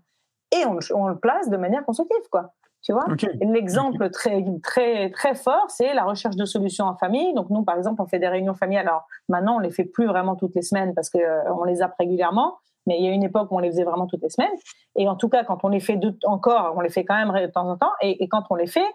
et 0.52 0.64
on, 0.64 0.78
on 0.94 1.08
le 1.08 1.18
place 1.18 1.50
de 1.50 1.56
manière 1.56 1.84
constructive, 1.84 2.28
quoi. 2.30 2.52
Tu 2.86 2.92
vois 2.92 3.04
L'exemple 3.40 4.10
très, 4.10 4.44
très, 4.62 5.10
très 5.10 5.34
fort, 5.34 5.64
c'est 5.68 5.92
la 5.92 6.04
recherche 6.04 6.36
de 6.36 6.44
solutions 6.44 6.84
en 6.84 6.94
famille. 6.94 7.34
Donc, 7.34 7.50
nous, 7.50 7.64
par 7.64 7.76
exemple, 7.76 8.00
on 8.00 8.06
fait 8.06 8.20
des 8.20 8.28
réunions 8.28 8.54
familiales. 8.54 8.86
Alors, 8.86 9.08
maintenant, 9.28 9.56
on 9.56 9.58
les 9.58 9.72
fait 9.72 9.84
plus 9.84 10.06
vraiment 10.06 10.36
toutes 10.36 10.54
les 10.54 10.62
semaines 10.62 10.94
parce 10.94 11.10
qu'on 11.10 11.18
euh, 11.18 11.52
on 11.58 11.64
les 11.64 11.82
a 11.82 11.92
régulièrement. 11.98 12.58
Mais 12.86 12.98
il 13.00 13.04
y 13.04 13.08
a 13.08 13.10
une 13.10 13.24
époque 13.24 13.50
où 13.50 13.56
on 13.56 13.58
les 13.58 13.70
faisait 13.70 13.82
vraiment 13.82 14.06
toutes 14.06 14.22
les 14.22 14.30
semaines. 14.30 14.52
Et 14.94 15.08
en 15.08 15.16
tout 15.16 15.28
cas, 15.28 15.42
quand 15.42 15.64
on 15.64 15.68
les 15.68 15.80
fait 15.80 15.98
encore, 16.22 16.74
on 16.76 16.80
les 16.80 16.88
fait 16.88 17.04
quand 17.04 17.16
même 17.16 17.32
de 17.32 17.50
temps 17.50 17.68
en 17.68 17.76
temps. 17.76 17.90
Et, 18.02 18.28
quand 18.28 18.44
on 18.50 18.54
les 18.54 18.68
fait, 18.68 18.86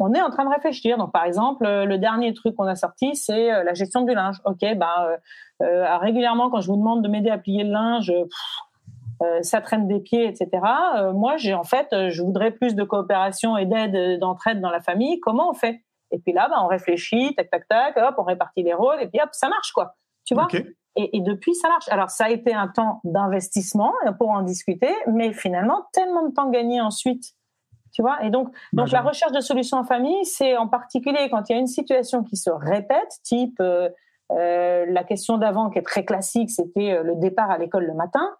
on 0.00 0.12
est 0.12 0.20
en 0.20 0.30
train 0.30 0.44
de 0.44 0.50
réfléchir. 0.50 0.98
Donc, 0.98 1.12
par 1.12 1.22
exemple, 1.22 1.64
euh, 1.66 1.84
le 1.84 1.98
dernier 1.98 2.34
truc 2.34 2.56
qu'on 2.56 2.66
a 2.66 2.74
sorti, 2.74 3.14
c'est 3.14 3.52
euh, 3.52 3.62
la 3.62 3.74
gestion 3.74 4.02
du 4.02 4.12
linge. 4.12 4.40
Ok, 4.44 4.64
bah, 4.76 5.20
régulièrement, 5.60 6.50
quand 6.50 6.60
je 6.60 6.66
vous 6.66 6.76
demande 6.76 7.04
de 7.04 7.08
m'aider 7.08 7.30
à 7.30 7.38
plier 7.38 7.62
le 7.62 7.70
linge, 7.70 8.10
euh, 8.10 8.24
ça 9.42 9.60
traîne 9.60 9.88
des 9.88 10.00
pieds, 10.00 10.26
etc. 10.26 10.48
Euh, 10.96 11.12
moi, 11.12 11.36
j'ai 11.36 11.54
en 11.54 11.64
fait, 11.64 11.88
euh, 11.92 12.10
je 12.10 12.22
voudrais 12.22 12.50
plus 12.50 12.74
de 12.74 12.84
coopération 12.84 13.56
et 13.56 13.66
d'aide, 13.66 14.20
d'entraide 14.20 14.60
dans 14.60 14.70
la 14.70 14.80
famille. 14.80 15.20
Comment 15.20 15.50
on 15.50 15.54
fait? 15.54 15.82
Et 16.10 16.18
puis 16.18 16.32
là, 16.32 16.48
bah, 16.48 16.56
on 16.62 16.66
réfléchit, 16.66 17.34
tac, 17.34 17.50
tac, 17.50 17.66
tac, 17.68 17.96
hop, 17.96 18.14
on 18.18 18.24
répartit 18.24 18.62
les 18.62 18.74
rôles, 18.74 19.00
et 19.00 19.08
puis 19.08 19.20
hop, 19.20 19.30
ça 19.32 19.48
marche, 19.48 19.72
quoi. 19.72 19.94
Tu 20.24 20.34
vois? 20.34 20.48
Et, 20.98 21.16
et, 21.16 21.20
depuis, 21.20 21.54
ça 21.54 21.68
marche. 21.68 21.88
Alors, 21.90 22.10
ça 22.10 22.24
a 22.24 22.30
été 22.30 22.54
un 22.54 22.68
temps 22.68 23.00
d'investissement 23.04 23.92
pour 24.18 24.30
en 24.30 24.42
discuter, 24.42 24.94
mais 25.06 25.32
finalement, 25.32 25.84
tellement 25.92 26.26
de 26.26 26.32
temps 26.32 26.48
gagné 26.48 26.80
ensuite. 26.80 27.36
Tu 27.96 28.02
vois? 28.02 28.22
Et 28.24 28.30
donc, 28.30 28.54
donc 28.74 28.90
la 28.90 29.00
recherche 29.00 29.32
de 29.32 29.40
solutions 29.40 29.78
en 29.78 29.84
famille, 29.84 30.22
c'est 30.26 30.54
en 30.58 30.68
particulier 30.68 31.28
quand 31.30 31.48
il 31.48 31.52
y 31.54 31.56
a 31.56 31.58
une 31.58 31.66
situation 31.66 32.22
qui 32.22 32.36
se 32.36 32.50
répète, 32.50 33.08
type 33.22 33.56
euh, 33.60 33.88
euh, 34.32 34.84
la 34.86 35.02
question 35.02 35.38
d'avant 35.38 35.70
qui 35.70 35.78
est 35.78 35.82
très 35.82 36.04
classique, 36.04 36.50
c'était 36.50 36.92
euh, 36.92 37.02
le 37.02 37.16
départ 37.16 37.50
à 37.50 37.56
l'école 37.56 37.86
le 37.86 37.94
matin. 37.94 38.36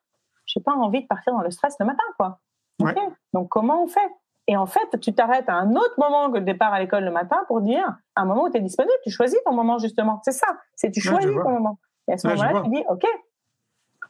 J'ai 0.56 0.62
pas 0.62 0.72
envie 0.72 1.02
de 1.02 1.06
partir 1.06 1.34
dans 1.34 1.42
le 1.42 1.50
stress 1.50 1.76
le 1.78 1.84
matin, 1.84 2.02
quoi. 2.18 2.40
Donc, 3.34 3.50
comment 3.50 3.84
on 3.84 3.86
fait? 3.86 4.10
Et 4.46 4.56
en 4.56 4.64
fait, 4.64 4.98
tu 5.02 5.12
t'arrêtes 5.12 5.48
à 5.50 5.54
un 5.54 5.74
autre 5.74 5.94
moment 5.98 6.30
que 6.30 6.38
le 6.38 6.44
départ 6.44 6.72
à 6.72 6.80
l'école 6.80 7.04
le 7.04 7.10
matin 7.10 7.36
pour 7.46 7.60
dire, 7.60 7.84
à 8.14 8.22
un 8.22 8.24
moment 8.24 8.44
où 8.44 8.50
tu 8.50 8.56
es 8.56 8.60
disponible, 8.60 8.94
tu 9.02 9.10
choisis 9.10 9.38
ton 9.44 9.52
moment 9.52 9.78
justement. 9.78 10.20
C'est 10.24 10.32
ça, 10.32 10.46
c'est 10.74 10.90
tu 10.90 11.00
choisis 11.00 11.30
ton 11.30 11.50
moment. 11.50 11.78
Et 12.08 12.12
à 12.12 12.16
ce 12.16 12.26
moment-là, 12.28 12.62
tu 12.62 12.70
dis, 12.70 12.84
OK, 12.88 13.04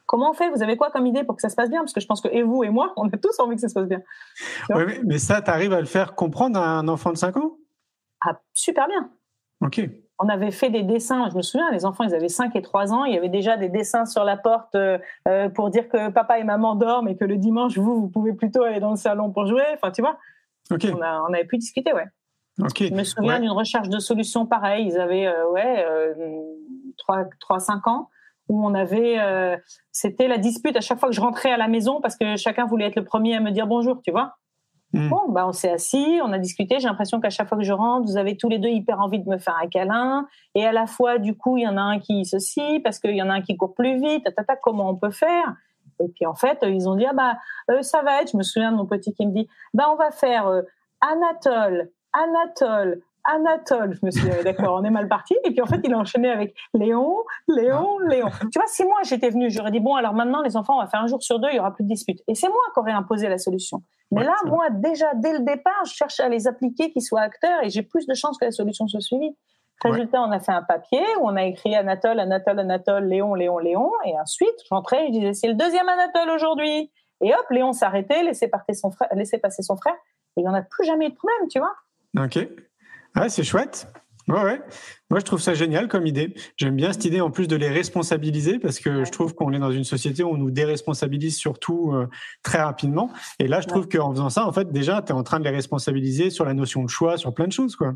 comment 0.05 0.29
on 0.29 0.33
fait? 0.33 0.49
Vous 0.51 0.63
avez 0.63 0.77
quoi 0.77 0.89
comme 0.91 1.05
idée 1.05 1.23
pour 1.23 1.35
que 1.35 1.41
ça 1.41 1.49
se 1.49 1.55
passe 1.55 1.69
bien? 1.69 1.81
Parce 1.81 1.91
que 1.91 1.99
je 1.99 2.05
pense 2.07 2.21
que 2.21 2.29
et 2.29 2.43
vous 2.43 2.63
et 2.63 2.69
moi, 2.69 2.93
on 2.95 3.09
a 3.09 3.17
tous 3.17 3.37
envie 3.39 3.55
que 3.55 3.61
ça 3.61 3.67
se 3.67 3.73
passe 3.73 3.87
bien. 3.87 4.01
Oui, 4.69 5.01
mais 5.03 5.17
ça, 5.17 5.41
tu 5.41 5.51
arrives 5.51 5.73
à 5.73 5.81
le 5.81 5.87
faire 5.87 6.15
comprendre 6.15 6.59
à 6.61 6.67
un 6.67 6.87
enfant 6.87 7.11
de 7.11 7.17
5 7.17 7.35
ans? 7.37 7.57
Ah, 8.21 8.39
super 8.53 8.87
bien. 8.87 9.09
OK 9.61 9.81
on 10.19 10.29
avait 10.29 10.51
fait 10.51 10.69
des 10.69 10.83
dessins. 10.83 11.29
Je 11.29 11.35
me 11.35 11.41
souviens, 11.41 11.69
les 11.71 11.85
enfants, 11.85 12.03
ils 12.03 12.15
avaient 12.15 12.29
5 12.29 12.55
et 12.55 12.61
3 12.61 12.93
ans. 12.93 13.05
Il 13.05 13.13
y 13.13 13.17
avait 13.17 13.29
déjà 13.29 13.57
des 13.57 13.69
dessins 13.69 14.05
sur 14.05 14.23
la 14.23 14.37
porte 14.37 14.73
euh, 14.75 14.97
euh, 15.27 15.49
pour 15.49 15.69
dire 15.69 15.87
que 15.89 16.09
papa 16.09 16.39
et 16.39 16.43
maman 16.43 16.75
dorment 16.75 17.07
et 17.07 17.15
que 17.15 17.25
le 17.25 17.37
dimanche, 17.37 17.77
vous, 17.77 18.01
vous 18.01 18.09
pouvez 18.09 18.33
plutôt 18.33 18.63
aller 18.63 18.79
dans 18.79 18.91
le 18.91 18.97
salon 18.97 19.31
pour 19.31 19.45
jouer. 19.45 19.63
Enfin, 19.75 19.91
tu 19.91 20.01
vois, 20.01 20.17
on, 20.71 21.33
avait 21.33 21.45
pu 21.45 21.57
discuter, 21.57 21.93
ouais. 21.93 22.05
Je 22.57 22.93
me 22.93 23.03
souviens 23.03 23.39
d'une 23.39 23.51
recherche 23.51 23.89
de 23.89 23.99
solutions 23.99 24.47
pareille. 24.47 24.87
Ils 24.87 24.99
avaient, 24.99 25.27
euh, 25.27 25.49
ouais, 25.51 25.85
3-5 27.07 27.87
ans 27.89 28.09
où 28.49 28.65
on 28.65 28.73
avait, 28.73 29.17
c'était 29.91 30.29
la 30.29 30.37
dispute 30.37 30.77
à 30.77 30.81
chaque 30.81 30.99
fois 30.99 31.09
que 31.09 31.15
je 31.15 31.19
rentrais 31.19 31.51
à 31.51 31.57
la 31.57 31.67
maison 31.67 31.99
parce 31.99 32.15
que 32.15 32.37
chacun 32.37 32.65
voulait 32.65 32.85
être 32.85 32.95
le 32.95 33.03
premier 33.03 33.35
à 33.35 33.41
me 33.41 33.51
dire 33.51 33.67
bonjour, 33.67 34.01
tu 34.01 34.11
vois. 34.11 34.37
Hmm. 34.93 35.09
Bon, 35.09 35.29
bah 35.29 35.45
on 35.45 35.51
s'est 35.51 35.71
assis, 35.71 36.19
on 36.23 36.31
a 36.31 36.37
discuté. 36.37 36.79
J'ai 36.79 36.87
l'impression 36.87 37.19
qu'à 37.19 37.29
chaque 37.29 37.49
fois 37.49 37.57
que 37.57 37.63
je 37.63 37.73
rentre, 37.73 38.05
vous 38.05 38.17
avez 38.17 38.37
tous 38.37 38.47
les 38.47 38.57
deux 38.57 38.69
hyper 38.69 38.99
envie 39.01 39.19
de 39.19 39.29
me 39.29 39.37
faire 39.37 39.57
un 39.61 39.67
câlin. 39.67 40.27
Et 40.55 40.65
à 40.65 40.71
la 40.71 40.87
fois, 40.87 41.17
du 41.17 41.35
coup, 41.35 41.57
il 41.57 41.63
y 41.63 41.67
en 41.67 41.77
a 41.77 41.81
un 41.81 41.99
qui 41.99 42.25
ceci, 42.25 42.79
parce 42.83 42.99
qu'il 42.99 43.15
y 43.15 43.21
en 43.21 43.29
a 43.29 43.33
un 43.33 43.41
qui 43.41 43.57
court 43.57 43.73
plus 43.73 43.99
vite. 43.99 44.23
Tata, 44.35 44.55
comment 44.55 44.89
on 44.89 44.95
peut 44.95 45.11
faire? 45.11 45.55
Et 45.99 46.07
puis 46.09 46.25
en 46.25 46.35
fait, 46.35 46.59
ils 46.63 46.87
ont 46.87 46.95
dit 46.95 47.05
ah 47.05 47.13
bah 47.13 47.37
euh, 47.71 47.81
ça 47.81 48.01
va 48.01 48.21
être. 48.21 48.31
Je 48.31 48.37
me 48.37 48.43
souviens 48.43 48.71
de 48.71 48.77
mon 48.77 48.85
petit 48.85 49.13
qui 49.13 49.25
me 49.25 49.31
dit 49.33 49.47
bah 49.73 49.85
on 49.91 49.95
va 49.95 50.11
faire 50.11 50.47
euh, 50.47 50.61
Anatole, 51.01 51.89
Anatole, 52.13 53.01
Anatole. 53.27 53.97
Je 53.99 54.05
me 54.05 54.11
suis 54.11 54.21
dit, 54.21 54.43
d'accord, 54.43 54.79
on 54.79 54.83
est 54.83 54.89
mal 54.89 55.07
parti. 55.07 55.35
Et 55.43 55.51
puis 55.51 55.61
en 55.61 55.65
fait, 55.65 55.79
il 55.83 55.93
a 55.93 55.97
enchaîné 55.97 56.29
avec 56.29 56.55
Léon, 56.73 57.15
Léon, 57.47 57.99
Léon. 57.99 58.29
Tu 58.51 58.59
vois, 58.59 58.67
si 58.67 58.83
moi 58.83 58.97
j'étais 59.03 59.29
venu, 59.29 59.49
j'aurais 59.49 59.71
dit, 59.71 59.79
bon, 59.79 59.95
alors 59.95 60.13
maintenant, 60.13 60.41
les 60.41 60.57
enfants, 60.57 60.77
on 60.77 60.81
va 60.81 60.87
faire 60.87 61.01
un 61.01 61.07
jour 61.07 61.21
sur 61.21 61.39
deux, 61.39 61.49
il 61.51 61.57
y 61.57 61.59
aura 61.59 61.73
plus 61.73 61.83
de 61.83 61.89
disputes. 61.89 62.21
Et 62.27 62.35
c'est 62.35 62.47
moi 62.47 62.57
qui 62.73 62.79
aurais 62.79 62.91
imposé 62.91 63.29
la 63.29 63.37
solution. 63.37 63.83
Mais 64.11 64.23
là, 64.23 64.33
moi, 64.45 64.69
déjà, 64.69 65.13
dès 65.15 65.33
le 65.33 65.39
départ, 65.39 65.83
je 65.85 65.93
cherche 65.93 66.19
à 66.19 66.29
les 66.29 66.47
appliquer, 66.47 66.91
qu'ils 66.91 67.01
soient 67.01 67.21
acteurs, 67.21 67.63
et 67.63 67.69
j'ai 67.69 67.81
plus 67.81 68.07
de 68.07 68.13
chances 68.13 68.37
que 68.37 68.45
la 68.45 68.51
solution 68.51 68.87
soit 68.87 69.01
suivie. 69.01 69.35
Résultat, 69.83 70.21
on 70.21 70.31
a 70.31 70.39
fait 70.39 70.51
un 70.51 70.63
papier 70.63 71.03
où 71.19 71.27
on 71.27 71.35
a 71.35 71.43
écrit 71.43 71.75
Anatole, 71.75 72.19
Anatole, 72.19 72.59
Anatole, 72.59 73.05
Léon, 73.05 73.35
Léon, 73.35 73.59
Léon. 73.59 73.91
Et 74.05 74.19
ensuite, 74.19 74.55
j'entrais 74.69 75.03
et 75.03 75.07
je 75.07 75.19
disais, 75.19 75.33
c'est 75.33 75.47
le 75.47 75.53
deuxième 75.53 75.87
Anatole 75.87 76.31
aujourd'hui. 76.31 76.91
Et 77.21 77.33
hop, 77.33 77.45
Léon 77.51 77.73
s'arrêtait, 77.73 78.23
laissait, 78.23 78.49
son 78.73 78.91
frère, 78.91 79.09
laissait 79.13 79.37
passer 79.37 79.61
son 79.61 79.75
frère. 79.75 79.93
Et 80.35 80.41
il 80.41 80.43
n'y 80.43 80.49
en 80.49 80.53
a 80.53 80.61
plus 80.61 80.85
jamais 80.85 81.07
eu 81.07 81.09
de 81.09 81.15
problème, 81.15 81.47
tu 81.49 81.59
vois. 81.59 81.73
OK. 82.17 82.39
Ah, 83.15 83.29
c'est 83.29 83.43
chouette. 83.43 83.87
Ouais, 84.27 84.43
ouais. 84.43 84.61
Moi, 85.09 85.21
je 85.21 85.25
trouve 85.25 85.39
ça 85.39 85.53
génial 85.53 85.87
comme 85.87 86.05
idée. 86.05 86.33
J'aime 86.57 86.75
bien 86.75 86.91
cette 86.91 87.05
idée 87.05 87.21
en 87.21 87.31
plus 87.31 87.47
de 87.47 87.55
les 87.55 87.69
responsabiliser 87.69 88.59
parce 88.59 88.79
que 88.79 89.05
je 89.05 89.11
trouve 89.11 89.33
qu'on 89.33 89.53
est 89.53 89.59
dans 89.59 89.71
une 89.71 89.85
société 89.85 90.21
où 90.21 90.29
on 90.29 90.37
nous 90.37 90.51
déresponsabilise 90.51 91.37
surtout 91.37 91.93
euh, 91.93 92.09
très 92.43 92.61
rapidement. 92.61 93.09
Et 93.39 93.47
là, 93.47 93.61
je 93.61 93.67
trouve 93.67 93.87
qu'en 93.87 94.11
faisant 94.11 94.29
ça, 94.29 94.45
en 94.45 94.51
fait, 94.51 94.69
déjà, 94.69 95.01
tu 95.01 95.13
es 95.13 95.15
en 95.15 95.23
train 95.23 95.39
de 95.39 95.45
les 95.45 95.55
responsabiliser 95.55 96.29
sur 96.29 96.43
la 96.43 96.53
notion 96.53 96.83
de 96.83 96.89
choix, 96.89 97.15
sur 97.15 97.33
plein 97.33 97.47
de 97.47 97.53
choses, 97.53 97.77
quoi. 97.77 97.93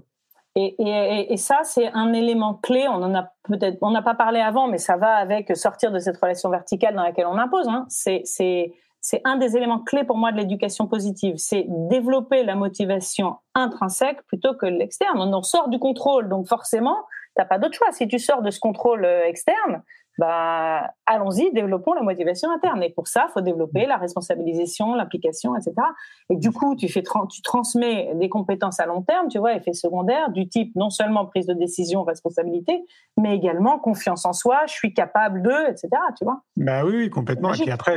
Et, 0.56 0.76
et, 0.80 1.34
et 1.34 1.38
ça, 1.38 1.60
c'est 1.64 1.88
un 1.94 2.12
élément 2.14 2.56
clé. 2.56 2.86
On 2.88 3.04
en 3.04 3.16
a 3.16 3.32
peut-être, 3.44 3.78
on 3.82 3.92
n'a 3.92 4.02
pas 4.02 4.16
parlé 4.16 4.40
avant, 4.40 4.68
mais 4.68 4.78
ça 4.78 4.98
va 4.98 5.16
avec 5.16 5.56
sortir 5.56 5.92
de 5.92 6.00
cette 6.00 6.18
relation 6.18 6.50
verticale 6.50 6.96
dans 6.96 7.04
laquelle 7.04 7.28
on 7.28 7.38
impose. 7.38 7.68
Hein. 7.68 7.86
C'est, 7.90 8.74
c'est 9.02 9.22
un 9.26 9.36
des 9.36 9.58
éléments 9.58 9.80
clés 9.80 10.04
pour 10.04 10.18
moi 10.18 10.32
de 10.32 10.38
l'éducation 10.38 10.88
positive. 10.88 11.36
C'est 11.38 11.66
développer 11.68 12.44
la 12.44 12.56
motivation 12.56 13.38
intrinsèque 13.56 14.22
plutôt 14.28 14.54
que 14.54 14.68
l'externe. 14.68 15.20
On 15.20 15.42
sort 15.42 15.70
du 15.70 15.80
contrôle, 15.80 16.30
donc 16.30 16.48
forcément, 16.48 16.98
t'as 17.36 17.46
pas 17.46 17.58
d'autre 17.58 17.74
choix. 17.74 17.92
Si 17.92 18.08
tu 18.08 18.20
sors 18.20 18.44
de 18.44 18.52
ce 18.52 18.60
contrôle 18.60 19.04
euh, 19.04 19.26
externe, 19.26 19.82
bah, 20.22 20.94
allons-y, 21.08 21.52
développons 21.52 21.94
la 21.94 22.04
motivation 22.04 22.52
interne. 22.52 22.84
Et 22.84 22.92
pour 22.92 23.08
ça, 23.08 23.26
il 23.28 23.32
faut 23.32 23.42
développer 23.42 23.88
la 23.88 23.98
responsabilisation, 23.98 24.94
l'implication, 24.94 25.56
etc. 25.56 25.74
Et 26.30 26.36
du 26.36 26.52
coup, 26.52 26.76
tu, 26.76 26.88
fais 26.90 27.02
tu 27.02 27.42
transmets 27.42 28.12
des 28.14 28.30
compétences 28.30 28.80
à 28.80 28.86
long 28.86 29.02
terme, 29.02 29.30
tu 29.30 29.40
vois, 29.40 29.56
effets 29.56 29.74
secondaires, 29.74 30.30
du 30.30 30.48
type 30.48 30.76
non 30.76 30.92
seulement 30.92 31.26
prise 31.26 31.48
de 31.48 31.56
décision, 31.56 32.04
responsabilité, 32.04 32.84
mais 33.18 33.36
également 33.36 33.80
confiance 33.80 34.24
en 34.28 34.34
soi, 34.34 34.60
je 34.68 34.74
suis 34.74 34.94
capable 34.94 35.42
de, 35.42 35.72
etc. 35.72 35.90
Tu 36.16 36.24
vois 36.24 36.44
Bah 36.56 36.86
oui, 36.86 36.98
oui 36.98 37.10
complètement. 37.10 37.56
Et 37.56 37.58
puis 37.58 37.72
après, 37.72 37.96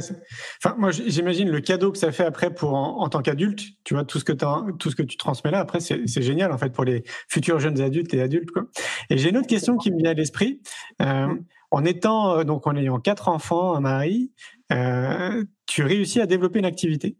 enfin, 0.65 0.75
moi, 0.79 0.93
j'imagine 0.93 1.51
le 1.51 1.61
cadeau 1.61 1.93
que 1.93 1.99
ça 1.99 2.11
fait 2.11 2.25
après 2.25 2.55
pour 2.55 2.73
en, 2.73 3.07
tant 3.11 3.21
qu'adulte, 3.21 3.61
tu 3.85 3.93
vois, 3.93 4.05
tout 4.05 4.19
ce 4.19 4.25
que 4.25 4.33
tout 4.33 4.91
ce 4.91 4.97
que 4.97 5.03
tu 5.03 5.19
transmets 5.19 5.51
là, 5.51 5.59
après, 5.59 5.81
c'est 5.81 6.23
génial 6.23 6.53
en 6.53 6.57
fait 6.57 6.71
pour 6.71 6.85
les 6.85 7.05
futurs 7.29 7.61
jeunes 7.61 7.83
adultes 7.83 8.15
et 8.15 8.23
adultes, 8.23 8.51
quoi. 8.51 8.63
Et 9.11 9.19
j'ai 9.19 9.29
une 9.29 9.37
autre 9.37 9.47
question 9.47 9.77
qui 9.77 9.93
me 9.93 9.99
vient 9.99 10.13
à 10.13 10.15
l'esprit. 10.15 10.63
Euh, 11.03 11.27
mmh. 11.27 11.45
En 11.75 11.85
étant, 11.85 12.39
euh, 12.39 12.45
donc 12.45 12.69
en 12.69 12.77
ayant 12.77 13.01
quatre 13.01 13.29
enfants, 13.29 13.75
un 13.75 13.81
mari, 13.81 14.31
euh, 14.73 15.43
tu 15.67 15.83
réussis 15.83 16.21
à 16.21 16.27
développer 16.27 16.61
une 16.61 16.67
activité. 16.67 17.17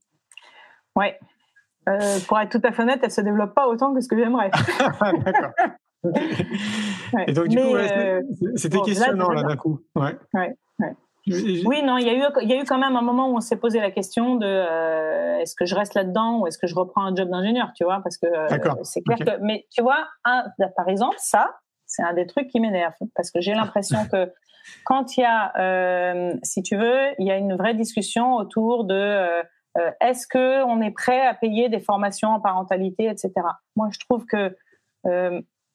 Oui. 0.95 1.07
Euh, 1.89 1.99
pour 2.29 2.39
être 2.39 2.57
tout 2.57 2.65
à 2.65 2.71
fait 2.71 2.83
honnête, 2.83 3.01
elle 3.03 3.11
se 3.11 3.21
développe 3.21 3.53
pas 3.53 3.67
autant 3.67 3.93
que 3.93 4.01
ce 4.01 4.07
que 4.07 4.17
j'aimerais. 4.17 4.53
D'accord. 5.25 5.51
Et 7.27 7.33
donc 7.33 7.49
du 7.49 7.57
coup, 7.57 7.77
c'était 8.55 8.81
questionnant 8.83 9.31
là, 9.31 9.43
d'un 9.43 9.57
coup. 9.57 9.81
Ouais. 9.97 10.17
Oui, 11.27 11.83
non, 11.83 11.99
il 11.99 12.07
y, 12.07 12.11
a 12.11 12.15
eu, 12.15 12.23
il 12.43 12.49
y 12.49 12.53
a 12.53 12.61
eu 12.61 12.65
quand 12.65 12.79
même 12.79 12.95
un 12.95 13.03
moment 13.03 13.31
où 13.31 13.37
on 13.37 13.41
s'est 13.41 13.57
posé 13.57 13.81
la 13.81 13.91
question 13.91 14.37
de 14.37 15.41
est-ce 15.41 15.57
que 15.57 15.65
je 15.65 15.75
reste 15.75 15.95
là-dedans 15.95 16.39
ou 16.39 16.47
est-ce 16.47 16.59
que 16.59 16.69
je 16.69 16.77
reprends 16.77 17.03
un 17.03 17.17
job 17.17 17.29
d'ingénieur, 17.29 17.73
tu 17.75 17.83
vois, 17.83 18.01
parce 18.05 18.19
que 18.19 18.29
c'est 18.83 19.03
clair 19.03 19.19
que. 19.19 19.43
Mais 19.43 19.67
tu 19.71 19.83
vois, 19.83 20.07
par 20.77 20.89
exemple, 20.89 21.17
ça, 21.19 21.51
c'est 21.95 22.03
un 22.03 22.13
des 22.13 22.27
trucs 22.27 22.49
qui 22.49 22.61
m'énerve 22.61 22.95
parce 23.15 23.31
que 23.31 23.41
j'ai 23.41 23.55
l'impression 23.55 23.99
que 24.11 24.33
quand 24.85 25.17
il 25.17 25.21
y 25.21 25.25
a, 25.25 25.53
euh, 25.59 26.35
si 26.43 26.63
tu 26.63 26.77
veux, 26.77 27.09
il 27.19 27.27
y 27.27 27.31
a 27.31 27.37
une 27.37 27.55
vraie 27.55 27.75
discussion 27.75 28.35
autour 28.35 28.85
de 28.85 28.95
euh, 28.95 29.43
euh, 29.79 29.91
est-ce 30.01 30.27
que 30.27 30.65
on 30.65 30.81
est 30.81 30.91
prêt 30.91 31.27
à 31.27 31.35
payer 31.35 31.69
des 31.69 31.81
formations 31.81 32.31
en 32.31 32.41
parentalité, 32.41 33.07
etc. 33.07 33.33
Moi, 33.77 33.89
je 33.93 33.99
trouve 34.01 34.25
que 34.27 34.57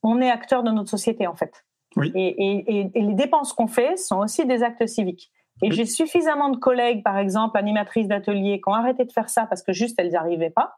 on 0.01 0.21
est 0.21 0.31
acteur 0.31 0.63
de 0.63 0.71
notre 0.71 0.89
société 0.89 1.27
en 1.27 1.35
fait. 1.35 1.65
Oui. 1.95 2.11
Et, 2.15 2.27
et, 2.27 2.91
et, 2.95 3.01
les 3.01 3.13
dépenses 3.13 3.53
qu'on 3.53 3.67
fait 3.67 3.97
sont 3.97 4.19
aussi 4.19 4.45
des 4.45 4.63
actes 4.63 4.87
civiques. 4.87 5.31
Et 5.61 5.71
j'ai 5.71 5.85
suffisamment 5.85 6.49
de 6.49 6.57
collègues, 6.57 7.03
par 7.03 7.17
exemple, 7.17 7.57
animatrices 7.57 8.07
d'ateliers, 8.07 8.61
qui 8.61 8.69
ont 8.69 8.73
arrêté 8.73 9.05
de 9.05 9.11
faire 9.11 9.29
ça 9.29 9.45
parce 9.45 9.61
que 9.61 9.73
juste 9.73 9.99
elles 9.99 10.09
n'y 10.09 10.15
arrivaient 10.15 10.49
pas. 10.49 10.77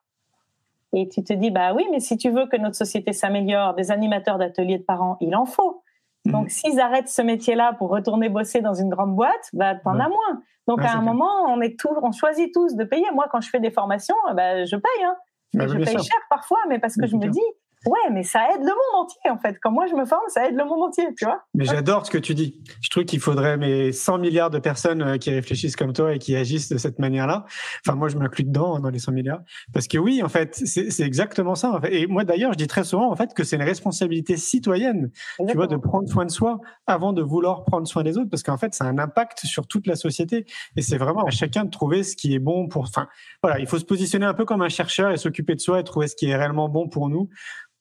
Et 0.93 1.07
tu 1.07 1.23
te 1.23 1.33
dis, 1.33 1.51
bah 1.51 1.73
oui, 1.73 1.87
mais 1.91 1.99
si 1.99 2.17
tu 2.17 2.29
veux 2.29 2.47
que 2.47 2.57
notre 2.57 2.75
société 2.75 3.13
s'améliore, 3.13 3.75
des 3.75 3.91
animateurs 3.91 4.37
d'ateliers 4.37 4.77
de 4.77 4.83
parents, 4.83 5.17
il 5.21 5.35
en 5.35 5.45
faut. 5.45 5.83
Mhm. 6.25 6.31
Donc, 6.33 6.49
s'ils 6.49 6.79
arrêtent 6.79 7.07
ce 7.07 7.21
métier-là 7.21 7.73
pour 7.77 7.89
retourner 7.89 8.29
bosser 8.29 8.61
dans 8.61 8.73
une 8.73 8.89
grande 8.89 9.15
boîte, 9.15 9.49
bah, 9.53 9.75
t'en 9.75 9.99
as 9.99 10.09
moins. 10.09 10.41
Donc, 10.67 10.81
à 10.81 10.93
un 10.93 11.01
moment, 11.01 11.45
on 11.47 11.59
est 11.61 11.79
tous, 11.79 11.97
on 12.01 12.11
choisit 12.11 12.53
tous 12.53 12.75
de 12.75 12.83
payer. 12.83 13.05
Moi, 13.13 13.25
quand 13.31 13.41
je 13.41 13.49
fais 13.49 13.59
des 13.59 13.71
formations, 13.71 14.15
bah, 14.35 14.63
je 14.65 14.75
paye, 14.75 15.03
hein. 15.03 15.15
Bah, 15.53 15.67
je 15.67 15.77
paye 15.77 15.97
cher 15.97 16.19
parfois, 16.29 16.59
mais 16.69 16.79
parce 16.79 16.95
que 16.95 17.07
je 17.07 17.15
me 17.15 17.27
dis, 17.27 17.41
Ouais, 17.85 18.11
mais 18.11 18.21
ça 18.21 18.47
aide 18.53 18.59
le 18.59 18.67
monde 18.67 19.05
entier 19.05 19.31
en 19.31 19.39
fait. 19.39 19.57
Quand 19.59 19.71
moi 19.71 19.87
je 19.87 19.95
me 19.95 20.05
forme, 20.05 20.21
ça 20.27 20.47
aide 20.47 20.55
le 20.55 20.65
monde 20.65 20.83
entier, 20.83 21.07
tu 21.17 21.25
vois. 21.25 21.41
Mais 21.55 21.65
j'adore 21.65 22.05
ce 22.05 22.11
que 22.11 22.19
tu 22.19 22.35
dis. 22.35 22.61
Je 22.81 22.89
trouve 22.89 23.05
qu'il 23.05 23.19
faudrait 23.19 23.57
mais 23.57 23.91
100 23.91 24.19
milliards 24.19 24.51
de 24.51 24.59
personnes 24.59 25.01
euh, 25.01 25.17
qui 25.17 25.31
réfléchissent 25.31 25.75
comme 25.75 25.91
toi 25.91 26.13
et 26.13 26.19
qui 26.19 26.35
agissent 26.35 26.69
de 26.69 26.77
cette 26.77 26.99
manière-là. 26.99 27.45
Enfin, 27.83 27.97
moi 27.97 28.07
je 28.07 28.17
m'inclus 28.17 28.43
dedans 28.43 28.75
hein, 28.75 28.81
dans 28.81 28.91
les 28.91 28.99
100 28.99 29.13
milliards 29.13 29.41
parce 29.73 29.87
que 29.87 29.97
oui, 29.97 30.21
en 30.21 30.29
fait, 30.29 30.61
c'est 30.63 30.99
exactement 30.99 31.55
ça. 31.55 31.71
En 31.71 31.81
fait. 31.81 31.93
Et 31.93 32.05
moi 32.05 32.23
d'ailleurs, 32.23 32.53
je 32.53 32.57
dis 32.57 32.67
très 32.67 32.83
souvent 32.83 33.11
en 33.11 33.15
fait 33.15 33.33
que 33.33 33.43
c'est 33.43 33.55
une 33.55 33.63
responsabilité 33.63 34.37
citoyenne, 34.37 35.09
tu 35.49 35.55
vois, 35.55 35.67
de 35.67 35.77
prendre 35.77 36.07
soin 36.07 36.25
de 36.25 36.31
soi 36.31 36.59
avant 36.85 37.13
de 37.13 37.23
vouloir 37.23 37.63
prendre 37.63 37.87
soin 37.87 38.03
des 38.03 38.17
autres, 38.17 38.29
parce 38.29 38.43
qu'en 38.43 38.57
fait, 38.57 38.75
ça 38.75 38.85
a 38.85 38.87
un 38.87 38.99
impact 38.99 39.39
sur 39.45 39.65
toute 39.65 39.87
la 39.87 39.95
société. 39.95 40.45
Et 40.75 40.81
c'est 40.81 40.97
vraiment 40.97 41.23
à 41.23 41.31
chacun 41.31 41.63
de 41.63 41.71
trouver 41.71 42.03
ce 42.03 42.15
qui 42.15 42.35
est 42.35 42.39
bon 42.39 42.67
pour. 42.67 42.83
Enfin, 42.83 43.07
voilà, 43.41 43.59
il 43.59 43.65
faut 43.65 43.79
se 43.79 43.85
positionner 43.85 44.25
un 44.25 44.35
peu 44.35 44.45
comme 44.45 44.61
un 44.61 44.69
chercheur 44.69 45.11
et 45.11 45.17
s'occuper 45.17 45.55
de 45.55 45.61
soi 45.61 45.79
et 45.79 45.83
trouver 45.83 46.07
ce 46.07 46.15
qui 46.15 46.29
est 46.29 46.35
réellement 46.35 46.69
bon 46.69 46.87
pour 46.87 47.09
nous 47.09 47.29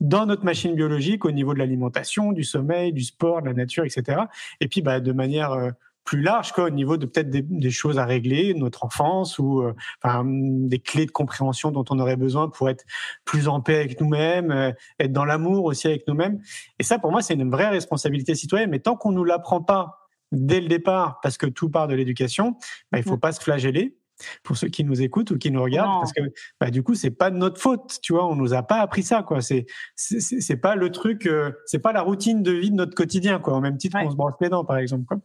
dans 0.01 0.27
notre 0.27 0.45
machine 0.45 0.75
biologique 0.75 1.25
au 1.25 1.31
niveau 1.31 1.55
de 1.55 1.59
l'alimentation, 1.59 2.33
du 2.33 2.45
sommeil, 2.45 2.93
du 2.93 3.05
sport, 3.05 3.43
de 3.43 3.47
la 3.47 3.55
nature, 3.55 3.85
etc. 3.85 4.23
Et 4.61 4.69
puis, 4.69 4.83
bah, 4.83 5.01
de 5.01 5.13
manière 5.13 5.53
euh, 5.53 5.71
plus 6.05 6.23
large, 6.23 6.53
quoi, 6.53 6.65
au 6.65 6.71
niveau 6.71 6.97
de 6.97 7.07
peut-être 7.07 7.31
des, 7.31 7.71
choses 7.71 7.99
à 7.99 8.05
régler, 8.05 8.55
notre 8.55 8.85
enfance 8.85 9.39
ou 9.39 9.61
euh, 9.61 9.75
enfin, 10.03 10.25
des 10.27 10.79
clés 10.79 11.07
de 11.07 11.11
compréhension 11.11 11.71
dont 11.71 11.85
on 11.91 11.99
aurait 11.99 12.17
besoin 12.17 12.49
pour 12.49 12.69
être 12.71 12.85
plus 13.25 13.49
en 13.49 13.61
paix 13.61 13.77
avec 13.77 14.01
nous-mêmes, 14.01 14.51
euh, 14.51 14.73
être 14.99 15.13
dans 15.13 15.25
l'amour 15.25 15.67
aussi 15.67 15.87
avec 15.87 16.09
nous-mêmes. 16.09 16.41
Et 16.79 16.83
ça, 16.83 16.99
pour 16.99 17.13
moi, 17.13 17.23
c'est 17.23 17.35
une 17.35 17.51
vraie 17.51 17.69
responsabilité 17.69 18.35
citoyenne. 18.35 18.71
Mais 18.71 18.81
tant 18.81 18.97
qu'on 18.97 19.13
nous 19.13 19.25
l'apprend 19.25 19.63
pas 19.63 20.09
dès 20.33 20.61
le 20.61 20.69
départ, 20.69 21.21
parce 21.23 21.37
que 21.37 21.47
tout 21.47 21.69
part 21.69 21.89
de 21.89 21.95
l'éducation, 21.95 22.57
bah, 22.91 22.99
il 22.99 23.05
faut 23.05 23.17
mm. 23.17 23.21
pas 23.21 23.33
se 23.33 23.41
flageller 23.41 23.97
pour 24.43 24.57
ceux 24.57 24.69
qui 24.69 24.85
nous 24.85 25.03
écoutent 25.03 25.31
ou 25.31 25.39
qui 25.39 25.51
nous 25.51 25.63
regardent, 25.63 26.01
parce 26.01 26.13
que 26.13 26.23
bah, 26.61 26.71
du 26.71 26.83
coup 26.83 26.95
c'est 26.95 27.11
pas 27.11 27.31
de 27.31 27.37
notre 27.37 27.61
faute, 27.61 27.99
tu 28.03 28.13
vois, 28.13 28.27
on 28.27 28.37
nous 28.37 28.55
a 28.55 28.63
pas 28.63 28.81
appris 28.81 29.03
ça, 29.03 29.23
quoi. 29.23 29.41
C'est 29.41 29.67
c'est 29.95 30.57
pas 30.57 30.75
le 30.75 30.91
truc, 30.91 31.27
euh, 31.27 31.53
c'est 31.67 31.79
pas 31.79 31.93
la 31.93 32.03
routine 32.03 32.43
de 32.43 32.53
vie 32.53 32.71
de 32.71 32.77
notre 32.77 32.95
quotidien, 32.95 33.39
quoi. 33.39 33.55
Au 33.55 33.61
même 33.61 33.77
titre 33.77 33.99
qu'on 34.01 34.11
se 34.11 34.17
brosse 34.17 34.35
les 34.41 34.49
dents, 34.49 34.65
par 34.65 34.79
exemple. 34.79 35.05
Quoi. 35.07 35.19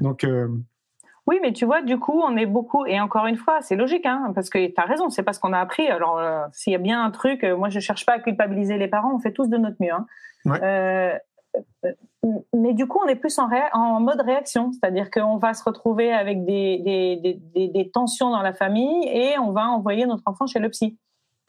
Donc 0.00 0.24
euh, 0.24 0.48
oui, 1.26 1.38
mais 1.40 1.52
tu 1.52 1.64
vois, 1.64 1.82
du 1.82 1.98
coup, 1.98 2.20
on 2.20 2.36
est 2.36 2.46
beaucoup, 2.46 2.84
et 2.84 3.00
encore 3.00 3.26
une 3.26 3.36
fois, 3.36 3.60
c'est 3.62 3.76
logique, 3.76 4.06
hein, 4.06 4.32
parce 4.34 4.50
que 4.50 4.66
tu 4.66 4.74
as 4.76 4.84
raison, 4.84 5.08
c'est 5.08 5.22
parce 5.22 5.38
qu'on 5.38 5.52
a 5.52 5.60
appris. 5.60 5.86
Alors, 5.86 6.18
euh, 6.18 6.42
s'il 6.52 6.72
y 6.72 6.76
a 6.76 6.80
bien 6.80 7.04
un 7.04 7.12
truc, 7.12 7.44
moi, 7.44 7.68
je 7.68 7.78
cherche 7.78 8.04
pas 8.04 8.14
à 8.14 8.18
culpabiliser 8.18 8.76
les 8.76 8.88
parents, 8.88 9.14
on 9.14 9.20
fait 9.20 9.32
tous 9.32 9.48
de 9.48 9.56
notre 9.56 9.76
mieux. 9.80 9.92
Hein. 9.92 10.06
Ouais 10.44 11.20
mais 12.54 12.74
du 12.74 12.86
coup, 12.86 13.00
on 13.04 13.08
est 13.08 13.16
plus 13.16 13.38
en, 13.38 13.48
en 13.72 14.00
mode 14.00 14.20
réaction, 14.20 14.72
c'est-à-dire 14.72 15.10
qu'on 15.10 15.38
va 15.38 15.54
se 15.54 15.64
retrouver 15.64 16.12
avec 16.12 16.44
des, 16.44 16.78
des, 16.78 17.40
des, 17.54 17.68
des, 17.68 17.90
tensions 17.90 18.30
dans 18.30 18.42
la 18.42 18.52
famille 18.52 19.08
et 19.08 19.38
on 19.38 19.52
va 19.52 19.68
envoyer 19.68 20.06
notre 20.06 20.22
enfant 20.26 20.46
chez 20.46 20.60
le 20.60 20.70
psy. 20.70 20.98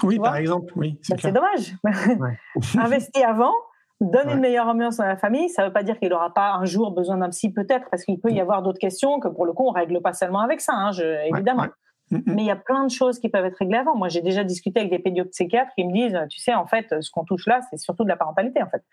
Oui, 0.02 0.20
par 0.20 0.36
exemple, 0.36 0.74
oui. 0.76 1.00
C'est 1.02 1.22
bah, 1.22 1.32
dommage. 1.32 1.76
Investis 2.78 3.24
avant, 3.24 3.54
donne 4.02 4.30
une 4.30 4.40
meilleure 4.40 4.68
ambiance 4.68 4.98
dans 4.98 5.06
la 5.06 5.18
famille. 5.18 5.50
Ça 5.50 5.62
ne 5.62 5.68
veut 5.68 5.74
pas 5.74 5.84
dire 5.84 6.00
qu'il 6.00 6.10
n'aura 6.10 6.34
pas 6.34 6.54
un 6.54 6.66
jour 6.66 6.92
besoin 6.92 7.18
d'un 7.18 7.30
psy, 7.30 7.52
peut-être, 7.52 7.90
parce 7.90 8.04
qu'il 8.04 8.20
peut 8.20 8.32
y 8.32 8.40
mm. 8.40 8.42
avoir 8.42 8.64
d'autres 8.64 8.80
questions 8.80 9.20
que 9.20 9.28
pour 9.28 9.46
le 9.46 9.54
coup, 9.54 9.68
on 9.68 9.72
règle 9.72 10.02
pas 10.02 10.14
seulement 10.14 10.40
avec 10.40 10.62
ça, 10.62 10.74
hein, 10.74 10.92
je, 10.92 11.04
évidemment. 11.28 11.68
Mm, 12.12 12.18
mm. 12.18 12.24
Mais 12.28 12.42
il 12.42 12.48
y 12.48 12.52
a 12.52 12.56
plein 12.56 12.84
de 12.86 12.92
choses 12.92 13.20
qui 13.20 13.30
peuvent 13.30 13.46
être 13.46 13.58
réglées 13.58 13.78
avant. 13.78 13.96
Moi, 13.96 14.10
j'ai 14.10 14.22
déjà 14.22 14.44
discuté 14.44 14.80
avec 14.80 14.92
des 14.92 15.00
pédiopsychiatres 15.00 15.72
qui 15.76 15.86
me 15.86 15.94
disent, 15.94 16.20
tu 16.30 16.40
sais, 16.40 16.54
en 16.54 16.66
fait, 16.66 16.94
ce 17.02 17.10
qu'on 17.12 17.24
touche 17.24 17.48
là, 17.48 17.62
c'est 17.70 17.78
surtout 17.78 18.04
de 18.04 18.10
la 18.10 18.18
parentalité, 18.18 18.62
en 18.62 18.70
fait. 18.70 18.84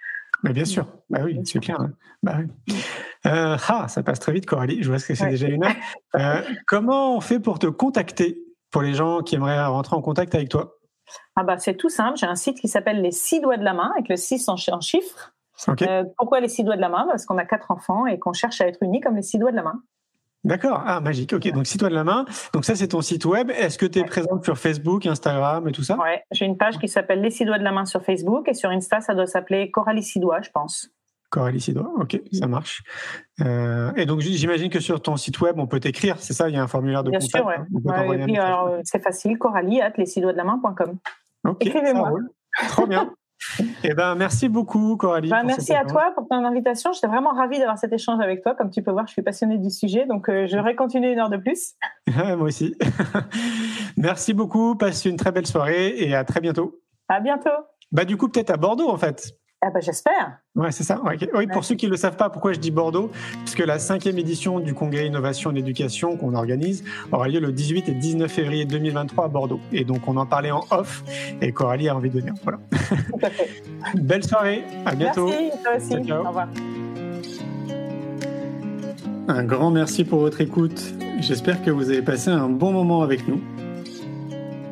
Mais 0.42 0.52
bien 0.52 0.64
sûr, 0.64 0.86
bah 1.10 1.20
oui, 1.24 1.40
c'est 1.44 1.60
clair. 1.60 1.80
Hein. 1.80 1.92
Bah 2.22 2.36
oui. 2.38 2.74
Euh, 3.26 3.56
ah, 3.68 3.88
ça 3.88 4.02
passe 4.02 4.20
très 4.20 4.32
vite, 4.32 4.46
Coralie. 4.46 4.82
Je 4.82 4.88
vois 4.88 4.98
que 4.98 5.14
c'est 5.14 5.28
déjà 5.28 5.48
une 5.48 5.64
heure. 5.64 5.74
Euh, 6.16 6.42
comment 6.66 7.16
on 7.16 7.20
fait 7.20 7.38
pour 7.38 7.60
te 7.60 7.68
contacter 7.68 8.42
pour 8.72 8.82
les 8.82 8.94
gens 8.94 9.20
qui 9.20 9.36
aimeraient 9.36 9.64
rentrer 9.64 9.94
en 9.94 10.02
contact 10.02 10.34
avec 10.34 10.48
toi? 10.48 10.76
Ah 11.36 11.44
bah, 11.44 11.56
C'est 11.58 11.76
tout 11.76 11.88
simple. 11.88 12.18
J'ai 12.18 12.26
un 12.26 12.34
site 12.34 12.60
qui 12.60 12.66
s'appelle 12.66 13.00
Les 13.00 13.12
six 13.12 13.40
doigts 13.40 13.56
de 13.56 13.62
la 13.62 13.72
main, 13.72 13.92
avec 13.94 14.08
le 14.08 14.16
6 14.16 14.48
en, 14.48 14.56
chiffres. 14.56 15.32
Euh, 15.82 16.04
pourquoi 16.18 16.40
les 16.40 16.48
six 16.48 16.64
doigts 16.64 16.74
de 16.74 16.80
la 16.80 16.88
main? 16.88 17.06
Parce 17.06 17.26
qu'on 17.26 17.38
a 17.38 17.44
quatre 17.44 17.70
enfants 17.70 18.06
et 18.06 18.18
qu'on 18.18 18.32
cherche 18.32 18.60
à 18.60 18.66
être 18.66 18.82
unis 18.82 19.00
comme 19.00 19.14
les 19.14 19.22
six 19.22 19.38
doigts 19.38 19.52
de 19.52 19.56
la 19.56 19.62
main. 19.62 19.80
D'accord, 20.42 20.82
ah 20.86 21.00
magique. 21.00 21.32
Ok, 21.34 21.50
donc 21.52 21.66
site 21.66 21.82
de 21.82 21.88
la 21.88 22.04
main. 22.04 22.24
Donc 22.54 22.64
ça 22.64 22.74
c'est 22.74 22.88
ton 22.88 23.02
site 23.02 23.24
web. 23.26 23.50
Est-ce 23.50 23.76
que 23.76 23.86
tu 23.86 23.98
es 23.98 24.04
présente 24.04 24.44
sur 24.44 24.56
Facebook, 24.56 25.04
Instagram 25.06 25.68
et 25.68 25.72
tout 25.72 25.82
ça? 25.82 25.98
Ouais, 25.98 26.22
j'ai 26.32 26.46
une 26.46 26.56
page 26.56 26.78
qui 26.78 26.88
s'appelle 26.88 27.20
Les 27.20 27.30
Sidois 27.30 27.58
de 27.58 27.64
la 27.64 27.72
main 27.72 27.84
sur 27.84 28.02
Facebook 28.02 28.48
et 28.48 28.54
sur 28.54 28.70
Insta 28.70 29.00
ça 29.00 29.14
doit 29.14 29.26
s'appeler 29.26 29.70
Coralie 29.70 30.02
Sidois, 30.02 30.40
je 30.40 30.50
pense. 30.50 30.88
Coralie 31.28 31.60
Sidois, 31.60 31.92
ok, 31.98 32.20
ça 32.32 32.46
marche. 32.46 32.82
Euh, 33.40 33.92
et 33.96 34.06
donc 34.06 34.20
j'imagine 34.20 34.70
que 34.70 34.80
sur 34.80 35.02
ton 35.02 35.16
site 35.16 35.40
web 35.40 35.58
on 35.58 35.66
peut 35.66 35.78
t'écrire, 35.78 36.16
c'est 36.18 36.32
ça? 36.32 36.48
Il 36.48 36.54
y 36.54 36.58
a 36.58 36.62
un 36.62 36.68
formulaire 36.68 37.04
de 37.04 37.10
Bien 37.10 37.20
contact. 37.20 37.44
Bien 37.44 37.54
sûr, 37.54 38.66
ouais. 38.66 38.76
Euh, 38.76 38.80
c'est 38.84 39.02
facile, 39.02 39.36
Coralie 39.38 39.82
at 39.82 39.90
de 39.90 40.36
la 40.36 40.44
main.com. 40.44 40.98
Écrivez-moi. 41.60 42.12
Trop 42.68 42.86
bien. 42.86 43.12
Eh 43.84 43.94
ben, 43.94 44.14
merci 44.14 44.48
beaucoup, 44.48 44.96
Coralie. 44.96 45.30
Ben, 45.30 45.42
merci 45.44 45.74
à 45.74 45.84
toi 45.84 46.12
pour 46.14 46.28
ton 46.28 46.44
invitation. 46.44 46.92
J'étais 46.92 47.06
vraiment 47.06 47.30
ravie 47.30 47.58
d'avoir 47.58 47.78
cet 47.78 47.92
échange 47.92 48.20
avec 48.20 48.42
toi. 48.42 48.54
Comme 48.54 48.70
tu 48.70 48.82
peux 48.82 48.90
voir, 48.90 49.06
je 49.06 49.12
suis 49.12 49.22
passionnée 49.22 49.58
du 49.58 49.70
sujet, 49.70 50.06
donc 50.06 50.28
euh, 50.28 50.46
j'aurais 50.46 50.74
continué 50.74 51.12
une 51.12 51.18
heure 51.18 51.30
de 51.30 51.36
plus. 51.36 51.74
Moi 52.14 52.42
aussi. 52.42 52.74
merci 53.96 54.34
beaucoup. 54.34 54.76
Passe 54.76 55.04
une 55.04 55.16
très 55.16 55.32
belle 55.32 55.46
soirée 55.46 55.94
et 55.96 56.14
à 56.14 56.24
très 56.24 56.40
bientôt. 56.40 56.80
À 57.08 57.20
bientôt. 57.20 57.50
Bah, 57.92 58.04
du 58.04 58.16
coup, 58.16 58.28
peut-être 58.28 58.50
à 58.50 58.56
Bordeaux, 58.56 58.88
en 58.88 58.96
fait. 58.96 59.34
Ah 59.62 59.68
bah, 59.68 59.80
j'espère. 59.80 60.38
Ouais, 60.54 60.72
c'est 60.72 60.84
ça. 60.84 61.02
Oui, 61.34 61.46
pour 61.46 61.64
ceux 61.64 61.74
qui 61.74 61.84
ne 61.84 61.90
le 61.90 61.98
savent 61.98 62.16
pas, 62.16 62.30
pourquoi 62.30 62.54
je 62.54 62.58
dis 62.58 62.70
Bordeaux? 62.70 63.10
Puisque 63.44 63.58
la 63.58 63.78
cinquième 63.78 64.18
édition 64.18 64.58
du 64.58 64.72
congrès 64.72 65.06
Innovation 65.06 65.50
en 65.50 65.54
Éducation 65.54 66.16
qu'on 66.16 66.34
organise 66.34 66.82
aura 67.12 67.28
lieu 67.28 67.40
le 67.40 67.52
18 67.52 67.90
et 67.90 67.92
19 67.92 68.30
février 68.30 68.64
2023 68.64 69.26
à 69.26 69.28
Bordeaux. 69.28 69.60
Et 69.72 69.84
donc, 69.84 70.08
on 70.08 70.16
en 70.16 70.24
parlait 70.24 70.50
en 70.50 70.64
off 70.70 71.04
et 71.42 71.52
Coralie 71.52 71.90
a 71.90 71.96
envie 71.96 72.08
de 72.08 72.20
venir. 72.20 72.32
Voilà. 72.42 72.58
Tout 72.70 73.18
à 73.26 73.28
fait. 73.28 73.50
Belle 74.00 74.24
soirée. 74.24 74.64
À 74.86 74.94
bientôt. 74.94 75.26
Merci, 75.26 75.50
toi 75.62 75.76
aussi. 75.76 76.12
Au 76.12 76.22
revoir. 76.22 76.48
Un 79.28 79.44
grand 79.44 79.70
merci 79.70 80.04
pour 80.04 80.20
votre 80.20 80.40
écoute. 80.40 80.94
J'espère 81.20 81.62
que 81.62 81.70
vous 81.70 81.90
avez 81.90 82.02
passé 82.02 82.30
un 82.30 82.48
bon 82.48 82.72
moment 82.72 83.02
avec 83.02 83.28
nous. 83.28 83.42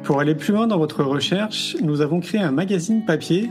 Pour 0.03 0.19
aller 0.21 0.35
plus 0.35 0.55
loin 0.55 0.67
dans 0.67 0.79
votre 0.79 1.05
recherche, 1.05 1.77
nous 1.83 2.01
avons 2.01 2.21
créé 2.21 2.41
un 2.41 2.53
magazine 2.53 3.05
papier 3.05 3.51